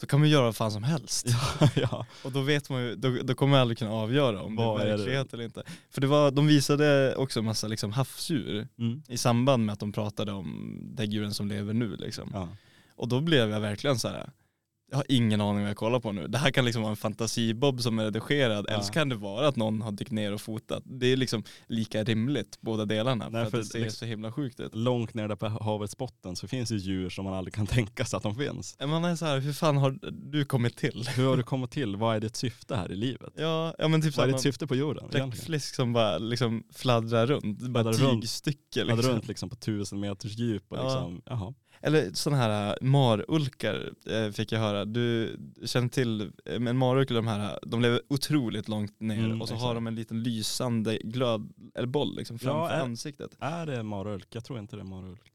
då 0.00 0.06
kan 0.06 0.20
man 0.20 0.28
ju 0.28 0.32
göra 0.34 0.44
vad 0.44 0.56
fan 0.56 0.72
som 0.72 0.82
helst. 0.82 1.26
Ja, 1.60 1.68
ja. 1.76 2.06
Och 2.24 2.32
då 2.32 2.40
vet 2.40 2.70
man 2.70 2.82
ju, 2.82 2.94
då, 2.94 3.16
då 3.22 3.34
kommer 3.34 3.50
man 3.50 3.60
aldrig 3.60 3.78
kunna 3.78 3.92
avgöra 3.92 4.42
om 4.42 4.56
Vad 4.56 4.80
det 4.80 4.84
är 4.92 4.96
verklighet 4.96 5.32
eller 5.34 5.44
inte. 5.44 5.62
För 5.90 6.00
det 6.00 6.06
var, 6.06 6.30
de 6.30 6.46
visade 6.46 7.14
också 7.16 7.38
en 7.38 7.44
massa 7.44 7.66
liksom 7.68 7.92
havsdjur 7.92 8.68
Mm. 8.78 9.02
i 9.08 9.16
samband 9.16 9.64
med 9.66 9.72
att 9.72 9.80
de 9.80 9.92
pratade 9.92 10.32
om 10.32 10.78
däggdjuren 10.94 11.34
som 11.34 11.48
lever 11.48 11.72
nu 11.74 11.96
liksom. 11.96 12.30
ja. 12.32 12.48
Och 12.96 13.08
då 13.08 13.20
blev 13.20 13.50
jag 13.50 13.60
verkligen 13.60 13.98
så 13.98 14.08
här. 14.08 14.30
Jag 14.90 14.98
har 14.98 15.04
ingen 15.08 15.40
aning 15.40 15.60
vad 15.62 15.70
jag 15.70 15.76
kollar 15.76 16.00
på 16.00 16.12
nu. 16.12 16.26
Det 16.28 16.38
här 16.38 16.50
kan 16.50 16.64
liksom 16.64 16.82
vara 16.82 16.90
en 16.90 16.96
fantasibob 16.96 17.80
som 17.82 17.98
är 17.98 18.04
redigerad, 18.04 18.64
Ja. 18.68 18.72
eller 18.74 18.82
så 18.84 18.92
kan 18.92 19.08
det 19.08 19.14
vara 19.16 19.48
att 19.48 19.56
någon 19.56 19.82
har 19.82 19.92
dykt 19.92 20.10
ner 20.10 20.32
och 20.32 20.40
fotat. 20.40 20.82
Det 20.86 21.06
är 21.06 21.16
liksom 21.16 21.42
lika 21.66 22.04
rimligt, 22.04 22.58
båda 22.60 22.84
delarna, 22.84 23.28
Nej, 23.28 23.50
för, 23.50 23.58
att 23.58 23.64
det 23.64 23.70
ser 23.70 23.78
liksom- 23.78 23.98
så 23.98 24.04
himla 24.04 24.32
sjukt 24.32 24.60
ut. 24.60 24.74
Långt 24.74 25.14
ner 25.14 25.28
där 25.28 25.36
på 25.36 25.48
havets 25.48 25.96
botten 25.96 26.36
så 26.36 26.48
finns 26.48 26.68
det 26.68 26.76
djur 26.76 27.10
som 27.10 27.24
man 27.24 27.34
aldrig 27.34 27.54
kan 27.54 27.66
tänka 27.76 28.04
sig 28.04 28.16
att 28.16 28.22
de 28.22 28.34
finns. 28.34 28.76
Man 28.80 29.04
är 29.04 29.16
så 29.16 29.26
här, 29.26 29.38
hur 29.38 29.52
fan 29.52 29.76
har 29.76 29.98
du 30.30 30.44
kommit 30.44 30.76
till? 30.76 31.08
Hur 31.16 31.26
har 31.28 31.36
du 31.36 31.42
kommit 31.42 31.70
till? 31.70 31.96
Vad 31.96 32.16
är 32.16 32.20
ditt 32.20 32.36
syfte 32.36 32.76
här 32.76 32.92
i 32.92 32.96
livet? 32.96 33.32
Ja, 33.36 33.74
ja 33.78 33.88
men 33.88 34.02
typ 34.02 34.16
Vad 34.16 34.28
är 34.28 34.32
ditt 34.32 34.42
syfte 34.42 34.66
på 34.66 34.76
jorden? 34.76 35.08
bläckfisk 35.10 35.74
som 35.74 35.92
bara 35.92 36.18
liksom 36.18 36.62
fladdrar 36.74 37.26
runt, 37.26 37.58
bara 37.60 37.84
Fladdrar 37.84 38.08
runt. 38.10 38.22
tygstycke 38.22 38.58
Fladdrar 38.74 38.96
liksom. 38.96 39.12
runt 39.14 39.28
liksom 39.28 39.48
på 39.50 39.56
tusen 39.56 40.00
meters 40.00 40.38
djup 40.38 40.64
och 40.72 40.78
Ja. 40.78 40.82
liksom, 40.82 41.22
jaha. 41.24 41.54
Eller 41.80 42.12
sådana 42.12 42.42
här 42.42 42.68
äh, 42.70 42.86
marulkar 42.86 43.92
eh, 44.06 44.30
fick 44.30 44.52
jag 44.52 44.60
höra. 44.60 44.84
Du 44.84 45.36
känner 45.64 45.88
till, 45.88 46.20
eh, 46.20 46.54
en 46.54 46.76
marulk, 46.78 47.08
de 47.08 47.26
här, 47.26 47.58
de 47.62 47.80
lever 47.82 48.00
otroligt 48.08 48.68
långt 48.68 49.00
ner 49.00 49.18
Mm, 49.24 49.42
och 49.42 49.48
så 49.48 49.54
exakt. 49.54 49.66
har 49.66 49.74
de 49.74 49.86
en 49.86 49.94
liten 49.94 50.22
lysande 50.22 50.98
glöd, 51.04 51.52
eller 51.74 51.86
boll 51.88 52.16
liksom 52.16 52.38
framför 52.38 52.74
är- 52.74 52.80
ansiktet. 52.80 53.36
Är 53.40 53.66
det 53.66 53.82
marulk? 53.82 54.26
Jag 54.30 54.44
tror 54.44 54.58
inte 54.58 54.76
det 54.76 54.82
är 54.82 54.84
marulk. 54.84 55.32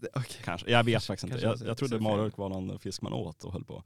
Det- 0.00 0.08
Okej. 0.14 0.40
Kanske, 0.44 0.70
jag 0.70 0.84
vet 0.84 1.04
faktiskt 1.04 1.24
inte. 1.24 1.40
kanske 1.40 1.46
Jag, 1.48 1.58
jag 1.60 1.70
jag 1.70 1.78
trodde 1.78 2.00
marulk 2.00 2.36
var 2.38 2.48
någon 2.48 2.78
fisk 2.78 3.02
man 3.02 3.12
åt 3.12 3.44
och 3.44 3.52
höll 3.52 3.64
på. 3.64 3.84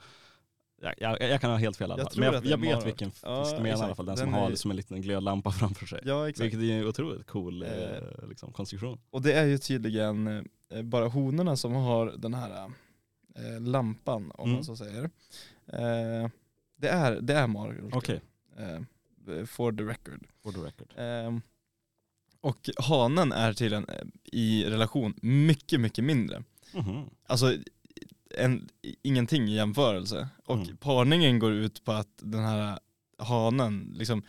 Jag, 0.84 0.94
jag, 0.98 1.30
jag 1.30 1.40
kan 1.40 1.50
ha 1.50 1.56
helt 1.56 1.76
fel 1.76 1.90
i 1.90 1.92
alla 1.92 2.02
fall. 2.04 2.12
Men 2.16 2.32
jag, 2.32 2.46
jag 2.46 2.58
vet 2.58 2.86
vilken 2.86 3.10
Ja, 3.22 3.46
du 3.56 3.62
menar 3.62 3.68
i 3.68 3.72
alla 3.72 3.82
exakt. 3.84 3.96
fall. 3.96 4.06
Den, 4.06 4.14
Den 4.16 4.24
som 4.24 4.34
är 4.34 4.38
har 4.38 4.54
som 4.54 4.70
en 4.70 4.76
liten 4.76 5.00
glödlampa 5.02 5.50
framför 5.60 5.86
sig. 5.86 6.00
Ja 6.04 6.28
exakt. 6.28 6.44
Vilket 6.44 6.60
är 6.60 6.78
en 6.80 6.86
otroligt 6.86 7.26
cool 7.26 7.62
Eh. 7.62 7.68
eh, 7.68 8.28
liksom, 8.28 8.52
konstruktion. 8.52 9.00
Och 9.10 9.22
det 9.22 9.32
är 9.32 9.44
ju 9.44 9.58
tydligen 9.58 10.46
eh, 10.70 10.82
bara 10.82 11.08
honorna 11.08 11.56
som 11.56 11.72
har 11.72 12.06
den 12.18 12.34
här 12.34 12.70
eh, 13.36 13.60
lampan 13.60 14.30
om 14.34 14.44
Mm. 14.44 14.54
man 14.54 14.64
så 14.64 14.76
säger. 14.76 15.04
Eh, 15.66 16.28
Det 16.76 16.88
är, 16.88 17.20
det 17.20 17.34
är 17.34 17.46
Marulk. 17.46 17.96
Okej, 17.96 18.20
Eh, 18.58 19.44
for 19.46 19.72
the 19.72 19.82
record. 19.82 20.26
for 20.42 20.52
the 20.52 20.58
record. 20.60 20.88
Ehm, 20.96 21.40
och 22.40 22.70
hanen 22.76 23.32
är 23.32 23.52
till 23.52 23.72
en 23.72 23.86
i 24.24 24.64
relation 24.64 25.14
mycket, 25.22 25.80
mycket 25.80 26.04
mindre. 26.04 26.42
Mhm. 26.74 27.04
Alltså 27.26 27.54
en, 28.38 28.68
ingenting 29.02 29.48
i 29.48 29.54
jämförelse. 29.54 30.28
Och 30.46 30.56
Mm. 30.56 30.76
parningen 30.76 31.38
går 31.38 31.52
ut 31.52 31.84
på 31.84 31.92
att 31.92 32.08
den 32.18 32.44
här 32.44 32.78
hanen 33.18 33.94
liksom 33.98 34.22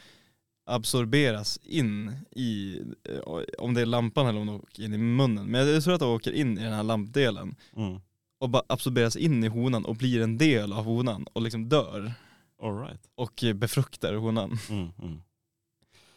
absorberas 0.65 1.59
in 1.63 2.11
i, 2.31 2.79
eh, 3.09 3.19
om 3.57 3.73
det 3.73 3.81
är 3.81 3.85
lampan 3.85 4.27
eller 4.27 4.39
om 4.39 4.47
den 4.47 4.55
åker 4.55 4.83
in 4.83 4.93
i 4.93 4.97
munnen. 4.97 5.45
Men 5.47 5.67
jag 5.67 5.83
tror 5.83 5.93
att 5.93 5.99
de 5.99 6.09
åker 6.15 6.31
in 6.31 6.57
i 6.57 6.63
den 6.63 6.73
här 6.73 6.83
lampdelen 6.83 7.55
Mm. 7.75 7.99
och 8.39 8.49
bara 8.49 8.63
absorberas 8.69 9.15
in 9.15 9.43
i 9.43 9.47
honan 9.47 9.85
och 9.85 9.95
blir 9.95 10.21
en 10.21 10.37
del 10.37 10.73
av 10.73 10.83
honan 10.85 11.27
och 11.33 11.41
liksom 11.41 11.69
dör 11.69 12.13
All 12.61 12.77
right. 12.79 13.09
och 13.15 13.43
befruktar 13.55 14.13
honan. 14.13 14.57
Mm, 14.69 14.89
mm. 15.01 15.21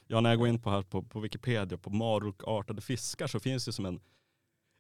Ja, 0.07 0.21
när 0.21 0.31
jag 0.31 0.39
går 0.39 0.49
in 0.49 0.59
på 0.63 0.71
här 0.71 0.83
på, 0.83 1.03
på 1.03 1.21
Wikipedia 1.21 1.79
på 1.79 1.91
marukartade 1.91 2.81
fiskar 2.81 3.27
så 3.27 3.41
finns 3.41 3.65
det 3.65 3.73
som 3.73 3.87
en, 3.87 4.01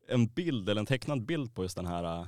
en 0.08 0.26
bild 0.26 0.68
eller 0.68 0.80
en 0.80 0.86
tecknad 0.86 1.22
bild 1.26 1.54
på 1.54 1.62
just 1.62 1.76
den 1.76 1.86
här 1.86 2.26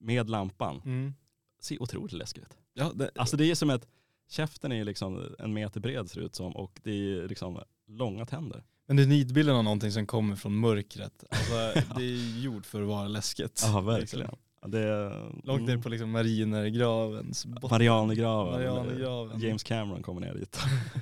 med 0.00 0.30
lampan. 0.30 1.14
Ser 1.60 1.82
otroligt 1.82 2.12
läskigt 2.12 2.42
ut. 2.42 2.56
Ja, 2.74 2.92
det, 2.94 3.10
Alltså 3.16 3.36
det 3.36 3.50
är 3.50 3.54
som 3.54 3.70
ett, 3.70 3.88
käften 4.28 4.72
är 4.72 4.84
liksom 4.84 5.34
en 5.38 5.52
meter 5.52 5.80
bred 5.80 6.10
ser 6.10 6.20
det 6.20 6.26
ut 6.26 6.34
som 6.34 6.56
och 6.56 6.80
det 6.82 6.90
är 6.90 7.28
liksom 7.28 7.60
långa 7.86 8.26
tänder. 8.26 8.64
men 8.86 8.96
det 8.96 9.02
är 9.02 9.06
nidbilden 9.06 9.56
av 9.56 9.64
någonting 9.64 9.92
som 9.92 10.06
kommer 10.06 10.36
från 10.36 10.60
mörkret. 10.60 11.24
Alltså, 11.30 11.54
det 11.96 12.04
är 12.04 12.40
gjort 12.40 12.66
för 12.66 12.82
att 12.82 12.88
vara 12.88 13.08
läskigt. 13.08 13.60
Ja, 13.64 13.68
liksom. 13.68 13.86
verkligen. 13.86 14.30
Ja, 14.62 14.68
Det 14.68 14.78
är, 14.78 15.32
Långt 15.44 15.66
ner 15.66 15.78
på 15.78 15.88
liksom 15.88 16.10
marinergravens 16.10 17.46
botten. 17.46 17.68
Marianergraven. 17.70 18.52
Marianergraven. 18.52 19.40
James 19.40 19.62
Cameron 19.62 20.02
kommer 20.02 20.20
ner 20.20 20.34
dit 20.34 20.58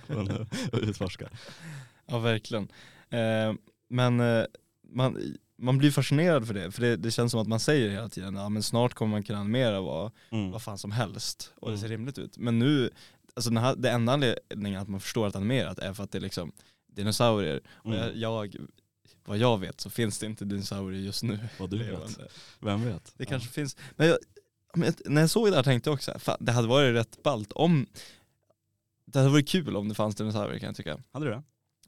och 0.73 0.79
utforskar. 0.79 1.29
Ja 2.07 2.19
verkligen. 2.19 2.69
Eh, 3.11 3.55
men 3.89 4.21
eh, 4.21 4.45
man, 4.83 5.37
man 5.59 5.79
blir 5.79 5.91
fascinerad 5.91 6.47
för 6.47 6.55
det, 6.55 6.71
för 6.71 6.83
det, 6.83 6.97
det 6.97 7.11
känns 7.11 7.31
som 7.33 7.41
att 7.41 7.49
man 7.49 7.61
säger 7.61 7.91
hela 7.91 8.09
tiden, 8.09 8.35
ja 8.35 8.49
men 8.49 8.63
snart 8.63 8.95
kommer 8.95 9.11
man 9.11 9.23
kunna 9.23 9.39
animera 9.39 9.81
vad, 9.81 10.13
Mm. 10.31 10.51
vad 10.51 10.63
fan 10.63 10.79
som 10.79 10.91
helst 10.93 11.53
och 11.57 11.71
det 11.71 11.79
ser 11.79 11.87
Mm. 11.87 11.99
rimligt 11.99 12.19
ut. 12.19 12.39
Men 12.39 12.59
nu, 12.59 12.91
alltså 13.35 13.51
den 13.51 13.63
här, 13.63 13.77
det 13.77 13.91
enda 13.91 14.13
anledningen 14.13 14.81
att 14.83 14.89
man 14.89 15.01
förstår 15.01 15.27
att 15.27 15.37
animerat 15.37 15.79
är 15.79 15.93
för 15.95 16.05
att 16.05 16.13
det 16.13 16.19
är 16.19 16.23
liksom 16.23 16.53
dinosaurier. 16.93 17.61
Och 17.69 17.95
jag, 17.95 18.05
Mm. 18.07 18.21
jag, 18.21 18.57
vad 19.25 19.39
jag 19.39 19.59
vet 19.61 19.81
så 19.81 19.91
finns 19.91 20.19
det 20.19 20.27
inte 20.27 20.45
dinosaurier 20.45 21.01
just 21.01 21.23
nu. 21.23 21.39
Vad 21.59 21.71
du 21.71 21.79
vet. 21.79 22.19
Vem 22.61 22.85
vet? 22.85 23.13
Det 23.17 23.25
Ja. 23.25 23.31
kanske 23.31 23.49
finns, 23.49 23.77
men, 23.97 24.07
jag, 24.09 24.19
men 24.75 24.85
jag- 25.05 25.13
när 25.13 25.21
jag 25.21 25.31
såg 25.31 25.51
det 25.51 25.57
här 25.57 25.63
tänkte 25.63 25.91
jag 25.91 25.95
också, 25.95 26.19
fan, 26.19 26.37
det 26.41 26.53
hade 26.53 26.69
varit 26.69 26.95
rätt 26.95 27.23
ballt 27.23 27.53
om, 27.53 27.87
det 29.07 29.19
hade 29.19 29.31
varit 29.31 29.49
kul 29.49 29.77
om 29.77 29.89
det 29.89 29.95
fanns 29.95 30.17
dinosaurier 30.17 30.59
kan 30.59 30.67
jag 30.67 30.77
tycka. 30.77 30.99
Hade 31.13 31.27
du 31.27 31.31
det? 31.31 31.43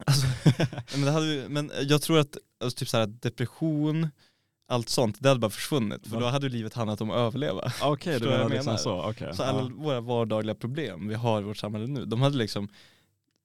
Alltså, 0.06 0.26
men, 0.96 1.04
det 1.04 1.10
hade, 1.10 1.48
men 1.48 1.70
jag 1.82 2.02
tror 2.02 2.18
att 2.18 2.36
alltså, 2.60 2.78
typ 2.78 2.88
så 2.88 2.96
här, 2.96 3.06
depression, 3.06 4.08
allt 4.68 4.88
sånt, 4.88 5.16
det 5.20 5.28
hade 5.28 5.40
bara 5.40 5.50
försvunnit. 5.50 6.06
För 6.06 6.20
då 6.20 6.26
hade 6.26 6.48
livet 6.48 6.74
handlat 6.74 7.00
om 7.00 7.10
att 7.10 7.16
överleva. 7.16 7.72
Okej, 7.82 8.12
du 8.12 8.18
Förstår 8.18 8.30
vad 8.30 8.40
jag 8.40 8.48
menar 8.50 8.72
liksom 8.72 8.90
menar? 8.90 9.02
så. 9.02 9.10
Okej. 9.10 9.36
Så 9.36 9.42
ja. 9.42 9.46
alla 9.46 9.68
våra 9.68 10.00
vardagliga 10.00 10.54
problem 10.54 11.08
vi 11.08 11.14
har 11.14 11.40
i 11.40 11.44
vårt 11.44 11.56
samhälle 11.56 11.86
nu, 11.86 12.04
de 12.04 12.22
hade 12.22 12.36
liksom 12.36 12.68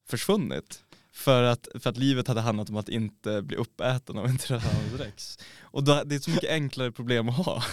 försvunnit. 0.08 0.84
För 1.12 1.44
att, 1.44 1.68
för 1.80 1.90
att 1.90 1.98
livet 1.98 2.28
hade 2.28 2.42
handlat 2.42 2.70
om 2.70 2.78
att 2.78 2.90
inte 2.90 3.42
bli 3.42 3.56
uppäten 3.56 4.18
av 4.18 4.26
en 4.26 4.38
Tyrannosaurus 4.38 5.00
rex. 5.00 5.40
Och 5.74 5.84
det 5.84 5.92
är 5.94 6.16
ett 6.16 6.24
så 6.24 6.32
mycket 6.32 6.50
enklare 6.50 6.92
problem 6.92 7.30
att 7.30 7.46
ha. 7.46 7.64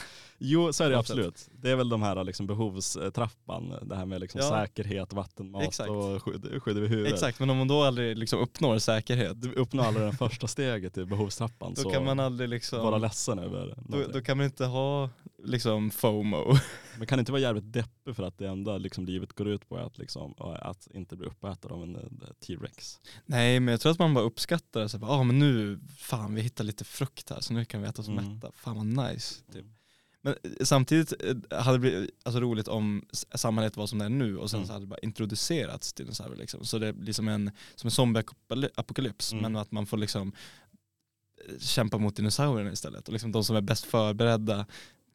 Jo, 0.42 0.72
så 0.72 0.84
är 0.84 0.90
det 0.90 0.98
absolut. 0.98 1.48
Det 1.52 1.70
är 1.70 1.76
väl 1.76 1.88
de 1.88 2.02
här 2.02 2.24
liksom 2.24 2.46
behovstrappan, 2.46 3.74
det 3.82 3.96
här 3.96 4.06
med 4.06 4.20
liksom 4.20 4.40
Ja. 4.40 4.48
säkerhet, 4.48 5.12
vatten, 5.12 5.50
mat 5.50 5.62
Exakt. 5.62 5.90
och 5.90 6.22
skydd, 6.22 6.62
skydd 6.62 6.76
över 6.76 6.88
huvudet. 6.88 7.12
Exakt, 7.12 7.40
men 7.40 7.50
om 7.50 7.56
man 7.56 7.68
då 7.68 7.82
aldrig 7.82 8.18
liksom 8.18 8.40
uppnår 8.40 8.78
säkerhet, 8.78 9.42
Du 9.42 9.52
uppnår 9.52 9.84
aldrig 9.84 10.06
det 10.06 10.16
första 10.16 10.46
steget 10.46 10.98
i 10.98 11.04
behovstrappan 11.04 11.74
då 11.76 11.82
så 11.82 11.90
kan 11.90 12.04
man 12.04 12.20
aldrig 12.20 12.48
liksom, 12.48 12.78
vara 12.78 12.98
ledsen 12.98 13.38
över 13.38 13.74
då, 13.88 14.06
då 14.12 14.20
kan 14.20 14.36
man 14.36 14.46
inte 14.46 14.64
ha 14.64 15.10
liksom 15.44 15.90
FOMO. 15.90 16.56
Man 16.98 17.06
kan 17.06 17.18
inte 17.18 17.32
vara 17.32 17.42
jävligt 17.42 17.72
deppig 17.72 18.16
för 18.16 18.22
att 18.22 18.38
det 18.38 18.48
enda 18.48 18.78
liksom 18.78 19.06
livet 19.06 19.32
går 19.32 19.48
ut 19.48 19.68
på 19.68 19.76
är 19.76 19.82
att, 19.82 19.98
liksom, 19.98 20.34
att 20.38 20.88
inte 20.94 21.16
bli 21.16 21.26
uppäten 21.26 21.70
av 21.70 21.82
en 21.82 21.96
eh, 21.96 22.00
T-rex. 22.46 23.00
Nej 23.26 23.60
men 23.60 23.72
jag 23.72 23.80
tror 23.80 23.92
att 23.92 23.98
man 23.98 24.14
bara 24.14 24.24
uppskattar 24.24 24.80
det, 24.80 24.98
bara, 24.98 25.10
ah, 25.10 25.22
men 25.22 25.38
nu, 25.38 25.80
fan 25.98 26.34
vi 26.34 26.40
hittar 26.40 26.64
lite 26.64 26.84
frukt 26.84 27.30
här 27.30 27.40
så 27.40 27.52
nu 27.52 27.64
kan 27.64 27.80
vi 27.80 27.86
äta 27.90 28.02
oss 28.02 28.08
Mm. 28.08 28.24
mätta, 28.34 28.50
fan 28.54 28.76
vad 28.76 29.10
nice. 29.10 29.34
Typ. 29.52 29.66
Men 30.22 30.34
eh, 30.42 30.50
samtidigt 30.64 31.12
eh, 31.52 31.60
hade 31.60 31.74
det 31.76 31.80
blivit 31.80 32.10
alltså, 32.22 32.40
roligt 32.40 32.68
om 32.68 33.04
samhället 33.34 33.76
var 33.76 33.86
som 33.86 33.98
det 33.98 34.04
är 34.04 34.08
nu 34.08 34.36
och 34.38 34.50
sen 34.50 34.58
Mm. 34.58 34.66
så 34.66 34.72
hade 34.72 34.84
det 34.84 34.88
bara 34.88 34.98
introducerats 35.02 35.92
dinosaurier 35.92 36.36
liksom. 36.36 36.64
Så 36.64 36.78
det 36.78 36.92
blir 36.92 37.12
som 37.12 37.28
en, 37.28 37.50
som 37.74 37.86
en 37.86 37.90
zombieapokalyps 37.90 39.32
Mm. 39.32 39.42
men 39.42 39.56
att 39.62 39.72
man 39.72 39.86
får 39.86 39.96
liksom 39.96 40.32
eh, 41.48 41.58
kämpa 41.58 41.98
mot 41.98 42.16
dinosaurierna 42.16 42.72
istället 42.72 43.06
och 43.08 43.12
liksom 43.12 43.32
de 43.32 43.44
som 43.44 43.56
är 43.56 43.60
bäst 43.60 43.84
förberedda 43.84 44.66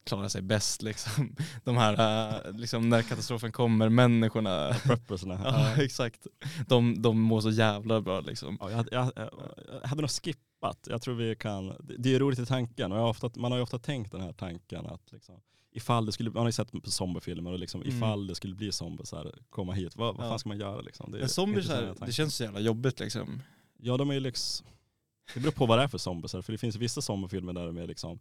klarar 0.03 0.27
sig 0.27 0.41
bäst 0.41 0.81
liksom. 0.81 1.35
De 1.63 1.77
här, 1.77 2.51
liksom 2.51 2.89
när 2.89 3.01
katastrofen 3.01 3.51
kommer, 3.51 3.89
människorna 3.89 4.73
Preppersna. 4.83 5.41
Ja 5.43 5.83
exakt. 5.83 6.27
De, 6.67 7.01
de 7.01 7.19
mår 7.19 7.41
så 7.41 7.49
jävla 7.49 8.01
bra 8.01 8.19
liksom. 8.19 8.57
Ja, 8.61 8.69
jag, 8.69 8.77
hade- 8.77 8.95
jag, 8.95 9.11
jag 9.81 9.87
hade 9.87 10.01
nog 10.01 10.09
skippat. 10.11 10.41
Jag 10.87 11.01
tror 11.01 11.15
vi 11.15 11.35
kan, 11.35 11.73
det- 11.97 12.15
är 12.15 12.19
roligt 12.19 12.39
i 12.39 12.45
tanken 12.45 12.91
och 12.91 12.97
jag 12.97 13.01
har 13.03 13.09
ofta, 13.09 13.29
man 13.35 13.51
har 13.51 13.57
ju 13.59 13.63
ofta 13.63 13.79
tänkt 13.79 14.11
den 14.11 14.21
här 14.21 14.33
tanken 14.33 14.85
att 14.85 15.11
liksom, 15.11 15.35
ifall 15.71 16.05
det 16.05 16.11
skulle, 16.11 16.29
man 16.29 16.39
har 16.41 16.47
ju 16.47 16.51
sett 16.51 16.71
på 16.71 16.91
zombiefilmer 16.91 17.51
och 17.51 17.59
liksom, 17.59 17.81
Mm. 17.81 17.97
ifall 17.97 18.27
det 18.27 18.35
skulle 18.35 18.55
bli 18.55 18.71
zombiesar 18.71 19.35
komma 19.49 19.73
hit, 19.73 19.95
vad, 19.95 20.15
vad 20.17 20.25
Ja. 20.25 20.29
fan 20.29 20.39
ska 20.39 20.49
man 20.49 20.59
göra 20.59 20.81
liksom? 20.81 21.11
Det 21.11 21.17
är 21.17 21.19
Men 21.19 21.29
zombies, 21.29 21.67
här, 21.69 21.95
det 22.05 22.11
känns 22.11 22.35
så 22.35 22.43
jävla 22.43 22.59
jobbigt 22.59 22.99
liksom. 22.99 23.41
Ja 23.77 23.97
de 23.97 24.09
är 24.09 24.13
ju 24.13 24.19
liksom, 24.19 24.67
det 25.33 25.39
beror 25.39 25.51
på 25.51 25.65
vad 25.65 25.79
det 25.79 25.83
är 25.83 25.87
för 25.87 25.97
zombiesar, 25.97 26.41
för 26.41 26.51
det 26.51 26.57
finns 26.57 26.75
vissa 26.75 27.01
zombiefilmer 27.01 27.53
där 27.53 27.65
de 27.65 27.77
är 27.77 27.87
liksom 27.87 28.19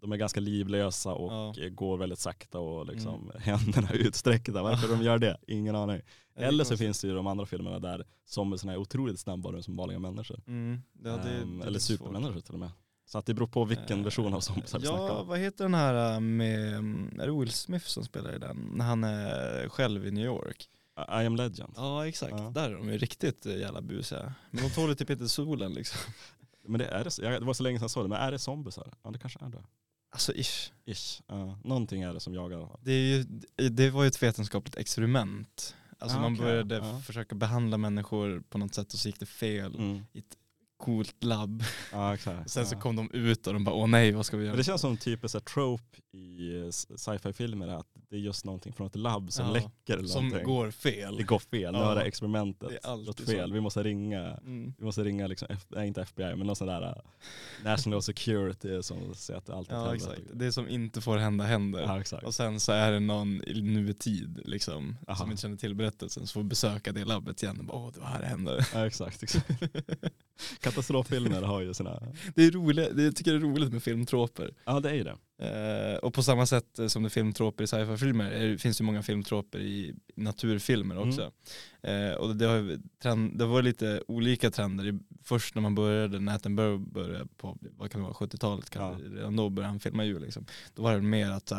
de 0.00 0.12
är 0.12 0.16
ganska 0.16 0.40
livlösa 0.40 1.12
och 1.14 1.32
Ja. 1.32 1.52
Mm. 1.56 1.62
eh, 1.66 1.70
går 1.70 1.96
väldigt 1.96 2.18
sakta 2.18 2.58
och 2.58 2.86
liksom 2.86 3.30
händerna 3.38 3.92
utsträckta. 3.92 4.62
Varför 4.62 4.88
de 4.88 5.02
gör 5.02 5.18
det? 5.18 5.36
Ingen 5.46 5.76
aning. 5.76 6.00
Eller 6.34 6.64
så 6.64 6.76
finns 6.76 7.00
det 7.00 7.08
ju 7.08 7.14
de 7.14 7.26
andra 7.26 7.46
filmerna 7.46 7.78
där 7.78 8.04
zombiesarna 8.26 8.72
är 8.72 8.76
otroligt 8.76 9.20
snabbare 9.20 9.62
som 9.62 9.76
vanliga 9.76 9.98
människor. 9.98 10.40
Mm, 10.46 10.82
ja, 11.04 11.10
det, 11.16 11.30
Ehm, 11.30 11.58
det 11.58 11.66
eller 11.66 11.78
svårt. 11.78 11.98
supermänniskor 11.98 12.40
till 12.40 12.54
och 12.54 12.60
med. 12.60 12.70
Så 13.06 13.18
att 13.18 13.26
det 13.26 13.34
beror 13.34 13.46
på 13.46 13.64
vilken 13.64 13.98
Eh, 13.98 14.04
version 14.04 14.34
av 14.34 14.40
zombiesar 14.40 14.78
vi 14.78 14.86
Ja, 14.86 15.12
om. 15.20 15.28
vad 15.28 15.38
heter 15.38 15.64
den 15.64 15.74
här 15.74 16.14
äh, 16.14 16.20
med, 16.20 16.74
är 17.20 17.26
det 17.26 17.32
Will 17.40 17.50
Smith 17.50 17.86
som 17.86 18.04
spelar 18.04 18.36
i 18.36 18.38
den? 18.38 18.70
När 18.74 18.84
han 18.84 19.04
är 19.04 19.68
själv 19.68 20.06
i 20.06 20.10
New 20.10 20.24
York. 20.24 20.68
I 21.22 21.26
am 21.26 21.36
legend. 21.36 21.72
Ja 21.76 22.06
exakt, 22.06 22.32
Ja. 22.38 22.50
där 22.54 22.70
är 22.70 22.74
de 22.74 22.92
ju 22.92 22.98
riktigt 22.98 23.46
jävla 23.46 23.80
busiga. 23.82 24.34
Men 24.50 24.62
de 24.64 24.70
tål 24.70 24.96
typ 24.96 25.10
inte 25.10 25.28
solen 25.28 25.74
liksom. 25.74 26.12
Men 26.64 26.78
det, 26.78 26.86
är 26.86 27.04
det, 27.04 27.38
det 27.38 27.44
var 27.44 27.54
så 27.54 27.62
länge 27.62 27.78
sedan 27.78 27.84
jag 27.84 27.90
såg 27.90 28.04
det, 28.04 28.08
men 28.08 28.18
är 28.18 28.32
det 28.32 28.38
zombiesar? 28.38 28.92
Ja 29.02 29.10
det 29.10 29.18
kanske 29.18 29.38
är 29.44 29.48
det. 29.48 29.62
Alltså 30.10 30.32
ish. 30.34 30.72
Ish. 30.86 31.22
Ja, 31.26 31.58
någonting 31.64 32.02
är 32.02 32.14
det 32.14 32.20
som 32.20 32.34
jagar. 32.34 32.68
Det, 32.82 32.92
är 32.92 33.16
ju, 33.16 33.22
det 33.68 33.90
var 33.90 34.02
ju 34.02 34.08
ett 34.08 34.22
vetenskapligt 34.22 34.76
experiment. 34.76 35.76
Alltså 35.98 36.18
Ah, 36.18 36.20
man 36.20 36.32
okej. 36.34 36.44
började 36.46 36.76
Ja. 36.76 37.00
försöka 37.00 37.34
behandla 37.34 37.76
människor 37.76 38.42
på 38.48 38.58
något 38.58 38.74
sätt 38.74 38.92
och 38.92 38.98
så 38.98 39.08
gick 39.08 39.20
det 39.20 39.26
fel 39.26 39.74
Mm. 39.76 40.02
i 40.12 40.18
ett 40.18 40.36
coolt 40.80 41.24
labb. 41.24 41.62
Ja 41.92 42.14
exakt. 42.14 42.50
Sen 42.50 42.66
så 42.66 42.76
kom 42.76 42.96
de 42.96 43.10
ut 43.12 43.46
och 43.46 43.52
de 43.52 43.64
bara 43.64 43.74
åh 43.74 43.86
nej 43.86 44.12
vad 44.12 44.26
ska 44.26 44.36
vi 44.36 44.42
göra? 44.44 44.52
Men 44.52 44.58
det 44.58 44.64
känns 44.64 44.80
som 44.80 44.96
typissk 44.96 45.32
så 45.32 45.38
här 45.38 45.44
trope 45.44 45.84
i 46.12 46.58
eh, 46.60 46.70
sci-fi 46.70 47.32
filmer 47.32 47.68
att 47.68 47.86
det 48.10 48.16
är 48.16 48.20
just 48.20 48.44
någonting 48.44 48.72
från 48.72 48.86
ett 48.86 48.96
labb 48.96 49.32
som 49.32 49.52
läcker 49.52 49.96
eller 49.98 50.08
som 50.08 50.24
någonting. 50.24 50.46
går 50.46 50.70
fel. 50.70 51.16
Det 51.16 51.22
går 51.22 51.38
fel, 51.38 51.72
nu 51.72 51.78
har 51.78 51.94
det 51.94 52.02
experimentet 52.02 52.68
Det 52.68 52.74
är 52.82 52.90
alltid 52.90 53.06
gått 53.06 53.18
så. 53.20 53.24
fel. 53.26 53.52
Vi 53.52 53.60
måste 53.60 53.82
ringa, 53.82 54.20
Mm. 54.36 54.74
vi 54.78 54.84
måste 54.84 55.04
ringa 55.04 55.26
liksom, 55.26 55.48
F- 55.50 55.66
nej, 55.68 55.88
inte 55.88 56.02
FBI 56.02 56.34
men 56.36 56.46
någon 56.46 56.56
sån 56.56 56.66
där 56.68 56.82
uh, 56.82 56.94
National 57.64 58.02
Security 58.10 58.82
som 58.82 59.14
säger 59.14 59.38
att 59.38 59.46
det 59.46 59.54
alltid 59.54 59.76
Ja 59.76 59.94
exakt, 59.94 60.20
det 60.32 60.52
som 60.52 60.68
inte 60.68 61.00
får 61.00 61.16
hända 61.18 61.44
händer. 61.44 61.80
Ja 61.80 62.00
exakt. 62.00 62.24
Och 62.26 62.34
sen 62.34 62.60
så 62.60 62.72
är 62.72 62.92
det 62.92 63.00
någon 63.00 63.42
i 63.44 63.62
nutid 63.62 64.40
liksom, 64.44 64.96
Aha. 65.08 65.16
som 65.18 65.30
inte 65.30 65.42
känner 65.42 65.56
till 65.56 65.74
berättelsen 65.74 66.26
som 66.26 66.42
får 66.42 66.48
besöka 66.48 66.92
det 66.92 67.04
labbet 67.04 67.42
igen 67.42 67.58
och 67.58 67.64
bara 67.64 67.76
åh 67.78 67.90
det 67.94 68.00
var 68.00 68.06
här 68.06 68.20
det 68.20 68.26
hände. 68.26 68.66
Ja 68.74 68.86
exakt. 68.86 69.22
exakt. 69.22 69.50
Katastroffilmer 70.60 71.42
har 71.42 71.60
ju 71.60 71.74
sina, 71.74 72.02
Det 72.34 72.44
är 72.44 72.50
roligt, 72.50 72.88
jag 72.96 73.16
tycker 73.16 73.30
det 73.32 73.36
är 73.38 73.40
roligt 73.40 73.72
med 73.72 73.82
filmtroper. 73.82 74.54
ja 74.64 74.80
det 74.80 74.90
är 74.90 74.94
ju 74.94 75.04
det. 75.04 75.16
Eh, 75.42 75.96
och 75.98 76.14
på 76.14 76.22
samma 76.22 76.46
sätt 76.46 76.78
eh, 76.78 76.86
som 76.86 77.02
det 77.02 77.06
är 77.06 77.10
filmtroper 77.10 77.64
i 77.64 77.66
sci-fi-filmer 77.66 78.30
är- 78.30 78.56
finns 78.56 78.78
det 78.78 78.84
många 78.84 79.02
filmtroper 79.02 79.58
i 79.58 79.94
naturfilmer 80.16 80.96
Mm. 80.96 81.08
också. 81.08 81.30
Eh, 81.82 82.12
och 82.14 82.36
det 82.36 82.46
har, 82.46 82.78
trend, 83.02 83.38
det 83.38 83.46
var 83.46 83.62
lite 83.62 84.02
olika 84.08 84.50
trender. 84.50 84.86
I, 84.86 84.98
först 85.24 85.54
när 85.54 85.62
man 85.62 85.74
började, 85.74 86.20
när 86.20 86.34
Attenborough 86.34 86.82
började 86.92 87.26
på, 87.36 87.58
vad 87.60 87.90
kan 87.90 88.00
det 88.00 88.04
vara, 88.06 88.14
70-talet 88.14 88.70
kanske, 88.70 89.04
redan 89.04 89.36
då 89.36 89.48
började 89.50 89.70
han 89.72 89.80
filma 89.80 90.04
djur 90.04 90.20
liksom. 90.20 90.46
Då 90.74 90.82
var 90.82 90.94
det 90.94 91.02
mer 91.02 91.30
att 91.30 91.52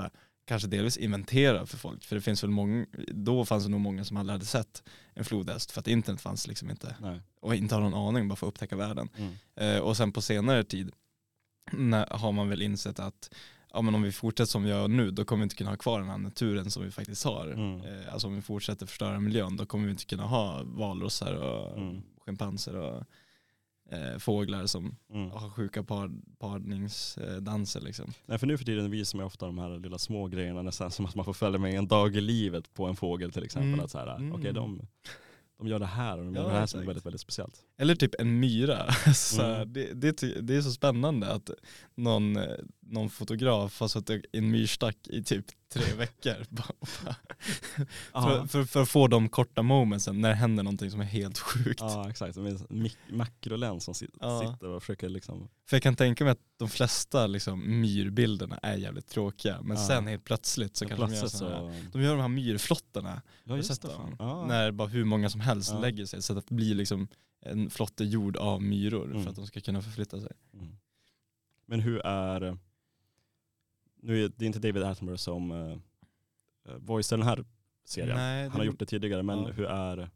kanske 0.46 0.68
delvis 0.68 0.98
inventera 0.98 1.66
för 1.66 1.78
folk. 1.78 2.04
För 2.04 2.16
det 2.16 2.22
finns 2.22 2.44
väl 2.44 2.50
många, 2.50 2.86
då 3.08 3.46
fanns 3.46 3.64
det 3.64 3.70
nog 3.70 3.82
många 3.82 4.04
som 4.06 4.18
aldrig 4.18 4.34
hade 4.34 4.46
sett 4.46 4.84
en 5.14 5.26
flodhäst 5.26 5.72
för 5.72 5.80
att 5.80 5.88
internet 5.88 6.22
fanns 6.22 6.48
liksom 6.48 6.70
inte. 6.70 6.96
Nej. 7.02 7.22
Och 7.40 7.56
inte 7.56 7.76
har 7.76 7.82
någon 7.82 8.08
aning 8.08 8.28
bara 8.28 8.36
för 8.36 8.48
att 8.48 8.52
upptäcka 8.54 8.76
världen. 8.76 9.10
Mm. 9.18 9.34
Eh, 9.56 9.82
och 9.82 9.98
sen 9.98 10.12
på 10.12 10.22
senare 10.22 10.64
tid 10.64 10.92
när, 11.72 12.06
har 12.10 12.32
man 12.32 12.50
väl 12.50 12.62
insett 12.62 13.00
att 13.00 13.34
ja 13.74 13.82
men 13.82 13.96
om 13.96 14.02
vi 14.02 14.12
fortsätter 14.12 14.50
som 14.52 14.64
vi 14.64 14.70
gör 14.70 14.88
nu 14.88 15.12
då 15.12 15.26
kommer 15.26 15.40
vi 15.40 15.44
inte 15.44 15.56
kunna 15.56 15.70
ha 15.70 15.78
kvar 15.78 16.00
den 16.00 16.10
här 16.10 16.18
naturen 16.18 16.72
som 16.72 16.84
vi 16.84 16.92
faktiskt 16.92 17.24
har. 17.24 17.48
Mm. 17.48 17.82
Eh, 17.82 18.14
alltså 18.14 18.28
om 18.28 18.36
vi 18.36 18.42
fortsätter 18.42 18.86
förstöra 18.86 19.20
miljön 19.20 19.58
då 19.58 19.66
kommer 19.66 19.86
vi 19.86 19.92
inte 19.92 20.06
kunna 20.06 20.24
ha 20.24 20.62
valrossar 20.64 21.34
och 21.34 21.78
Mm. 21.78 22.02
schimpanser 22.26 22.76
och 22.76 23.04
eh, 23.92 24.18
fåglar 24.18 24.66
som 24.66 24.96
Mm. 25.14 25.32
har 25.32 25.50
sjuka 25.50 25.84
par, 25.84 26.12
parningsdanser 26.40 27.82
liksom. 27.82 28.14
Nej 28.26 28.38
för 28.38 28.48
nu 28.48 28.58
för 28.58 28.66
tiden 28.66 28.92
visar 28.92 29.18
man 29.18 29.26
ofta 29.26 29.46
de 29.46 29.58
här 29.58 29.80
lilla 29.80 29.98
små 29.98 30.28
grejerna 30.28 30.62
nästan 30.62 30.92
som 30.92 31.06
att 31.06 31.16
man 31.16 31.26
får 31.26 31.34
följa 31.34 31.60
med 31.60 31.74
en 31.74 31.88
dag 31.88 32.16
i 32.16 32.22
livet 32.22 32.74
på 32.74 32.86
en 32.86 32.96
fågel 32.96 33.32
till 33.32 33.44
exempel. 33.44 33.68
Mm. 33.74 33.80
Att 33.86 33.92
så 33.92 33.98
här, 33.98 34.16
Mm. 34.16 34.34
okej 34.36 34.54
de, 34.54 34.82
de 35.58 35.68
gör 35.68 35.80
det 35.80 35.86
här 35.86 36.18
och 36.18 36.26
de 36.26 36.36
gör 36.36 36.42
Ja, 36.44 36.48
det 36.50 36.54
här 36.54 36.66
som 36.66 36.78
är 36.80 36.82
exakt. 36.84 36.90
väldigt, 36.90 37.06
väldigt 37.06 37.22
speciellt. 37.22 37.56
Eller 37.78 37.96
typ 37.96 38.16
en 38.20 38.40
myra. 38.40 38.92
så 39.16 39.42
Mm. 39.44 39.74
det, 39.74 39.94
det, 39.94 40.22
det 40.42 40.56
är 40.56 40.62
så 40.62 40.72
spännande 40.72 41.32
att 41.34 41.50
någon, 41.96 42.36
eh, 42.38 42.44
någon 42.92 43.10
fotograf 43.10 43.80
har 43.80 43.88
suttit 43.88 44.26
i 44.34 44.38
en 44.38 44.52
myrstack 44.52 44.98
i 45.08 45.24
typ 45.24 45.46
tre 45.74 45.94
veckor. 45.98 46.36
För, 48.12 48.48
för, 48.48 48.64
för 48.64 48.82
att 48.82 48.90
få 48.90 49.08
de 49.08 49.30
korta 49.30 49.62
momentsen 49.62 50.22
när 50.22 50.30
det 50.30 50.36
händer 50.36 50.64
någonting 50.64 50.92
som 50.92 51.00
är 51.02 51.06
helt 51.06 51.38
sjukt. 51.40 51.80
Ja 51.82 52.10
exakt, 52.10 52.34
som 52.36 52.46
en 52.46 52.90
makrolens 53.10 53.84
som 53.84 53.94
sit- 53.94 54.18
Ja. 54.20 54.42
sitter 54.54 54.68
och 54.70 54.84
försöker 54.84 55.10
liksom, 55.10 55.50
För 55.70 55.76
jag 55.76 55.84
kan 55.84 55.96
tänka 55.96 56.24
mig 56.24 56.32
att 56.32 56.40
de 56.58 56.70
flesta 56.70 57.28
liksom, 57.28 57.82
myrbilderna 57.82 58.58
är 58.58 58.78
jävligt 58.78 59.08
tråkiga. 59.08 59.62
Men 59.62 59.78
Ja. 59.78 59.88
sen 59.88 60.08
helt 60.08 60.24
plötsligt 60.24 60.78
så 60.78 60.86
så 60.86 60.90
kanske 60.90 61.06
de 61.08 61.14
gör 61.14 61.20
plötsligt 61.22 61.42
här, 61.52 61.60
så, 61.60 61.90
de 61.92 62.02
gör 62.02 62.12
de 62.16 62.22
här 62.22 62.28
myrflottarna. 62.28 63.22
ja 63.44 63.56
just 63.58 63.68
sett 63.70 63.82
det. 63.82 63.90
Ja. 64.20 64.46
När 64.48 64.72
bara 64.72 64.88
hur 64.88 65.04
många 65.06 65.30
som 65.30 65.42
helst 65.42 65.72
Ja. 65.74 65.80
lägger 65.80 66.06
sig 66.06 66.22
så 66.22 66.38
att 66.38 66.48
det 66.48 66.56
blir 66.56 66.76
liksom 66.76 67.08
en 67.46 67.70
flotte 67.70 68.04
gjord 68.04 68.38
av 68.38 68.62
myror 68.62 69.06
Mm. 69.12 69.24
för 69.24 69.30
att 69.30 69.36
de 69.36 69.48
ska 69.48 69.60
kunna 69.62 69.82
förflytta 69.82 70.22
sig. 70.22 70.32
Mm. 70.54 70.78
Men 71.66 71.80
hur 71.80 72.00
är, 72.06 72.58
nu 74.02 74.24
är 74.26 74.32
det 74.36 74.46
inte 74.46 74.60
David 74.60 74.84
Attenborough 74.84 75.20
som 75.20 75.52
uh, 75.52 75.78
voicear 76.78 77.18
den 77.18 77.28
här 77.28 77.46
serien. 77.86 78.18
Nej, 78.18 78.48
Han 78.50 78.58
har 78.60 78.66
gjort 78.66 78.80
det 78.80 78.86
tidigare 78.86 79.24
men 79.24 79.40
Ja. 79.40 79.52
hur, 79.52 79.66
är, 79.66 80.10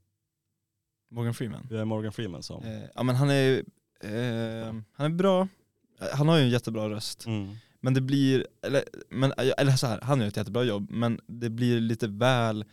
Morgan 1.12 1.34
Freeman. 1.34 1.68
hur 1.70 1.78
är 1.78 1.86
Morgan 1.86 2.12
Freeman 2.12 2.44
som? 2.44 2.64
Eh, 2.64 2.84
ja 2.96 3.04
men 3.04 3.16
han 3.16 3.30
är, 3.30 3.64
eh, 4.04 4.76
han 4.94 5.06
är 5.06 5.10
bra, 5.10 5.48
Eh, 6.00 6.08
han 6.18 6.28
har 6.28 6.38
ju 6.38 6.44
en 6.44 6.50
jättebra 6.50 6.90
röst. 6.90 7.26
Mm. 7.26 7.56
Men 7.82 7.94
det 7.94 8.02
blir, 8.02 8.48
eller, 8.62 8.84
men, 9.10 9.34
eller 9.58 9.72
så 9.72 9.88
här, 9.88 10.02
han 10.02 10.20
gör 10.20 10.28
ett 10.28 10.38
jättebra 10.38 10.64
jobb, 10.64 10.92
men 10.92 11.20
det 11.28 11.50
blir 11.50 11.80
lite 11.80 12.08
väl 12.08 12.66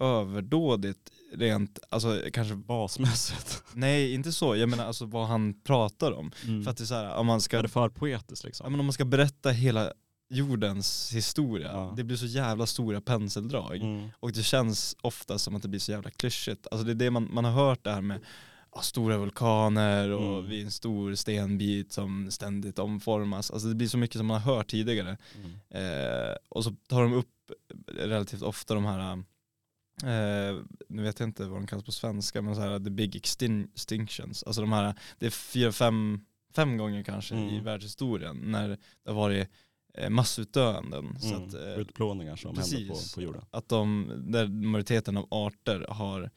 överdådigt 0.00 1.10
rent, 1.32 1.78
alltså 1.88 2.20
kanske, 2.32 2.54
Basmässigt. 2.54 3.64
nej 3.74 4.14
inte 4.14 4.32
så, 4.32 4.56
jag 4.56 4.68
menar 4.68 4.86
alltså 4.86 5.04
vad 5.04 5.26
han 5.26 5.60
pratar 5.60 6.12
om. 6.12 6.30
Mm. 6.46 6.62
För 6.64 6.70
att 6.70 6.76
det 6.76 6.84
är 6.84 6.86
så 6.86 6.94
här, 6.94 7.14
om 7.16 7.26
man 7.26 7.40
ska, 7.40 7.58
är 7.58 7.62
det 7.62 7.68
för 7.68 7.88
poetiskt 7.88 8.44
liksom? 8.44 8.64
ja, 8.64 8.70
men 8.70 8.80
om 8.80 8.86
man 8.86 8.92
ska 8.92 9.04
berätta 9.04 9.50
hela 9.50 9.92
jordens 10.30 11.10
historia, 11.14 11.68
Ja. 11.72 11.92
det 11.96 12.04
blir 12.04 12.16
så 12.16 12.26
jävla 12.26 12.66
stora 12.66 13.00
penseldrag. 13.00 13.76
Mm. 13.76 14.08
Och 14.20 14.32
det 14.32 14.42
känns 14.42 14.96
ofta 15.00 15.38
som 15.38 15.56
att 15.56 15.62
det 15.62 15.68
blir 15.68 15.80
så 15.80 15.92
jävla 15.92 16.10
klyschigt. 16.10 16.66
Alltså 16.70 16.84
det 16.86 16.92
är 16.92 16.94
det 16.94 17.10
man, 17.10 17.28
man 17.34 17.44
har 17.44 17.52
hört 17.52 17.84
det 17.84 17.90
här 17.90 18.00
med 18.00 18.20
ja, 18.74 18.80
stora 18.80 19.18
vulkaner 19.18 20.08
och 20.10 20.38
Mm. 20.38 20.50
vid 20.50 20.64
en 20.64 20.70
stor 20.70 21.14
stenbit 21.14 21.92
som 21.92 22.30
ständigt 22.30 22.78
omformas. 22.78 23.50
Alltså 23.50 23.68
det 23.68 23.74
blir 23.74 23.88
så 23.88 23.98
mycket 23.98 24.16
som 24.16 24.26
man 24.26 24.40
har 24.40 24.54
hört 24.54 24.70
tidigare. 24.70 25.16
Mm. 25.36 25.50
Eh, 25.70 26.34
och 26.48 26.64
så 26.64 26.70
tar 26.88 27.02
de 27.02 27.12
upp 27.12 27.34
relativt 27.86 28.42
ofta 28.42 28.74
de 28.74 28.84
här, 28.84 29.12
eh, 30.02 30.56
nu 30.88 31.02
vet 31.02 31.20
jag 31.20 31.28
inte 31.28 31.44
vad 31.44 31.60
de 31.60 31.66
kallas 31.66 31.84
på 31.84 31.92
svenska, 31.92 32.42
men 32.42 32.54
så 32.54 32.60
här 32.60 32.78
the 32.78 32.90
big 32.90 33.16
extin- 33.16 33.68
extinctions. 33.74 34.42
Alltså 34.42 34.60
de 34.60 34.72
här, 34.72 34.94
det 35.18 35.26
är 35.26 35.30
fyra, 35.30 35.72
fem, 35.72 36.20
fem 36.54 36.76
gånger 36.76 37.02
kanske 37.02 37.34
i 37.34 37.48
Mm. 37.48 37.64
världshistorien 37.64 38.36
när 38.36 38.68
det 38.68 38.76
har 39.10 39.14
varit 39.14 39.48
eh, 39.98 40.10
massutdöenden. 40.10 41.20
Så 41.20 41.34
Mm. 41.34 41.48
att, 41.48 41.54
eh, 41.54 41.60
Utplåningar 41.78 42.36
som 42.36 42.56
händer 42.56 42.88
på, 42.88 42.94
precis. 42.94 43.14
på 43.14 43.22
jorden. 43.22 43.42
att 43.50 43.68
de, 43.68 44.12
där 44.26 44.46
majoriteten 44.48 45.16
av 45.16 45.26
arter 45.30 45.86
har 45.88 46.30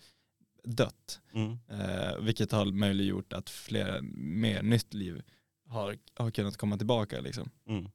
dött. 0.63 1.19
Mm. 1.33 1.51
Eh, 1.69 2.17
vilket 2.21 2.51
har 2.51 2.65
möjliggjort 2.65 3.33
att 3.33 3.49
fler, 3.49 4.01
mer 4.41 4.63
nytt 4.63 4.93
liv 4.93 5.21
har, 5.67 5.97
har 6.15 6.31
kunnat 6.31 6.57
komma 6.57 6.77
tillbaka. 6.77 7.21
Liksom. 7.21 7.49
Mm. 7.67 7.85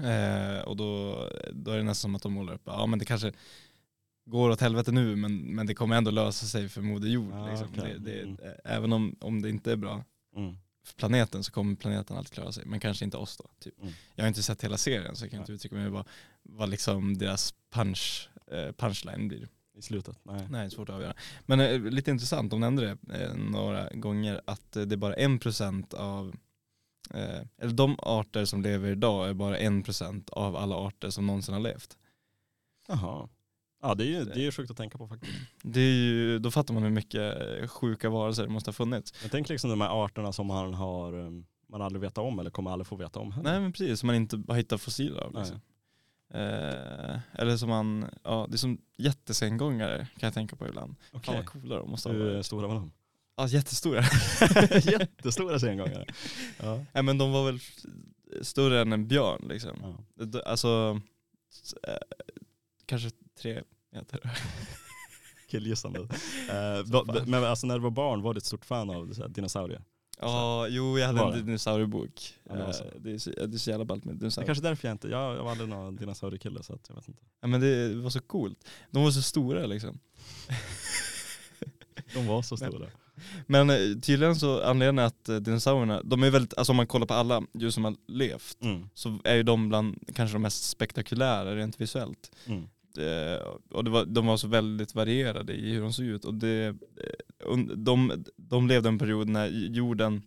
Eh, 0.00 0.60
och 0.62 0.76
då, 0.76 1.14
då 1.52 1.70
är 1.70 1.76
det 1.76 1.82
nästan 1.82 1.94
som 2.10 2.14
att 2.14 2.22
de 2.22 2.32
målar 2.32 2.54
upp, 2.54 2.62
ja 2.64 2.86
men 2.86 2.98
det 2.98 3.04
kanske 3.04 3.32
går 4.26 4.50
åt 4.50 4.60
helvete 4.60 4.92
nu 4.92 5.16
men, 5.16 5.38
men 5.38 5.66
det 5.66 5.74
kommer 5.74 5.96
ändå 5.96 6.10
lösa 6.10 6.46
sig 6.46 6.68
för 6.68 6.80
Moder 6.82 7.08
Jord. 7.08 7.32
Ja, 7.32 7.50
liksom. 7.50 7.68
okej. 7.78 7.96
det, 7.98 8.10
det, 8.12 8.22
Mm. 8.22 8.36
Även 8.64 8.92
om, 8.92 9.16
om 9.20 9.42
det 9.42 9.48
inte 9.50 9.72
är 9.72 9.76
bra 9.76 10.04
Mm. 10.36 10.56
Planeten 10.96 11.44
så 11.44 11.52
kommer 11.52 11.76
planeten 11.76 12.16
alltid 12.16 12.32
klara 12.32 12.52
sig, 12.52 12.64
men 12.66 12.80
kanske 12.80 13.04
inte 13.04 13.16
oss 13.16 13.36
då. 13.36 13.50
Typ. 13.58 13.80
Mm. 13.80 13.92
Jag 14.14 14.24
har 14.24 14.28
inte 14.28 14.42
sett 14.42 14.64
hela 14.64 14.76
serien 14.76 15.16
så 15.16 15.24
jag 15.24 15.30
kan 15.30 15.40
inte 15.40 15.52
uttrycka 15.52 15.76
mig 15.76 15.88
vad, 15.88 16.08
vad 16.42 16.68
liksom 16.68 17.18
deras 17.18 17.54
punch, 17.70 18.28
eh, 18.46 18.72
punchline 18.72 19.28
blir. 19.28 19.48
I 19.74 19.82
slutet? 19.82 20.18
Nej. 20.22 20.46
Nej, 20.50 20.60
det 20.60 20.66
är 20.66 20.70
svårt 20.70 20.88
att 20.88 20.94
avgöra. 20.94 21.14
Men 21.46 21.60
eh, 21.60 21.80
lite 21.80 22.10
intressant, 22.10 22.50
de 22.50 22.60
nämnde 22.60 22.98
det 23.06 23.18
eh, 23.24 23.34
några 23.34 23.90
gånger, 23.90 24.40
att 24.44 24.76
eh, 24.76 24.82
det 24.82 24.94
är 24.94 24.96
bara 24.96 25.14
en 25.14 25.38
procent 25.38 25.94
av, 25.94 26.36
eh, 27.14 27.40
eller 27.58 27.72
de 27.72 27.96
arter 27.98 28.44
som 28.44 28.62
lever 28.62 28.90
idag 28.90 29.28
är 29.28 29.34
bara 29.34 29.58
en 29.58 29.82
procent 29.82 30.30
av 30.30 30.56
alla 30.56 30.76
arter 30.76 31.10
som 31.10 31.26
någonsin 31.26 31.54
har 31.54 31.60
levt. 31.60 31.96
Jaha. 32.88 33.28
Ja 33.82 33.94
det 33.94 34.04
är 34.04 34.06
ju 34.06 34.24
det 34.24 34.40
är 34.40 34.44
ju 34.44 34.52
sjukt 34.52 34.70
att 34.70 34.76
tänka 34.76 34.98
på 34.98 35.08
faktiskt. 35.08 35.32
Det 35.62 35.80
är 35.80 35.94
ju, 35.94 36.38
då 36.38 36.50
fattar 36.50 36.74
man 36.74 36.82
hur 36.82 36.90
mycket 36.90 37.40
eh, 37.60 37.66
sjuka 37.68 38.10
varelser 38.10 38.42
det 38.42 38.48
måste 38.48 38.68
ha 38.68 38.72
funnits. 38.72 39.14
Jag 39.22 39.30
tänker 39.30 39.54
liksom 39.54 39.70
de 39.70 39.80
här 39.80 40.04
arterna 40.04 40.32
som 40.32 40.46
man 40.46 40.74
har 40.74 41.14
um, 41.14 41.46
man 41.68 41.82
aldrig 41.82 42.00
vet 42.00 42.18
om 42.18 42.38
eller 42.38 42.50
kommer 42.50 42.70
aldrig 42.70 42.86
få 42.86 42.96
veta 42.96 43.20
om 43.20 43.32
heller. 43.32 43.50
Nej 43.50 43.60
men 43.60 43.72
precis, 43.72 44.00
som 44.00 44.06
man 44.06 44.16
inte 44.16 44.42
har 44.48 44.56
hittat 44.56 44.80
fossiler 44.80 45.20
av. 45.20 45.34
Liksom. 45.38 45.60
Eh, 46.34 47.18
eller 47.32 47.56
som 47.56 47.68
man, 47.68 48.10
ja 48.22 48.46
det 48.48 48.54
är 48.54 48.58
som 48.58 48.78
jättesengångare 48.96 49.98
kan 49.98 50.26
jag 50.26 50.34
tänka 50.34 50.56
på 50.56 50.68
ibland. 50.68 50.94
Fan 51.10 51.20
Okej. 51.20 51.36
vad 51.36 51.46
coola 51.46 51.76
de 51.76 51.90
måste 51.90 52.08
ha 52.08 52.16
Hur 52.16 52.32
varit. 52.32 52.46
stora 52.46 52.66
var 52.66 52.74
de? 52.74 52.92
Ja 53.36 53.46
jättestora. 53.46 54.00
Jättestora 54.82 55.58
sengångare. 55.58 56.06
Ja. 56.62 56.84
Nej 56.92 57.02
men 57.02 57.18
de 57.18 57.32
var 57.32 57.44
väl 57.44 57.58
större 58.42 58.80
än 58.80 58.92
en 58.92 59.08
björn 59.08 59.46
liksom. 59.48 59.96
Ja. 60.16 60.40
Alltså, 60.46 61.00
eh, 61.88 61.94
kanske 62.86 63.10
tre 63.42 63.62
meter. 63.92 64.20
Killgissande. 65.50 66.00
Eh, 66.50 66.82
va- 66.84 67.04
men 67.26 67.44
alltså 67.44 67.66
när 67.66 67.74
du 67.74 67.80
var 67.82 67.90
barn 67.90 68.22
var 68.22 68.34
du 68.34 68.38
ett 68.38 68.44
stort 68.44 68.64
fan 68.64 68.90
av 68.90 69.12
så 69.12 69.22
här, 69.22 69.28
dinosaurier? 69.28 69.82
Ja, 70.20 70.66
jo 70.68 70.98
jag 70.98 71.06
hade 71.06 71.18
Var 71.18 71.32
en 71.32 71.38
det? 71.38 71.42
dinosauriebok. 71.44 72.34
Ja, 72.44 72.54
det 72.54 72.62
Eh, 72.64 72.70
så. 72.70 72.84
det, 72.98 73.10
är 73.12 73.18
så, 73.18 73.30
det 73.30 73.56
är 73.56 73.58
så 73.58 73.70
jävla 73.70 73.84
ballt 73.84 74.04
med 74.04 74.14
Det 74.14 74.16
är 74.16 74.20
dinosaurier. 74.20 74.46
kanske 74.46 74.62
därför 74.64 74.88
jag 74.88 74.94
inte, 74.94 75.08
jag, 75.08 75.36
jag 75.36 75.44
var 75.44 75.50
aldrig 75.50 75.68
någon 75.68 75.96
dinosauriekille 75.96 76.62
så 76.62 76.74
att 76.74 76.84
jag 76.88 76.94
vet 76.96 77.08
inte. 77.08 77.22
Ja, 77.40 77.46
men 77.48 77.60
det 77.60 77.94
var 77.94 78.10
så 78.10 78.20
coolt. 78.20 78.68
De 78.90 79.02
var 79.04 79.10
så 79.10 79.22
stora 79.22 79.66
liksom. 79.66 79.98
De 82.14 82.26
var 82.26 82.42
så 82.42 82.56
Men- 82.60 82.70
stora. 82.72 82.86
Men 83.46 83.70
eh, 83.70 83.76
tydligen 84.02 84.36
så 84.36 84.62
anledningen 84.62 85.04
att 85.06 85.28
eh, 85.28 85.36
dinosaurierna, 85.36 86.02
de 86.02 86.22
är 86.22 86.30
väldigt, 86.30 86.54
alltså 86.58 86.72
om 86.72 86.76
man 86.76 86.86
kollar 86.86 87.06
på 87.06 87.14
alla 87.14 87.42
djur 87.54 87.70
som 87.70 87.84
har 87.84 87.94
levt, 88.08 88.62
Mm. 88.62 88.88
så 88.94 89.18
är 89.24 89.34
ju 89.34 89.42
de 89.42 89.68
bland 89.68 89.98
kanske 90.14 90.34
de 90.34 90.42
mest 90.42 90.64
spektakulära 90.68 91.56
rent 91.56 91.80
visuellt. 91.80 92.30
Mm. 92.46 92.68
Eh, 92.98 93.46
och 93.70 93.88
var, 93.88 94.04
de 94.04 94.26
var 94.26 94.36
så 94.36 94.48
väldigt 94.48 94.94
varierade 94.94 95.52
i 95.52 95.72
hur 95.72 95.80
de 95.80 95.92
såg 95.92 96.06
ut. 96.06 96.24
Och 96.24 96.34
det, 96.34 96.66
eh, 97.46 97.56
de, 97.76 98.24
de 98.36 98.68
levde 98.68 98.88
en 98.88 98.98
period 98.98 99.28
när 99.28 99.46
jorden, 99.48 100.22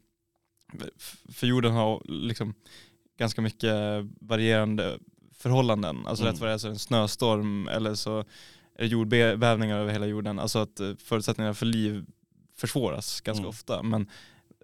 för 1.30 1.48
jorden 1.48 1.72
har 1.74 2.02
liksom 2.06 2.54
ganska 3.18 3.42
mycket 3.42 3.74
varierande 4.20 5.00
förhållanden. 5.34 6.08
Alltså 6.08 6.24
Mm. 6.24 6.34
rätt 6.34 6.42
vad 6.42 6.50
det 6.50 6.54
är 6.54 6.58
så 6.58 6.68
är 6.68 6.70
det 6.70 6.76
en 6.76 6.80
snöstorm 6.80 7.68
eller 7.68 7.96
så 7.96 8.20
är 8.20 8.26
det 8.84 8.88
jordbävningar 8.88 9.80
över 9.80 9.92
hela 9.94 10.06
jorden. 10.06 10.40
Alltså 10.40 10.60
att 10.60 10.80
eh, 10.80 10.96
förutsättningarna 10.98 11.54
för 11.54 11.66
liv 11.66 12.06
försvåras 12.56 13.22
ganska 13.22 13.42
Mm. 13.42 13.50
ofta. 13.50 13.84
Men 13.84 14.10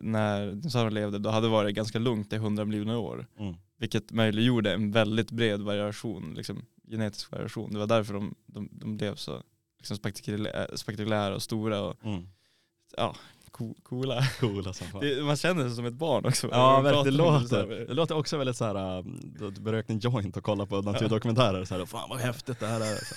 när 0.02 0.48
dinosaurierna 0.48 0.90
levde 1.00 1.20
då 1.20 1.30
hade 1.30 1.48
det 1.48 1.52
varit 1.52 1.76
ganska 1.76 2.00
lugnt 2.00 2.34
i 2.34 2.36
100 2.36 2.66
miljoner 2.66 2.98
år. 2.98 3.28
Mm. 3.40 3.56
Vilket 3.78 4.12
möjliggjorde 4.12 4.74
en 4.74 4.92
väldigt 4.92 5.32
bred 5.32 5.62
variation, 5.62 6.34
liksom, 6.38 6.66
genetisk 6.92 7.32
variation. 7.32 7.74
Det 7.74 7.80
var 7.80 7.88
därför 7.88 8.14
de, 8.14 8.36
de, 8.46 8.70
de 8.72 8.98
blev 8.98 9.16
så 9.16 9.44
liksom, 9.78 9.98
spektakulära, 9.98 10.78
spektakulära 10.78 11.36
och 11.36 11.42
stora 11.44 11.82
och 11.82 11.96
Mm. 12.06 12.28
ja, 12.98 13.16
co- 13.52 13.76
coola. 13.84 14.24
Coola. 14.40 14.74
Det, 15.02 15.24
man 15.24 15.36
känner 15.36 15.64
sig 15.68 15.76
som 15.76 15.86
ett 15.86 15.94
barn 15.94 16.26
också. 16.26 16.48
Ja 16.52 16.82
verkligen, 16.82 17.06
det 17.06 17.12
låter, 17.12 17.68
det 17.88 17.94
låter 17.94 18.16
också 18.18 18.38
väldigt 18.38 18.58
såhär, 18.58 19.00
um, 19.00 19.20
du 19.40 19.52
du 19.52 19.72
rökt 19.72 19.90
en 19.90 20.00
joint 20.00 20.38
och 20.38 20.44
kollat 20.44 20.70
på 20.70 20.82
naturdokumentärer. 20.82 21.66
Så 21.66 21.76
här, 21.78 21.86
Fan 21.86 22.10
vad 22.10 22.20
häftigt 22.20 22.60
det 22.60 22.68
här 22.68 22.82
är. 22.82 22.96
Så, 23.06 23.16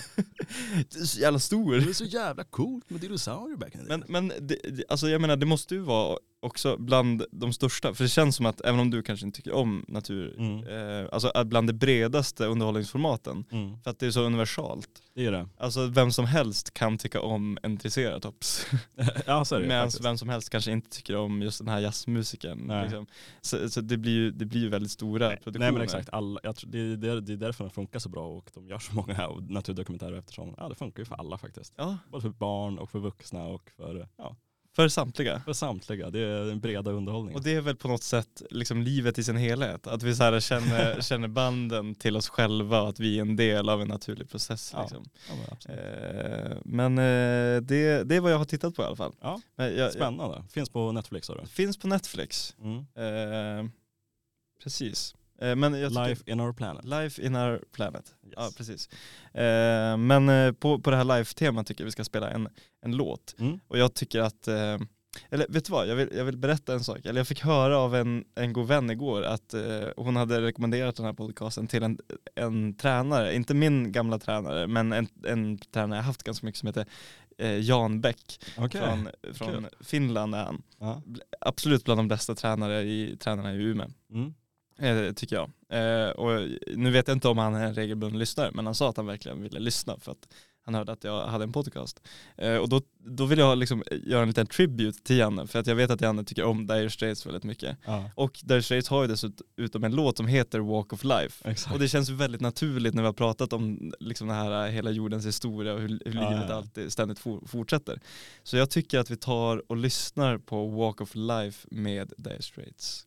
Det 0.89 0.99
är 0.99 1.05
så 1.05 1.19
jävla 1.19 1.39
stor. 1.39 1.73
det 1.75 1.89
är 1.89 1.93
så 1.93 2.05
jävla 2.05 2.43
coolt 2.43 2.89
med 2.89 3.01
dinosaurier 3.01 3.57
back 3.57 3.75
in 3.75 3.81
the 3.81 3.97
Men, 3.97 3.99
day. 3.99 4.09
men 4.09 4.47
det- 4.47 4.83
alltså 4.89 5.07
jag 5.09 5.21
menar 5.21 5.35
det 5.35 5.45
måste 5.45 5.75
ju 5.75 5.81
vara 5.81 6.17
också 6.45 6.77
bland 6.77 7.25
de 7.31 7.53
största, 7.53 7.93
för 7.93 8.03
det 8.03 8.09
känns 8.09 8.35
som 8.35 8.45
att 8.45 8.61
även 8.61 8.79
om 8.79 8.89
du 8.89 9.03
kanske 9.03 9.25
inte 9.25 9.37
tycker 9.37 9.53
om 9.53 9.85
natur, 9.87 10.35
Mm. 10.39 10.67
eh, 11.03 11.09
alltså 11.11 11.31
bland 11.45 11.69
de 11.69 11.73
bredaste 11.73 12.45
underhållningsformaten, 12.45 13.45
Mm. 13.51 13.81
för 13.83 13.91
att 13.91 13.99
det 13.99 14.05
är 14.07 14.11
så 14.11 14.21
universalt. 14.21 14.89
Det 15.15 15.25
är 15.25 15.31
det. 15.31 15.47
Alltså 15.57 15.87
vem 15.87 16.11
som 16.11 16.25
helst 16.25 16.73
kan 16.73 16.97
tycka 16.97 17.21
om 17.21 17.57
en 17.63 17.77
triceratops. 17.77 18.65
ja 19.25 19.45
så 19.45 19.55
är 19.55 19.59
det 19.59 19.67
Medan 19.67 19.89
vem 20.03 20.17
som 20.17 20.29
helst 20.29 20.49
kanske 20.49 20.71
inte 20.71 20.89
tycker 20.89 21.15
om 21.15 21.41
just 21.41 21.57
den 21.59 21.67
här 21.67 21.79
jazzmusikern. 21.79 22.57
Nej. 22.67 22.83
Liksom. 22.83 23.05
Så, 23.41 23.69
så 23.69 23.81
det 23.81 23.97
blir 23.97 24.11
ju 24.13 24.31
det 24.31 24.45
blir 24.45 24.69
väldigt 24.69 24.91
stora 24.91 25.27
Nej, 25.27 25.37
produktioner. 25.37 25.65
Nej 25.65 25.71
men 25.73 25.81
exakt, 25.81 26.09
alla, 26.09 26.39
jag 26.43 26.55
tror, 26.55 26.71
det, 26.71 26.79
är, 26.79 26.97
det, 26.97 27.21
det 27.21 27.33
är 27.33 27.37
därför 27.37 27.63
den 27.63 27.71
funkar 27.71 27.99
så 27.99 28.09
bra 28.09 28.27
och 28.27 28.49
de 28.53 28.67
gör 28.67 28.79
så 28.79 28.95
många 28.95 29.13
här 29.13 29.51
naturdokumentärer 29.51 30.17
eftersom 30.17 30.53
ja, 30.57 30.69
det 30.69 30.75
funkar 30.75 31.01
ju 31.01 31.05
för 31.05 31.15
alla 31.15 31.37
faktiskt. 31.37 31.73
Ja, 31.77 31.97
Både 32.09 32.21
för 32.21 32.29
barn 32.29 32.79
och 32.79 32.89
för 32.89 32.99
vuxna 32.99 33.43
och 33.43 33.71
för, 33.77 34.07
ja, 34.17 34.35
för 34.75 34.87
samtliga. 34.87 35.41
för 35.45 35.53
samtliga. 35.53 36.09
Det 36.09 36.19
är 36.19 36.45
den 36.45 36.59
breda 36.59 36.91
underhållningen. 36.91 37.37
Och 37.37 37.43
det 37.43 37.55
är 37.55 37.61
väl 37.61 37.75
på 37.75 37.87
något 37.87 38.03
sätt 38.03 38.41
liksom 38.49 38.81
livet 38.81 39.17
i 39.19 39.23
sin 39.23 39.37
helhet. 39.37 39.87
Att 39.87 40.03
vi 40.03 40.15
så 40.15 40.23
här 40.23 40.39
känner, 40.39 41.01
känner 41.01 41.27
banden 41.27 41.95
till 41.95 42.17
oss 42.17 42.29
själva 42.29 42.81
och 42.81 42.89
att 42.89 42.99
vi 42.99 43.17
är 43.17 43.21
en 43.21 43.35
del 43.35 43.69
av 43.69 43.81
en 43.81 43.87
naturlig 43.87 44.29
process. 44.29 44.71
Ja. 44.73 44.81
Liksom. 44.81 45.05
ja, 45.29 45.35
men. 45.35 45.77
Eh, 45.77 46.57
men 46.65 46.97
eh, 46.97 47.61
det, 47.61 48.03
det 48.03 48.15
är 48.15 48.19
vad 48.19 48.31
jag 48.31 48.37
har 48.37 48.45
tittat 48.45 48.75
på 48.75 48.81
i 48.81 48.85
alla 48.85 48.95
fall. 48.95 49.13
ja, 49.21 49.39
jag, 49.55 49.93
spännande. 49.93 50.43
Finns 50.49 50.69
på 50.69 50.91
Netflix 50.91 51.27
sa 51.27 51.35
du? 51.35 51.47
finns 51.47 51.77
på 51.77 51.87
Netflix. 51.87 52.55
Mm. 52.61 52.77
Eh, 52.77 53.69
precis. 54.63 55.15
Eh, 55.41 55.55
men 55.55 55.79
jag 55.79 55.89
tycker, 55.89 56.07
Life 56.07 56.31
in 56.31 56.39
our 56.39 56.53
planet. 56.53 56.85
Life 56.85 57.21
in 57.21 57.35
our 57.35 57.61
planet. 57.71 58.15
Yes. 58.23 58.33
Ja, 58.37 58.49
precis. 58.57 58.89
Eh, 59.33 59.97
men 59.97 60.29
eh, 60.29 60.51
på, 60.51 60.79
på 60.79 60.91
det 60.91 60.97
här 60.97 61.03
live-temat 61.03 61.67
tycker 61.67 61.81
jag 61.81 61.85
vi 61.85 61.91
ska 61.91 62.03
spela 62.03 62.29
en, 62.29 62.49
en 62.81 62.95
låt. 62.97 63.35
Mm. 63.39 63.59
Och 63.67 63.77
jag 63.77 63.93
tycker 63.93 64.19
att, 64.19 64.47
eh, 64.47 64.77
eller 65.29 65.47
vet 65.49 65.65
du 65.65 65.71
vad, 65.71 65.87
jag 65.87 65.95
vill, 65.95 66.09
jag 66.15 66.25
vill 66.25 66.37
berätta 66.37 66.73
en 66.73 66.83
sak. 66.83 67.05
Eller 67.05 67.19
jag 67.19 67.27
fick 67.27 67.41
höra 67.41 67.77
av 67.77 67.95
en, 67.95 68.25
en 68.35 68.53
god 68.53 68.67
vän 68.67 68.89
igår 68.89 69.23
att 69.23 69.53
eh, 69.53 69.87
hon 69.97 70.15
hade 70.15 70.41
rekommenderat 70.41 70.95
den 70.95 71.05
här 71.05 71.13
podcasten 71.13 71.67
till 71.67 71.83
en, 71.83 71.99
en 72.35 72.73
tränare, 72.73 73.35
inte 73.35 73.53
min 73.53 73.91
gamla 73.91 74.19
tränare, 74.19 74.67
men 74.67 74.93
en, 74.93 75.07
en 75.25 75.57
tränare 75.57 75.99
jag 75.99 76.03
haft 76.03 76.23
ganska 76.23 76.45
mycket 76.45 76.59
som 76.59 76.67
heter 76.67 76.85
Jan 77.61 78.01
Bäck 78.01 78.39
Okej. 78.57 78.81
från, 78.81 79.09
från 79.33 79.67
Finland 79.81 80.35
är 80.35 80.43
han. 80.43 80.61
Ja. 80.79 81.01
Absolut 81.41 81.83
bland 81.83 81.99
de 81.99 82.07
bästa 82.07 82.35
tränare 82.35 82.81
i, 82.81 83.17
tränarna 83.19 83.53
i 83.53 83.57
Umeå. 83.57 83.87
Mm. 84.11 84.33
Eh, 84.79 85.13
tycker 85.13 85.35
jag. 85.35 85.51
Eh, 85.69 86.09
och 86.09 86.49
nu 86.75 86.91
vet 86.91 87.07
jag 87.07 87.15
inte 87.15 87.27
om 87.27 87.37
han 87.37 87.55
är 87.55 87.65
en 87.65 87.75
regelbunden 87.75 88.19
lyssnare, 88.19 88.51
men 88.53 88.65
han 88.65 88.75
sa 88.75 88.89
att 88.89 88.97
han 88.97 89.05
verkligen 89.05 89.41
ville 89.41 89.59
lyssna 89.59 89.97
för 89.99 90.11
att 90.11 90.27
han 90.65 90.75
hörde 90.75 90.91
att 90.91 91.03
jag 91.03 91.27
hade 91.27 91.43
en 91.43 91.51
podcast. 91.51 92.01
Eh, 92.37 92.55
och 92.55 92.69
då, 92.69 92.81
då 92.97 93.25
vill 93.25 93.39
jag 93.39 93.57
liksom 93.57 93.83
göra 93.91 94.21
en 94.21 94.27
liten 94.27 94.47
tribute 94.47 95.03
till 95.03 95.17
Janne, 95.17 95.47
för 95.47 95.59
att 95.59 95.67
jag 95.67 95.75
vet 95.75 95.91
att 95.91 96.01
Janne 96.01 96.23
tycker 96.23 96.43
om 96.43 96.67
Dire 96.67 96.89
Straits 96.89 97.25
väldigt 97.25 97.43
mycket. 97.43 97.77
Ja. 97.85 98.09
Och 98.15 98.39
Dire 98.43 98.63
Straits 98.63 98.89
har 98.89 99.01
ju 99.01 99.07
dessutom 99.07 99.83
en 99.83 99.95
låt 99.95 100.17
som 100.17 100.27
heter 100.27 100.59
Walk 100.59 100.93
of 100.93 101.03
Life. 101.03 101.49
Exakt. 101.49 101.73
Och 101.73 101.79
det 101.79 101.87
känns 101.87 102.09
väldigt 102.09 102.41
naturligt 102.41 102.93
när 102.93 103.01
vi 103.01 103.05
har 103.05 103.13
pratat 103.13 103.53
om 103.53 103.93
liksom 103.99 104.27
den 104.27 104.37
här 104.37 104.67
hela 104.67 104.91
jordens 104.91 105.25
historia 105.25 105.73
och 105.73 105.79
hur, 105.79 105.87
hur 106.05 106.15
Ja, 106.15 106.29
livet 106.29 106.45
ja. 106.49 106.55
alltid 106.55 106.91
ständigt 106.91 107.19
for, 107.19 107.47
fortsätter. 107.47 107.99
Så 108.43 108.57
jag 108.57 108.69
tycker 108.69 108.99
att 108.99 109.11
vi 109.11 109.17
tar 109.17 109.71
och 109.71 109.77
lyssnar 109.77 110.37
på 110.37 110.67
Walk 110.67 111.01
of 111.01 111.15
Life 111.15 111.67
med 111.71 112.13
Dire 112.17 112.41
Straits. 112.41 113.05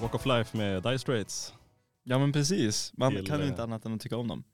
Walk 0.00 0.14
of 0.14 0.26
Life 0.26 0.56
med 0.56 0.82
Dire 0.82 0.98
Straits. 0.98 1.54
Ja 2.02 2.18
men 2.18 2.32
precis, 2.32 2.92
man 2.96 3.12
Till, 3.14 3.26
kan 3.26 3.38
ju 3.38 3.44
eh, 3.44 3.48
inte 3.50 3.62
annat 3.62 3.84
än 3.86 3.94
att 3.94 4.00
tycka 4.00 4.16
om 4.16 4.28
dem. 4.28 4.44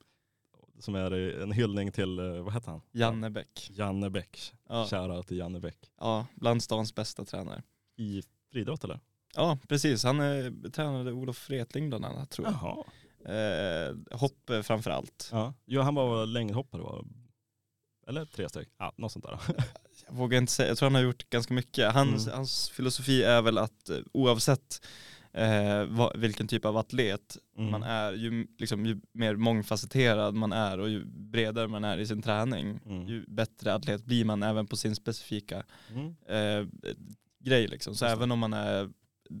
Som 0.79 0.95
är 0.95 1.11
en 1.41 1.51
hyllning 1.51 1.91
till, 1.91 2.19
eh, 2.19 2.25
vad 2.43 2.53
heter 2.53 2.71
han? 2.71 2.81
Janne 2.91 3.29
Bäck. 3.29 3.69
Janne 3.73 4.09
Bäck. 4.09 4.53
Ja, 4.69 4.87
Shoutout 4.89 5.27
till 5.27 5.37
Janne 5.37 5.59
Bäck. 5.59 5.77
ja, 5.99 6.25
bland 6.35 6.63
stans 6.63 6.95
bästa 6.95 7.25
tränare. 7.25 7.63
I 7.97 8.23
friidrott 8.51 8.83
eller? 8.83 8.99
Ja 9.35 9.57
precis, 9.67 10.03
han 10.03 10.19
eh, 10.21 10.51
tränade 10.73 11.11
Olof 11.11 11.49
Wretling 11.49 11.89
bland 11.89 12.05
annat 12.05 12.29
tror 12.29 12.47
jag. 12.47 12.55
Jaha. 12.61 12.83
Eh, 13.35 14.17
hopp 14.19 14.49
eh, 14.49 14.61
framför 14.61 14.91
allt. 14.91 15.29
Ja. 15.31 15.53
ja, 15.65 15.81
han 15.81 15.95
var 15.95 16.25
längdhoppare 16.25 16.81
var 16.81 17.05
Eller 18.07 18.25
tre 18.25 18.49
steg. 18.49 18.67
Ja, 18.77 18.93
något 18.97 19.11
sånt 19.11 19.25
där. 19.25 19.39
Jag 20.07 20.13
vågar 20.15 20.37
inte 20.37 20.51
säga, 20.53 20.67
jag 20.69 20.77
tror 20.77 20.85
han 20.89 20.95
har 20.95 21.01
gjort 21.01 21.29
ganska 21.29 21.53
mycket. 21.53 21.93
Hans, 21.93 22.25
Mm. 22.27 22.37
hans 22.37 22.69
filosofi 22.69 23.23
är 23.23 23.41
väl 23.41 23.57
att 23.57 23.89
eh, 23.89 23.97
oavsett 24.13 24.85
eh, 25.37 25.85
vad, 25.85 26.17
vilken 26.19 26.47
typ 26.47 26.65
av 26.65 26.77
atlet 26.77 27.37
Mm. 27.57 27.71
man 27.71 27.83
är, 27.83 28.13
ju, 28.13 28.47
liksom, 28.57 28.85
ju 28.85 28.99
mer 29.11 29.35
mångfacetterad 29.35 30.33
man 30.35 30.53
är 30.53 30.79
och 30.79 30.89
ju 30.89 31.05
bredare 31.05 31.67
man 31.67 31.83
är 31.83 31.97
i 31.97 32.07
sin 32.07 32.21
träning, 32.21 32.79
Mm. 32.85 33.07
ju 33.07 33.25
bättre 33.27 33.73
atlet 33.73 34.05
blir 34.05 34.25
man 34.25 34.43
även 34.43 34.67
på 34.67 34.75
sin 34.75 34.95
specifika 34.95 35.63
Mm. 35.93 36.15
eh, 36.27 36.67
grej 37.39 37.67
liksom. 37.67 37.95
Så 37.95 38.05
Just 38.05 38.11
det. 38.11 38.17
även 38.17 38.31
om 38.31 38.39
man 38.39 38.53
är 38.53 38.83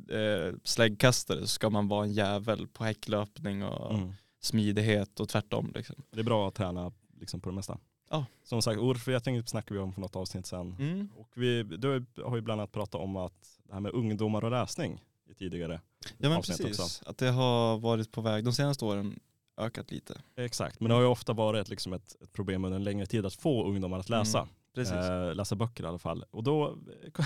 eh, 0.09 0.53
släggkastare 0.63 1.39
så 1.41 1.47
ska 1.47 1.69
man 1.69 1.87
vara 1.87 2.03
en 2.05 2.13
jävel 2.13 2.67
på 2.67 2.83
häcklöpning 2.83 3.63
och 3.63 3.93
Mm. 3.95 4.13
smidighet 4.39 5.19
och 5.19 5.29
tvärtom 5.29 5.71
liksom. 5.75 5.95
Det 6.11 6.19
är 6.19 6.23
bra 6.23 6.47
att 6.47 6.55
träna 6.55 6.91
liksom 7.19 7.39
på 7.41 7.49
det 7.49 7.55
mesta. 7.55 7.77
Ja. 8.09 8.25
Som 8.43 8.61
sagt, 8.61 8.79
ordförrättning 8.79 9.43
snackade 9.47 9.73
vi 9.79 9.83
om 9.83 9.93
för 9.93 10.01
något 10.01 10.15
avsnitt 10.15 10.45
sen. 10.45 10.75
Mm. 10.79 11.09
Och 11.15 11.29
vi 11.35 11.63
du 11.63 12.05
har 12.23 12.35
ju 12.35 12.41
bland 12.41 12.61
annat 12.61 12.71
pratat 12.71 13.01
om 13.01 13.15
att 13.15 13.59
det 13.67 13.73
här 13.73 13.79
med 13.79 13.91
ungdomar 13.91 14.43
och 14.43 14.51
läsning 14.51 15.03
i 15.29 15.33
tidigare. 15.33 15.81
Ja 16.17 16.29
men 16.29 16.37
avsnitt 16.37 16.57
precis, 16.57 16.79
också. 16.79 17.09
att 17.09 17.17
det 17.17 17.31
har 17.31 17.77
varit 17.77 18.11
på 18.11 18.21
väg 18.21 18.43
de 18.43 18.53
senaste 18.53 18.85
åren 18.85 19.19
ökat 19.57 19.91
lite. 19.91 20.21
Exakt, 20.35 20.79
men 20.79 20.89
det 20.89 20.95
har 20.95 21.01
ju 21.01 21.07
ofta 21.07 21.33
varit 21.33 21.69
liksom 21.69 21.93
ett, 21.93 22.15
ett 22.21 22.33
problem 22.33 22.65
under 22.65 22.75
en 22.75 22.83
längre 22.83 23.05
tid 23.05 23.25
att 23.25 23.33
få 23.33 23.67
ungdomar 23.67 23.99
att 23.99 24.09
läsa. 24.09 24.39
Mm. 24.39 24.49
Eh, 24.77 25.35
läsa 25.35 25.55
böcker 25.55 25.83
i 25.83 25.87
alla 25.87 25.97
fall. 25.97 26.25
Och 26.31 26.43
då 26.43 26.77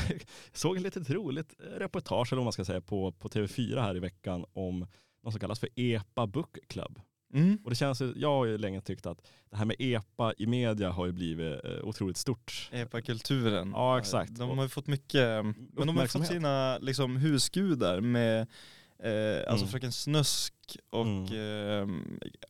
såg 0.53 0.75
jag 0.75 0.83
lite 0.83 0.99
roligt 0.99 1.53
reportage, 1.59 2.33
eller 2.33 2.37
vad 2.37 2.45
man 2.45 2.53
ska 2.53 2.65
säga, 2.65 2.81
på, 2.81 3.11
på 3.11 3.29
TV4 3.29 3.81
här 3.81 3.95
i 3.95 3.99
veckan 3.99 4.45
om 4.53 4.87
något 5.23 5.33
som 5.33 5.39
kallas 5.39 5.59
för 5.59 5.69
EPA 5.75 6.27
Book 6.27 6.57
Club. 6.67 7.01
Mm. 7.33 7.57
Och 7.63 7.69
det 7.69 7.75
känns, 7.75 8.01
jag 8.15 8.29
har 8.29 8.45
ju 8.45 8.57
länge 8.57 8.81
tyckt 8.81 9.05
att 9.05 9.17
det 9.49 9.57
här 9.57 9.65
med 9.65 9.75
EPA 9.79 10.33
i 10.37 10.45
media 10.47 10.89
har 10.91 11.05
ju 11.05 11.11
blivit 11.11 11.65
eh, 11.65 11.71
otroligt 11.83 12.17
stort. 12.17 12.69
Epa-kulturen. 12.71 13.71
Ja, 13.75 13.99
exakt. 13.99 14.35
De 14.35 14.57
har 14.57 14.63
ju 14.65 14.69
fått 14.69 14.87
mycket, 14.87 15.45
men 15.45 15.69
de 15.87 15.97
har 15.97 16.07
fått 16.07 16.27
sina 16.27 16.77
liksom, 16.77 17.17
husgudar 17.17 18.01
med 18.01 18.47
eh, 19.03 19.37
alltså 19.51 19.63
Mm. 19.65 19.67
Fröken 19.67 19.91
Snusk 19.91 20.53
och 20.89 21.05
Mm. 21.05 21.25
eh, 21.33 21.95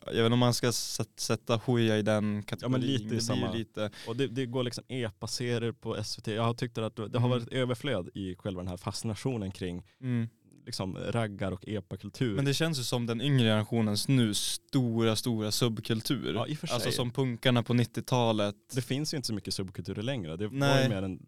jag 0.05 0.13
vet 0.13 0.19
inte 0.25 0.33
om 0.33 0.39
man 0.39 0.53
ska 0.53 0.71
sätt- 0.71 1.19
sätta 1.19 1.55
Hooja 1.55 1.97
i 1.97 2.01
den 2.01 2.43
kategorin. 2.43 2.81
lite 2.81 2.93
i 2.93 3.03
det 3.03 3.09
blir 3.09 3.19
samma- 3.19 3.53
lite, 3.53 3.89
Och 4.07 4.15
det, 4.15 4.27
det 4.27 4.45
går 4.45 4.63
liksom 4.63 4.83
EPA-serier 4.87 5.71
på 5.71 6.03
SVT. 6.03 6.27
Jag 6.27 6.43
har 6.43 6.53
tyckt 6.53 6.77
att 6.77 6.95
det 6.95 7.01
har 7.01 7.07
Mm. 7.17 7.29
varit 7.29 7.43
ett 7.47 7.53
överflöd 7.53 8.09
i 8.13 8.35
själva 8.35 8.61
den 8.61 8.67
här 8.67 8.77
fascinationen 8.77 9.51
kring 9.51 9.83
mm. 10.01 10.29
Liksom 10.71 10.97
raggar 10.97 11.51
och 11.51 11.67
EPA-kultur. 11.67 12.35
Men 12.35 12.45
det 12.45 12.53
känns 12.53 12.79
ju 12.79 12.83
som 12.83 13.05
den 13.05 13.21
yngre 13.21 13.43
generationens 13.43 14.07
nu 14.07 14.33
stora, 14.33 15.15
stora 15.15 15.51
subkultur. 15.51 16.33
Ja, 16.33 16.47
i 16.47 16.53
och 16.53 16.57
för 16.57 16.67
sig. 16.67 16.75
Alltså 16.75 16.91
som 16.91 17.11
punkarna 17.11 17.63
på 17.63 17.73
90-talet. 17.73 18.55
Det 18.73 18.81
finns 18.81 19.13
ju 19.13 19.17
inte 19.17 19.27
så 19.27 19.33
mycket 19.33 19.53
subkulturer 19.53 20.03
längre. 20.03 20.37
Det 20.37 20.47
var 20.47 20.53
Nej. 20.53 20.83
ju 20.83 20.89
mer 20.89 21.03
en, 21.03 21.19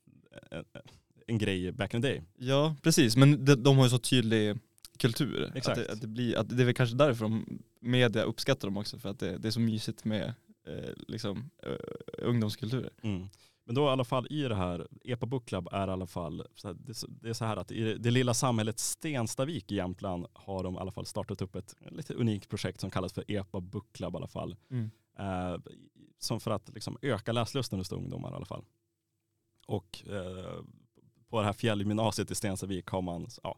en, 0.51 0.65
en 1.27 1.37
grej 1.37 1.71
back 1.71 1.93
in 1.93 2.01
the 2.01 2.07
day. 2.07 2.21
Ja, 2.37 2.75
precis. 2.81 3.15
Men 3.15 3.45
de, 3.45 3.55
de 3.55 3.77
har 3.77 3.83
ju 3.83 3.89
så 3.89 3.99
tydlig 3.99 4.57
kultur. 4.97 5.51
Exakt. 5.55 5.77
Att 5.77 5.85
det, 5.87 5.93
att 5.93 6.01
det, 6.01 6.07
blir, 6.07 6.37
att 6.37 6.49
det 6.49 6.63
är 6.63 6.65
väl 6.65 6.73
kanske 6.73 6.95
därför 6.95 7.25
de, 7.25 7.59
media 7.79 8.23
uppskattar 8.23 8.67
dem 8.67 8.77
också, 8.77 8.99
för 8.99 9.09
att 9.09 9.19
det, 9.19 9.37
det 9.37 9.47
är 9.47 9.51
så 9.51 9.59
mysigt 9.59 10.05
med 10.05 10.33
eh, 10.67 10.93
liksom, 11.07 11.49
eh, 11.63 12.27
ungdomskulturer. 12.27 12.91
Mm. 13.01 13.29
Men 13.65 13.75
då 13.75 13.85
i 13.85 13.89
alla 13.89 14.03
fall 14.03 14.27
i 14.29 14.41
det 14.41 14.55
här, 14.55 14.87
EPA 15.03 15.25
Book 15.25 15.45
Club 15.45 15.67
är 15.71 15.87
i 15.87 15.91
alla 15.91 16.07
fall, 16.07 16.37
det, 16.75 17.29
är 17.29 17.33
så- 17.33 17.45
här 17.45 17.57
att 17.57 17.71
i 17.71 17.93
det 17.97 18.11
lilla 18.11 18.33
samhället 18.33 18.79
Stenstavik 18.79 19.71
i 19.71 19.75
Jämtland 19.75 20.25
har 20.33 20.63
de 20.63 20.75
i 20.75 20.77
alla 20.77 20.91
fall 20.91 21.05
startat 21.05 21.41
upp 21.41 21.55
ett 21.55 21.75
lite 21.91 22.13
unikt 22.13 22.49
projekt 22.49 22.79
som 22.81 22.89
kallas 22.89 23.13
för 23.13 23.31
EPA 23.31 23.61
Book 23.61 23.93
Club 23.93 24.13
i 24.13 24.17
alla 24.17 24.27
fall. 24.27 24.55
Mm. 24.69 24.91
Eh, 25.19 25.57
som 26.19 26.39
för 26.39 26.51
att 26.51 26.69
liksom 26.69 26.97
öka 27.01 27.31
läslusten 27.31 27.79
hos 27.79 27.91
ungdomar 27.91 28.31
i 28.31 28.35
alla 28.35 28.45
fall. 28.45 28.63
Och 29.67 30.03
eh, 30.07 30.63
på 31.29 31.39
det 31.39 31.45
här 31.45 31.53
fjällgymnasiet 31.53 32.31
i 32.31 32.35
Stenstavik 32.35 32.87
har 32.87 33.01
man 33.01 33.27
ja, 33.43 33.57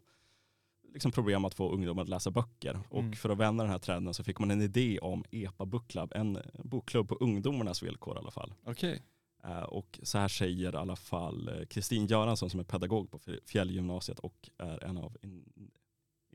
liksom 0.94 1.12
problem 1.12 1.46
att 1.46 1.54
få 1.54 1.72
ungdomar 1.72 2.04
att 2.04 2.10
läsa 2.10 2.32
böcker. 2.32 2.80
Och 2.90 3.00
Mm. 3.00 3.14
för 3.14 3.30
att 3.30 3.38
vända 3.38 3.64
den 3.64 3.72
här 3.72 3.80
trenden 3.80 4.14
så 4.14 4.24
fick 4.24 4.40
man 4.40 4.52
en 4.52 4.62
idé 4.62 5.00
om 5.00 5.24
EPA 5.32 5.66
Book 5.66 5.88
Club, 5.88 6.12
en 6.16 6.38
bokklubb 6.64 7.10
på 7.10 7.16
ungdomarnas 7.16 7.84
villkor 7.84 8.16
i 8.16 8.20
alla 8.20 8.32
fall. 8.32 8.54
Okej. 8.64 9.02
Eh, 9.46 9.64
och 9.64 10.00
så 10.04 10.18
här 10.18 10.28
säger 10.28 10.74
i 10.74 10.78
alla 10.78 10.96
fall 10.96 11.48
eh, 11.48 11.66
Kristin 11.66 12.08
Göransson 12.08 12.50
som 12.50 12.60
är 12.60 12.64
pedagog 12.64 13.12
på 13.12 13.20
Fjällgymnasiet 13.46 14.20
och 14.20 14.50
är 14.58 14.84
en 14.84 14.98
av 14.98 15.18
in 15.22 15.72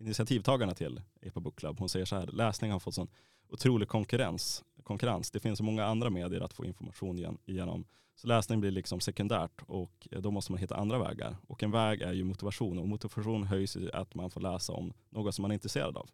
initiativtagarna 0.01 0.75
till 0.75 1.03
EPA 1.21 1.41
Book 1.41 1.59
Club. 1.59 1.79
Hon 1.79 1.89
säger 1.89 2.07
så 2.07 2.17
här, 2.17 2.27
läsning 2.27 2.73
har 2.73 2.79
fått 2.79 2.95
sån 2.95 3.09
otrolig 3.49 3.89
konkurrens. 3.89 4.65
konkurrens. 4.83 5.31
Det 5.31 5.41
finns 5.41 5.59
så 5.59 5.65
många 5.65 5.85
andra 5.85 6.11
medier 6.11 6.41
att 6.41 6.53
få 6.53 6.65
information 6.65 7.19
genom. 7.19 7.39
igenom. 7.45 7.85
Så 8.15 8.27
läsning 8.27 8.61
blir 8.61 8.71
liksom 8.71 9.01
sekundärt 9.01 9.63
och 9.67 10.09
eh, 10.11 10.21
då 10.21 10.31
måste 10.31 10.53
man 10.53 10.59
hitta 10.59 10.77
andra 10.77 10.99
vägar. 10.99 11.37
Och 11.47 11.63
en 11.63 11.71
väg 11.71 12.03
är 12.03 12.13
ju 12.13 12.25
motivation 12.25 12.79
och 12.79 12.89
motivation 12.89 13.45
höjs 13.45 13.77
i 13.77 13.91
att 13.93 14.15
man 14.15 14.31
får 14.31 14.41
läsa 14.41 14.73
om 14.73 14.93
något 15.11 15.35
som 15.35 15.43
man 15.43 15.51
är 15.51 15.55
intresserad 15.55 15.97
av. 15.97 16.11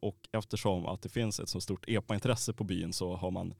Och 0.00 0.28
eftersom 0.32 0.86
att 0.86 1.02
det 1.02 1.08
finns 1.08 1.40
ett 1.40 1.48
så 1.48 1.60
stort 1.60 1.88
EPA-intresse 1.88 2.52
på 2.52 2.64
byn 2.64 2.92
så 2.92 3.16
har 3.16 3.30
man 3.30 3.54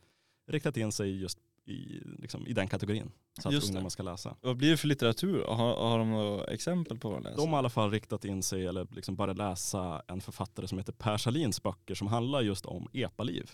riktat 0.47 0.77
in 0.77 0.93
sig 0.93 1.21
just 1.21 1.39
i, 1.67 2.03
liksom, 2.19 2.47
i 2.47 2.53
den 2.53 2.69
kategorin. 2.69 3.13
Så 3.43 3.49
att 3.49 3.55
Just 3.55 3.69
ungdomar 3.69 3.89
ska 3.89 4.03
läsa. 4.03 4.37
Vad 4.41 4.57
blir 4.57 4.71
det 4.71 4.77
för 4.77 4.89
litteratur? 4.89 5.45
Har, 5.45 5.77
har 5.77 5.99
de 5.99 6.11
några 6.11 6.45
exempel 6.45 6.99
på 6.99 7.09
vad 7.09 7.23
de 7.23 7.25
läser? 7.25 7.37
De 7.37 7.49
har 7.49 7.57
i 7.57 7.59
alla 7.59 7.71
fall 7.71 7.91
riktat 7.91 8.25
in 8.25 8.43
sig, 8.43 8.67
eller 8.67 8.87
liksom 8.91 9.17
börjat 9.17 9.37
läsa 9.37 10.03
en 10.07 10.21
författare 10.21 10.69
som 10.69 10.79
heter 10.79 10.93
Per 10.93 11.17
Salins 11.17 11.63
böcker 11.63 11.95
som 11.95 12.07
handlar 12.07 12.41
just 12.41 12.67
om 12.67 12.89
epaliv. 12.93 13.51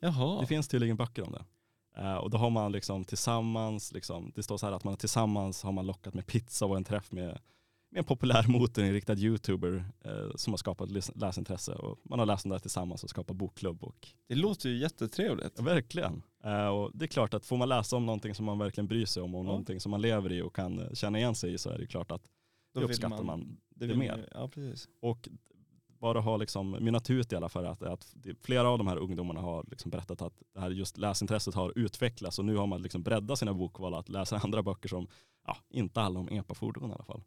Jaha. 0.00 0.40
Det 0.40 0.46
finns 0.46 0.68
tydligen 0.68 0.96
böcker 0.96 1.22
om 1.22 1.32
det. 1.32 1.44
Eh, 1.96 2.14
och 2.14 2.30
då 2.30 2.38
har 2.38 2.50
man 2.50 2.72
liksom 2.72 3.04
tillsammans, 3.04 3.92
liksom, 3.92 4.32
det 4.34 4.42
står 4.42 4.56
så 4.56 4.66
här 4.66 4.72
att 4.72 4.84
man 4.84 4.96
tillsammans 4.96 5.62
har 5.62 5.72
man 5.72 5.86
lockat 5.86 6.14
med 6.14 6.26
pizza 6.26 6.66
och 6.66 6.76
en 6.76 6.84
träff 6.84 7.12
med, 7.12 7.38
med 7.94 7.98
en 7.98 8.04
populär 8.04 8.44
motorinriktad 8.48 9.14
youtuber 9.18 9.84
eh, 10.04 10.30
som 10.34 10.52
har 10.52 10.58
skapat 10.58 10.90
läsintresse. 11.16 11.72
Och 11.74 11.98
man 12.02 12.18
har 12.18 12.26
läst 12.26 12.42
den 12.44 12.50
där 12.50 12.58
tillsammans 12.58 13.04
och 13.04 13.10
skapat 13.10 13.36
bokklubb. 13.36 13.84
Och, 13.84 14.08
Det 14.28 14.34
låter 14.34 14.68
ju 14.68 14.76
jättetrevligt. 14.76 15.52
ja, 15.56 15.62
verkligen. 15.64 16.22
Eh, 16.44 16.66
och 16.66 16.90
det 16.94 17.04
är 17.04 17.06
klart 17.06 17.34
att 17.34 17.46
får 17.46 17.56
man 17.56 17.68
läsa 17.68 17.96
om 17.96 18.06
någonting 18.06 18.34
som 18.34 18.44
man 18.46 18.58
verkligen 18.58 18.86
bryr 18.88 19.06
sig 19.06 19.22
om 19.22 19.34
och 19.34 19.40
Ja. 19.40 19.46
någonting 19.46 19.80
som 19.80 19.90
man 19.90 20.00
lever 20.00 20.32
i 20.32 20.42
och 20.42 20.54
kan 20.56 20.78
eh, 20.78 20.92
känna 20.94 21.18
igen 21.18 21.34
sig 21.34 21.54
i 21.54 21.58
så 21.58 21.70
är 21.70 21.78
det 21.78 21.86
klart 21.86 22.10
att 22.12 22.22
Då 22.74 22.80
det 22.80 22.86
uppskattar 22.86 23.22
man. 23.24 23.40
det 23.40 23.56
det 23.74 23.86
vill 23.86 23.98
mer. 23.98 24.10
man- 24.16 24.26
Ja, 24.42 24.48
precis. 24.48 24.88
Och 25.00 25.28
bara 26.00 26.20
har 26.20 26.38
liksom 26.38 26.70
mynnat 26.70 27.10
ut 27.10 27.32
i 27.32 27.36
alla 27.36 27.48
fall 27.48 27.66
att, 27.66 27.82
att 27.82 28.12
det- 28.16 28.34
flera 28.44 28.68
av 28.68 28.78
de 28.78 28.86
här 28.86 28.96
ungdomarna 28.96 29.40
har 29.40 29.64
liksom 29.70 29.90
berättat 29.90 30.22
att 30.22 30.42
det 30.54 30.60
här 30.60 30.70
just 30.70 30.98
läsintresset 30.98 31.54
har 31.54 31.78
utvecklats 31.78 32.38
och 32.38 32.44
nu 32.44 32.56
har 32.56 32.66
man 32.66 32.82
liksom 32.82 33.02
breddat 33.02 33.38
sina 33.38 33.54
bokval 33.54 33.94
att 33.94 34.08
läsa 34.08 34.36
andra 34.44 34.62
böcker 34.62 34.88
som 34.88 35.06
ja, 35.46 35.56
inte 35.70 36.00
alla 36.00 36.20
om 36.20 36.28
epafordon 36.28 36.90
i 36.90 36.94
alla 36.94 37.04
fall. 37.04 37.22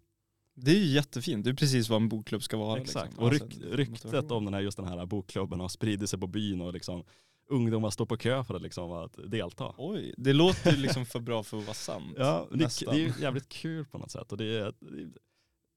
Det 0.60 0.72
är 0.72 0.76
ju 0.76 0.86
jättefint. 0.86 1.44
Det 1.44 1.50
är 1.50 1.54
precis 1.54 1.90
vad 1.90 2.02
en 2.02 2.10
bokklubb 2.10 2.44
ska 2.44 2.58
vara. 2.58 2.80
Exakt. 2.80 3.06
Liksom. 3.06 3.24
Och 3.24 3.32
ryk, 3.32 3.58
ryktet 3.72 4.32
om 4.32 4.46
den 4.46 4.54
här, 4.54 4.62
just 4.62 4.78
den 4.78 4.88
här 4.88 5.06
bokklubben 5.06 5.60
har 5.60 5.68
spridit 5.68 6.10
sig 6.10 6.20
på 6.20 6.28
byn 6.28 6.62
och 6.62 6.74
liksom 6.74 7.04
ungdomar 7.50 7.90
står 7.90 8.06
på 8.06 8.18
kö 8.18 8.44
för 8.44 8.56
att, 8.56 8.62
liksom, 8.62 8.92
att 8.92 9.20
delta. 9.32 9.74
Oj, 9.78 10.14
det 10.18 10.34
låter 10.34 10.72
ju 10.72 10.78
liksom 10.78 11.06
för 11.06 11.20
bra 11.20 11.44
för 11.44 11.58
att 11.58 11.64
vara 11.66 11.74
sant. 11.74 12.14
Ja, 12.18 12.48
det, 12.52 12.58
det 12.80 12.88
är 12.88 12.96
ju 12.96 13.14
jävligt 13.22 13.50
kul 13.50 13.86
på 13.86 13.98
något 13.98 14.12
sätt. 14.12 14.32
Och 14.32 14.38
det 14.38 14.60
är, 14.60 14.74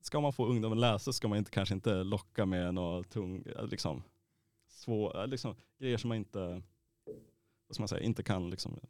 ska 0.03 0.21
man 0.21 0.33
få 0.33 0.47
ungdomen 0.47 0.79
att 0.79 0.81
läsa 0.81 1.13
ska 1.13 1.29
man 1.29 1.39
inte, 1.39 1.51
kanske 1.51 1.75
inte 1.75 2.05
locka 2.05 2.47
med 2.47 2.75
några 2.75 3.03
tung, 3.03 3.45
liksom, 3.71 4.03
svå, 4.69 5.27
liksom, 5.27 5.55
grejer 5.79 5.97
som 5.97 6.09
man 6.09 6.17
inte, 6.19 6.63
vad 7.67 7.75
ska 7.75 7.83
man 7.83 7.89
säga, 7.89 8.03
inte 8.03 8.23
kan 8.23 8.51
liksom, 8.51 8.81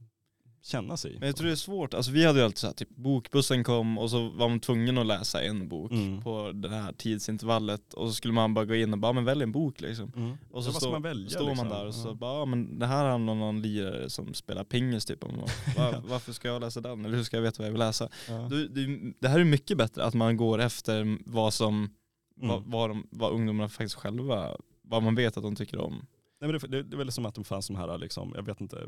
känna 0.63 0.97
sig. 0.97 1.17
Men 1.19 1.27
jag 1.27 1.37
tror 1.37 1.47
det 1.47 1.53
är 1.53 1.57
svårt, 1.57 1.95
alltså 1.95 2.11
vi 2.13 2.25
hade 2.27 2.39
ju 2.39 2.45
alltid 2.45 2.59
så 2.59 2.67
här, 2.67 2.75
typ 2.75 2.97
bokbussen 2.97 3.65
kom 3.65 3.99
och 3.99 4.11
så 4.11 4.29
var 4.29 4.49
man 4.49 4.61
tvungen 4.61 4.99
att 4.99 5.07
läsa 5.07 5.43
en 5.43 5.69
bok 5.69 5.93
Mm. 5.93 6.23
på 6.23 6.53
det 6.55 6.69
här 6.69 6.93
tidsintervallet 6.93 7.95
och 7.95 8.09
så 8.09 8.15
skulle 8.15 8.35
man 8.35 8.55
bara 8.55 8.65
gå 8.65 8.75
in 8.75 8.93
och 8.93 8.99
bara, 8.99 9.13
men 9.13 9.25
välj 9.25 9.43
en 9.43 9.53
bok 9.53 9.81
liksom. 9.81 10.13
Mm. 10.17 10.37
Och 10.51 10.65
så 10.65 10.71
ska 10.71 10.81
stå, 10.81 10.91
man 10.91 11.03
välja, 11.03 11.31
står 11.31 11.49
liksom? 11.49 11.69
man 11.69 11.79
där 11.79 11.87
och 11.87 11.95
så 11.95 12.09
Ja. 12.09 12.15
bara, 12.15 12.45
men 12.45 12.79
det 12.79 12.87
här 12.87 13.05
handlar 13.11 13.33
om 13.33 13.39
någon 13.39 13.63
lirare 13.63 14.11
som 14.11 14.35
spelar 14.35 14.65
pingis 14.65 15.05
typ. 15.07 15.25
Och 15.25 15.31
bara, 15.77 15.91
Va, 15.93 16.03
varför 16.09 16.33
ska 16.33 16.49
jag 16.49 16.61
läsa 16.61 16.81
den? 16.81 17.05
Eller 17.05 17.17
hur 17.17 17.25
ska 17.25 17.37
jag 17.37 17.43
veta 17.43 17.57
vad 17.59 17.67
jag 17.67 17.73
vill 17.73 17.79
läsa? 17.79 18.09
Ja. 18.29 18.35
Det, 18.35 18.69
det, 18.69 19.13
det 19.21 19.29
här 19.29 19.41
är 19.41 19.45
mycket 19.45 19.79
bättre, 19.79 20.05
att 20.05 20.15
man 20.15 20.37
går 20.37 20.59
efter 20.61 21.19
vad 21.27 21.55
som, 21.55 21.91
vad, 22.37 22.59
Mm. 22.59 22.71
vad, 22.71 22.91
de, 22.91 23.07
vad 23.11 23.33
ungdomarna 23.33 23.69
faktiskt 23.69 23.95
själva, 23.95 24.57
vad 24.83 25.03
man 25.03 25.15
vet 25.15 25.37
att 25.37 25.43
de 25.43 25.57
tycker 25.57 25.79
om. 25.79 26.07
Nej, 26.41 26.51
men 26.51 26.61
det, 26.61 26.67
det, 26.69 26.83
det 26.83 26.95
är 26.95 26.99
väl 26.99 27.13
som 27.13 27.27
att 27.27 27.35
de 27.35 27.45
fanns 27.45 27.67
de 27.67 27.77
här, 27.77 27.99
liksom, 27.99 28.33
jag 28.37 28.43
vet 28.43 28.61
inte, 28.61 28.87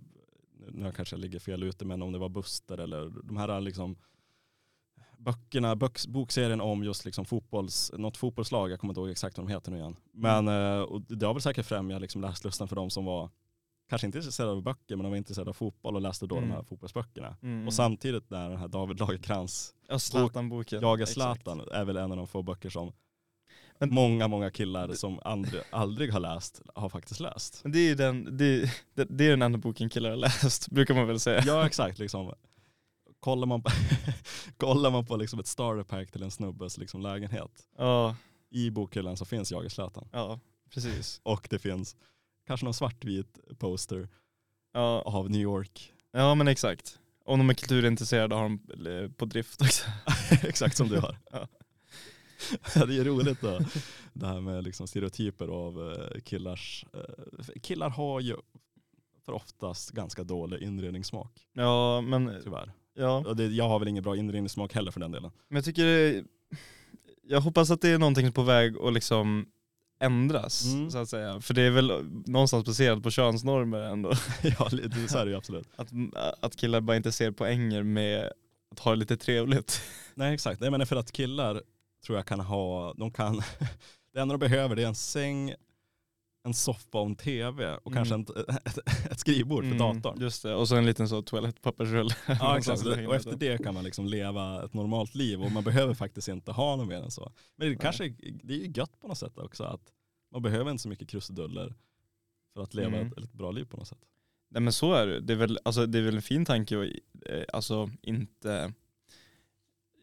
nu 0.71 0.93
kanske 0.93 1.15
jag 1.17 1.21
ligger 1.21 1.39
fel 1.39 1.63
ute, 1.63 1.85
men 1.85 2.03
om 2.03 2.13
det 2.13 2.19
var 2.19 2.29
Buster 2.29 2.79
eller 2.79 3.13
de 3.25 3.37
här 3.37 3.61
liksom 3.61 3.97
böckerna, 5.19 5.77
böks, 5.77 6.07
bokserien 6.07 6.61
om 6.61 6.85
just 6.85 7.05
liksom 7.05 7.25
fotbolls, 7.25 7.93
något 7.99 8.17
fotbollslag, 8.17 8.71
jag 8.71 8.81
kommer 8.81 8.91
inte 8.93 9.01
ihåg 9.01 9.11
exakt 9.11 9.39
vad 9.39 9.47
de 9.47 9.53
heter 9.53 9.71
nu 9.71 9.77
igen. 9.79 9.97
Men 10.13 10.49
eh, 10.49 10.81
och 10.81 11.01
det 11.03 11.27
har 11.27 11.35
väl 11.35 11.43
säkert 11.43 11.67
främjat 11.67 12.01
liksom 12.01 12.21
läslustan 12.23 12.69
för 12.69 12.77
de 12.77 12.91
som 12.91 13.05
var, 13.05 13.31
kanske 13.89 14.07
inte 14.07 14.19
intresserade 14.19 14.53
av 14.53 14.63
böcker, 14.63 14.97
men 14.97 15.05
de 15.05 15.11
var 15.11 15.17
intresserade 15.17 15.51
av 15.51 15.55
fotboll 15.55 15.95
och 15.95 16.03
läste 16.03 16.27
då 16.27 16.37
Mm. 16.37 16.49
de 16.49 16.55
här 16.55 16.63
fotbollsböckerna. 16.63 17.37
Mm. 17.43 17.67
Och 17.67 17.75
samtidigt 17.75 18.31
när 18.31 18.49
den 18.49 18.59
här 18.59 18.69
David 18.69 19.01
Lagercrantz 19.01 19.75
ja, 19.89 19.99
Zlatan-boken. 19.99 20.81
jagar 20.83 21.03
Exakt. 21.03 21.15
Zlatan 21.15 21.61
är 21.73 21.85
väl 21.85 21.97
en 21.97 22.11
av 22.11 22.17
de 22.17 22.27
få 22.27 22.43
böcker 22.43 22.71
som 22.71 22.93
många, 23.91 24.29
många 24.29 24.51
killar 24.51 24.93
som 24.93 25.21
aldrig, 25.25 25.63
aldrig 25.71 26.13
har 26.13 26.21
läst 26.21 26.61
har 26.75 26.89
faktiskt 26.89 27.21
läst. 27.21 27.61
Det 27.65 27.79
är 27.79 27.89
ju 27.89 27.95
den, 27.95 28.37
det, 28.37 28.61
det, 28.95 29.05
det 29.11 29.27
är 29.27 29.31
den 29.31 29.43
enda 29.43 29.59
boken 29.59 29.89
killar 29.89 30.11
har 30.11 30.17
läst, 30.17 30.69
brukar 30.69 30.95
man 30.95 31.07
väl 31.07 31.21
säga. 31.21 31.43
Ja 31.47 31.67
exakt, 31.67 31.99
liksom. 31.99 32.33
kollar 33.21 33.47
man 33.47 33.63
på, 33.63 33.71
kollar 34.57 34.91
man 34.91 35.07
på 35.07 35.17
liksom 35.17 35.39
ett 35.41 35.47
starterpack 35.47 36.11
till 36.11 36.23
en 36.23 36.31
snubbes 36.31 36.79
liksom 36.79 37.01
lägenhet. 37.03 37.51
Ja, 37.79 38.17
I 38.51 38.71
bokhyllan 38.71 39.17
så 39.17 39.25
finns 39.25 39.51
jag 39.53 39.65
i 39.65 39.71
Zlatan. 39.71 40.09
ja 40.13 40.41
precis. 40.71 41.21
Och 41.23 41.47
det 41.51 41.59
finns 41.59 41.97
kanske 42.47 42.65
någon 42.65 42.75
svartvit 42.75 43.39
poster 43.59 44.09
Ja, 44.75 45.03
av 45.03 45.31
New 45.31 45.41
York. 45.41 45.93
ja 46.13 46.35
men 46.35 46.49
exakt. 46.49 46.99
Om 47.25 47.39
de 47.39 47.51
är 47.51 47.55
kulturintresserade 47.55 48.35
har 48.35 48.43
de 48.43 48.61
eh, 48.87 49.11
på 49.11 49.25
drift 49.25 49.61
också. 49.63 49.85
exakt 50.47 50.77
som 50.77 50.89
du 50.89 50.99
har. 50.99 51.17
Ja. 51.33 51.49
Ja, 52.75 52.87
det 52.87 52.99
är 52.99 53.05
roligt 53.05 53.41
då, 53.41 53.59
det 54.13 54.27
här 54.27 54.41
med 54.41 54.65
liksom 54.65 54.87
stereotyper 54.89 55.49
av 55.49 55.93
eh, 55.93 56.21
killars, 56.21 56.85
eh, 56.95 57.61
killar 57.63 57.91
har 57.91 58.21
ju 58.21 58.37
för 59.25 59.33
oftast 59.33 59.91
ganska 59.91 60.25
dålig 60.25 60.63
inredningssmak, 60.63 61.47
Ja 61.53 62.01
men, 62.01 62.41
tyvärr. 62.45 62.73
ja. 62.95 63.35
Det, 63.37 63.47
jag 63.47 63.69
har 63.69 63.79
väl 63.79 63.89
ingen 63.89 64.03
bra 64.05 64.17
inredningssmak 64.17 64.75
heller 64.75 64.91
för 64.91 65.01
den 65.01 65.13
delen. 65.13 65.31
Men 65.49 65.57
jag 65.57 65.65
tycker 65.65 65.85
det, 65.85 66.25
jag 67.23 67.41
hoppas 67.41 67.71
att 67.71 67.81
det 67.81 67.89
är 67.89 67.99
någonting 67.99 68.33
på 68.33 68.43
väg 68.43 68.77
att 68.79 68.93
liksom 68.93 69.47
ändras 70.01 70.65
Mm. 70.65 70.91
så 70.91 70.99
att 70.99 71.09
säga. 71.09 71.41
För 71.41 71.55
det 71.55 71.63
är 71.63 71.71
väl 71.71 71.93
någonstans 72.27 72.65
baserat 72.67 73.03
på 73.03 73.11
könsnormer 73.11 73.81
ändå. 73.81 74.13
ja, 74.43 74.69
det, 74.73 75.09
så 75.09 75.19
är 75.19 75.25
det 75.25 75.31
ju 75.31 75.37
absolut. 75.37 75.69
Att, 75.77 75.89
att 76.41 76.57
killar 76.57 76.81
bara 76.81 76.97
inte 76.97 77.13
ser 77.13 77.31
poänger 77.31 77.83
med 77.83 78.33
att 78.71 78.79
ha 78.79 78.91
det 78.91 78.97
lite 78.97 79.17
trevligt. 79.17 79.83
Nej 80.15 80.35
exakt, 80.35 80.61
Nej, 80.61 80.71
men 80.71 80.87
för 80.87 80.97
att 80.97 81.13
killar 81.13 81.63
tror 82.07 82.19
jag 82.19 82.27
kan 82.27 82.41
ha, 82.41 82.95
de 82.97 83.11
kan, 83.11 83.37
det 84.13 84.21
enda 84.21 84.33
de 84.33 84.39
behöver 84.39 84.77
det 84.77 84.83
är 84.83 84.87
en 84.87 84.95
säng, 84.95 85.55
en 86.45 86.55
soffa 86.55 86.99
och 86.99 87.07
en 87.07 87.17
tv 87.17 87.75
och 87.77 87.93
Mm. 87.93 88.05
kanske 88.05 88.35
ett, 88.37 88.49
ett, 88.67 88.89
ett 89.13 89.21
skrivbord 89.21 89.65
för 89.65 89.79
datorn. 89.79 90.21
Just 90.21 90.43
det, 90.43 90.55
och 90.55 90.69
så 90.69 90.77
en 90.77 90.87
liten 90.87 91.09
så 91.09 91.23
toalettpappersrulle. 91.23 92.15
Ja 92.29 92.59
exakt, 92.59 92.87
och 92.87 93.15
efter 93.15 93.37
det 93.37 93.63
kan 93.65 93.75
man 93.75 93.85
liksom 93.85 94.07
leva 94.07 94.65
ett 94.65 94.75
normalt 94.75 95.15
liv 95.15 95.43
och 95.43 95.53
man 95.53 95.65
behöver 95.65 95.95
faktiskt 95.95 96.29
inte 96.29 96.53
ha 96.53 96.77
något 96.77 96.89
mer 96.89 97.03
än 97.03 97.11
så. 97.11 97.33
Men 97.57 97.69
det, 97.69 97.77
kanske, 97.77 98.09
det 98.43 98.55
är 98.55 98.59
ju 98.59 98.73
gött 98.77 99.01
på 99.01 99.09
något 99.09 99.19
sätt 99.19 99.39
också 99.39 99.65
att 99.65 99.93
man 100.33 100.43
behöver 100.43 100.71
inte 100.71 100.83
så 100.83 100.89
mycket 100.89 101.09
krusiduller 101.09 101.75
för 102.55 102.63
att 102.63 102.75
leva 102.75 102.97
Mm. 102.97 103.07
ett, 103.13 103.19
ett 103.19 103.33
bra 103.33 103.51
liv 103.51 103.65
på 103.65 103.77
något 103.77 103.89
sätt. 103.89 103.99
Nej 104.51 104.63
men 104.63 104.73
så 104.73 104.93
är 104.95 105.07
det. 105.07 105.21
Det 105.21 105.33
är 105.33 105.37
väl, 105.37 105.59
alltså, 105.65 105.87
det 105.87 105.99
är 105.99 106.03
väl 106.03 106.17
en 106.17 106.23
fin 106.23 106.45
tanke 106.45 106.81
att 106.81 106.89
eh, 107.31 107.45
alltså, 107.53 107.91
inte 108.03 108.73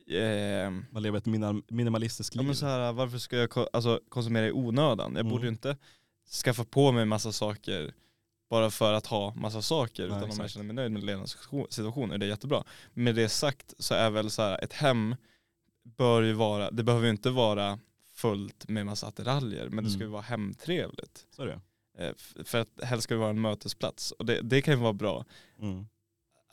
eh, 0.10 0.72
Man 0.91 1.03
lever 1.03 1.18
ett 1.18 1.26
minimalistiskt 1.72 2.36
Ja 2.36 2.41
liv. 2.41 2.47
men 2.47 2.55
så 2.55 2.66
här, 2.66 2.93
varför 2.93 3.18
ska 3.18 3.38
jag 3.38 3.49
ko- 3.49 3.68
alltså, 3.74 3.99
konsumera 4.10 4.47
i 4.47 4.51
onödan? 4.51 5.12
Jag 5.12 5.20
Mm. 5.20 5.30
borde 5.32 5.43
ju 5.43 5.49
inte 5.49 5.78
skaffa 6.43 6.64
på 6.66 6.91
mig 6.91 7.05
massa 7.05 7.32
saker 7.32 7.93
bara 8.49 8.70
för 8.72 8.93
att 8.93 9.05
ha 9.05 9.34
massa 9.36 9.62
saker. 9.62 10.03
Nej, 10.03 10.07
utan 10.07 10.18
om 10.24 10.30
jag 10.30 10.30
exakt. 10.30 10.51
känner 10.53 10.66
mig 10.66 10.76
nöjd 10.76 10.91
med 10.91 11.03
levnadssituationen 11.03 12.12
är 12.12 12.18
det 12.18 12.26
jättebra. 12.26 12.64
Med 12.93 13.16
det 13.16 13.30
sagt 13.30 13.74
så 13.80 13.93
är 13.93 14.10
väl 14.10 14.30
så 14.30 14.41
här, 14.41 14.64
ett 14.64 14.74
hem 14.74 15.16
bör 15.84 16.22
ju 16.22 16.34
vara, 16.34 16.72
det 16.72 16.84
behöver 16.84 17.05
ju 17.05 17.12
inte 17.12 17.30
vara 17.30 17.80
fullt 18.14 18.68
med 18.68 18.86
massa 18.86 19.07
attiraljer 19.07 19.70
men 19.70 19.84
det 19.84 19.89
ska 19.89 19.97
Mm. 19.97 20.07
ju 20.07 20.12
vara 20.12 20.22
hemtrevligt. 20.22 21.26
Så 21.36 21.41
är 21.41 21.45
det. 21.47 21.60
Eh, 22.05 22.43
För 22.43 22.57
att 22.57 22.70
helst 22.84 23.03
ska 23.03 23.14
det 23.14 23.20
vara 23.20 23.30
en 23.30 23.41
mötesplats 23.41 24.12
och 24.12 24.26
det, 24.26 24.41
det 24.41 24.62
kan 24.62 24.74
ju 24.74 24.80
vara 24.80 24.93
bra 24.93 25.26
Mm. 25.62 25.86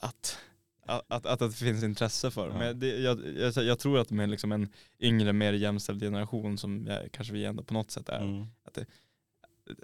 att, 0.01 0.39
att, 0.87 1.05
att, 1.09 1.27
att 1.27 1.39
det 1.39 1.53
finns 1.53 1.83
intresse 1.85 2.31
för. 2.31 2.49
Ja. 2.49 2.59
Men 2.59 2.79
det, 2.81 2.87
jag, 2.99 3.37
jag, 3.37 3.65
jag 3.65 3.79
tror 3.79 3.99
att 3.99 4.11
med 4.11 4.29
liksom 4.29 4.53
en 4.53 4.69
yngre, 5.01 5.33
mer 5.33 5.53
jämställd 5.53 6.01
generation 6.01 6.59
som 6.59 6.87
jag, 6.87 7.13
kanske 7.13 7.35
vi 7.35 7.45
ändå 7.45 7.63
på 7.63 7.75
något 7.75 7.91
sätt 7.91 8.09
är, 8.09 8.21
Mm. 8.21 8.47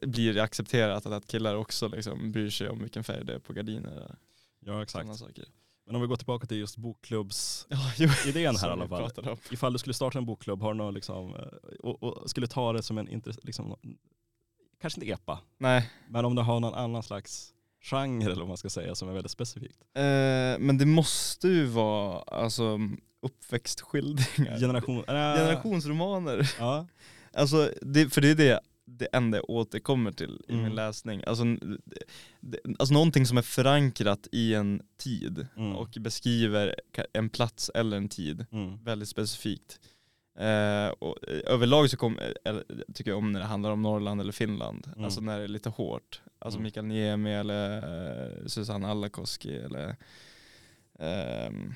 blir 0.02 0.34
det 0.34 0.42
accepterat 0.42 1.06
att, 1.06 1.12
att 1.12 1.26
killar 1.26 1.54
också 1.54 1.88
liksom 1.88 2.32
bryr 2.32 2.50
sig 2.50 2.68
om 2.68 2.82
vilken 2.82 3.04
färg 3.04 3.24
det 3.24 3.34
är 3.34 3.38
på 3.38 3.52
gardiner. 3.52 4.16
Ja 4.60 4.82
exakt. 4.82 5.16
Saker. 5.18 5.44
Men 5.86 5.94
om 5.96 6.02
vi 6.02 6.08
går 6.08 6.16
tillbaka 6.16 6.46
till 6.46 6.56
just 6.56 6.76
bokklubbsidén 6.76 7.68
Ja, 8.34 8.52
här 8.60 8.68
i 8.68 8.72
alla 8.72 8.88
fall. 8.88 9.36
Ifall 9.50 9.72
du 9.72 9.78
skulle 9.78 9.94
starta 9.94 10.18
en 10.18 10.26
bokklubb, 10.26 10.62
har 10.62 10.72
du 10.72 10.78
någon 10.78 10.94
liksom, 10.94 11.34
eh, 11.34 11.42
och, 11.80 12.02
och 12.02 12.30
skulle 12.30 12.46
ta 12.46 12.72
det 12.72 12.82
som 12.82 12.98
en, 12.98 13.22
liksom, 13.42 13.76
kanske 14.80 15.00
inte 15.00 15.12
epa, 15.12 15.40
Nej, 15.58 15.90
men 16.08 16.24
om 16.24 16.34
du 16.34 16.42
har 16.42 16.60
någon 16.60 16.74
annan 16.74 17.02
slags 17.02 17.54
genre 17.82 18.24
eller 18.24 18.36
vad 18.36 18.48
man 18.48 18.56
ska 18.56 18.70
säga 18.70 18.94
som 18.94 19.08
är 19.08 19.12
väldigt 19.12 19.32
specifikt. 19.32 19.78
eh, 19.94 20.02
men 20.58 20.78
det 20.78 20.86
måste 20.86 21.48
ju 21.48 21.64
vara 21.64 22.18
alltså, 22.22 22.78
uppväxtskildringar. 23.22 24.58
Generation, 24.60 24.98
äh, 24.98 25.04
Generationsromaner. 25.14 26.52
Ja, 26.58 26.86
Alltså, 27.34 27.70
det, 27.82 28.10
för 28.10 28.20
det 28.20 28.30
är 28.30 28.34
det, 28.34 28.60
det 28.84 29.06
enda 29.12 29.38
jag 29.38 29.50
återkommer 29.50 30.12
till 30.12 30.40
i 30.48 30.52
Mm. 30.52 30.64
min 30.64 30.74
läsning. 30.74 31.22
Alltså, 31.26 31.44
det, 32.40 32.58
alltså 32.78 32.94
någonting 32.94 33.26
som 33.26 33.38
är 33.38 33.42
förankrat 33.42 34.28
i 34.32 34.54
en 34.54 34.82
tid 34.98 35.46
Mm. 35.56 35.76
och 35.76 35.88
beskriver 36.00 36.74
en 37.12 37.28
plats 37.30 37.70
eller 37.74 37.96
en 37.96 38.08
tid 38.08 38.46
mm. 38.52 38.84
väldigt 38.84 39.08
specifikt. 39.08 39.80
Eh, 40.38 40.88
och 40.88 41.28
eh, 41.28 41.40
överlag 41.54 41.90
så 41.90 41.96
kom, 41.96 42.18
eh, 42.18 42.30
eller, 42.44 42.64
tycker 42.94 43.10
jag 43.10 43.18
om 43.18 43.32
när 43.32 43.40
det 43.40 43.46
handlar 43.46 43.70
om 43.70 43.82
Norrland 43.82 44.20
eller 44.20 44.32
Finland. 44.32 44.86
Mm. 44.92 45.04
Alltså 45.04 45.20
när 45.20 45.38
det 45.38 45.44
är 45.44 45.48
lite 45.48 45.68
hårt. 45.68 46.22
Alltså 46.38 46.58
Mm. 46.58 46.64
Mikael 46.64 46.86
Niemi 46.86 47.34
eller 47.34 47.76
eh, 47.76 48.46
Susanne 48.46 48.88
Allakoski 48.88 49.56
eller 49.56 49.96
ehm, 50.98 51.74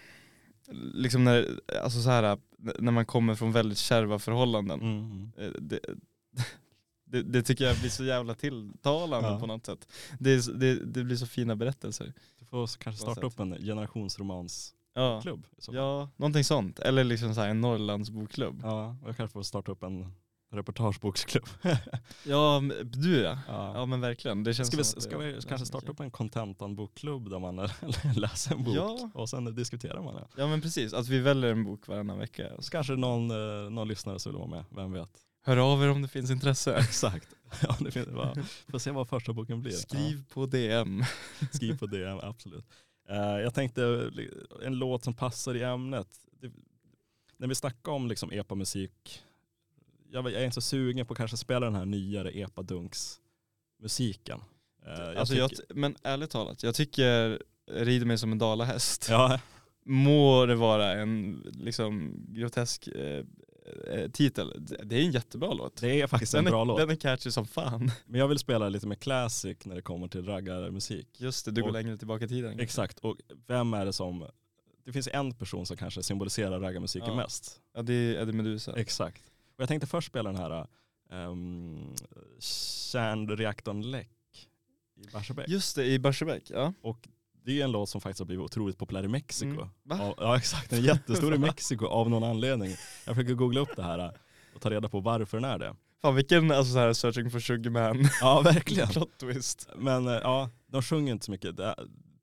liksom 0.94 1.24
när, 1.24 1.60
alltså 1.82 2.02
så 2.02 2.10
här, 2.10 2.38
när 2.78 2.92
man 2.92 3.06
kommer 3.06 3.34
från 3.34 3.52
väldigt 3.52 3.78
kärva 3.78 4.18
förhållanden. 4.18 4.80
Mm. 4.80 5.32
Eh, 5.38 5.50
Det, 5.60 5.80
det, 7.04 7.22
det 7.22 7.42
tycker 7.42 7.64
jag 7.64 7.76
blir 7.80 7.90
så 7.90 8.04
jävla 8.04 8.34
tilltalande 8.34 9.28
Ja. 9.28 9.40
på 9.40 9.46
något 9.46 9.66
sätt. 9.66 9.88
Det, 10.18 10.60
det, 10.84 11.04
blir 11.04 11.16
så 11.16 11.26
fina 11.26 11.56
berättelser. 11.56 12.12
Du 12.38 12.44
får 12.44 12.78
kanske 12.78 13.02
starta 13.02 13.26
upp 13.26 13.40
en 13.40 13.54
generationsromansklubb. 13.58 14.76
Ja, 14.96 15.20
fall. 15.22 15.74
ja 15.74 16.08
någonting 16.16 16.44
sånt. 16.44 16.78
Eller 16.78 17.04
liksom 17.04 17.34
så 17.34 17.40
här 17.40 17.48
en 17.48 17.60
Norrlandsbokklubb. 17.60 18.60
ja. 18.62 18.96
och 19.02 19.08
Jag 19.08 19.16
kanske 19.16 19.32
får 19.32 19.42
starta 19.42 19.72
upp 19.72 19.82
en 19.82 20.12
reportageboksklubb. 20.52 21.44
Ja, 22.24 22.62
du 22.84 23.20
ja. 23.20 23.38
Ja. 23.48 23.72
Ja 23.74 23.86
men 23.86 24.00
verkligen. 24.00 24.44
Det 24.44 24.54
känns 24.54 24.68
Ska 24.68 24.76
vi, 24.76 24.84
som 24.84 25.00
ska 25.00 25.18
det- 25.18 25.32
vi 25.32 25.42
kanske 25.42 25.66
starta 25.66 25.92
upp 25.92 26.00
en 26.00 26.10
contentan-bokklubb 26.10 27.30
där 27.30 27.38
man 27.38 27.56
läser 28.16 28.54
en 28.54 28.64
bok 28.64 28.76
Ja. 28.76 29.10
och 29.14 29.28
sen 29.28 29.54
diskuterar 29.54 30.02
man 30.02 30.14
det. 30.14 30.26
Ja 30.36 30.46
men 30.46 30.60
precis, 30.60 30.92
att 30.94 31.08
vi 31.08 31.18
väljer 31.20 31.50
en 31.52 31.64
bok 31.64 31.88
varannan 31.88 32.18
vecka. 32.18 32.48
Så 32.58 32.70
kanske 32.70 32.92
någon, 32.92 33.30
eh, 33.30 33.70
någon 33.70 33.88
lyssnare 33.88 34.18
som 34.18 34.32
vill 34.32 34.38
vara 34.38 34.50
med, 34.50 34.64
vem 34.70 34.92
vet. 34.92 35.10
Hör 35.44 35.56
av 35.56 35.82
er 35.84 35.90
om 35.90 36.02
det 36.02 36.08
finns 36.08 36.30
intresse. 36.30 36.76
Exakt. 36.78 37.28
Ja, 37.62 37.76
det 37.80 37.90
finns, 37.90 38.08
va. 38.08 38.34
Får 38.70 38.78
se 38.78 38.90
vad 38.90 39.08
första 39.08 39.32
boken 39.32 39.60
blir. 39.62 39.72
Skriv 39.72 40.24
på 40.34 40.46
DM. 40.46 41.00
Ja, 41.40 41.46
skriv 41.52 41.78
på 41.78 41.86
det, 41.86 42.20
absolut. 42.22 42.64
Eh, 43.08 43.16
jag 43.40 43.54
tänkte 43.54 44.10
en 44.62 44.78
låt 44.78 45.04
som 45.04 45.14
passar 45.14 45.54
i 45.54 45.62
ämnet. 45.62 46.08
Det, 46.40 46.50
när 47.36 47.48
vi 47.48 47.54
snackar 47.54 47.92
om 47.92 48.08
liksom 48.08 48.30
epamusik, 48.32 49.22
jag, 50.10 50.24
jag 50.24 50.32
är 50.40 50.44
inte 50.44 50.54
så 50.54 50.60
sugen 50.60 51.06
på 51.06 51.12
att 51.12 51.16
kanske 51.18 51.36
spela 51.36 51.66
den 51.66 51.74
här 51.74 51.84
nyare 51.84 52.30
epadunks-musiken. 52.30 54.40
Eh, 54.86 54.92
jag 54.92 55.16
alltså 55.16 55.34
jag, 55.34 55.50
tycker- 55.50 55.74
men 55.74 55.96
ärligt 56.02 56.30
talat, 56.30 56.62
jag 56.62 56.74
tycker 56.74 57.42
Rid 57.70 58.06
mig 58.06 58.18
som 58.18 58.32
en 58.32 58.38
dalahäst. 58.38 59.06
ja, 59.10 59.40
Må 59.84 60.46
det 60.46 60.54
vara 60.54 60.92
en 60.92 61.42
liksom 61.54 62.14
grotesk 62.28 62.88
eh, 62.88 63.16
eh, 63.18 63.24
titel. 64.12 64.66
Det- 64.82 64.96
är 64.96 65.00
en 65.04 65.10
jättebra 65.12 65.52
låt. 65.54 65.76
det 65.80 66.00
är 66.00 66.06
faktiskt 66.06 66.34
en 66.34 66.44
Den 66.44 66.50
bra 66.50 66.60
är, 66.62 66.64
låt. 66.66 66.78
den 66.78 66.90
är 66.90 66.94
catchy 66.96 67.30
som 67.30 67.46
fan. 67.46 67.90
Men 68.06 68.20
jag 68.20 68.28
vill 68.28 68.38
spela 68.38 68.68
lite 68.68 68.86
mer 68.86 68.96
classic 68.96 69.56
när 69.64 69.74
det 69.74 69.82
kommer 69.82 70.08
till 70.08 70.24
raggarmusik. 70.24 71.20
Just 71.20 71.44
det, 71.44 71.50
du 71.50 71.60
går 71.60 71.68
Och- 71.68 71.72
längre 71.74 71.96
tillbaka 71.96 72.24
i 72.24 72.28
tiden. 72.28 72.60
Exakt, 72.60 72.98
och 72.98 73.16
vem 73.46 73.74
är 73.74 73.84
det 73.86 73.92
som, 73.92 74.26
det 74.84 74.92
finns 74.92 75.08
en 75.12 75.34
person 75.34 75.66
som 75.66 75.76
kanske 75.76 76.02
symboliserar 76.02 76.60
raggarmusiken 76.60 77.08
Ja. 77.08 77.16
mest. 77.16 77.60
Ja 77.74 77.82
det 77.82 77.94
är 77.94 78.22
Eddie 78.22 78.32
Meduza. 78.32 78.72
Exakt. 78.76 79.22
Och 79.56 79.60
jag 79.62 79.68
tänkte 79.68 79.86
först 79.86 80.08
spela 80.08 80.32
den 80.32 80.40
här 80.40 80.66
um, 81.12 81.94
kärnreaktorn 82.38 83.82
läck 83.90 84.10
i 84.96 85.10
Barsebäck. 85.12 85.48
Just 85.48 85.76
det, 85.76 85.86
i 85.86 85.98
Barsebäck. 85.98 86.50
Ja. 86.50 86.72
Och 86.80 87.08
det 87.46 87.60
är 87.60 87.64
en 87.64 87.72
låt 87.72 87.88
som 87.88 88.00
faktiskt 88.00 88.18
har 88.18 88.26
blivit 88.26 88.44
otroligt 88.44 88.78
populär 88.78 89.04
i 89.04 89.08
Mexiko. 89.08 89.50
Mm. 89.50 89.68
Va? 89.84 90.14
Ja, 90.18 90.36
exakt, 90.36 90.70
den 90.70 90.78
är 90.78 90.82
jättestor 90.82 91.34
i 91.34 91.38
Mexiko 91.48 91.86
av 91.86 92.10
någon 92.10 92.24
anledning. 92.24 92.70
Jag 93.06 93.14
försöker 93.16 93.34
googla 93.34 93.60
upp 93.60 93.76
det 93.76 93.82
här 93.82 94.12
och 94.54 94.60
ta 94.60 94.70
reda 94.70 94.88
på 94.88 95.00
varför 95.00 95.36
den 95.40 95.50
är 95.50 95.58
det. 95.58 95.76
Fan 96.02 96.14
vilken 96.14 96.50
alltså, 96.50 96.72
så 96.72 96.78
här, 96.78 96.92
searching 96.92 97.30
for 97.30 97.40
sugar 97.40 97.70
man 97.70 98.08
Ja 98.20 98.40
verkligen. 98.40 98.88
plot 98.88 99.18
twist. 99.18 99.68
Men 99.76 100.06
eh, 100.08 100.12
ja, 100.14 100.50
de 100.66 100.82
sjunger 100.82 101.12
inte 101.12 101.24
så 101.24 101.30
mycket. 101.30 101.56
Det, 101.56 101.74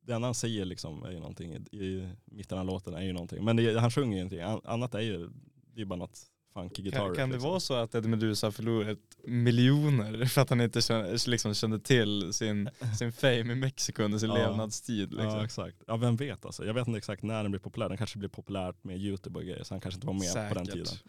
det 0.05 0.13
enda 0.13 0.27
han 0.27 0.35
säger 0.35 0.65
liksom 0.65 1.03
är 1.03 1.11
ju 1.11 1.19
någonting, 1.19 1.53
i, 1.53 1.77
i 1.77 2.09
mitten 2.25 2.57
av 2.57 2.65
låten 2.65 2.93
är 2.93 3.01
ju 3.03 3.13
någonting. 3.13 3.43
Men 3.45 3.55
det, 3.55 3.79
han 3.79 3.91
sjunger 3.91 4.11
ju 4.11 4.17
ingenting, 4.17 4.41
An- 4.41 4.61
annat 4.65 4.95
är 4.95 4.99
ju, 5.01 5.29
det 5.75 5.81
är 5.81 5.85
bara 5.85 5.95
något 5.99 6.19
funky 6.53 6.81
guitar. 6.81 6.99
Kan, 7.05 7.15
kan 7.15 7.29
det 7.29 7.33
liksom. 7.35 7.49
vara 7.49 7.59
så 7.59 7.73
att 7.73 7.95
Eddie 7.95 8.07
Meduza 8.09 8.47
har 8.47 8.51
förlorat 8.51 8.97
miljoner 9.23 10.25
för 10.25 10.41
att 10.41 10.49
han 10.49 10.61
inte 10.61 10.81
kände, 10.81 11.17
liksom 11.27 11.53
kände 11.53 11.79
till 11.79 12.33
sin, 12.33 12.69
sin 12.99 13.11
fame 13.11 13.33
i 13.39 13.55
Mexiko 13.55 14.03
under 14.03 14.17
sin 14.17 14.29
Ja. 14.29 14.35
levnadstid? 14.35 15.11
Liksom. 15.13 15.29
Ja 15.29 15.43
exakt. 15.43 15.77
Ja 15.87 15.97
vem 15.97 16.15
vet 16.15 16.45
alltså. 16.45 16.65
Jag 16.65 16.73
vet 16.73 16.87
inte 16.87 16.97
exakt 16.97 17.23
när 17.23 17.41
den 17.43 17.51
blir 17.51 17.59
populär. 17.61 17.89
Den 17.89 17.97
kanske 17.97 18.17
blir 18.19 18.29
populärt 18.29 18.83
med 18.83 18.97
YouTube 18.97 19.39
och 19.39 19.45
grejer 19.45 19.63
så 19.63 19.73
han 19.73 19.81
kanske 19.81 19.97
inte 19.97 20.07
var 20.07 20.13
med 20.13 20.49
på 20.49 20.55
den 20.55 20.65
Säkert. 20.65 20.85
tiden. 20.85 20.99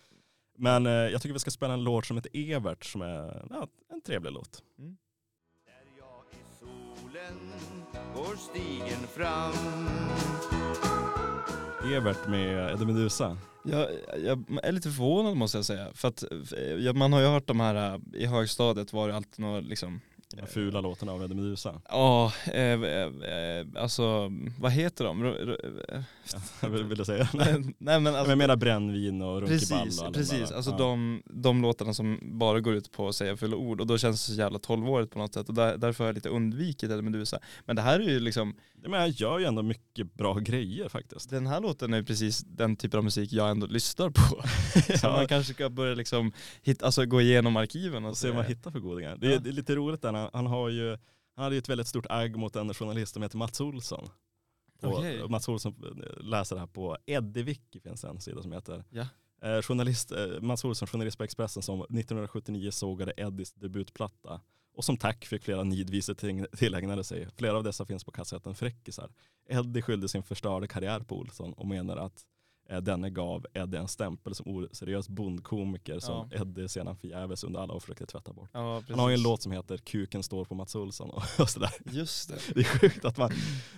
Men 0.59 0.86
eh, 0.86 0.92
jag 0.92 1.22
tycker 1.22 1.32
vi 1.32 1.38
ska 1.38 1.51
spela 1.51 1.74
en 1.74 1.84
låt 1.84 2.07
som 2.07 2.16
heter 2.16 2.30
Evert 2.34 2.84
som 2.84 3.03
är 3.03 3.47
ja, 3.51 3.68
en 3.92 4.01
trevlig 4.01 4.32
låt. 4.32 4.62
Där 4.76 5.74
jag 5.99 6.24
i 6.32 6.45
solen 6.61 7.53
går 8.14 8.36
stigen 8.36 9.07
fram 9.14 9.53
Evert 11.92 12.28
med 12.28 12.72
Eddie 12.72 12.84
Meduza. 12.86 13.38
Jag, 13.65 13.89
jag 14.25 14.45
är 14.62 14.73
lite 14.73 14.91
förvånad 14.91 15.37
måste 15.37 15.59
jag 15.59 15.65
säga. 15.65 15.89
För 15.95 16.09
att 16.09 16.23
eh, 16.23 16.93
man 16.93 17.12
har 17.12 17.21
ju 17.21 17.27
hört 17.27 17.47
de 17.47 17.61
här, 17.61 17.95
eh, 17.95 18.01
i 18.12 18.27
högstadiet 18.27 18.93
var 18.93 19.09
det 19.09 19.17
alltid 19.17 19.41
några 19.45 19.61
liksom 19.61 20.01
de 20.35 20.41
här 20.41 20.49
fula 20.49 20.80
låtarna 20.80 21.12
av 21.12 21.22
Eddie 21.24 21.35
Meduza. 21.35 21.80
Ja, 21.89 22.32
eh, 22.47 22.62
eh, 22.62 22.80
eh, 23.03 23.66
alltså 23.76 24.32
vad 24.61 24.72
heter 24.72 25.05
de? 25.05 25.22
Ro- 25.24 25.57
Jag 26.61 26.68
vill, 26.70 26.85
vill 26.85 27.05
säga? 27.05 27.28
Nej. 27.35 27.74
Men 27.78 28.07
alltså, 28.07 28.30
jag 28.30 28.39
menar 28.39 28.57
brännvin 28.57 29.22
och 29.22 29.41
runkeball 29.41 29.85
Precis, 29.85 30.01
och 30.03 30.14
precis. 30.14 30.49
där. 30.49 30.57
Alltså 30.57 30.70
ja. 30.70 30.76
de, 30.78 31.22
de 31.26 31.62
låtarna 31.62 31.95
som 31.95 32.18
bara 32.22 32.61
går 32.61 32.74
ut 32.74 32.93
på 32.93 33.09
att 33.09 33.14
säga 33.16 33.37
fulla 33.37 33.57
ord 33.57 33.80
och 33.80 33.87
då 33.87 33.99
känns 33.99 34.26
det 34.26 34.32
så 34.32 34.39
jävla 34.39 34.59
tolvårigt 34.59 35.12
på 35.12 35.18
något 35.18 35.35
sätt 35.35 35.49
och 35.49 35.55
där, 35.55 35.76
därför 35.76 36.05
har 36.05 36.09
jag 36.09 36.14
lite 36.14 36.28
undvikit 36.28 36.91
Eddie 36.91 37.03
Meduza. 37.03 37.39
Men 37.64 37.76
det 37.76 37.82
här 37.82 38.01
är 38.01 38.05
ju 38.11 38.20
liksom, 38.20 38.55
Men 38.89 39.01
jag 39.01 39.09
gör 39.09 39.39
ju 39.39 39.45
ändå 39.45 39.62
mycket 39.62 40.14
bra 40.14 40.35
grejer 40.35 40.89
faktiskt. 40.89 41.30
den 41.30 41.47
här 41.47 41.61
låten 41.61 41.93
är 41.95 41.99
ju 41.99 42.05
precis 42.05 42.41
den 42.47 42.76
typen 42.76 42.99
av 42.99 43.05
musik 43.05 43.32
jag 43.32 43.51
ändå 43.51 43.66
lyssnar 43.66 44.11
på. 44.11 44.43
Så 44.99 45.07
man 45.11 45.26
kanske 45.28 45.55
ska 45.55 45.70
börja 45.70 45.95
liksom 45.95 46.32
hitta, 46.62 46.87
alltså 46.87 47.05
gå 47.07 47.20
igenom 47.20 47.57
arkiven 47.57 48.05
och, 48.05 48.11
och 48.11 48.16
se 48.16 48.26
vad 48.28 48.37
man 48.37 48.45
hittar 48.47 48.70
för 48.70 48.78
godingar. 48.78 49.16
Det 49.16 49.32
Ja. 49.32 49.39
det 49.39 49.51
är 49.51 49.53
lite 49.53 49.74
roligt 49.74 50.03
där, 50.03 50.24
han, 50.25 50.31
han 50.33 50.47
har 50.47 50.68
ju 50.68 50.99
han 51.37 51.43
hade 51.45 51.55
ju 51.55 51.59
ett 51.59 51.68
väldigt 51.68 51.87
stort 51.89 52.07
agg 52.09 52.37
mot 52.37 52.57
en 52.57 52.75
journalist 52.75 53.12
som 53.12 53.22
heter 53.22 53.39
Mats 53.39 53.61
Olsson. 53.61 54.09
Och, 54.83 55.05
och 55.25 55.31
Mats 55.31 55.49
Olsson 55.49 55.75
läser 56.20 56.57
det 56.57 56.61
här 56.61 56.66
på 56.66 56.97
Eddiviki 57.07 57.81
finns 57.81 58.05
en 58.05 58.20
sida 58.20 58.43
som 58.43 58.53
heter. 58.53 58.85
Ja. 58.91 59.07
Eh, 59.43 59.62
journalist, 59.62 60.12
eh, 60.12 60.41
Mats 60.41 60.64
Olsson, 60.64 60.89
journalist 60.89 61.18
på 61.18 61.25
Expressen 61.25 61.62
som 61.62 61.81
1979 61.81 62.70
sågade 62.70 63.12
Eddies 63.16 63.53
debutplatta. 63.53 64.41
Och 64.77 64.85
som 64.85 64.97
tack 64.97 65.25
fick 65.25 65.43
flera 65.45 65.62
nidvisor 65.64 66.14
till- 66.14 66.47
tillägnade 66.57 67.05
sig. 67.05 67.29
Flera 67.37 67.57
av 67.57 67.64
dessa 67.64 67.87
finns 67.87 68.05
på 68.05 68.11
kassetten 68.12 68.55
Fräckisar. 68.55 69.11
Eddie 69.49 69.83
skyllde 69.83 70.09
sin 70.09 70.22
förstörda 70.22 70.66
karriär 70.66 71.01
på 71.01 71.18
Olsson 71.18 71.53
och 71.53 71.66
menar 71.66 71.97
att 71.97 72.12
eh, 72.12 72.34
denne 72.81 73.11
gav 73.11 73.47
Eddie 73.55 73.79
en 73.79 73.89
stämpel 73.89 74.35
som 74.35 74.57
oseriös 74.57 75.09
bondkomiker 75.09 75.99
som 75.99 76.31
Eddie 76.33 76.69
sedan 76.69 76.97
förgäves 76.97 77.45
under 77.45 77.61
alla 77.61 77.75
år 77.75 77.81
försökte 77.81 78.07
tvätta 78.07 78.33
bort. 78.33 78.51
Ja. 78.53 78.83
Han 78.89 78.99
har 78.99 79.09
ju 79.09 79.15
en 79.15 79.23
låt 79.23 79.43
som 79.43 79.53
heter 79.53 79.77
Kuken 79.77 80.23
står 80.23 80.45
på 80.45 80.55
Mats 80.55 80.75
Olsson 80.75 81.11
och 81.39 81.51
sådär. 81.51 81.71
Just 81.85 82.29
det. 82.29 82.55
Det 82.55 82.61
är 82.61 82.65
sjukt 82.65 83.05
att 83.05 83.17
man, 83.17 83.31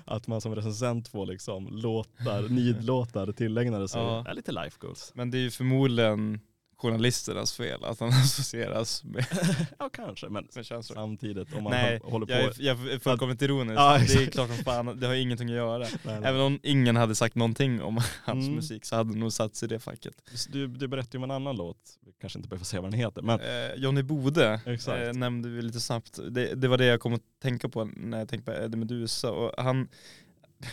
att 0.05 0.27
man 0.27 0.41
som 0.41 0.55
recensent 0.55 1.09
får 1.09 1.27
liksom 1.27 1.69
låtar, 1.69 2.49
nidlåtar 2.49 3.33
tillägnade 3.33 3.89
sig. 3.89 4.01
Ja. 4.03 4.23
Det 4.25 4.31
är 4.31 4.35
lite 4.35 4.53
life 4.53 4.77
goals. 4.81 5.13
Men 5.15 5.31
det 5.31 5.39
är 5.39 5.43
ju 5.43 5.51
förmodligen 5.51 6.41
journalisternas 6.77 7.53
fel 7.53 7.85
att 7.85 8.01
han 8.01 8.09
associeras 8.23 9.05
med, 9.05 9.27
ja 9.79 9.89
kanske, 9.89 10.29
men 10.29 10.49
samtidigt 10.83 11.55
om 11.55 11.63
man 11.63 11.73
Nej, 11.73 12.01
håller 12.05 12.27
på. 12.27 12.33
jag 12.33 12.41
är, 12.43 12.55
jag 12.59 12.89
är 12.93 12.99
fullkomligt 12.99 13.43
ironisk. 13.43 13.79
Ja, 13.81 13.99
det 14.09 14.15
är 14.23 14.27
klart 14.27 14.49
som 14.49 14.57
fan, 14.65 15.01
det 15.01 15.07
har 15.07 15.15
ingenting 15.15 15.49
att 15.49 15.55
göra. 15.57 15.79
Nej, 15.79 15.91
nej. 16.05 16.21
Även 16.25 16.41
om 16.41 16.61
ingen 16.63 16.97
hade 16.97 17.15
sagt 17.15 17.35
någonting 17.35 17.83
om 17.83 17.97
hans 18.25 18.47
Mm. 18.47 18.55
musik 18.57 18.85
så 18.85 18.97
hade 18.97 19.13
det 19.13 19.19
nog 19.19 19.33
satt 19.33 19.57
sig 19.57 19.67
i 19.67 19.69
det 19.69 19.79
facket. 19.81 20.15
Du, 20.49 20.67
du 20.67 20.89
berättade 20.89 21.17
ju 21.17 21.19
om 21.19 21.25
en 21.25 21.31
annan 21.31 21.57
låt, 21.57 21.77
vi 22.07 22.13
kanske 22.21 22.39
inte 22.39 22.49
behöver 22.49 22.65
säga 22.65 22.81
vad 22.83 22.91
den 22.91 23.01
heter, 23.01 23.23
men 23.23 23.41
Eh, 23.41 23.75
Johnny 23.77 24.03
Bode 24.03 24.61
eh, 24.67 25.13
nämnde 25.15 25.49
vi 25.49 25.63
lite 25.63 25.81
snabbt. 25.81 26.19
Det, 26.31 26.55
det 26.55 26.69
var 26.69 26.79
det 26.79 26.85
jag 26.85 27.01
kom 27.01 27.15
att 27.15 27.23
tänka 27.43 27.69
på 27.69 27.85
när 27.85 28.19
jag 28.19 28.29
tänkte 28.29 28.53
på 28.53 28.59
Eddie 28.59 28.77
Meduza. 28.77 29.31
Och 29.31 29.63
han, 29.65 29.89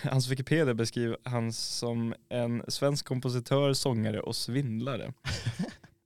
hans 0.04 0.28
Wikipedia 0.28 0.74
beskriver 0.74 1.18
han 1.24 1.54
som 1.54 2.14
en 2.30 2.64
svensk 2.68 3.06
kompositör, 3.06 3.74
sångare 3.74 4.22
och 4.22 4.36
svindlare. 4.36 5.14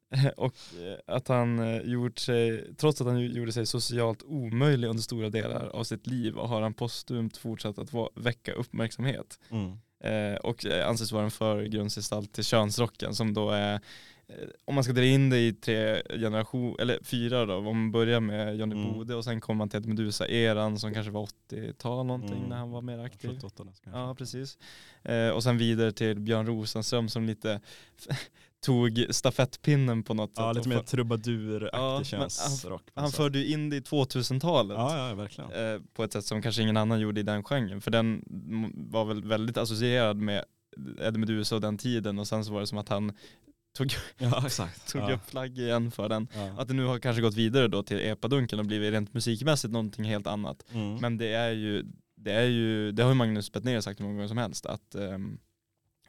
och 0.37 0.53
eh, 0.81 1.15
att 1.15 1.27
han 1.27 1.59
eh, 1.59 1.81
gjort 1.81 2.19
sig, 2.19 2.73
trots 2.77 3.01
att 3.01 3.07
han 3.07 3.21
gjorde 3.25 3.51
sig 3.51 3.65
socialt 3.65 4.23
omöjlig 4.23 4.87
under 4.87 5.03
stora 5.03 5.29
delar 5.29 5.65
av 5.67 5.83
sitt 5.83 6.07
liv 6.07 6.37
och 6.37 6.49
har 6.49 6.61
han 6.61 6.73
postumt 6.73 7.29
fortsatt 7.39 7.77
att 7.79 7.89
väcka 8.15 8.53
uppmärksamhet. 8.53 9.39
mm. 9.49 9.77
Eh, 10.03 10.35
och 10.35 10.65
anses 10.65 11.11
vara 11.11 11.23
en 11.23 11.31
förgrundsgestalt 11.31 12.33
till 12.33 12.43
könsrocken 12.43 13.15
som 13.15 13.33
då 13.33 13.49
är, 13.49 13.79
om 14.65 14.75
man 14.75 14.83
ska 14.83 14.93
dra 14.93 15.03
in 15.05 15.29
det 15.29 15.39
i 15.39 15.53
tre 15.53 16.01
generationer, 16.19 16.81
eller 16.81 16.99
fyra 17.03 17.45
då, 17.45 17.55
om 17.55 17.63
man 17.63 17.91
börjar 17.91 18.19
med 18.19 18.55
Johnny 18.57 18.75
Mm. 18.75 18.93
Bode 18.93 19.15
och 19.15 19.23
sen 19.23 19.41
kommer 19.41 19.57
man 19.57 19.69
till 19.69 19.87
Medusa-eran 19.87 20.79
som 20.79 20.93
kanske 20.93 21.11
var 21.11 21.25
80-tal 21.49 22.05
någonting 22.05 22.37
Mm. 22.37 22.49
när 22.49 22.57
han 22.57 22.71
var 22.71 22.81
mer 22.81 22.99
aktiv. 22.99 23.29
78 23.29 23.63
kanske. 23.63 23.89
Ja 23.99 24.15
precis. 24.17 24.57
Eh, 25.03 25.29
och 25.29 25.43
sen 25.43 25.57
vidare 25.57 25.91
till 25.91 26.19
Björn 26.19 26.45
Rosenström 26.47 27.09
som 27.09 27.25
lite 27.25 27.61
tog 28.65 29.05
stafettpinnen 29.09 30.03
på 30.03 30.13
något 30.13 30.31
Ja, 30.35 30.53
sätt. 30.53 30.55
lite 30.65 30.69
mer 30.77 30.83
trubaduraktig 30.83 31.79
Ja, 31.79 32.01
på 32.09 32.15
han 32.15 33.03
något 33.03 33.11
sätt. 33.11 33.15
förde 33.17 33.39
ju 33.39 33.53
in 33.53 33.69
det 33.69 33.75
i 33.75 33.79
2000-talet. 33.79 34.77
Ja, 34.77 35.07
ja, 35.09 35.15
verkligen. 35.15 35.51
eh, 35.51 35.81
på 35.93 36.03
ett 36.03 36.13
sätt 36.13 36.25
som 36.25 36.41
kanske 36.41 36.61
ingen 36.61 36.77
annan 36.77 36.99
gjorde 36.99 37.19
i 37.19 37.23
den 37.23 37.43
genren. 37.43 37.81
För 37.81 37.91
den 37.91 38.23
var 38.91 39.05
väl 39.05 39.23
väldigt 39.23 39.57
associerad 39.57 40.17
med 40.17 40.43
Eddie 41.01 41.17
Meduza 41.19 41.55
och 41.55 41.61
den 41.61 41.77
tiden 41.77 42.19
och 42.19 42.27
sen 42.27 42.45
så 42.45 42.53
var 42.53 42.59
det 42.59 42.67
som 42.67 42.77
att 42.77 42.89
han 42.89 43.13
tog, 43.77 43.91
Ja 44.17 44.41
tog 44.91 45.01
ja. 45.01 45.13
upp 45.13 45.29
flagg 45.29 45.57
igen 45.59 45.91
för 45.91 46.09
den. 46.09 46.27
Ja. 46.35 46.53
Att 46.57 46.67
det 46.67 46.73
nu 46.73 46.85
har 46.85 46.99
kanske 46.99 47.21
gått 47.21 47.35
vidare 47.35 47.67
då 47.67 47.83
till 47.83 47.99
epadunken 47.99 48.59
och 48.59 48.65
blivit 48.65 48.91
rent 48.93 49.13
musikmässigt 49.13 49.71
någonting 49.73 50.05
helt 50.05 50.27
annat. 50.27 50.63
Mm. 50.73 50.95
Men 50.95 51.17
det 51.17 51.27
är 51.33 51.51
ju, 51.51 51.85
det 52.15 52.31
är 52.31 52.45
ju, 52.45 52.91
det 52.91 53.03
har 53.03 53.09
ju 53.09 53.15
Magnus 53.15 53.51
Bettner 53.51 53.81
sagt 53.81 53.99
hur 53.99 54.03
många 54.05 54.15
gånger 54.15 54.27
som 54.27 54.37
helst, 54.37 54.65
att 54.65 54.95
um, 54.95 55.39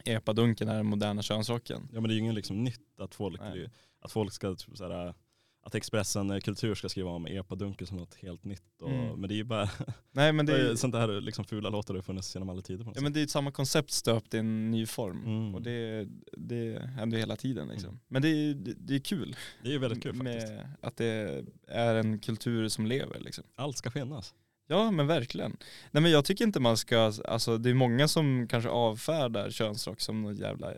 epadunken 0.05 0.69
är 0.69 0.77
den 0.77 0.87
moderna 0.87 1.23
könsrocken. 1.23 1.89
Ja 1.93 2.01
men 2.01 2.09
det 2.09 2.13
är 2.13 2.15
ju 2.15 2.21
inget 2.21 2.35
liksom 2.35 2.65
nytt 2.65 3.01
att 3.01 3.15
folk, 3.15 3.41
Nej. 3.41 3.71
att 4.01 4.13
folk 4.13 4.33
ska 4.33 4.55
typ 4.55 4.77
såhär, 4.77 5.15
att 5.63 5.75
Expressen 5.75 6.41
Kultur 6.41 6.75
ska 6.75 6.89
skriva 6.89 7.11
om 7.11 7.27
epadunken 7.27 7.87
som 7.87 7.97
något 7.97 8.15
helt 8.15 8.45
nytt. 8.45 8.83
Och, 8.83 8.91
Mm. 8.91 9.21
Men 9.21 9.29
det 9.29 9.35
är 9.35 9.37
ju 9.37 9.45
bara, 9.45 9.71
Nej 10.13 10.33
men 10.33 10.47
det 10.47 10.71
är, 10.71 10.75
sånt 10.75 10.93
där 10.93 11.21
liksom 11.21 11.45
fula 11.45 11.71
låtar 11.71 11.95
har 11.95 12.03
funnits 12.03 12.35
genom 12.35 12.49
alla 12.49 12.63
tider 12.63 12.85
på 12.85 12.91
något 12.91 12.97
ja, 12.97 13.03
men 13.03 13.13
det 13.13 13.21
är 13.21 13.25
ett 13.25 13.31
samma 13.31 13.51
koncept 13.51 13.91
stöpt 13.91 14.35
i 14.35 14.39
en 14.39 14.71
ny 14.71 14.87
form. 14.87 15.25
Mm. 15.25 15.55
Och 15.55 15.63
det, 15.63 16.09
det 16.33 16.83
händer 16.83 17.17
ju 17.17 17.21
hela 17.21 17.37
tiden 17.37 17.69
liksom. 17.69 17.89
Mm. 17.89 18.01
Men 18.09 18.23
det 18.23 18.29
är, 18.29 18.55
det, 18.55 18.75
det 18.79 18.95
är 18.95 18.99
kul. 19.01 19.37
Det 19.63 19.69
är 19.69 19.73
ju 19.73 19.79
väldigt 19.79 20.03
kul 20.03 20.17
faktiskt. 20.17 20.49
med 20.49 20.69
att 20.81 20.97
det 20.97 21.45
är 21.67 21.95
en 21.95 22.19
kultur 22.19 22.69
som 22.69 22.87
lever 22.87 23.21
liksom. 23.21 23.45
Allt 23.55 23.77
ska 23.77 23.91
finnas. 23.91 24.35
Ja 24.71 24.91
men 24.91 25.07
verkligen. 25.07 25.57
Nej 25.91 26.03
men 26.03 26.13
jag 26.13 26.25
tycker 26.25 26.45
inte 26.45 26.61
man 26.61 26.77
ska, 26.77 27.13
alltså 27.25 27.59
det 27.59 27.71
är 27.71 27.75
många 27.75 28.09
som 28.09 28.47
kanske 28.51 28.71
avfärdar 28.71 29.51
könsrock 29.51 30.01
som 30.01 30.23
något 30.23 30.39
jävla 30.39 30.73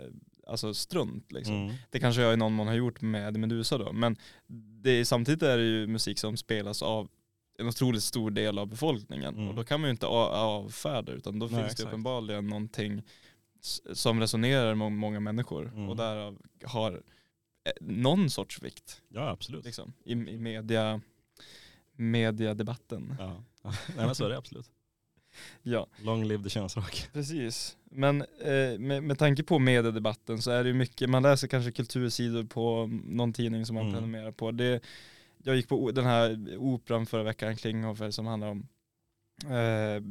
alltså 0.47 0.75
strunt 0.75 1.33
liksom. 1.33 1.55
Mm. 1.55 1.75
Det 1.91 2.01
kanske 2.01 2.23
jag 2.23 2.35
i 2.35 2.37
någon 2.37 2.53
mån 2.53 2.67
har 2.67 2.75
gjort 2.75 3.01
med 3.01 3.37
Medusa 3.37 3.79
då, 3.79 3.93
men 3.93 4.17
det 4.83 4.91
är, 4.91 5.05
samtidigt 5.05 5.43
är 5.43 5.59
det 5.59 5.65
ju 5.65 5.87
musik 5.87 6.19
som 6.19 6.37
spelas 6.37 6.83
av 6.83 7.09
en 7.59 7.67
otroligt 7.69 8.03
stor 8.03 8.31
del 8.31 8.59
av 8.59 8.67
befolkningen 8.67 9.35
Mm. 9.35 9.49
och 9.49 9.55
då 9.55 9.65
kan 9.65 9.81
man 9.81 9.89
ju 9.89 9.93
inte 9.93 10.07
avfärda 10.07 11.13
utan 11.13 11.39
då 11.39 11.47
Nej, 11.47 11.55
finns 11.55 11.67
det 11.67 11.73
exakt. 11.73 11.89
uppenbarligen 11.89 12.47
någonting 12.47 13.03
som 13.93 14.21
resonerar 14.21 14.75
med 14.75 14.93
många 14.93 15.21
människor 15.21 15.67
Mm. 15.75 15.89
och 15.89 15.97
därav 15.97 16.39
har 16.65 16.93
eh, 16.93 17.73
någon 17.81 18.31
sorts 18.31 18.63
vikt 18.63 19.03
Ja 19.09 19.29
absolut. 19.31 19.65
liksom, 19.65 19.93
i, 20.05 20.13
i 20.13 20.17
media, 20.39 21.01
mediadebatten. 21.97 23.15
Ja. 23.19 23.43
Nej 23.97 24.07
men 24.07 24.15
så 24.15 24.25
är 24.25 24.29
det 24.29 24.39
absolut. 24.39 24.71
Ja. 25.63 25.87
Long 26.05 26.25
live 26.25 26.43
the 26.43 26.51
könsrock. 26.51 27.09
Precis. 27.13 27.77
Men 27.85 28.21
eh, 28.21 28.79
med, 28.79 29.03
med 29.03 29.19
tanke 29.19 29.43
på 29.43 29.59
mediedebatten 29.59 30.43
så 30.43 30.51
är 30.51 30.63
det 30.65 30.69
ju 30.69 30.75
mycket, 30.75 31.11
man 31.11 31.23
läser 31.23 31.49
kanske 31.49 31.73
kultursidor 31.73 32.45
på 32.45 32.87
någon 33.05 33.33
tidning 33.33 33.67
som 33.67 33.75
man 33.75 33.83
Mm. 33.85 33.95
prenumererar 33.95 34.33
på. 34.33 34.51
Det, 34.51 34.81
jag 35.43 35.57
gick 35.57 35.69
på 35.69 35.91
den 35.91 36.05
här 36.05 36.57
operan 36.59 37.07
förra 37.07 37.23
veckan, 37.23 37.57
Klinghoffer, 37.57 38.11
som 38.11 38.27
handlar 38.27 38.49
om 38.49 38.67
eh, 39.45 40.03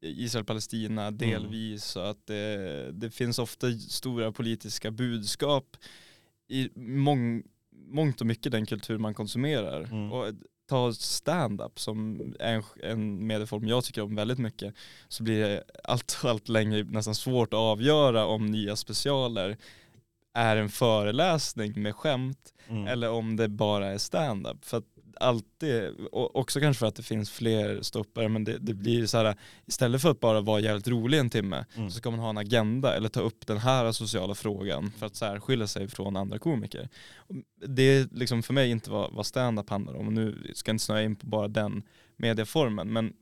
Israel-Palestina 0.00 1.10
delvis. 1.10 1.84
Så 1.84 2.00
att 2.00 2.26
det, 2.26 2.90
det 2.92 3.10
finns 3.10 3.38
ofta 3.38 3.72
stora 3.72 4.32
politiska 4.32 4.90
budskap 4.90 5.76
i 6.48 6.70
mång, 6.78 7.42
mångt 7.72 8.20
och 8.20 8.26
mycket 8.26 8.52
den 8.52 8.66
kultur 8.66 8.98
man 8.98 9.14
konsumerar. 9.14 9.82
Mm. 9.82 10.12
Och 10.12 10.32
ta 10.72 10.92
stand-up 10.92 11.80
som 11.80 12.20
är 12.38 12.54
en, 12.54 12.62
en 12.82 13.26
medieform 13.26 13.68
jag 13.68 13.84
tycker 13.84 14.02
om 14.02 14.14
väldigt 14.14 14.38
mycket 14.38 14.74
så 15.08 15.22
blir 15.22 15.40
det 15.48 15.64
allt 15.84 16.18
och 16.22 16.30
allt 16.30 16.48
längre 16.48 16.82
nästan 16.84 17.14
svårt 17.14 17.54
att 17.54 17.58
avgöra 17.58 18.26
om 18.26 18.46
nya 18.46 18.76
specialer 18.76 19.56
är 20.34 20.56
en 20.56 20.68
föreläsning 20.68 21.82
med 21.82 21.96
skämt 21.96 22.48
Mm. 22.68 22.86
eller 22.86 23.10
om 23.10 23.36
det 23.36 23.48
bara 23.48 23.86
är 23.86 23.98
stand-up. 23.98 24.64
För 24.64 24.76
att 24.78 24.84
alltid, 25.20 25.90
och 26.12 26.36
också 26.36 26.60
kanske 26.60 26.78
för 26.78 26.86
att 26.86 26.94
det 26.94 27.02
finns 27.02 27.30
fler 27.30 27.82
stoppare, 27.82 28.28
men 28.28 28.44
det, 28.44 28.58
det 28.58 28.74
blir 28.74 29.06
så 29.06 29.18
här 29.18 29.36
istället 29.66 30.02
för 30.02 30.10
att 30.10 30.20
bara 30.20 30.40
vara 30.40 30.60
jävligt 30.60 30.88
rolig 30.88 31.18
en 31.18 31.30
timme 31.30 31.64
Mm. 31.76 31.90
så 31.90 31.98
ska 31.98 32.10
man 32.10 32.20
ha 32.20 32.30
en 32.30 32.38
agenda 32.38 32.96
eller 32.96 33.08
ta 33.08 33.20
upp 33.20 33.46
den 33.46 33.58
här 33.58 33.92
sociala 33.92 34.34
frågan 34.34 34.92
för 34.98 35.06
att 35.06 35.16
särskilja 35.16 35.66
sig 35.66 35.88
från 35.88 36.16
andra 36.16 36.38
komiker. 36.38 36.88
Det 37.66 37.82
är 37.82 38.08
liksom 38.12 38.42
för 38.42 38.54
mig 38.54 38.70
inte 38.70 38.90
vad, 38.90 39.12
vad 39.12 39.26
stand-up 39.26 39.70
handlar 39.70 39.94
om 39.94 40.06
och 40.06 40.12
nu 40.12 40.52
ska 40.54 40.68
jag 40.68 40.74
inte 40.74 40.84
snöa 40.84 41.02
in 41.02 41.16
på 41.16 41.26
bara 41.26 41.48
den 41.48 41.82
medieformen 42.16 42.92
men, 42.92 43.12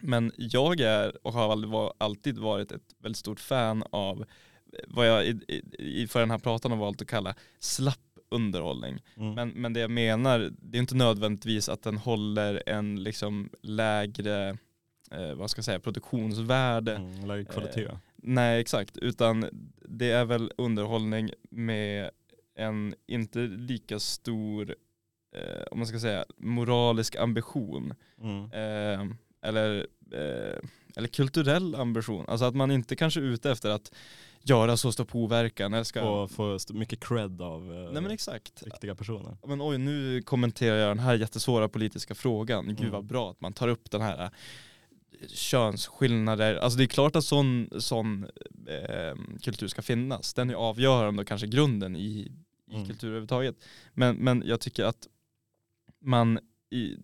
men 0.00 0.32
jag 0.36 0.80
är 0.80 1.26
och 1.26 1.32
har 1.32 1.92
alltid 1.98 2.38
varit 2.38 2.72
ett 2.72 2.94
väldigt 3.02 3.18
stort 3.18 3.40
fan 3.40 3.84
av 3.90 4.24
vad 4.88 5.08
jag 5.08 5.26
i, 5.26 5.40
i, 5.48 5.62
i 6.02 6.06
för 6.06 6.20
den 6.20 6.30
här 6.30 6.38
pratan 6.38 6.70
har 6.70 6.78
valt 6.78 7.02
att 7.02 7.08
kalla 7.08 7.34
slapp 7.58 8.00
underhållning. 8.36 9.02
Mm. 9.16 9.34
Men, 9.34 9.48
men 9.48 9.72
det 9.72 9.80
jag 9.80 9.90
menar, 9.90 10.50
det 10.58 10.78
är 10.78 10.80
inte 10.80 10.94
nödvändigtvis 10.94 11.68
att 11.68 11.82
den 11.82 11.96
håller 11.96 12.62
en 12.66 13.02
liksom 13.02 13.50
lägre, 13.62 14.48
eh, 15.10 15.34
vad 15.34 15.50
ska 15.50 15.58
jag 15.58 15.64
säga, 15.64 15.80
produktionsvärde. 15.80 16.94
Mm. 16.94 17.24
Eller 17.24 17.44
kvalitet. 17.44 17.84
Eh, 17.84 17.98
Nej 18.16 18.60
exakt, 18.60 18.96
utan 18.96 19.48
det 19.88 20.10
är 20.10 20.24
väl 20.24 20.52
underhållning 20.58 21.30
med 21.50 22.10
en 22.54 22.94
inte 23.06 23.38
lika 23.38 23.98
stor, 23.98 24.74
eh, 25.36 25.62
om 25.70 25.78
man 25.78 25.86
ska 25.86 25.98
säga, 25.98 26.24
moralisk 26.36 27.16
ambition. 27.16 27.94
Mm. 28.20 28.44
Eh, 28.44 29.16
eller, 29.42 29.86
eh, 30.12 30.58
eller 30.96 31.08
kulturell 31.08 31.74
ambition. 31.74 32.24
Alltså 32.28 32.44
att 32.44 32.54
man 32.54 32.70
inte 32.70 32.96
kanske 32.96 33.20
är 33.20 33.24
ute 33.24 33.50
efter 33.50 33.70
att 33.70 33.92
göra 34.48 34.76
så 34.76 34.92
stor 34.92 35.04
påverkan. 35.04 35.74
Eller 35.74 35.84
ska... 35.84 36.28
Få, 36.28 36.58
mycket 36.72 37.04
cred 37.04 37.42
av 37.42 37.72
eh, 37.74 37.92
Nej 37.92 38.02
men 38.02 38.10
exakt. 38.10 38.62
riktiga 38.62 38.94
personer. 38.94 39.36
Men 39.46 39.62
oj, 39.62 39.78
nu 39.78 40.22
kommenterar 40.22 40.76
jag 40.76 40.90
den 40.90 40.98
här 40.98 41.14
jättesvåra 41.14 41.68
politiska 41.68 42.14
frågan. 42.14 42.66
Gud 42.66 42.80
Mm. 42.80 42.90
vad 42.92 43.04
bra 43.04 43.30
att 43.30 43.40
man 43.40 43.52
tar 43.52 43.68
upp 43.68 43.90
den 43.90 44.00
här 44.00 44.22
eh, 44.22 44.30
könsskillnader. 45.28 46.54
Alltså 46.54 46.78
det 46.78 46.84
är 46.84 46.88
klart 46.88 47.16
att 47.16 47.24
sån, 47.24 47.70
sån 47.78 48.24
eh, 48.68 49.16
kultur 49.42 49.68
ska 49.68 49.82
finnas. 49.82 50.34
Den 50.34 50.50
är 50.50 50.54
avgörande 50.54 51.22
och 51.22 51.28
kanske 51.28 51.46
grunden 51.46 51.96
i, 51.96 52.32
i 52.70 52.74
Mm. 52.74 52.86
kultur 52.86 53.08
överhuvudtaget. 53.08 53.56
Men, 53.92 54.16
men 54.16 54.42
jag 54.46 54.60
tycker 54.60 54.84
att 54.84 55.06
man 56.00 56.38
i, 56.70 56.96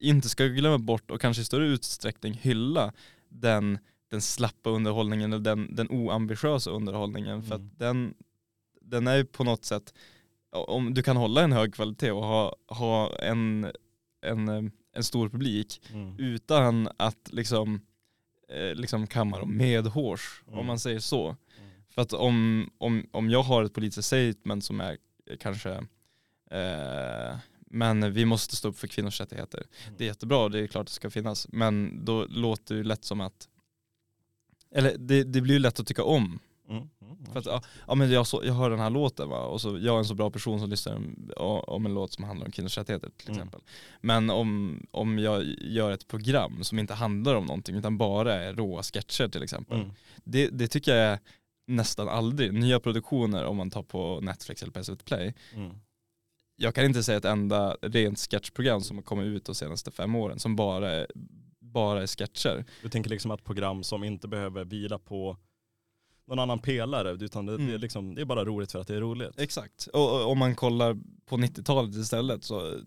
inte 0.00 0.28
ska 0.28 0.44
glömma 0.44 0.78
bort 0.78 1.10
och 1.10 1.20
kanske 1.20 1.42
i 1.42 1.44
större 1.44 1.66
utsträckning 1.66 2.32
hylla 2.34 2.92
den, 3.28 3.78
den 4.10 4.20
slappa 4.22 4.70
underhållningen 4.70 5.32
eller 5.32 5.44
den, 5.44 5.74
den 5.74 5.90
oambitiösa 5.90 6.70
underhållningen. 6.70 7.42
För 7.42 7.54
Mm. 7.54 7.66
att 7.66 7.78
den, 7.78 8.14
den 8.80 9.06
är 9.06 9.16
ju 9.16 9.24
på 9.24 9.44
något 9.44 9.64
sätt, 9.64 9.94
om 10.50 10.94
du 10.94 11.02
kan 11.02 11.16
hålla 11.16 11.42
en 11.42 11.52
hög 11.52 11.74
kvalitet 11.74 12.10
och 12.10 12.24
ha, 12.24 12.56
ha 12.68 13.16
en, 13.18 13.72
en, 14.22 14.48
en 14.92 15.04
stor 15.04 15.28
publik 15.28 15.80
Mm. 15.92 16.18
utan 16.18 16.88
att 16.96 17.28
liksom, 17.32 17.80
eh, 18.48 18.74
liksom 18.74 19.06
kamma 19.06 19.38
dem 19.38 19.56
medhårs, 19.56 20.42
Mm. 20.46 20.58
om 20.58 20.66
man 20.66 20.78
säger 20.78 21.00
så. 21.00 21.26
Mm. 21.28 21.36
För 21.88 22.02
att 22.02 22.12
om, 22.12 22.70
om, 22.78 23.06
om 23.10 23.30
jag 23.30 23.42
har 23.42 23.62
ett 23.64 23.74
politiskt 23.74 24.06
statement 24.06 24.64
som 24.64 24.80
är 24.80 24.96
eh, 25.30 25.36
kanske, 25.40 25.70
eh, 26.50 27.36
men 27.70 28.12
vi 28.12 28.24
måste 28.24 28.56
stå 28.56 28.68
upp 28.68 28.78
för 28.78 28.86
kvinnors 28.86 29.20
rättigheter. 29.20 29.66
Det 29.96 30.04
är 30.04 30.08
jättebra, 30.08 30.48
det 30.48 30.58
är 30.60 30.66
klart 30.66 30.86
det 30.86 30.92
ska 30.92 31.10
finnas. 31.10 31.46
Men 31.52 32.04
då 32.04 32.24
låter 32.28 32.74
det 32.74 32.78
ju 32.78 32.84
lätt 32.84 33.04
som 33.04 33.20
att, 33.20 33.48
eller 34.76 34.96
det, 34.98 35.24
det 35.24 35.40
blir 35.40 35.54
ju 35.54 35.60
lätt 35.60 35.80
att 35.80 35.86
tycka 35.86 36.04
om. 36.04 36.38
Mm. 36.68 36.82
Mm. 37.02 37.16
För 37.32 37.38
att, 37.38 37.46
ja, 37.46 37.62
ja 37.86 37.94
men 37.94 38.10
jag, 38.10 38.26
så, 38.26 38.42
jag 38.44 38.54
hör 38.54 38.70
den 38.70 38.78
här 38.78 38.90
låten 38.90 39.28
va, 39.28 39.40
och 39.44 39.60
så, 39.60 39.78
jag 39.78 39.94
är 39.94 39.98
en 39.98 40.04
så 40.04 40.14
bra 40.14 40.30
person 40.30 40.60
som 40.60 40.70
lyssnar 40.70 40.96
om, 40.96 41.60
om 41.66 41.86
en 41.86 41.94
låt 41.94 42.12
som 42.12 42.24
handlar 42.24 42.46
om 42.46 42.52
kvinnors 42.52 42.78
rättigheter 42.78 43.10
till 43.16 43.28
Mm. 43.28 43.38
exempel. 43.38 43.60
Men 44.00 44.30
om, 44.30 44.80
om 44.90 45.18
jag 45.18 45.44
gör 45.60 45.92
ett 45.92 46.08
program 46.08 46.64
som 46.64 46.78
inte 46.78 46.94
handlar 46.94 47.34
om 47.34 47.44
någonting 47.44 47.76
utan 47.76 47.98
bara 47.98 48.34
är 48.34 48.54
råa 48.54 48.82
sketcher 48.82 49.28
till 49.28 49.42
exempel. 49.42 49.80
Mm. 49.80 49.90
Det, 50.24 50.48
det 50.48 50.68
tycker 50.68 50.96
jag 50.96 51.12
är 51.12 51.18
nästan 51.66 52.08
aldrig, 52.08 52.52
nya 52.52 52.80
produktioner 52.80 53.44
om 53.44 53.56
man 53.56 53.70
tar 53.70 53.82
på 53.82 54.20
Netflix 54.20 54.62
eller 54.62 54.72
på 54.72 54.84
SVT 54.84 55.04
Play. 55.04 55.34
Mm. 55.54 55.72
Jag 56.56 56.74
kan 56.74 56.84
inte 56.84 57.02
säga 57.02 57.18
ett 57.18 57.24
enda 57.24 57.76
rent 57.82 58.18
sketchprogram 58.18 58.80
som 58.80 58.96
har 58.96 59.02
kommit 59.02 59.26
ut 59.26 59.44
de 59.44 59.54
senaste 59.54 59.90
fem 59.90 60.14
åren 60.14 60.38
som 60.38 60.56
bara 60.56 60.90
är, 60.92 61.06
bara 61.76 62.02
är 62.02 62.06
sketcher. 62.06 62.64
Du 62.82 62.88
tänker 62.88 63.10
liksom 63.10 63.30
att 63.30 63.44
program 63.44 63.84
som 63.84 64.04
inte 64.04 64.28
behöver 64.28 64.64
vila 64.64 64.98
på 64.98 65.36
någon 66.26 66.38
annan 66.38 66.58
pelare 66.58 67.10
utan 67.10 67.46
det, 67.46 67.56
det, 67.56 67.62
är 67.62 67.68
Mm. 67.68 67.80
liksom, 67.80 68.14
det 68.14 68.20
är 68.20 68.24
bara 68.24 68.44
roligt 68.44 68.72
för 68.72 68.80
att 68.80 68.86
det 68.86 68.96
är 68.96 69.00
roligt. 69.00 69.40
Exakt, 69.40 69.86
och, 69.92 70.30
om 70.30 70.38
man 70.38 70.54
kollar 70.54 70.96
på 71.26 71.36
90-talet 71.36 71.94
istället 71.94 72.44
så 72.44 72.80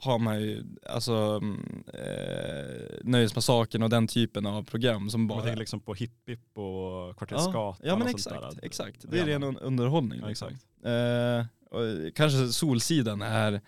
har 0.00 0.18
man 0.18 0.40
ju 0.40 0.64
alltså 0.86 1.12
mm, 1.12 1.84
eh, 1.94 2.98
Nöjesmassakern 3.04 3.82
och 3.82 3.90
den 3.90 4.06
typen 4.06 4.46
av 4.46 4.62
program 4.62 5.10
som 5.10 5.20
Om 5.20 5.28
bara 5.28 5.36
man 5.36 5.44
tänker 5.44 5.58
liksom 5.58 5.80
på 5.80 5.94
Hipp 5.94 6.28
Hipp 6.28 6.58
och 6.58 7.16
Kvarterets 7.18 7.44
ja, 7.52 7.76
ja 7.82 7.96
men 7.96 8.08
exakt, 8.08 8.58
exakt. 8.62 9.04
Det 9.10 9.18
är 9.18 9.24
ren 9.24 9.42
underhållning. 9.42 10.20
Ja, 10.20 10.28
liksom. 10.28 10.48
exakt. 10.48 10.66
Eh, 10.84 12.12
kanske 12.14 12.48
Solsidan 12.48 13.22
är 13.22 13.60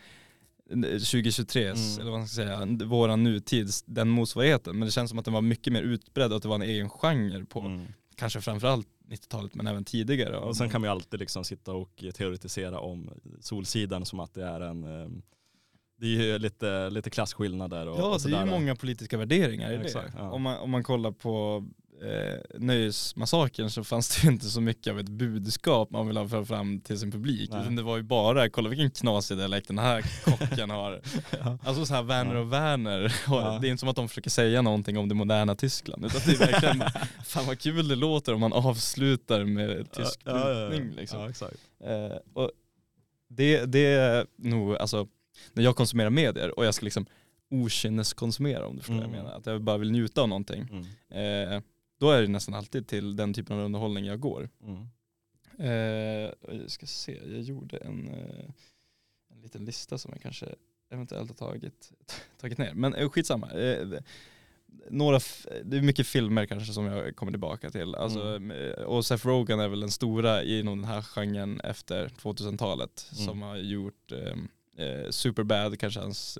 2023, 0.81 1.63
Mm. 1.67 2.01
eller 2.01 2.11
vad 2.11 2.21
man 2.21 2.29
ska 2.29 2.35
säga, 2.43 2.67
våran 2.87 3.23
nutids, 3.23 3.83
den 3.87 4.09
motsvarigheten. 4.09 4.79
Men 4.79 4.87
det 4.87 4.93
känns 4.93 5.11
som 5.11 5.19
att 5.19 5.25
den 5.25 5.35
var 5.35 5.41
mycket 5.43 5.73
mer 5.73 5.83
utbredd 5.83 6.31
och 6.31 6.37
att 6.37 6.43
det 6.43 6.49
var 6.49 6.55
en 6.57 6.63
egen 6.63 6.89
genre 6.91 7.45
på, 7.45 7.61
Mm. 7.61 7.87
kanske 8.17 8.41
framförallt 8.41 8.87
90-talet 9.09 9.55
men 9.55 9.67
även 9.67 9.85
tidigare. 9.85 10.37
Och 10.39 10.57
sen 10.57 10.71
kan 10.71 10.81
man 10.81 10.89
ju 10.89 10.93
alltid 10.93 11.21
liksom 11.21 11.45
sitta 11.45 11.73
och 11.73 12.05
teoretisera 12.15 12.81
om 12.81 13.11
Solsidan 13.41 14.05
som 14.07 14.21
att 14.21 14.35
det 14.35 14.45
är 14.45 14.61
en 14.61 14.85
eh, 14.85 15.09
det 15.97 16.07
är 16.07 16.11
ju 16.23 16.39
lite, 16.39 16.91
lite 16.91 17.11
klasskillnader 17.11 17.87
och, 17.89 17.99
Ja, 18.01 18.15
och 18.15 18.21
det 18.25 18.37
är 18.37 18.45
ju 18.45 18.51
många 18.51 18.77
politiska 18.77 19.19
värderingar 19.19 19.73
i 19.73 19.77
det. 19.77 19.83
exakt, 19.85 20.15
ja. 20.19 20.31
Om, 20.31 20.43
man, 20.43 20.59
om 20.59 20.71
man 20.71 20.83
kollar 20.85 21.11
på 21.13 21.65
eh, 22.03 22.41
Nöjesmassakern 22.61 23.71
så 23.71 23.85
fanns 23.85 24.21
det 24.23 24.29
inte 24.29 24.47
så 24.47 24.61
mycket 24.61 24.91
av 24.91 24.99
ett 25.01 25.09
budskap 25.09 25.91
man 25.91 26.07
vill 26.07 26.17
ha 26.17 26.29
föra 26.29 26.45
fram 26.45 26.81
till 26.81 26.99
sin 26.99 27.11
publik. 27.13 27.51
Nej. 27.51 27.61
Utan 27.61 27.77
det 27.77 27.83
var 27.83 27.97
ju 27.97 28.03
bara, 28.03 28.49
kolla 28.49 28.69
vilken 28.69 28.91
knasig 28.91 29.37
dialekt 29.37 29.69
den 29.69 29.79
här 29.79 30.03
kocken 30.25 30.71
har. 30.71 31.01
Ja. 31.31 31.59
Alltså 31.65 31.87
så 31.87 31.95
här 31.95 32.03
Werner 32.03 32.35
och 32.35 32.53
Werner, 32.53 33.15
Ja. 33.27 33.59
det 33.61 33.69
är 33.69 33.71
inte 33.71 33.81
som 33.81 33.89
att 33.89 33.97
de 33.97 34.09
försöker 34.09 34.31
säga 34.31 34.63
någonting 34.63 34.99
om 34.99 35.09
det 35.09 35.15
moderna 35.15 35.55
Tyskland. 35.55 36.05
Utan 36.05 36.21
det 36.27 36.33
är 36.33 36.39
verkligen, 36.53 36.83
fan 37.25 37.47
vad 37.47 37.59
kul 37.61 37.89
det 37.89 37.97
låter 37.97 38.35
om 38.35 38.41
man 38.41 38.53
avslutar 38.53 39.45
med 39.45 39.93
tysk 39.93 40.21
ja, 40.25 40.69
brytning 40.69 40.93
liksom. 40.97 41.29
Exakt. 41.29 41.57
Eh, 41.85 42.17
och 42.35 42.51
det, 43.29 43.65
det 43.65 43.87
är 43.95 44.27
nog, 44.37 44.77
alltså 44.77 45.09
när 45.53 45.63
jag 45.65 45.77
konsumerar 45.77 46.11
medier 46.11 46.59
och 46.59 46.65
jag 46.67 46.75
ska 46.75 46.85
liksom 46.85 47.07
okynneskonsumera 47.51 48.67
om 48.67 48.75
du 48.77 48.81
förstår 48.81 48.95
vad 48.95 49.05
Mm. 49.05 49.17
jag 49.17 49.25
menar. 49.25 49.39
Att 49.39 49.47
jag 49.47 49.63
bara 49.63 49.79
vill 49.79 49.91
njuta 49.93 50.23
av 50.23 50.29
någonting. 50.29 50.67
Mm. 51.11 51.53
Eh, 51.55 51.63
då 52.03 52.11
är 52.11 52.23
det 52.23 52.29
nästan 52.29 52.55
alltid 52.55 52.87
till 52.87 53.17
den 53.17 53.35
typen 53.35 53.59
av 53.59 53.65
underhållning 53.65 54.05
jag 54.05 54.21
går. 54.21 54.49
Mm. 54.63 54.87
Eh, 55.59 56.33
jag 56.61 56.71
ska 56.71 56.87
se, 56.87 57.21
jag 57.33 57.41
gjorde 57.41 57.77
en, 57.77 58.09
eh, 58.09 58.45
en 59.33 59.43
liten 59.43 59.65
lista 59.65 59.99
som 59.99 60.11
jag 60.15 60.23
kanske 60.23 60.47
eventuellt 60.91 61.41
har 61.41 61.49
tagit, 61.49 61.93
tagit 62.41 62.59
ner. 62.59 62.75
Men 62.75 62.95
eh, 62.95 63.09
skitsamma. 63.11 63.51
Eh, 63.51 63.87
några, 64.91 65.21
det 65.65 65.77
är 65.77 65.83
mycket 65.83 66.07
filmer 66.07 66.47
kanske 66.47 66.73
som 66.73 66.85
jag 66.85 67.17
kommer 67.17 67.33
tillbaka 67.33 67.71
till. 67.71 67.95
Alltså, 67.95 68.37
eh, 68.53 68.83
Och 68.85 69.07
Seth 69.07 69.27
Rogen 69.27 69.61
är 69.61 69.69
väl 69.69 69.81
den 69.81 69.91
stora 69.91 70.43
inom 70.45 70.81
den 70.81 70.89
här 70.91 71.03
genren 71.03 71.61
efter 71.61 72.09
2000-talet 72.09 73.11
Mm. 73.13 73.27
som 73.27 73.43
har 73.43 73.57
gjort 73.57 74.13
eh, 74.13 74.87
eh, 74.87 75.11
Superbad, 75.11 75.79
kanske 75.79 76.01
hans 76.01 76.39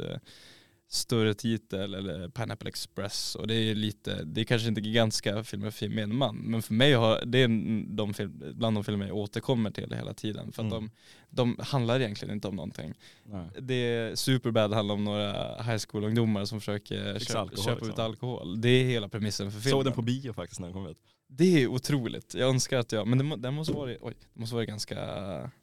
större 0.93 1.35
titel, 1.35 1.95
eller 1.95 2.29
Pineapple 2.29 2.69
Express. 2.69 3.35
Och 3.35 3.47
det 3.47 3.55
är 3.55 3.75
lite, 3.75 4.25
det 4.25 4.41
är 4.41 4.45
kanske 4.45 4.69
inte 4.69 4.81
gigantiska 4.81 5.45
filmer 5.45 5.71
för 5.71 5.87
gemene 5.87 6.15
man, 6.15 6.37
men 6.37 6.63
för 6.63 6.75
mig 6.75 6.93
har 6.93 7.23
det 7.27 7.39
är 7.39 7.49
de 7.97 8.15
film, 8.15 8.43
bland 8.55 8.77
de 8.77 8.85
filmer 8.85 9.07
jag 9.07 9.17
återkommer 9.17 9.71
till 9.71 9.95
hela 9.95 10.15
tiden. 10.15 10.53
För 10.53 10.63
att 10.67 10.73
Mm. 10.73 10.91
de, 11.31 11.55
de 11.57 11.65
handlar 11.65 12.01
egentligen 12.01 12.35
inte 12.35 12.49
om 12.49 12.57
någonting. 12.57 12.95
Nej. 13.25 13.49
Det 13.61 13.75
är 13.75 14.15
Superbad 14.15 14.73
handlar 14.73 14.95
om 14.95 15.05
några 15.05 15.33
high 15.63 15.83
school-ungdomar 15.89 16.45
som 16.45 16.61
försöker 16.61 17.19
köpa, 17.19 17.41
alkohol, 17.41 17.65
köpa 17.65 17.75
liksom. 17.75 17.91
ut 17.91 17.99
alkohol. 17.99 18.61
Det 18.61 18.69
är 18.69 18.85
hela 18.85 19.09
premissen 19.09 19.53
för 19.53 19.61
filmen. 19.61 19.71
Såg 19.79 19.85
den 19.85 19.93
på 19.95 20.03
bio 20.03 20.33
faktiskt 20.33 20.61
när 20.61 20.67
den 20.69 20.75
kom 20.75 20.87
ut. 20.87 20.99
Det 21.29 21.63
är 21.63 21.67
otroligt. 21.67 22.35
Jag 22.35 22.49
önskar 22.49 22.79
att 22.79 22.93
jag, 22.93 23.07
men 23.07 23.19
den, 23.19 23.27
må- 23.27 23.37
den 23.37 23.55
måste 23.55 23.73
vara, 23.73 23.91
oj, 24.01 24.15
den 24.35 24.41
måste 24.41 24.55
vara 24.55 24.65
ganska, 24.65 24.95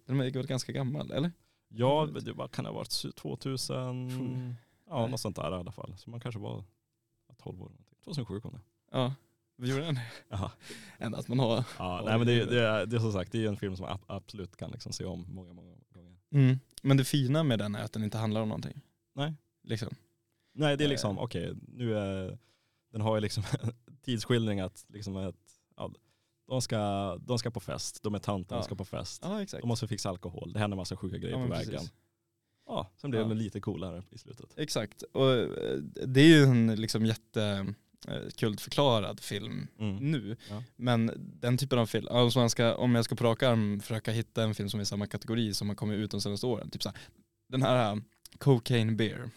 den 0.05 0.19
är 0.19 0.31
väl 0.31 0.47
ganska 0.47 0.71
gammal 0.71 1.11
eller? 1.11 1.31
Ja, 1.71 2.07
det 2.21 2.31
var, 2.33 2.47
kan 2.47 2.63
det 2.63 2.69
ha 2.69 2.75
varit 2.77 3.15
2000, 3.15 4.09
Puh. 4.09 4.53
Ja 4.89 5.01
Nej. 5.01 5.11
något 5.11 5.19
sånt 5.19 5.35
där 5.35 5.51
i 5.51 5.55
alla 5.55 5.71
fall. 5.71 5.97
Så 5.97 6.09
man 6.09 6.19
kanske 6.19 6.39
var 6.39 6.63
12 7.37 7.61
år. 7.61 7.69
någonting. 7.69 7.97
2007 8.03 8.41
kom 8.41 8.51
det. 8.53 8.61
Ja, 8.91 9.13
vi 9.57 9.69
gjorde 9.69 9.83
den. 9.85 9.99
Än 10.99 11.15
att 11.19 11.27
man 11.27 11.39
har. 11.39 11.55
Ja, 11.55 11.63
Ja, 11.77 12.01
nej 12.05 12.17
men 12.17 12.27
det, 12.27 12.35
det- 12.35 12.45
det, 12.45 12.67
är, 12.67 12.85
det 12.85 12.95
är 12.95 12.99
som 12.99 13.11
sagt, 13.13 13.31
det 13.31 13.43
är 13.45 13.47
en 13.47 13.57
film 13.57 13.75
som 13.75 13.85
man 13.85 13.93
ab- 13.93 14.05
absolut 14.07 14.57
kan 14.57 14.71
liksom 14.71 14.93
se 14.93 15.05
om 15.05 15.25
många, 15.29 15.53
många 15.53 15.75
gånger. 15.93 16.17
Mm. 16.31 16.59
Men 16.83 16.97
det 16.97 17.03
fina 17.03 17.43
med 17.43 17.59
den 17.59 17.75
är 17.75 17.83
att 17.83 17.93
den 17.93 18.03
inte 18.03 18.17
handlar 18.17 18.41
om 18.41 18.47
någonting. 18.49 18.81
Nej. 19.15 19.33
Liksom. 19.63 19.89
Nej 20.53 20.77
det 20.77 20.83
är 20.83 20.85
Eh. 20.85 20.89
liksom, 20.89 21.19
okej, 21.19 21.53
nu 21.67 21.97
är, 21.97 22.37
den 22.91 23.01
har 23.01 23.15
ju 23.15 23.21
liksom 23.21 23.43
tidsskildring 24.01 24.59
att 24.59 24.85
liksom 24.87 25.17
ett, 25.17 25.35
ja, 25.75 25.91
de, 26.47 26.61
ska, 26.61 27.15
de 27.17 27.39
ska 27.39 27.51
på 27.51 27.59
fest, 27.59 28.03
de 28.03 28.15
är 28.15 28.19
tanter, 28.19 28.55
Ja. 28.55 28.59
de 28.61 28.65
ska 28.65 28.75
på 28.75 28.85
fest. 28.85 29.21
Ja 29.25 29.41
exakt. 29.41 29.61
De 29.61 29.67
måste 29.67 29.87
fixa 29.87 30.09
alkohol, 30.09 30.53
det 30.53 30.59
händer 30.59 30.77
massa 30.77 30.95
sjuka 30.97 31.17
grejer 31.17 31.37
Ja, 31.37 31.43
på 31.45 31.49
vägen. 31.51 31.71
precis. 31.71 31.91
Ja, 32.69 32.89
sen 32.97 33.09
blir 33.11 33.19
Ja. 33.19 33.27
lite 33.27 33.59
coolare 33.59 34.03
i 34.09 34.17
slutet. 34.17 34.45
Exakt. 34.57 35.01
Och 35.03 35.31
eh, 35.33 35.47
det 36.07 36.21
är 36.21 36.25
ju 36.27 36.43
en 36.43 36.75
liksom 36.75 37.05
jätte 37.05 37.65
eh, 38.07 38.29
kultförklarad 38.37 39.19
film 39.19 39.67
Mm. 39.79 40.11
nu. 40.11 40.37
Ja. 40.49 40.63
Men 40.75 41.11
den 41.41 41.57
typen 41.57 41.79
av 41.79 41.85
film, 41.85 42.07
alltså 42.11 42.39
man 42.39 42.49
ska, 42.49 42.75
om 42.75 42.95
jag 42.95 43.05
ska 43.05 43.15
på 43.15 43.23
rak 43.23 43.43
arm 43.43 43.79
försöka 43.79 44.11
hitta 44.11 44.43
en 44.43 44.55
film 44.55 44.69
som 44.69 44.79
är 44.79 44.81
i 44.81 44.85
samma 44.85 45.07
kategori 45.07 45.53
som 45.53 45.69
har 45.69 45.75
kommit 45.75 45.97
ut 45.97 46.11
de 46.11 46.21
senaste 46.21 46.45
åren. 46.45 46.69
Typ 46.69 46.83
så 46.83 46.89
här, 46.89 46.97
den 47.47 47.61
här 47.61 47.95
uh, 47.95 48.01
Cocaine 48.37 48.97
Bear. 48.97 49.29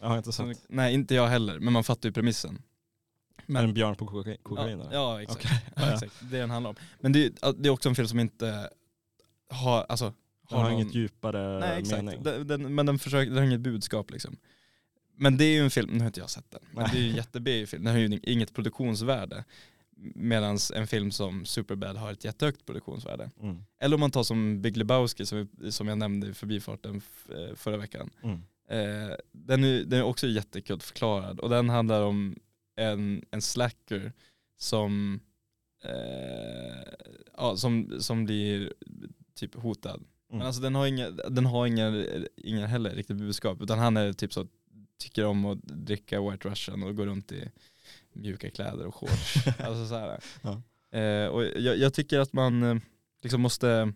Har 0.00 0.18
inte 0.18 0.32
sett. 0.32 0.64
nej 0.68 0.94
inte 0.94 1.14
jag 1.14 1.26
heller, 1.28 1.58
men 1.58 1.72
man 1.72 1.84
fattar 1.84 2.08
ju 2.08 2.12
premissen. 2.12 2.62
Men, 3.46 3.64
en 3.64 3.74
björn 3.74 3.96
på 3.96 4.06
kokain? 4.06 4.36
kokain 4.42 4.78
ja, 4.78 4.88
ja 4.92 5.22
exakt. 5.22 5.44
Okej. 5.44 5.60
Ja, 5.76 5.82
Ja, 5.82 5.86
ja. 5.88 5.94
exakt. 5.94 6.14
Det 6.30 6.38
den 6.38 6.50
handlar 6.50 6.70
om. 6.70 6.76
Men 7.00 7.12
det, 7.12 7.24
är- 7.26 7.52
det 7.62 7.68
är 7.68 7.70
också 7.70 7.88
en 7.88 7.94
film 7.94 8.08
som 8.08 8.20
inte 8.20 8.70
har, 9.50 9.82
alltså, 9.88 10.12
Den 10.48 10.58
har 10.58 10.70
någon- 10.70 10.80
inget 10.80 10.94
djupare 10.94 11.60
Nej 11.60 11.80
exakt, 11.80 12.04
mening. 12.04 12.22
den, 12.22 12.46
den, 12.46 12.74
men 12.74 12.86
den, 12.86 12.98
försöker, 12.98 13.30
den 13.30 13.38
har 13.38 13.44
inget 13.46 13.60
budskap 13.60 14.10
liksom. 14.10 14.36
Men 15.18 15.36
det 15.36 15.44
är 15.44 15.52
ju 15.54 15.60
en 15.64 15.70
film, 15.70 15.90
nu 15.92 15.98
har 15.98 16.06
inte 16.06 16.20
jag 16.20 16.30
sett 16.30 16.50
den, 16.50 16.60
men 16.72 16.84
det 16.92 16.98
är 16.98 17.02
ju 17.02 17.10
en 17.10 17.16
jätte 17.16 17.66
film. 17.66 17.84
Den 17.84 17.92
har 17.94 18.00
ju 18.00 18.20
inget 18.22 18.54
produktionsvärde. 18.54 19.44
Medan 20.14 20.58
en 20.74 20.86
film 20.86 21.10
som 21.10 21.44
Superbad 21.46 21.96
har 21.96 22.12
ett 22.12 22.24
jättehögt 22.24 22.66
produktionsvärde. 22.66 23.30
Mm. 23.42 23.58
Eller 23.80 23.94
om 23.94 24.00
man 24.00 24.10
tar 24.10 24.22
som 24.22 24.62
Big 24.62 24.76
Lebowski 24.76 25.26
som, 25.26 25.48
vi- 25.52 25.72
som 25.72 25.88
jag 25.88 25.98
nämnde 25.98 26.26
i 26.28 26.34
förbifarten 26.34 27.02
eh, 27.28 27.54
förra 27.54 27.76
veckan. 27.76 28.10
Mm. 28.22 28.36
Eh, 28.68 29.14
den, 29.32 29.64
är, 29.64 29.84
den 29.84 29.98
är 29.98 30.02
också 30.02 30.26
jättekult 30.26 30.82
förklarad 30.82 31.40
och 31.40 31.50
den 31.50 31.68
handlar 31.68 32.02
om 32.02 32.36
en, 32.76 33.24
en 33.30 33.42
slacker 33.42 34.12
som, 34.58 35.20
eh, 35.84 36.92
ja, 37.36 37.56
som, 37.56 38.00
som 38.00 38.24
blir 38.24 38.72
typ 39.34 39.54
hotad. 39.54 40.04
Mm. 40.36 40.38
Men 40.38 40.46
alltså 40.46 40.62
den 40.62 40.74
har 40.74 40.86
inga, 40.86 41.10
den 41.10 41.46
har 41.46 41.66
inga, 41.66 42.06
inga 42.36 42.66
heller 42.66 42.90
riktigt 42.90 43.16
budskap 43.16 43.62
utan 43.62 43.78
han 43.78 43.96
är 43.96 44.12
typ 44.12 44.32
så 44.32 44.46
tycker 44.98 45.24
om 45.24 45.44
att 45.44 45.62
dricka 45.62 46.30
White 46.30 46.48
Russian 46.48 46.82
och 46.82 46.96
gå 46.96 47.06
runt 47.06 47.32
i 47.32 47.50
mjuka 48.12 48.50
kläder 48.50 48.86
och 48.86 48.94
shorts. 48.94 49.34
alltså 49.46 49.86
så. 49.86 50.18
Ja. 50.42 50.62
Eh, 50.98 51.26
och 51.26 51.44
jag, 51.44 51.76
jag 51.78 51.94
tycker 51.94 52.18
att 52.18 52.32
man 52.32 52.62
eh, 52.62 52.76
liksom 53.22 53.40
måste, 53.40 53.92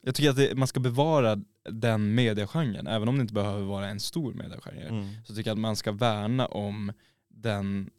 jag 0.00 0.14
tycker 0.14 0.30
att 0.30 0.36
det, 0.36 0.54
man 0.54 0.68
ska 0.68 0.80
bevara 0.80 1.38
den 1.70 2.14
mediegenren, 2.14 2.86
även 2.86 3.08
om 3.08 3.16
det 3.16 3.20
inte 3.22 3.34
behöver 3.34 3.62
vara 3.64 3.88
en 3.88 4.00
stor 4.00 4.34
mediegenre. 4.34 4.88
Mm. 4.88 5.08
Så 5.24 5.34
tycker 5.34 5.50
jag 5.50 5.54
att 5.54 5.60
man 5.60 5.76
ska 5.76 5.92
värna 5.92 6.46
om 6.46 6.92
den 7.28 7.90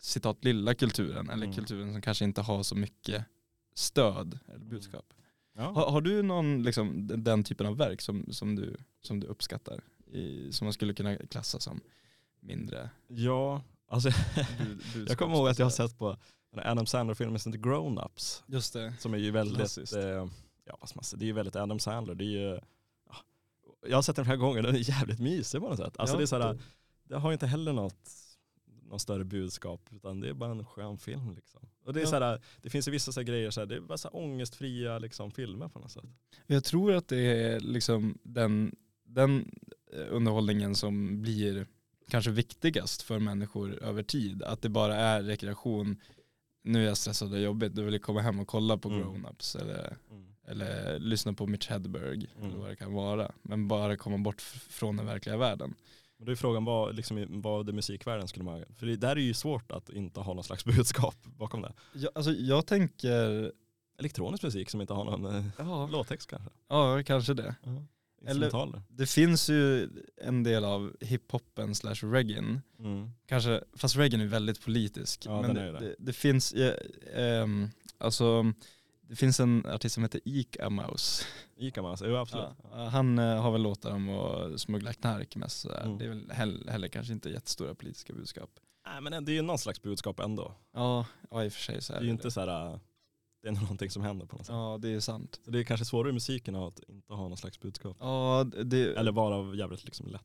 citat 0.00 0.44
lilla 0.44 0.74
kulturen, 0.74 1.30
eller 1.30 1.46
Mm. 1.46 1.56
kulturen 1.56 1.92
som 1.92 2.02
kanske 2.02 2.24
inte 2.24 2.40
har 2.40 2.62
så 2.62 2.74
mycket 2.74 3.24
stöd 3.74 4.38
eller 4.48 4.64
budskap. 4.64 5.04
Ja. 5.58 5.64
Har, 5.72 5.90
har 5.90 6.00
du 6.00 6.22
någon, 6.22 6.62
liksom, 6.62 7.06
den- 7.24 7.44
typen 7.44 7.66
av 7.66 7.76
verk 7.76 8.00
som, 8.00 8.32
som, 8.32 8.56
du, 8.56 8.76
som 9.00 9.20
du 9.20 9.26
uppskattar? 9.26 9.80
I, 10.12 10.52
som 10.52 10.64
man 10.64 10.72
skulle 10.72 10.94
kunna 10.94 11.16
klassa 11.16 11.60
som 11.60 11.80
mindre 12.40 12.90
ja, 13.08 13.62
alltså 13.88 14.10
bud, 14.94 15.08
jag 15.08 15.18
kommer 15.18 15.36
ihåg 15.36 15.48
att 15.48 15.58
jag 15.58 15.66
har 15.66 15.70
sett 15.70 15.98
på 15.98 16.16
Adam 16.56 16.86
Sandler-filmen 16.86 17.38
som 17.38 17.52
heter 17.52 17.62
Grown 17.70 17.98
Ups. 17.98 18.42
Just 18.46 18.72
det. 18.72 18.94
Som 18.98 19.14
är 19.14 19.18
ju 19.18 19.30
väldigt, 19.30 19.92
eh, 19.94 20.02
ja 20.64 20.76
vad 20.80 20.88
ska 20.88 20.96
man 20.96 21.04
säga, 21.04 21.18
det 21.18 21.24
är 21.24 21.26
ju 21.26 21.32
väldigt 21.32 21.56
Adam 21.56 21.78
Sandler. 21.78 22.14
Det 22.14 22.24
är 22.24 22.26
ju, 22.52 22.60
ja, 23.08 23.16
jag 23.88 23.96
har 23.96 24.02
sett 24.02 24.16
den 24.16 24.24
flera 24.24 24.36
gånger, 24.36 24.62
den 24.62 24.74
är 24.74 24.88
jävligt 24.90 25.18
mysig 25.20 25.60
på 25.60 25.68
något 25.68 25.78
sätt. 25.78 25.94
Alltså 25.98 26.14
Ja. 26.14 26.18
det 26.18 26.24
är 26.24 26.26
såhär, 26.26 26.58
det 27.04 27.16
har 27.18 27.30
ju 27.30 27.32
inte 27.32 27.46
heller 27.46 27.72
något, 27.72 28.10
något 28.88 29.00
större 29.00 29.24
budskap 29.24 29.88
utan 29.92 30.20
det 30.20 30.28
är 30.28 30.32
bara 30.34 30.50
en 30.50 30.64
skön 30.66 30.98
film 30.98 31.34
liksom. 31.34 31.60
Och 31.84 31.92
det 31.92 32.00
är 32.00 32.04
Ja. 32.04 32.10
såhär, 32.10 32.40
det 32.62 32.70
finns 32.70 32.88
ju 32.88 32.92
vissa 32.92 33.12
så 33.12 33.22
grejer, 33.22 33.50
så 33.50 33.64
det 33.64 33.76
är 33.76 33.80
bara 33.80 33.98
så 33.98 34.08
här 34.08 34.16
ångestfria 34.16 34.98
liksom, 34.98 35.30
filmer 35.30 35.68
på 35.68 35.78
något 35.78 35.90
sätt. 35.90 36.04
Jag 36.46 36.64
tror 36.64 36.92
att 36.94 37.08
det 37.08 37.18
är 37.20 37.60
liksom 37.60 38.18
den, 38.22 38.76
den 39.04 39.50
eh, 39.92 40.06
underhållningen 40.10 40.74
som 40.74 41.22
blir 41.22 41.66
kanske 42.08 42.30
viktigast 42.30 43.02
för 43.02 43.18
människor 43.18 43.82
över 43.82 44.02
tid. 44.02 44.42
Att 44.42 44.62
det 44.62 44.68
bara 44.68 44.94
är 44.96 45.22
rekreation. 45.22 45.96
Nu 46.62 46.82
är 46.82 46.86
jag 46.86 46.96
stressad 46.96 47.32
och 47.32 47.40
jobbigt, 47.40 47.72
då 47.72 47.82
vill 47.82 47.92
jag 47.94 48.02
komma 48.02 48.20
hem 48.20 48.40
och 48.40 48.48
kolla 48.48 48.76
på 48.78 48.88
Mm. 48.88 49.02
grown-ups 49.02 49.60
eller, 49.60 49.96
eller 50.46 50.98
lyssna 50.98 51.32
på 51.32 51.46
Mitch 51.46 51.68
Hedberg 51.68 52.26
Mm. 52.36 52.48
eller 52.50 52.58
vad 52.58 52.68
det 52.68 52.76
kan 52.76 52.92
vara. 52.92 53.32
Men 53.42 53.68
bara 53.68 53.96
komma 53.96 54.18
bort 54.18 54.40
från 54.40 54.96
den 54.96 55.06
verkliga 55.06 55.36
världen. 55.36 55.74
Men 56.18 56.26
då 56.26 56.32
är 56.32 56.36
frågan 56.36 56.64
vad, 56.64 56.94
liksom, 56.96 57.26
vad 57.42 57.66
det 57.66 57.72
musikvärlden 57.72 58.28
skulle 58.28 58.44
man, 58.44 58.64
för 58.76 58.86
det 58.86 58.96
där 58.96 59.16
är 59.16 59.20
ju 59.20 59.34
svårt 59.34 59.72
att 59.72 59.90
inte 59.90 60.20
ha 60.20 60.34
någon 60.34 60.44
slags 60.44 60.64
budskap 60.76 61.16
bakom 61.24 61.62
det. 61.62 61.72
Jag, 61.92 62.10
alltså, 62.14 62.32
jag 62.32 62.66
tänker, 62.66 63.52
Elektronisk 63.98 64.42
musik 64.42 64.70
som 64.70 64.80
inte 64.80 64.92
har 64.94 65.04
någon 65.04 65.26
eh, 65.36 65.44
ja, 65.58 65.86
låttext 65.92 66.30
kanske. 66.30 66.50
ja 66.68 67.02
kanske 67.06 67.34
det. 67.34 67.54
Instrumentaler. 68.22 68.82
Det 68.88 69.06
finns 69.06 69.50
ju 69.50 69.88
en 70.16 70.42
del 70.42 70.64
av 70.64 70.96
hiphopen 71.00 71.74
slash 71.74 71.94
reggaen 71.94 72.60
Mm. 72.78 73.10
kanske, 73.26 73.64
fast 73.76 73.96
reggae 73.96 74.22
är 74.22 74.26
väldigt 74.26 74.64
politisk. 74.64 75.26
Ja, 75.26 75.42
men 75.42 75.54
det, 75.54 75.72
det. 75.72 75.78
det, 75.78 75.94
det 75.98 76.12
finns, 76.12 76.54
ja, 76.54 76.72
ehm, 77.14 77.70
alltså 77.98 78.52
det 79.08 79.16
finns 79.16 79.40
en 79.40 79.66
artist 79.66 79.94
som 79.94 80.02
heter 80.04 80.20
Ika 80.24 80.70
Mouse. 80.70 81.24
Ica 81.56 81.82
alltså, 81.82 82.06
jo 82.08 82.16
absolut. 82.16 82.48
Ja, 82.72 82.88
han 82.88 83.18
eh, 83.18 83.42
har 83.42 83.50
väl 83.52 83.62
låtar 83.62 83.90
om 83.90 84.08
att 84.08 84.60
smuggla 84.60 84.92
knark 84.92 85.36
mest. 85.36 85.60
sådär. 85.60 85.80
Mm. 85.84 85.98
Det 85.98 86.04
är 86.04 86.08
väl 86.08 86.30
heller, 86.30 86.70
heller 86.72 86.88
kanske 86.88 87.12
inte 87.12 87.30
jättestora 87.30 87.74
politiska 87.74 88.12
budskap. 88.12 88.50
Nej 88.86 89.00
men 89.00 89.24
det 89.24 89.32
är 89.32 89.34
ju 89.34 89.42
någon 89.42 89.58
slags 89.58 89.82
budskap 89.82 90.20
ändå. 90.20 90.54
Ja, 90.74 91.06
ja 91.30 91.44
i 91.44 91.48
och 91.48 91.52
för 91.52 91.60
sig 91.60 91.82
så 91.82 91.92
Det 91.92 91.96
är 91.96 92.00
är 92.00 92.04
ju 92.04 92.10
inte 92.10 92.30
så 92.30 92.40
här, 92.40 92.72
äh, 92.72 92.78
det 93.42 93.48
är 93.48 93.52
någonting 93.52 93.90
som 93.90 94.02
händer 94.02 94.26
på 94.26 94.36
något 94.36 94.46
sätt. 94.46 94.52
Ja, 94.54 94.78
det 94.82 94.88
är 94.88 95.00
sant. 95.00 95.40
Så 95.44 95.50
det 95.50 95.58
är 95.58 95.64
kanske 95.64 95.84
svårare 95.84 96.10
i 96.10 96.12
musiken 96.12 96.54
att 96.56 96.80
inte 96.88 97.12
ha 97.12 97.28
någon 97.28 97.36
slags 97.36 97.60
budskap. 97.60 97.96
Ja, 98.00 98.46
det, 98.64 98.96
Eller 98.96 99.12
vara 99.12 99.56
jävligt 99.56 99.84
liksom 99.84 100.06
lätt. 100.06 100.22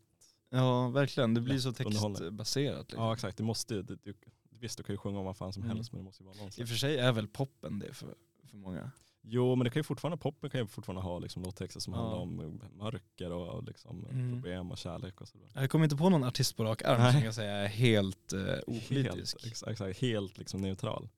ja 0.50 0.90
verkligen. 0.90 1.34
Det 1.34 1.42
blir 1.42 1.54
lätt 1.54 1.64
så 1.64 1.74
textbaserat. 1.74 2.80
Liksom. 2.88 3.04
Ja 3.04 3.14
exakt, 3.14 3.38
det 3.38 3.44
måste 3.44 3.82
det, 3.82 3.96
det 4.04 4.14
visst 4.60 4.78
du 4.78 4.84
kan 4.84 4.94
ju 4.94 4.98
sjunga 4.98 5.20
om 5.20 5.26
vad 5.26 5.38
fan 5.38 5.54
som 5.54 5.64
Mm. 5.64 5.76
helst 5.76 5.92
men 5.92 6.00
det 6.00 6.06
måste 6.06 6.24
ju 6.24 6.26
vara 6.26 6.36
I 6.36 6.38
någonstans. 6.38 6.64
och 6.64 6.70
för 6.70 6.76
sig 6.78 6.98
är 6.98 7.12
väl 7.12 7.28
poppen 7.28 7.80
det 7.80 7.94
för, 7.94 8.16
för 8.54 8.58
många. 8.60 8.91
Jo 9.26 9.56
men 9.56 9.64
det 9.66 9.70
kan 9.72 9.80
ju 9.80 9.84
fortfarande, 9.84 10.18
poppen 10.18 10.49
kan 10.49 10.62
ju 10.62 10.68
fortfarande 10.68 11.01
ha 11.01 11.20
liksom 11.20 11.43
låttexter 11.43 11.80
som 11.82 11.93
Ja. 11.93 11.99
handlar 11.99 12.18
om 12.20 12.39
eh, 12.39 12.70
mörker 12.84 13.32
och 13.32 13.64
liksom 13.64 14.06
Mm. 14.10 14.32
problem 14.32 14.72
och 14.72 14.78
kärlek 14.78 15.22
och 15.22 15.28
sådär. 15.28 15.47
Jag 15.54 15.70
kommer 15.70 15.84
inte 15.86 15.95
på 15.95 16.10
någon 16.10 16.24
artist 16.24 16.58
på 16.58 16.64
rak 16.64 16.82
arm 16.84 17.01
Nej. 17.01 17.14
som 17.14 17.22
jag 17.24 17.34
säga 17.36 17.51
är 17.54 17.68
helt 17.68 18.34
eh, 18.34 18.39
Helt, 18.39 18.64
opolitisk. 18.68 19.36
exakt, 19.45 19.68
exakt, 19.72 19.99
helt 20.01 20.38
liksom 20.38 20.62
neutral. 20.62 21.10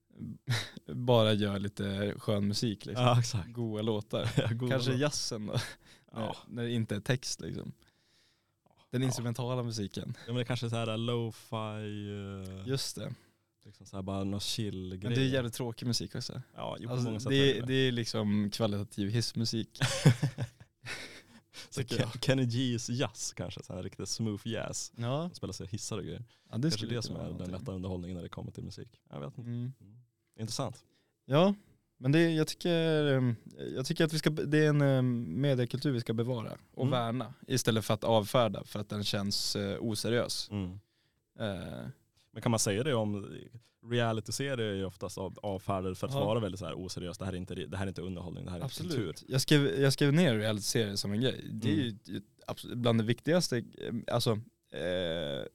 Bara 0.93 1.33
gör 1.33 1.59
lite 1.59 2.13
skön 2.17 2.47
musik 2.47 2.85
liksom. 2.85 3.05
Ja 3.05 3.19
exakt. 3.19 3.49
Goa 3.53 3.81
låtar. 3.81 4.31
Ja, 4.37 4.47
goda 4.53 4.71
Kanske 4.71 4.91
låtar. 4.91 5.01
jazzen 5.01 5.45
då, 5.45 5.53
när, 6.13 6.21
Ja. 6.21 6.35
när 6.47 6.63
det 6.63 6.71
inte 6.71 6.95
är 6.95 6.99
text 6.99 7.41
liksom. 7.41 7.71
Den 8.91 9.01
Ja. 9.01 9.05
instrumentala 9.07 9.63
musiken. 9.63 10.13
ja 10.17 10.33
men 10.33 10.35
det 10.35 10.45
kanske 10.45 10.65
är 10.65 10.69
så 10.69 10.75
här 10.75 10.97
lo-fi, 10.97 12.55
eh, 12.61 12.67
Just 12.67 12.95
det. 12.95 13.13
Liksom 13.65 13.85
så 13.85 13.97
här 13.97 14.01
bara 14.03 14.23
någon 14.23 14.39
chill 14.39 14.89
grej. 14.89 14.99
Men 15.09 15.13
det 15.13 15.21
är 15.25 15.29
jävligt 15.29 15.53
tråkig 15.53 15.85
musik 15.85 16.15
också. 16.15 16.41
Ja, 16.55 16.77
jo, 16.79 16.89
många 16.89 17.09
Alltså, 17.13 17.19
sätt 17.29 17.31
är 17.31 17.53
det, 17.53 17.59
det 17.59 17.65
det 17.65 17.73
är 17.73 17.91
liksom 17.91 18.49
kvalitativ 18.49 19.09
hissmusik. 19.09 19.79
Så 21.69 21.83
Ken-. 21.83 22.09
Kenny 22.21 22.43
G's 22.45 22.91
jazz 22.91 23.33
kanske, 23.33 23.63
så 23.63 23.73
här 23.75 23.83
riktigt 23.83 24.09
smooth 24.09 24.47
jazz. 24.47 24.91
Ja, 24.95 25.29
Spelar 25.33 25.53
sig 25.53 25.67
hissar 25.67 25.97
och 25.97 26.03
grejer. 26.03 26.23
ja 26.51 26.57
det 26.57 26.69
Kanske 26.69 26.87
det 26.87 27.01
som 27.01 27.15
är 27.15 27.31
den 27.39 27.51
lätta 27.51 27.71
underhållningen 27.71 28.15
när 28.15 28.23
det 28.23 28.29
kommer 28.29 28.51
till 28.51 28.63
musik. 28.63 29.01
Jag 29.09 29.19
vet 29.19 29.37
inte. 29.37 29.41
Mm. 29.49 29.73
Mm. 29.81 29.95
Intressant. 30.39 30.83
Ja, 31.25 31.53
men 31.97 32.11
det, 32.11 32.31
jag, 32.31 32.47
tycker, 32.47 33.05
ehm, 33.13 33.35
jag 33.75 33.85
tycker 33.85 34.05
att 34.05 34.13
vi 34.13 34.19
ska, 34.19 34.29
det 34.29 34.57
är 34.65 34.69
en 34.69 34.81
ehm, 34.81 35.41
mediekultur 35.41 35.91
vi 35.91 35.99
ska 36.01 36.13
bevara 36.13 36.57
och 36.73 36.87
Mm. 36.87 36.91
värna 36.91 37.33
istället 37.47 37.85
för 37.85 37.93
att 37.93 38.03
avfärda 38.03 38.63
för 38.63 38.79
att 38.79 38.89
den 38.89 39.03
känns 39.03 39.55
eh, 39.55 39.77
oseriös. 39.81 40.49
Mm. 40.51 40.79
Eh, 41.39 41.87
Men 42.35 42.41
kan 42.41 42.51
man 42.51 42.59
säga 42.59 42.83
det 42.83 42.93
om 42.93 43.27
reality-serier 43.91 44.57
är 44.57 44.73
ju 44.75 44.85
oftast 44.85 45.17
av, 45.17 45.39
avfärdade 45.43 45.95
för 45.95 46.07
att 46.07 46.13
Ja. 46.13 46.25
vara 46.25 46.39
väldigt 46.39 46.59
så 46.59 46.65
här 46.65 46.73
oseriöst. 46.85 47.19
Det 47.19 47.25
här 47.25 47.33
är 47.33 47.37
inte, 47.37 47.55
det 47.55 47.77
här 47.77 47.83
är 47.83 47.87
inte 47.87 48.01
underhållning, 48.01 48.45
det 48.45 48.51
här 48.51 48.57
är 48.59 48.67
kultur. 48.69 48.85
absolut. 48.85 49.23
Jag 49.27 49.41
skrev, 49.41 49.79
jag 49.79 49.93
skrev 49.93 50.13
ner 50.13 50.35
realityserier 50.35 50.95
som 50.95 51.11
en 51.11 51.21
grej. 51.21 51.49
Det 51.53 51.69
är 51.69 51.73
Mm. 51.73 51.97
ju 52.05 52.21
absolut 52.47 52.77
bland 52.77 52.99
det 52.99 53.03
viktigaste, 53.03 53.57
eh, 53.57 53.93
alltså 54.07 54.31
eh, 54.71 55.45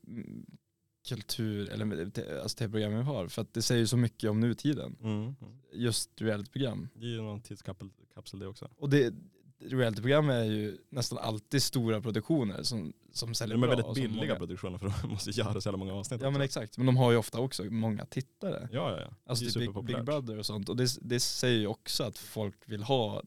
kultur 1.09 1.71
eller 1.71 2.05
alltså, 2.43 2.57
tv-program 2.59 2.97
vi 2.97 3.03
har. 3.03 3.29
För 3.29 3.43
att 3.43 3.55
det 3.55 3.63
säger 3.63 3.87
så 3.87 3.97
mycket 3.97 4.31
om 4.31 4.41
nutiden. 4.41 4.97
Mm. 5.03 5.17
Mm. 5.23 5.35
Just 5.73 6.11
realityprogram. 6.23 6.89
Det 6.95 7.07
är 7.07 7.11
ju 7.11 7.23
någon 7.23 7.41
tidskapsel 7.41 7.91
kapsel 8.15 8.41
det 8.41 8.47
också. 8.47 8.69
Och 8.77 8.91
det, 8.91 9.15
realityprogram 9.61 10.31
är 10.31 10.45
ju 10.45 10.79
nästan 10.89 11.19
alltid 11.19 11.63
stora 11.63 12.01
produktioner 12.01 12.63
som, 12.63 12.93
som 13.13 13.35
säljer 13.35 13.57
De 13.57 13.63
är 13.63 13.67
bra. 13.69 13.77
väldigt 13.77 13.95
billiga 13.95 14.17
många- 14.27 14.37
produktioner 14.37 14.79
för 14.79 14.93
de 15.03 15.09
måste 15.11 15.31
göra 15.31 15.61
så 15.61 15.69
jävla 15.69 15.79
många 15.79 15.95
avsnitt. 15.95 16.21
Ja 16.21 16.31
men 16.31 16.35
också. 16.41 16.45
exakt, 16.45 16.77
men 16.77 16.87
de 16.87 16.97
har 16.97 17.11
ju 17.11 17.17
ofta 17.17 17.39
också 17.41 17.65
många 17.65 18.07
tittare. 18.07 18.69
Ja, 18.73 18.91
ja, 18.91 19.01
ja. 19.01 19.17
Alltså 19.27 19.45
det 19.45 19.51
är 19.51 19.67
typ 19.67 19.85
Big, 19.85 20.05
Brother 20.05 20.39
och 20.39 20.47
sånt. 20.47 20.69
Och 20.69 20.77
det, 20.77 20.89
det 21.01 21.21
säger 21.21 21.59
ju 21.59 21.67
också 21.67 22.05
att 22.05 22.19
folk 22.19 22.57
vill 22.67 22.83
ha 22.83 23.23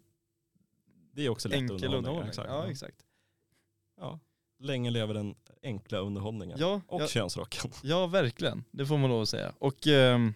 Det 1.12 1.26
är 1.26 1.30
också 1.30 1.50
lätt 1.50 1.58
enkel 1.58 1.94
underhållning. 1.94 2.30
Exakt. 2.30 2.50
Ja 2.50 2.68
exakt. 2.68 2.98
Ja. 4.00 4.20
Länge 4.60 4.90
lever 4.92 5.14
den 5.14 5.36
enkla 5.64 5.98
underhållningen. 5.98 6.58
Ja, 6.60 6.82
Och 6.88 7.02
ja, 7.02 7.08
könsrocken. 7.08 7.72
ja 7.84 8.08
verkligen, 8.08 8.64
det 8.72 8.86
får 8.86 8.98
man 8.98 9.10
lov 9.10 9.22
att 9.22 9.30
säga. 9.30 9.54
Och 9.60 9.88
ehm, 9.88 10.34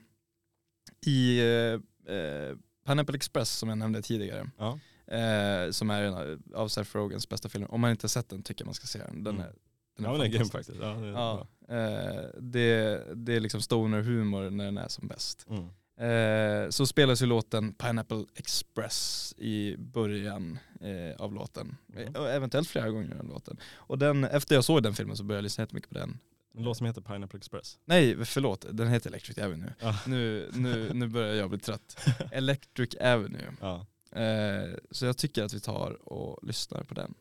i 1.06 1.39
eh, 1.39 2.14
eh, 2.16 2.56
Pineapple 2.86 3.16
Express 3.16 3.50
som 3.58 3.70
jag 3.70 3.78
nämnde 3.78 4.02
tidigare, 4.02 4.50
Ja. 4.58 4.80
Eh, 5.08 5.72
som 5.72 5.89
är 5.89 6.01
en 6.03 6.39
av- 6.55 6.68
Seth 6.68 6.95
Rogans 6.97 7.30
bästa 7.30 7.49
filmer, 7.49 7.72
om 7.74 7.82
man 7.82 7.91
inte 7.91 8.03
har 8.03 8.10
sett 8.10 8.30
den 8.30 8.43
tycker 8.43 8.62
jag 8.64 8.68
man 8.68 8.74
ska 8.74 8.88
se 8.88 8.99
den. 8.99 9.24
Den 9.24 9.36
Mm. 9.36 9.47
är, 9.47 9.51
den 9.97 10.05
Ja 10.05 10.12
men 10.12 10.20
det 10.20 10.26
är 10.26 10.30
grym 10.30 10.47
faktiskt. 10.49 10.78
Ja, 10.82 10.88
det 10.88 11.08
är 11.08 11.12
Ja, 11.12 11.47
eh, 11.70 12.30
det, 12.39 13.03
det 13.16 13.36
är 13.36 13.39
liksom 13.39 13.62
stoner-humor 13.62 14.49
när 14.49 14.66
den 14.66 14.78
är 14.78 14.88
som 14.88 15.08
bäst. 15.08 15.45
Mm. 15.49 15.70
Eh, 15.99 16.70
så 16.70 16.86
spelas 16.88 17.22
ju 17.22 17.26
låten 17.26 17.74
Pineapple 17.74 18.26
Express 18.36 19.34
i 19.38 19.76
början 19.78 20.60
eh, 20.82 21.22
av 21.22 21.34
låten. 21.34 21.78
Mm. 21.95 22.16
Eh, 22.16 22.36
eventuellt 22.36 22.68
flera 22.70 22.89
gånger 22.89 23.05
i 23.14 23.18
den 23.18 23.28
låten. 23.28 23.58
Och 23.76 23.97
den, 23.97 24.24
efter 24.24 24.55
jag 24.55 24.64
såg 24.64 24.84
den 24.84 24.93
filmen 24.93 25.18
så 25.18 25.24
började 25.24 25.38
jag 25.39 25.43
lyssna 25.43 25.62
jättemycket 25.62 25.89
på 25.89 25.95
den. 25.97 26.20
En 26.55 26.64
låt 26.64 26.78
som 26.78 26.86
heter 26.88 27.01
Pineapple 27.01 27.38
Express. 27.38 27.78
Nej, 27.86 28.26
förlåt, 28.26 28.66
den 28.72 28.88
heter 28.88 29.10
Electric 29.10 29.38
Avenue. 29.38 29.74
Ja. 29.80 29.95
Nu, 30.08 30.49
nu, 30.53 30.93
nu 30.93 31.08
börjar 31.08 31.34
jag 31.36 31.49
bli 31.49 31.60
trött. 31.60 32.08
Electric 32.32 32.95
Avenue. 32.95 33.53
Ja. 33.62 33.86
Eh, 34.12 34.78
så 34.91 35.05
jag 35.05 35.18
tycker 35.18 35.43
att 35.43 35.53
vi 35.53 35.60
tar 35.60 36.10
och 36.14 36.47
lyssnar 36.47 36.84
på 36.84 36.93
den. 36.93 37.14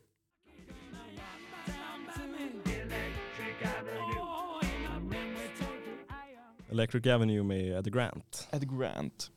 Electric 6.70 7.06
Avenue 7.06 7.42
med 7.42 7.78
Eddie 7.78 7.90
Grant. 7.90 8.48
Ed 8.52 8.78
Grant. 8.78 9.30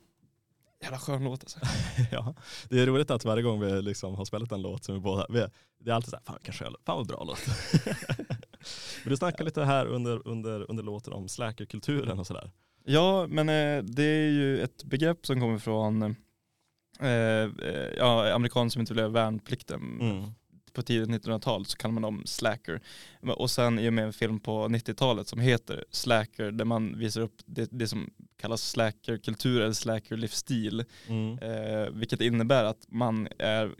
Jävla 0.82 0.98
skön 0.98 1.24
låt 1.24 1.40
alltså. 1.40 1.60
ja. 2.10 2.34
Det 2.68 2.80
är 2.80 2.86
roligt 2.86 3.10
att 3.10 3.24
varje 3.24 3.42
gång 3.42 3.60
vi 3.60 3.82
liksom 3.82 4.14
har 4.14 4.24
spelat 4.24 4.52
en 4.52 4.62
låt 4.62 4.84
som 4.84 4.94
vi 4.94 5.00
båda, 5.00 5.26
vi, 5.28 5.46
det 5.78 5.90
är 5.90 5.94
alltid 5.94 6.10
såhär, 6.10 6.22
fan 6.24 6.38
kanske 6.42 6.64
fan 6.64 6.96
vad 6.96 7.06
bra 7.06 7.24
låt. 7.24 7.46
Men 9.04 9.10
du 9.10 9.16
snackade 9.16 9.44
lite 9.44 9.64
här 9.64 9.86
under, 9.86 10.28
under, 10.28 10.70
under 10.70 10.82
låten 10.82 11.12
om 11.12 11.28
släkerkulturen 11.28 12.18
och 12.18 12.26
sådär. 12.26 12.50
Ja, 12.84 13.26
men 13.26 13.48
eh, 13.48 13.84
det 13.84 14.02
är 14.02 14.28
ju 14.28 14.60
ett 14.62 14.84
begrepp 14.84 15.26
som 15.26 15.40
kommer 15.40 15.58
från 15.58 16.16
eh, 17.00 17.68
eh, 17.68 17.90
ja, 17.96 18.32
amerikaner 18.32 18.70
som 18.70 18.80
inte 18.80 18.94
göra 18.94 19.08
värnplikten. 19.08 20.00
Mm. 20.00 20.30
På 20.72 20.82
tidigt 20.82 21.08
1900-tal 21.08 21.66
så 21.66 21.76
kallar 21.76 21.92
man 21.92 22.02
dem 22.02 22.22
slacker. 22.26 22.80
Och 23.20 23.50
sen 23.50 23.78
i 23.78 23.88
och 23.88 23.92
med 23.92 24.04
en 24.04 24.12
film 24.12 24.40
på 24.40 24.68
90-talet 24.68 25.28
som 25.28 25.40
heter 25.40 25.84
Slacker 25.90 26.50
där 26.50 26.64
man 26.64 26.98
visar 26.98 27.20
upp 27.20 27.34
det, 27.46 27.68
det 27.72 27.88
som 27.88 28.10
kallas 28.40 28.70
slackerkultur 28.70 29.60
eller 29.60 29.72
slackerlivsstil. 29.72 30.84
Mm. 31.06 31.38
Eh, 31.38 31.90
vilket 31.90 32.20
innebär 32.20 32.64
att 32.64 32.84
man 32.88 33.28
är 33.38 33.74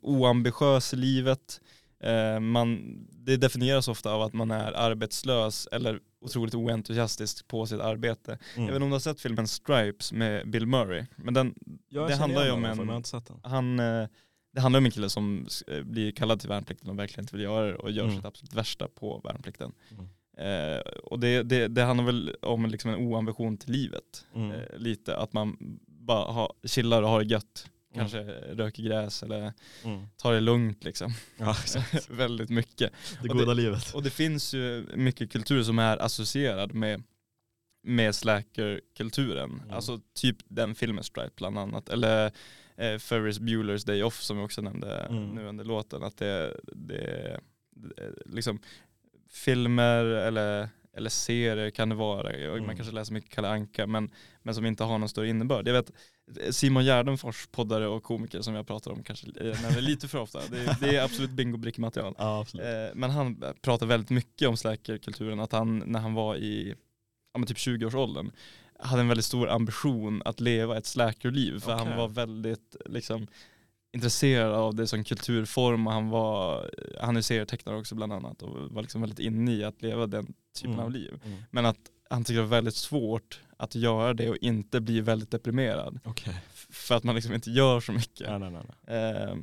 oambitiös 0.00 0.94
i 0.94 0.96
livet. 0.96 1.60
Eh, 2.00 2.40
man, 2.40 2.98
det 3.10 3.36
definieras 3.36 3.88
ofta 3.88 4.12
av 4.12 4.22
att 4.22 4.32
man 4.32 4.50
är 4.50 4.72
arbetslös 4.72 5.68
eller 5.72 6.00
otroligt 6.22 6.54
oentusiastisk 6.54 7.48
på 7.48 7.66
sitt 7.66 7.80
arbete. 7.80 8.32
Mm. 8.32 8.40
Jag 8.54 8.62
vet 8.66 8.74
inte 8.74 8.84
om 8.84 8.90
du 8.90 8.94
har 8.94 9.00
sett 9.00 9.20
filmen 9.20 9.48
Stripes 9.48 10.12
med 10.12 10.50
Bill 10.50 10.66
Murray. 10.66 11.04
Men 11.16 11.34
den, 11.34 11.54
Jag 11.88 12.08
det 12.08 12.14
handlar 12.16 12.44
ju 12.44 12.50
om 12.50 12.64
en- 12.64 12.88
jag 12.88 13.06
sett 13.06 13.26
den. 13.26 13.40
han, 13.42 13.80
eh, 13.80 14.08
det 14.54 14.60
handlar 14.60 14.78
om 14.78 14.84
en 14.84 14.90
kille 14.92 15.10
som 15.10 15.46
eh, 15.68 15.82
blir 15.82 16.12
kallad 16.12 16.40
till 16.40 16.48
värnplikten 16.48 16.90
och 16.90 16.98
verkligen 16.98 17.24
inte 17.24 17.36
vill 17.36 17.44
göra 17.44 17.66
det 17.66 17.74
och 17.74 17.90
gör 17.90 18.04
Mm. 18.04 18.16
sitt 18.16 18.24
absolut 18.24 18.54
värsta 18.54 18.88
på 18.88 19.20
värnplikten. 19.24 19.72
Mm. 19.90 20.06
Eh, 20.38 20.80
och 20.80 21.20
det, 21.20 21.42
det, 21.42 21.68
det 21.68 21.82
handlar 21.82 22.04
väl 22.04 22.36
om 22.42 22.66
liksom 22.66 22.90
en 22.90 22.96
oambition 23.06 23.56
till 23.56 23.72
livet. 23.72 24.26
Mm. 24.34 24.50
Eh, 24.52 24.78
lite 24.78 25.16
att 25.16 25.32
man 25.32 25.56
bara 25.86 26.32
ha, 26.32 26.52
chillar 26.64 27.02
och 27.02 27.08
har 27.08 27.20
det 27.20 27.26
gött. 27.26 27.70
Mm. 27.94 28.00
Kanske 28.08 28.18
röker 28.54 28.82
gräs 28.82 29.22
eller 29.22 29.52
Mm. 29.84 30.06
tar 30.16 30.32
det 30.32 30.40
lugnt 30.40 30.84
liksom. 30.84 31.12
Ja. 31.38 31.56
Väldigt 32.08 32.50
mycket. 32.50 32.92
Det 33.22 33.28
goda 33.28 33.54
livet. 33.54 33.94
Och 33.94 34.02
det 34.02 34.10
finns 34.10 34.54
ju 34.54 34.86
mycket 34.94 35.32
kultur 35.32 35.62
som 35.62 35.78
är 35.78 35.96
associerad 36.02 36.74
med, 36.74 37.02
med 37.82 38.14
släkerkulturen. 38.14 39.50
Mm. 39.50 39.70
Alltså 39.70 40.00
typ 40.14 40.36
den 40.44 40.74
filmen 40.74 41.04
Stripe 41.04 41.32
bland 41.36 41.58
annat. 41.58 41.88
Eller 41.88 42.32
eh, 42.76 42.98
Ferris 42.98 43.40
Bueller's 43.40 43.86
Day 43.86 44.02
Off 44.02 44.22
som 44.22 44.36
jag 44.36 44.44
också 44.44 44.62
nämnde 44.62 44.98
Mm. 44.98 45.28
nu 45.34 45.46
under 45.46 45.64
låten. 45.64 46.02
Att 46.02 46.16
det, 46.16 46.56
det, 46.72 47.40
det 47.70 48.12
liksom 48.26 48.60
filmer 49.30 50.04
eller, 50.04 50.68
eller 50.96 51.10
serier 51.10 51.70
kan 51.70 51.88
det 51.88 51.94
vara. 51.94 52.28
Och 52.28 52.56
Mm. 52.56 52.66
Man 52.66 52.76
kanske 52.76 52.94
läser 52.94 53.12
mycket 53.12 53.30
Kalle 53.30 53.48
Anka 53.48 53.86
men, 53.86 54.10
men 54.42 54.54
som 54.54 54.66
inte 54.66 54.84
har 54.84 54.98
någon 54.98 55.08
större 55.08 55.28
innebörd. 55.28 55.68
Jag 55.68 55.72
vet 55.74 55.90
Simon 56.50 56.84
Gärdenfors, 56.84 57.46
poddare 57.46 57.86
och 57.88 58.02
komiker 58.02 58.40
som 58.42 58.54
jag 58.54 58.66
pratar 58.66 58.90
om 58.90 59.02
kanske 59.02 59.26
eh, 59.40 59.80
lite 59.80 60.08
för 60.08 60.18
ofta. 60.18 60.40
Det, 60.50 60.76
det 60.80 60.96
är 60.96 61.04
absolut 61.04 61.30
bingo-brickmaterial. 61.30 62.14
Ja, 62.18 62.40
absolut. 62.40 62.66
Eh, 62.66 62.94
men 62.94 63.10
han 63.10 63.44
pratar 63.60 63.86
väldigt 63.86 64.10
mycket 64.10 64.48
om 64.48 64.56
släkerkulturen, 64.56 65.40
att 65.40 65.52
han 65.52 65.78
när 65.86 66.00
han 66.00 66.14
var 66.14 66.36
i 66.36 66.74
ja, 67.34 67.44
typ 67.46 67.56
20-årsåldern 67.56 68.30
hade 68.78 69.00
en 69.00 69.08
väldigt 69.08 69.26
stor 69.26 69.48
ambition 69.48 70.22
att 70.24 70.40
leva 70.40 70.78
ett 70.78 70.86
släkerliv 70.86 71.60
för 71.60 71.72
han 71.72 71.80
Okej. 71.80 71.96
var 71.96 72.08
väldigt 72.08 72.76
liksom 72.86 73.26
intresserad 73.94 74.52
av 74.52 74.74
det 74.74 74.86
som 74.86 75.04
kulturform 75.04 75.86
och 75.86 75.92
han 75.92 76.08
var, 76.08 76.70
han 77.00 77.16
är 77.16 77.20
serietecknare 77.20 77.76
också 77.78 77.94
bland 77.94 78.12
annat 78.12 78.42
och 78.42 78.70
var 78.70 78.82
liksom 78.82 79.00
väldigt 79.00 79.18
inne 79.18 79.52
i 79.52 79.64
att 79.64 79.82
leva 79.82 80.06
den 80.06 80.34
typen 80.56 80.72
Mm. 80.72 80.84
av 80.84 80.90
liv. 80.90 81.20
Mm. 81.24 81.38
Men 81.50 81.66
att 81.66 81.78
han 82.12 82.24
tycker 82.24 82.36
det 82.40 82.46
var 82.46 82.56
väldigt 82.56 82.74
svårt 82.76 83.40
att 83.56 83.74
göra 83.74 84.14
det 84.14 84.30
och 84.30 84.36
inte 84.36 84.80
bli 84.80 85.00
väldigt 85.00 85.30
deprimerad. 85.30 86.00
F- 86.26 86.66
För 86.70 86.94
att 86.94 87.04
man 87.04 87.14
liksom 87.14 87.34
inte 87.34 87.50
gör 87.50 87.80
så 87.80 87.92
mycket. 87.92 88.28
Nej, 88.40 88.50
nej, 88.50 88.62
nej. 88.86 88.96
Eh, 88.98 89.36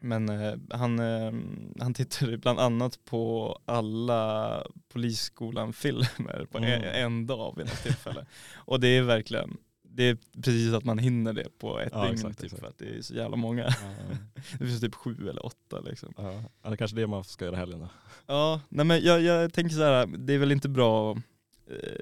Men 0.00 0.28
eh, 0.28 0.54
han, 0.70 0.98
eh, 0.98 1.32
han 1.80 1.94
tittade 1.94 2.38
bland 2.38 2.60
annat 2.60 3.04
på 3.04 3.58
alla 3.64 4.62
Polisskolan-filmer 4.92 6.46
på 6.50 6.58
en, 6.58 6.64
Mm. 6.64 7.04
en 7.04 7.26
dag 7.26 7.54
vid 7.56 7.66
något 7.66 7.82
tillfälle. 7.82 8.26
Och 8.54 8.80
det 8.80 8.88
är 8.88 9.02
verkligen, 9.02 9.56
det 9.82 10.02
är 10.04 10.18
precis 10.42 10.72
att 10.74 10.84
man 10.84 10.98
hinner 10.98 11.32
det 11.32 11.58
på 11.58 11.80
ett 11.80 11.88
Ja, 11.92 12.02
dygn 12.02 12.14
exakt, 12.14 12.36
typ, 12.38 12.44
exakt. 12.44 12.60
för 12.62 12.68
att 12.68 12.78
det 12.78 12.98
är 12.98 13.02
så 13.02 13.14
jävla 13.14 13.36
många. 13.36 13.62
Ja, 13.62 14.14
Det 14.58 14.66
finns 14.66 14.80
typ 14.80 14.94
sju 14.94 15.28
eller 15.30 15.46
åtta 15.46 15.80
liksom. 15.80 16.14
ja. 16.16 16.42
Det 16.62 16.68
är 16.68 16.76
kanske 16.76 16.96
det 16.96 17.06
man 17.06 17.24
ska 17.24 17.44
göra 17.44 17.56
helgen 17.56 17.80
då. 17.80 17.88
Ja, 18.26 18.60
nej 18.68 18.84
men 18.86 19.00
jag, 19.04 19.22
jag 19.22 19.52
tänker 19.52 19.74
så 19.76 19.82
här, 19.82 20.06
det 20.06 20.32
är 20.32 20.38
väl 20.38 20.52
inte 20.52 20.68
bra 20.68 21.16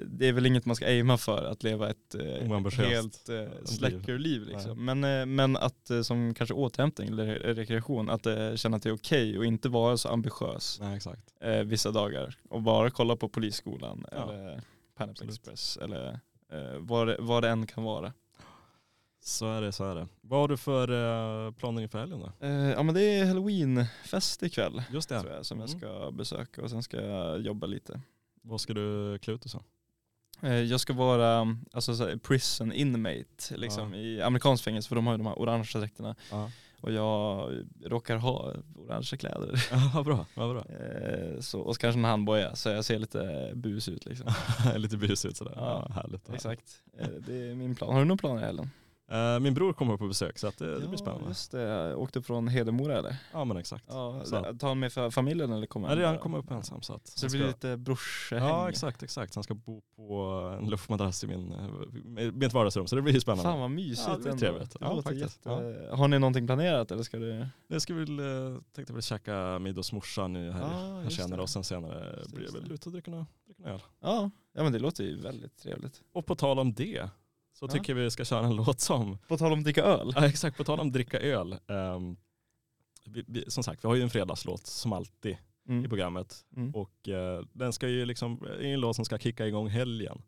det 0.05 0.27
är 0.27 0.33
väl 0.33 0.45
inget 0.45 0.65
man 0.65 0.75
ska 0.75 0.85
aima 0.85 1.17
för 1.17 1.43
att 1.45 1.63
leva 1.63 1.89
ett 1.89 2.15
eh, 2.15 2.85
helt 2.85 3.29
eh, 3.29 3.47
släckerliv 3.65 4.41
liksom. 4.45 4.85
Men, 4.85 5.03
eh, 5.03 5.25
men 5.25 5.57
att 5.57 5.89
eh, 5.89 6.01
som 6.01 6.33
kanske 6.33 6.53
återhämtning 6.53 7.07
eller 7.09 7.25
rekreation, 7.35 8.09
att 8.09 8.25
eh, 8.25 8.55
känna 8.55 8.77
att 8.77 8.83
det 8.83 8.89
är 8.89 8.93
okej 8.95 9.37
och 9.37 9.45
inte 9.45 9.69
vara 9.69 9.97
så 9.97 10.09
ambitiös 10.09 10.79
Nej 10.81 10.99
eh, 11.39 11.63
vissa 11.63 11.91
dagar 11.91 12.37
och 12.49 12.61
bara 12.61 12.89
kolla 12.89 13.15
på 13.15 13.29
Polisskolan 13.29 14.05
Ja. 14.11 14.17
eller 14.33 14.61
Pineapple. 14.97 15.27
Express 15.27 15.77
eller 15.77 16.19
eh, 16.51 16.77
vad, 16.79 17.07
det, 17.07 17.15
vad 17.19 17.43
det 17.43 17.49
än 17.49 17.67
kan 17.67 17.83
vara. 17.83 18.13
Så 19.25 19.45
är 19.51 19.61
det, 19.61 19.71
så 19.71 19.83
är 19.91 19.95
det. 19.95 20.07
Vad 20.21 20.39
har 20.39 20.47
du 20.47 20.57
för 20.57 20.87
eh, 21.47 21.51
planer 21.51 21.81
inför 21.81 21.99
helgen 21.99 22.19
då? 22.19 22.45
Eh, 22.47 22.51
ja 22.71 22.83
men 22.83 22.95
det 22.95 23.01
är 23.01 23.25
halloweenfest 23.25 24.43
ikväll 24.43 24.83
Just 24.91 25.09
det. 25.09 25.15
jag, 25.15 25.45
som 25.45 25.59
jag 25.59 25.69
Mm. 25.69 25.79
ska 25.79 26.11
besöka 26.11 26.61
och 26.61 26.69
sen 26.69 26.83
ska 26.83 27.01
jag 27.01 27.41
jobba 27.41 27.67
lite. 27.67 28.01
Vad 28.43 28.61
ska 28.61 28.73
du 28.73 29.17
klä 29.21 29.33
ut 29.33 29.41
dig 29.41 29.49
som? 29.49 29.63
Eh, 30.41 30.53
Jag 30.53 30.79
ska 30.79 30.93
vara 30.93 31.57
alltså, 31.71 31.95
så 31.95 32.07
här, 32.07 32.17
prison 32.17 32.73
inmate 32.73 33.57
liksom, 33.57 33.93
i 33.93 34.21
amerikansk 34.21 34.63
fängelse 34.63 34.89
för 34.89 34.95
de 34.95 35.05
har 35.07 35.13
ju 35.13 35.17
de 35.17 35.27
här 35.27 35.39
orangea 35.39 35.79
dräkterna. 35.81 36.15
Ja. 36.31 36.51
Och 36.81 36.91
jag 36.91 37.51
råkar 37.85 38.15
ha 38.17 38.53
orangea 38.75 39.17
kläder. 39.17 39.69
vad 39.93 40.05
bra, 40.05 40.25
vad 40.35 40.49
bra. 40.49 40.65
Eh, 40.65 41.39
så, 41.39 41.59
och 41.59 41.75
så 41.75 41.79
kanske 41.81 41.99
en 41.99 42.05
handboja 42.05 42.55
så 42.55 42.69
jag 42.69 42.85
ser 42.85 42.99
lite 42.99 43.51
bus 43.55 43.89
ut 43.89 44.05
liksom. 44.05 44.27
Lite 44.75 44.97
bus 44.97 45.25
ut 45.25 45.37
sådär. 45.37 45.53
Ja, 45.55 45.85
Ja, 45.89 45.93
härligt. 46.01 46.29
Exakt. 46.29 46.81
Eh, 46.97 47.07
det 47.27 47.49
är 47.49 47.55
min 47.55 47.75
plan. 47.75 47.93
Har 47.93 47.99
du 47.99 48.05
någon 48.05 48.17
plan 48.17 48.37
i 48.37 48.41
helgen? 48.41 48.69
Eh, 49.11 49.39
min 49.39 49.53
bror 49.53 49.73
kommer 49.73 49.97
på 49.97 50.07
besök 50.07 50.37
så 50.37 50.47
att 50.47 50.57
det, 50.57 50.79
det 50.79 50.87
blir 50.87 50.97
spännande. 50.97 51.27
just 51.27 51.51
det. 51.51 51.61
Jag 51.61 51.99
åkte 51.99 52.21
från 52.21 52.47
Hedemora 52.47 52.97
eller? 52.99 53.15
Ja 53.31 53.45
men 53.45 53.57
exakt. 53.57 53.85
Ja, 53.87 54.21
Så. 54.25 54.41
tar 54.59 54.67
han 54.67 54.79
med 54.79 54.91
fa- 54.91 55.11
familjen 55.11 55.51
eller 55.51 55.67
kommer 55.67 55.87
Nej, 55.87 55.97
det 55.97 56.03
är 56.03 56.07
han 56.07 56.17
kommer 56.17 56.37
upp 56.37 56.51
ensam 56.51 56.81
så 56.81 56.93
att 56.93 57.07
Så 57.07 57.25
det 57.25 57.31
han 57.31 57.31
blir 57.31 57.51
ska- 57.51 57.67
lite 57.67 57.77
brorsehäng? 57.77 58.47
Ja 58.49 58.69
exakt, 58.69 59.03
exakt. 59.03 59.35
Han 59.35 59.43
ska 59.43 59.53
bo 59.53 59.81
på 59.95 60.23
en 60.61 60.69
luftmadrass 60.69 61.23
i 61.23 61.27
min, 61.27 61.51
eh, 61.51 62.31
mitt 62.33 62.53
vardagsrum 62.53 62.87
så 62.87 62.95
det 62.95 63.01
blir 63.01 63.19
spännande. 63.19 63.43
Fan 63.43 63.59
vad 63.59 63.71
mysigt 63.71 64.07
Ja, 64.07 64.13
det 64.17 64.23
blir 64.23 64.33
trevligt. 64.33 64.75
Ja, 64.79 65.01
faktiskt. 65.01 65.45
jätte... 65.45 65.89
Har 65.95 66.07
ni 66.07 66.19
någonting 66.19 66.47
planerat 66.47 66.91
eller 66.91 67.03
ska 67.03 67.17
du? 67.17 67.47
Jag 67.67 67.81
ska 67.81 67.93
väl, 67.93 68.19
eh, 68.19 68.57
tänkte 68.75 68.93
väl 68.93 69.01
käka 69.01 69.59
middag 69.59 69.79
hos 69.79 69.93
morsan 69.93 70.33
nu 70.33 70.51
här, 70.51 70.61
Ja, 70.61 70.99
här 71.03 71.09
senare 71.09 71.35
det. 71.35 71.41
och 71.41 71.49
sen 71.49 71.63
senare 71.63 72.23
blir 72.33 72.41
just 72.41 72.55
väl 72.55 72.71
ute 72.71 72.89
och 72.89 72.93
dricka 72.93 73.11
några 73.11 73.25
dricka 73.45 73.61
några 73.63 73.73
öl. 73.73 73.81
Ja, 74.01 74.29
ja 74.53 74.63
men 74.63 74.71
det 74.73 74.79
låter 74.79 75.03
ju 75.03 75.21
väldigt 75.21 75.57
trevligt. 75.57 76.01
Och 76.13 76.25
på 76.25 76.35
tal 76.35 76.59
om 76.59 76.73
det 76.73 77.09
så 77.71 77.77
tycker 77.77 77.93
vi 77.93 78.11
ska 78.11 78.25
köra 78.25 78.45
en 78.45 78.55
låt 78.65 78.79
som, 78.79 79.17
På 79.27 79.37
tal 79.37 79.53
om 79.53 79.63
dricka 79.63 79.83
öl. 79.83 80.11
ja, 80.15 80.25
exakt 80.25 80.57
på 80.57 80.63
tal 80.63 80.79
om 80.79 80.91
dricka 80.91 81.19
öl. 81.19 81.55
ehm, 81.67 82.15
vi, 83.05 83.23
vi, 83.27 83.51
som 83.51 83.63
sagt 83.63 83.83
vi 83.83 83.87
har 83.87 83.95
ju 83.95 84.01
en 84.01 84.09
fredagslåt 84.09 84.67
som 84.67 84.93
alltid 84.93 85.31
i 85.31 85.37
Mm. 85.71 85.89
programmet 85.89 86.45
Mm. 86.55 86.75
och 86.75 87.09
eh, 87.09 87.43
den 87.53 87.73
ska 87.73 87.87
ju 87.87 88.05
liksom, 88.05 88.41
är 88.43 88.63
en 88.73 88.79
låt 88.79 88.95
som 88.95 89.05
ska 89.05 89.17
kicka 89.17 89.47
igång 89.47 89.67
helgen. 89.69 90.21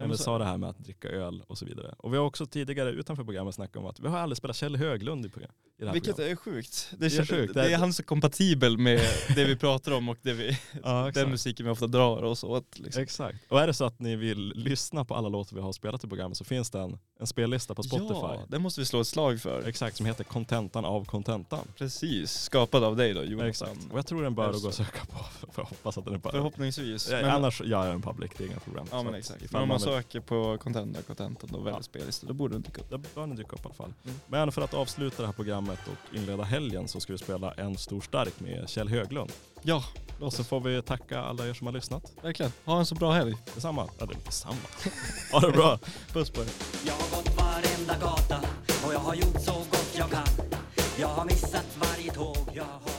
När 0.00 0.08
vi 0.08 0.18
sa 0.18 0.38
det 0.38 0.44
här 0.44 0.56
med 0.56 0.68
att 0.68 0.78
dricka 0.78 1.08
öl 1.08 1.42
och 1.46 1.58
så 1.58 1.64
vidare. 1.64 1.94
Och 1.98 2.12
vi 2.12 2.16
har 2.18 2.24
också 2.24 2.46
tidigare 2.46 2.90
utanför 2.90 3.24
programmet 3.24 3.54
snackat 3.54 3.76
om 3.76 3.86
att 3.86 4.00
vi 4.00 4.08
har 4.08 4.18
aldrig 4.18 4.36
spelat 4.36 4.56
Kjell 4.56 4.76
Höglund 4.76 5.26
i, 5.26 5.28
program, 5.28 5.50
i 5.78 5.80
det 5.80 5.86
här 5.86 5.92
Vilket 5.92 6.16
programmet. 6.16 6.38
är 6.38 6.42
sjukt. 6.52 6.88
Det, 6.98 7.08
Det 7.08 7.18
är 7.18 7.26
sjukt. 7.26 7.54
Det 7.54 7.72
är 7.72 7.78
han 7.78 7.92
så 7.92 8.02
kompatibel 8.02 8.78
med 8.78 9.00
det 9.34 9.44
vi 9.44 9.56
pratar 9.56 9.92
om 9.92 10.08
och 10.08 10.16
det 10.22 10.32
vi, 10.32 10.58
Ja, 10.82 11.10
den 11.14 11.30
musiken 11.30 11.66
vi 11.66 11.72
ofta 11.72 11.86
drar 11.86 12.22
oss 12.22 12.44
åt. 12.44 12.78
Liksom. 12.78 13.02
Exakt. 13.02 13.38
Och 13.48 13.60
är 13.60 13.66
det 13.66 13.74
så 13.74 13.84
att 13.84 14.00
ni 14.00 14.16
vill 14.16 14.52
lyssna 14.56 15.04
på 15.04 15.14
alla 15.14 15.28
låtar 15.28 15.56
vi 15.56 15.62
har 15.62 15.72
spelat 15.72 16.04
i 16.04 16.08
programmet 16.08 16.36
så 16.38 16.44
finns 16.44 16.70
det 16.70 16.80
en, 16.80 16.98
en 17.20 17.26
spellista 17.26 17.74
på 17.74 17.82
Spotify. 17.82 18.14
Ja, 18.14 18.40
det 18.48 18.58
måste 18.58 18.80
vi 18.80 18.84
slå 18.86 19.00
ett 19.00 19.06
slag 19.06 19.40
för. 19.40 19.68
Exakt, 19.68 19.96
som 19.96 20.06
heter 20.06 20.24
Kontentan 20.24 20.84
av 20.84 21.04
kontentan. 21.04 21.66
Precis, 21.78 22.32
skapad 22.32 22.84
av 22.84 22.96
dig 22.96 23.14
då 23.14 23.22
Jonathan. 23.24 23.48
Exakt. 23.48 23.78
Och 23.92 23.98
jag 23.98 24.06
tror 24.06 24.22
den 24.22 24.34
bör 24.34 24.52
gå 24.52 24.68
att 24.68 24.74
söka 24.74 25.04
på. 25.04 25.18
För 25.52 25.52
jag 25.62 25.64
hoppas 25.64 25.98
att 25.98 26.04
den 26.04 26.14
är 26.14 26.18
på. 26.18 26.30
Förhoppningsvis. 26.30 27.10
Men- 27.10 27.24
annars 27.24 27.60
gör 27.60 27.84
jag 27.86 27.94
en 27.94 28.02
public, 28.02 28.30
det 28.38 28.44
är 28.44 28.48
inga 28.48 28.58
problem. 28.60 28.86
Ja 28.90 29.02
men 29.02 29.14
exakt. 29.14 29.42
ifall 29.42 29.66
man 29.66 29.80
söker 29.90 30.20
på 30.20 30.58
Contenda, 30.58 31.02
Contentan 31.02 31.50
och 31.54 31.66
väljer 31.66 31.78
Ja. 31.78 31.82
spellista, 31.82 32.26
då 32.26 32.32
borde 32.34 32.54
den 32.54 32.62
dyka 32.62 32.80
upp. 32.80 32.90
Då 32.90 32.98
bör 32.98 33.26
den 33.26 33.36
dyka 33.36 33.50
upp 33.52 33.60
i 33.60 33.62
alla 33.64 33.74
fall. 33.74 33.92
Mm. 34.04 34.20
Men 34.26 34.52
för 34.52 34.62
att 34.62 34.74
avsluta 34.74 35.22
det 35.22 35.26
här 35.26 35.32
programmet 35.32 35.78
och 35.86 36.16
inleda 36.16 36.42
helgen 36.42 36.88
så 36.88 37.00
ska 37.00 37.12
vi 37.12 37.18
spela 37.18 37.52
En 37.52 37.76
stor 37.78 38.00
stark 38.00 38.40
med 38.40 38.68
Kjell 38.68 38.88
Höglund. 38.88 39.32
Ja, 39.62 39.84
Och 40.20 40.32
så 40.32 40.44
får 40.44 40.60
vi 40.60 40.82
tacka 40.82 41.20
alla 41.20 41.46
er 41.48 41.54
som 41.54 41.66
har 41.66 41.74
lyssnat. 41.74 42.12
verkligen. 42.22 42.52
Ha 42.64 42.78
en 42.78 42.86
så 42.86 42.94
bra 42.94 43.12
helg. 43.12 43.36
Detsamma. 43.54 43.88
Ja, 43.98 44.06
det 44.06 44.14
är 44.14 44.18
detsamma. 44.24 44.56
ha 45.32 45.40
det 45.40 45.52
bra. 45.52 45.78
Puss 46.12 46.30
på 46.30 46.40
er. 46.40 46.46
Jag 46.86 46.92
har 46.94 47.16
gått 47.16 47.36
varenda 47.36 47.94
gata 48.00 48.38
och 48.86 48.94
jag 48.94 48.98
har 49.00 49.14
gjort 49.14 49.40
så 49.40 49.52
gott 49.52 49.92
jag 49.98 50.10
kan. 50.10 50.26
Jag 50.98 51.08
har 51.08 51.24
missat 51.24 51.66
varje 51.80 52.12
tåg, 52.12 52.36
jag 52.54 52.64
har 52.64 52.89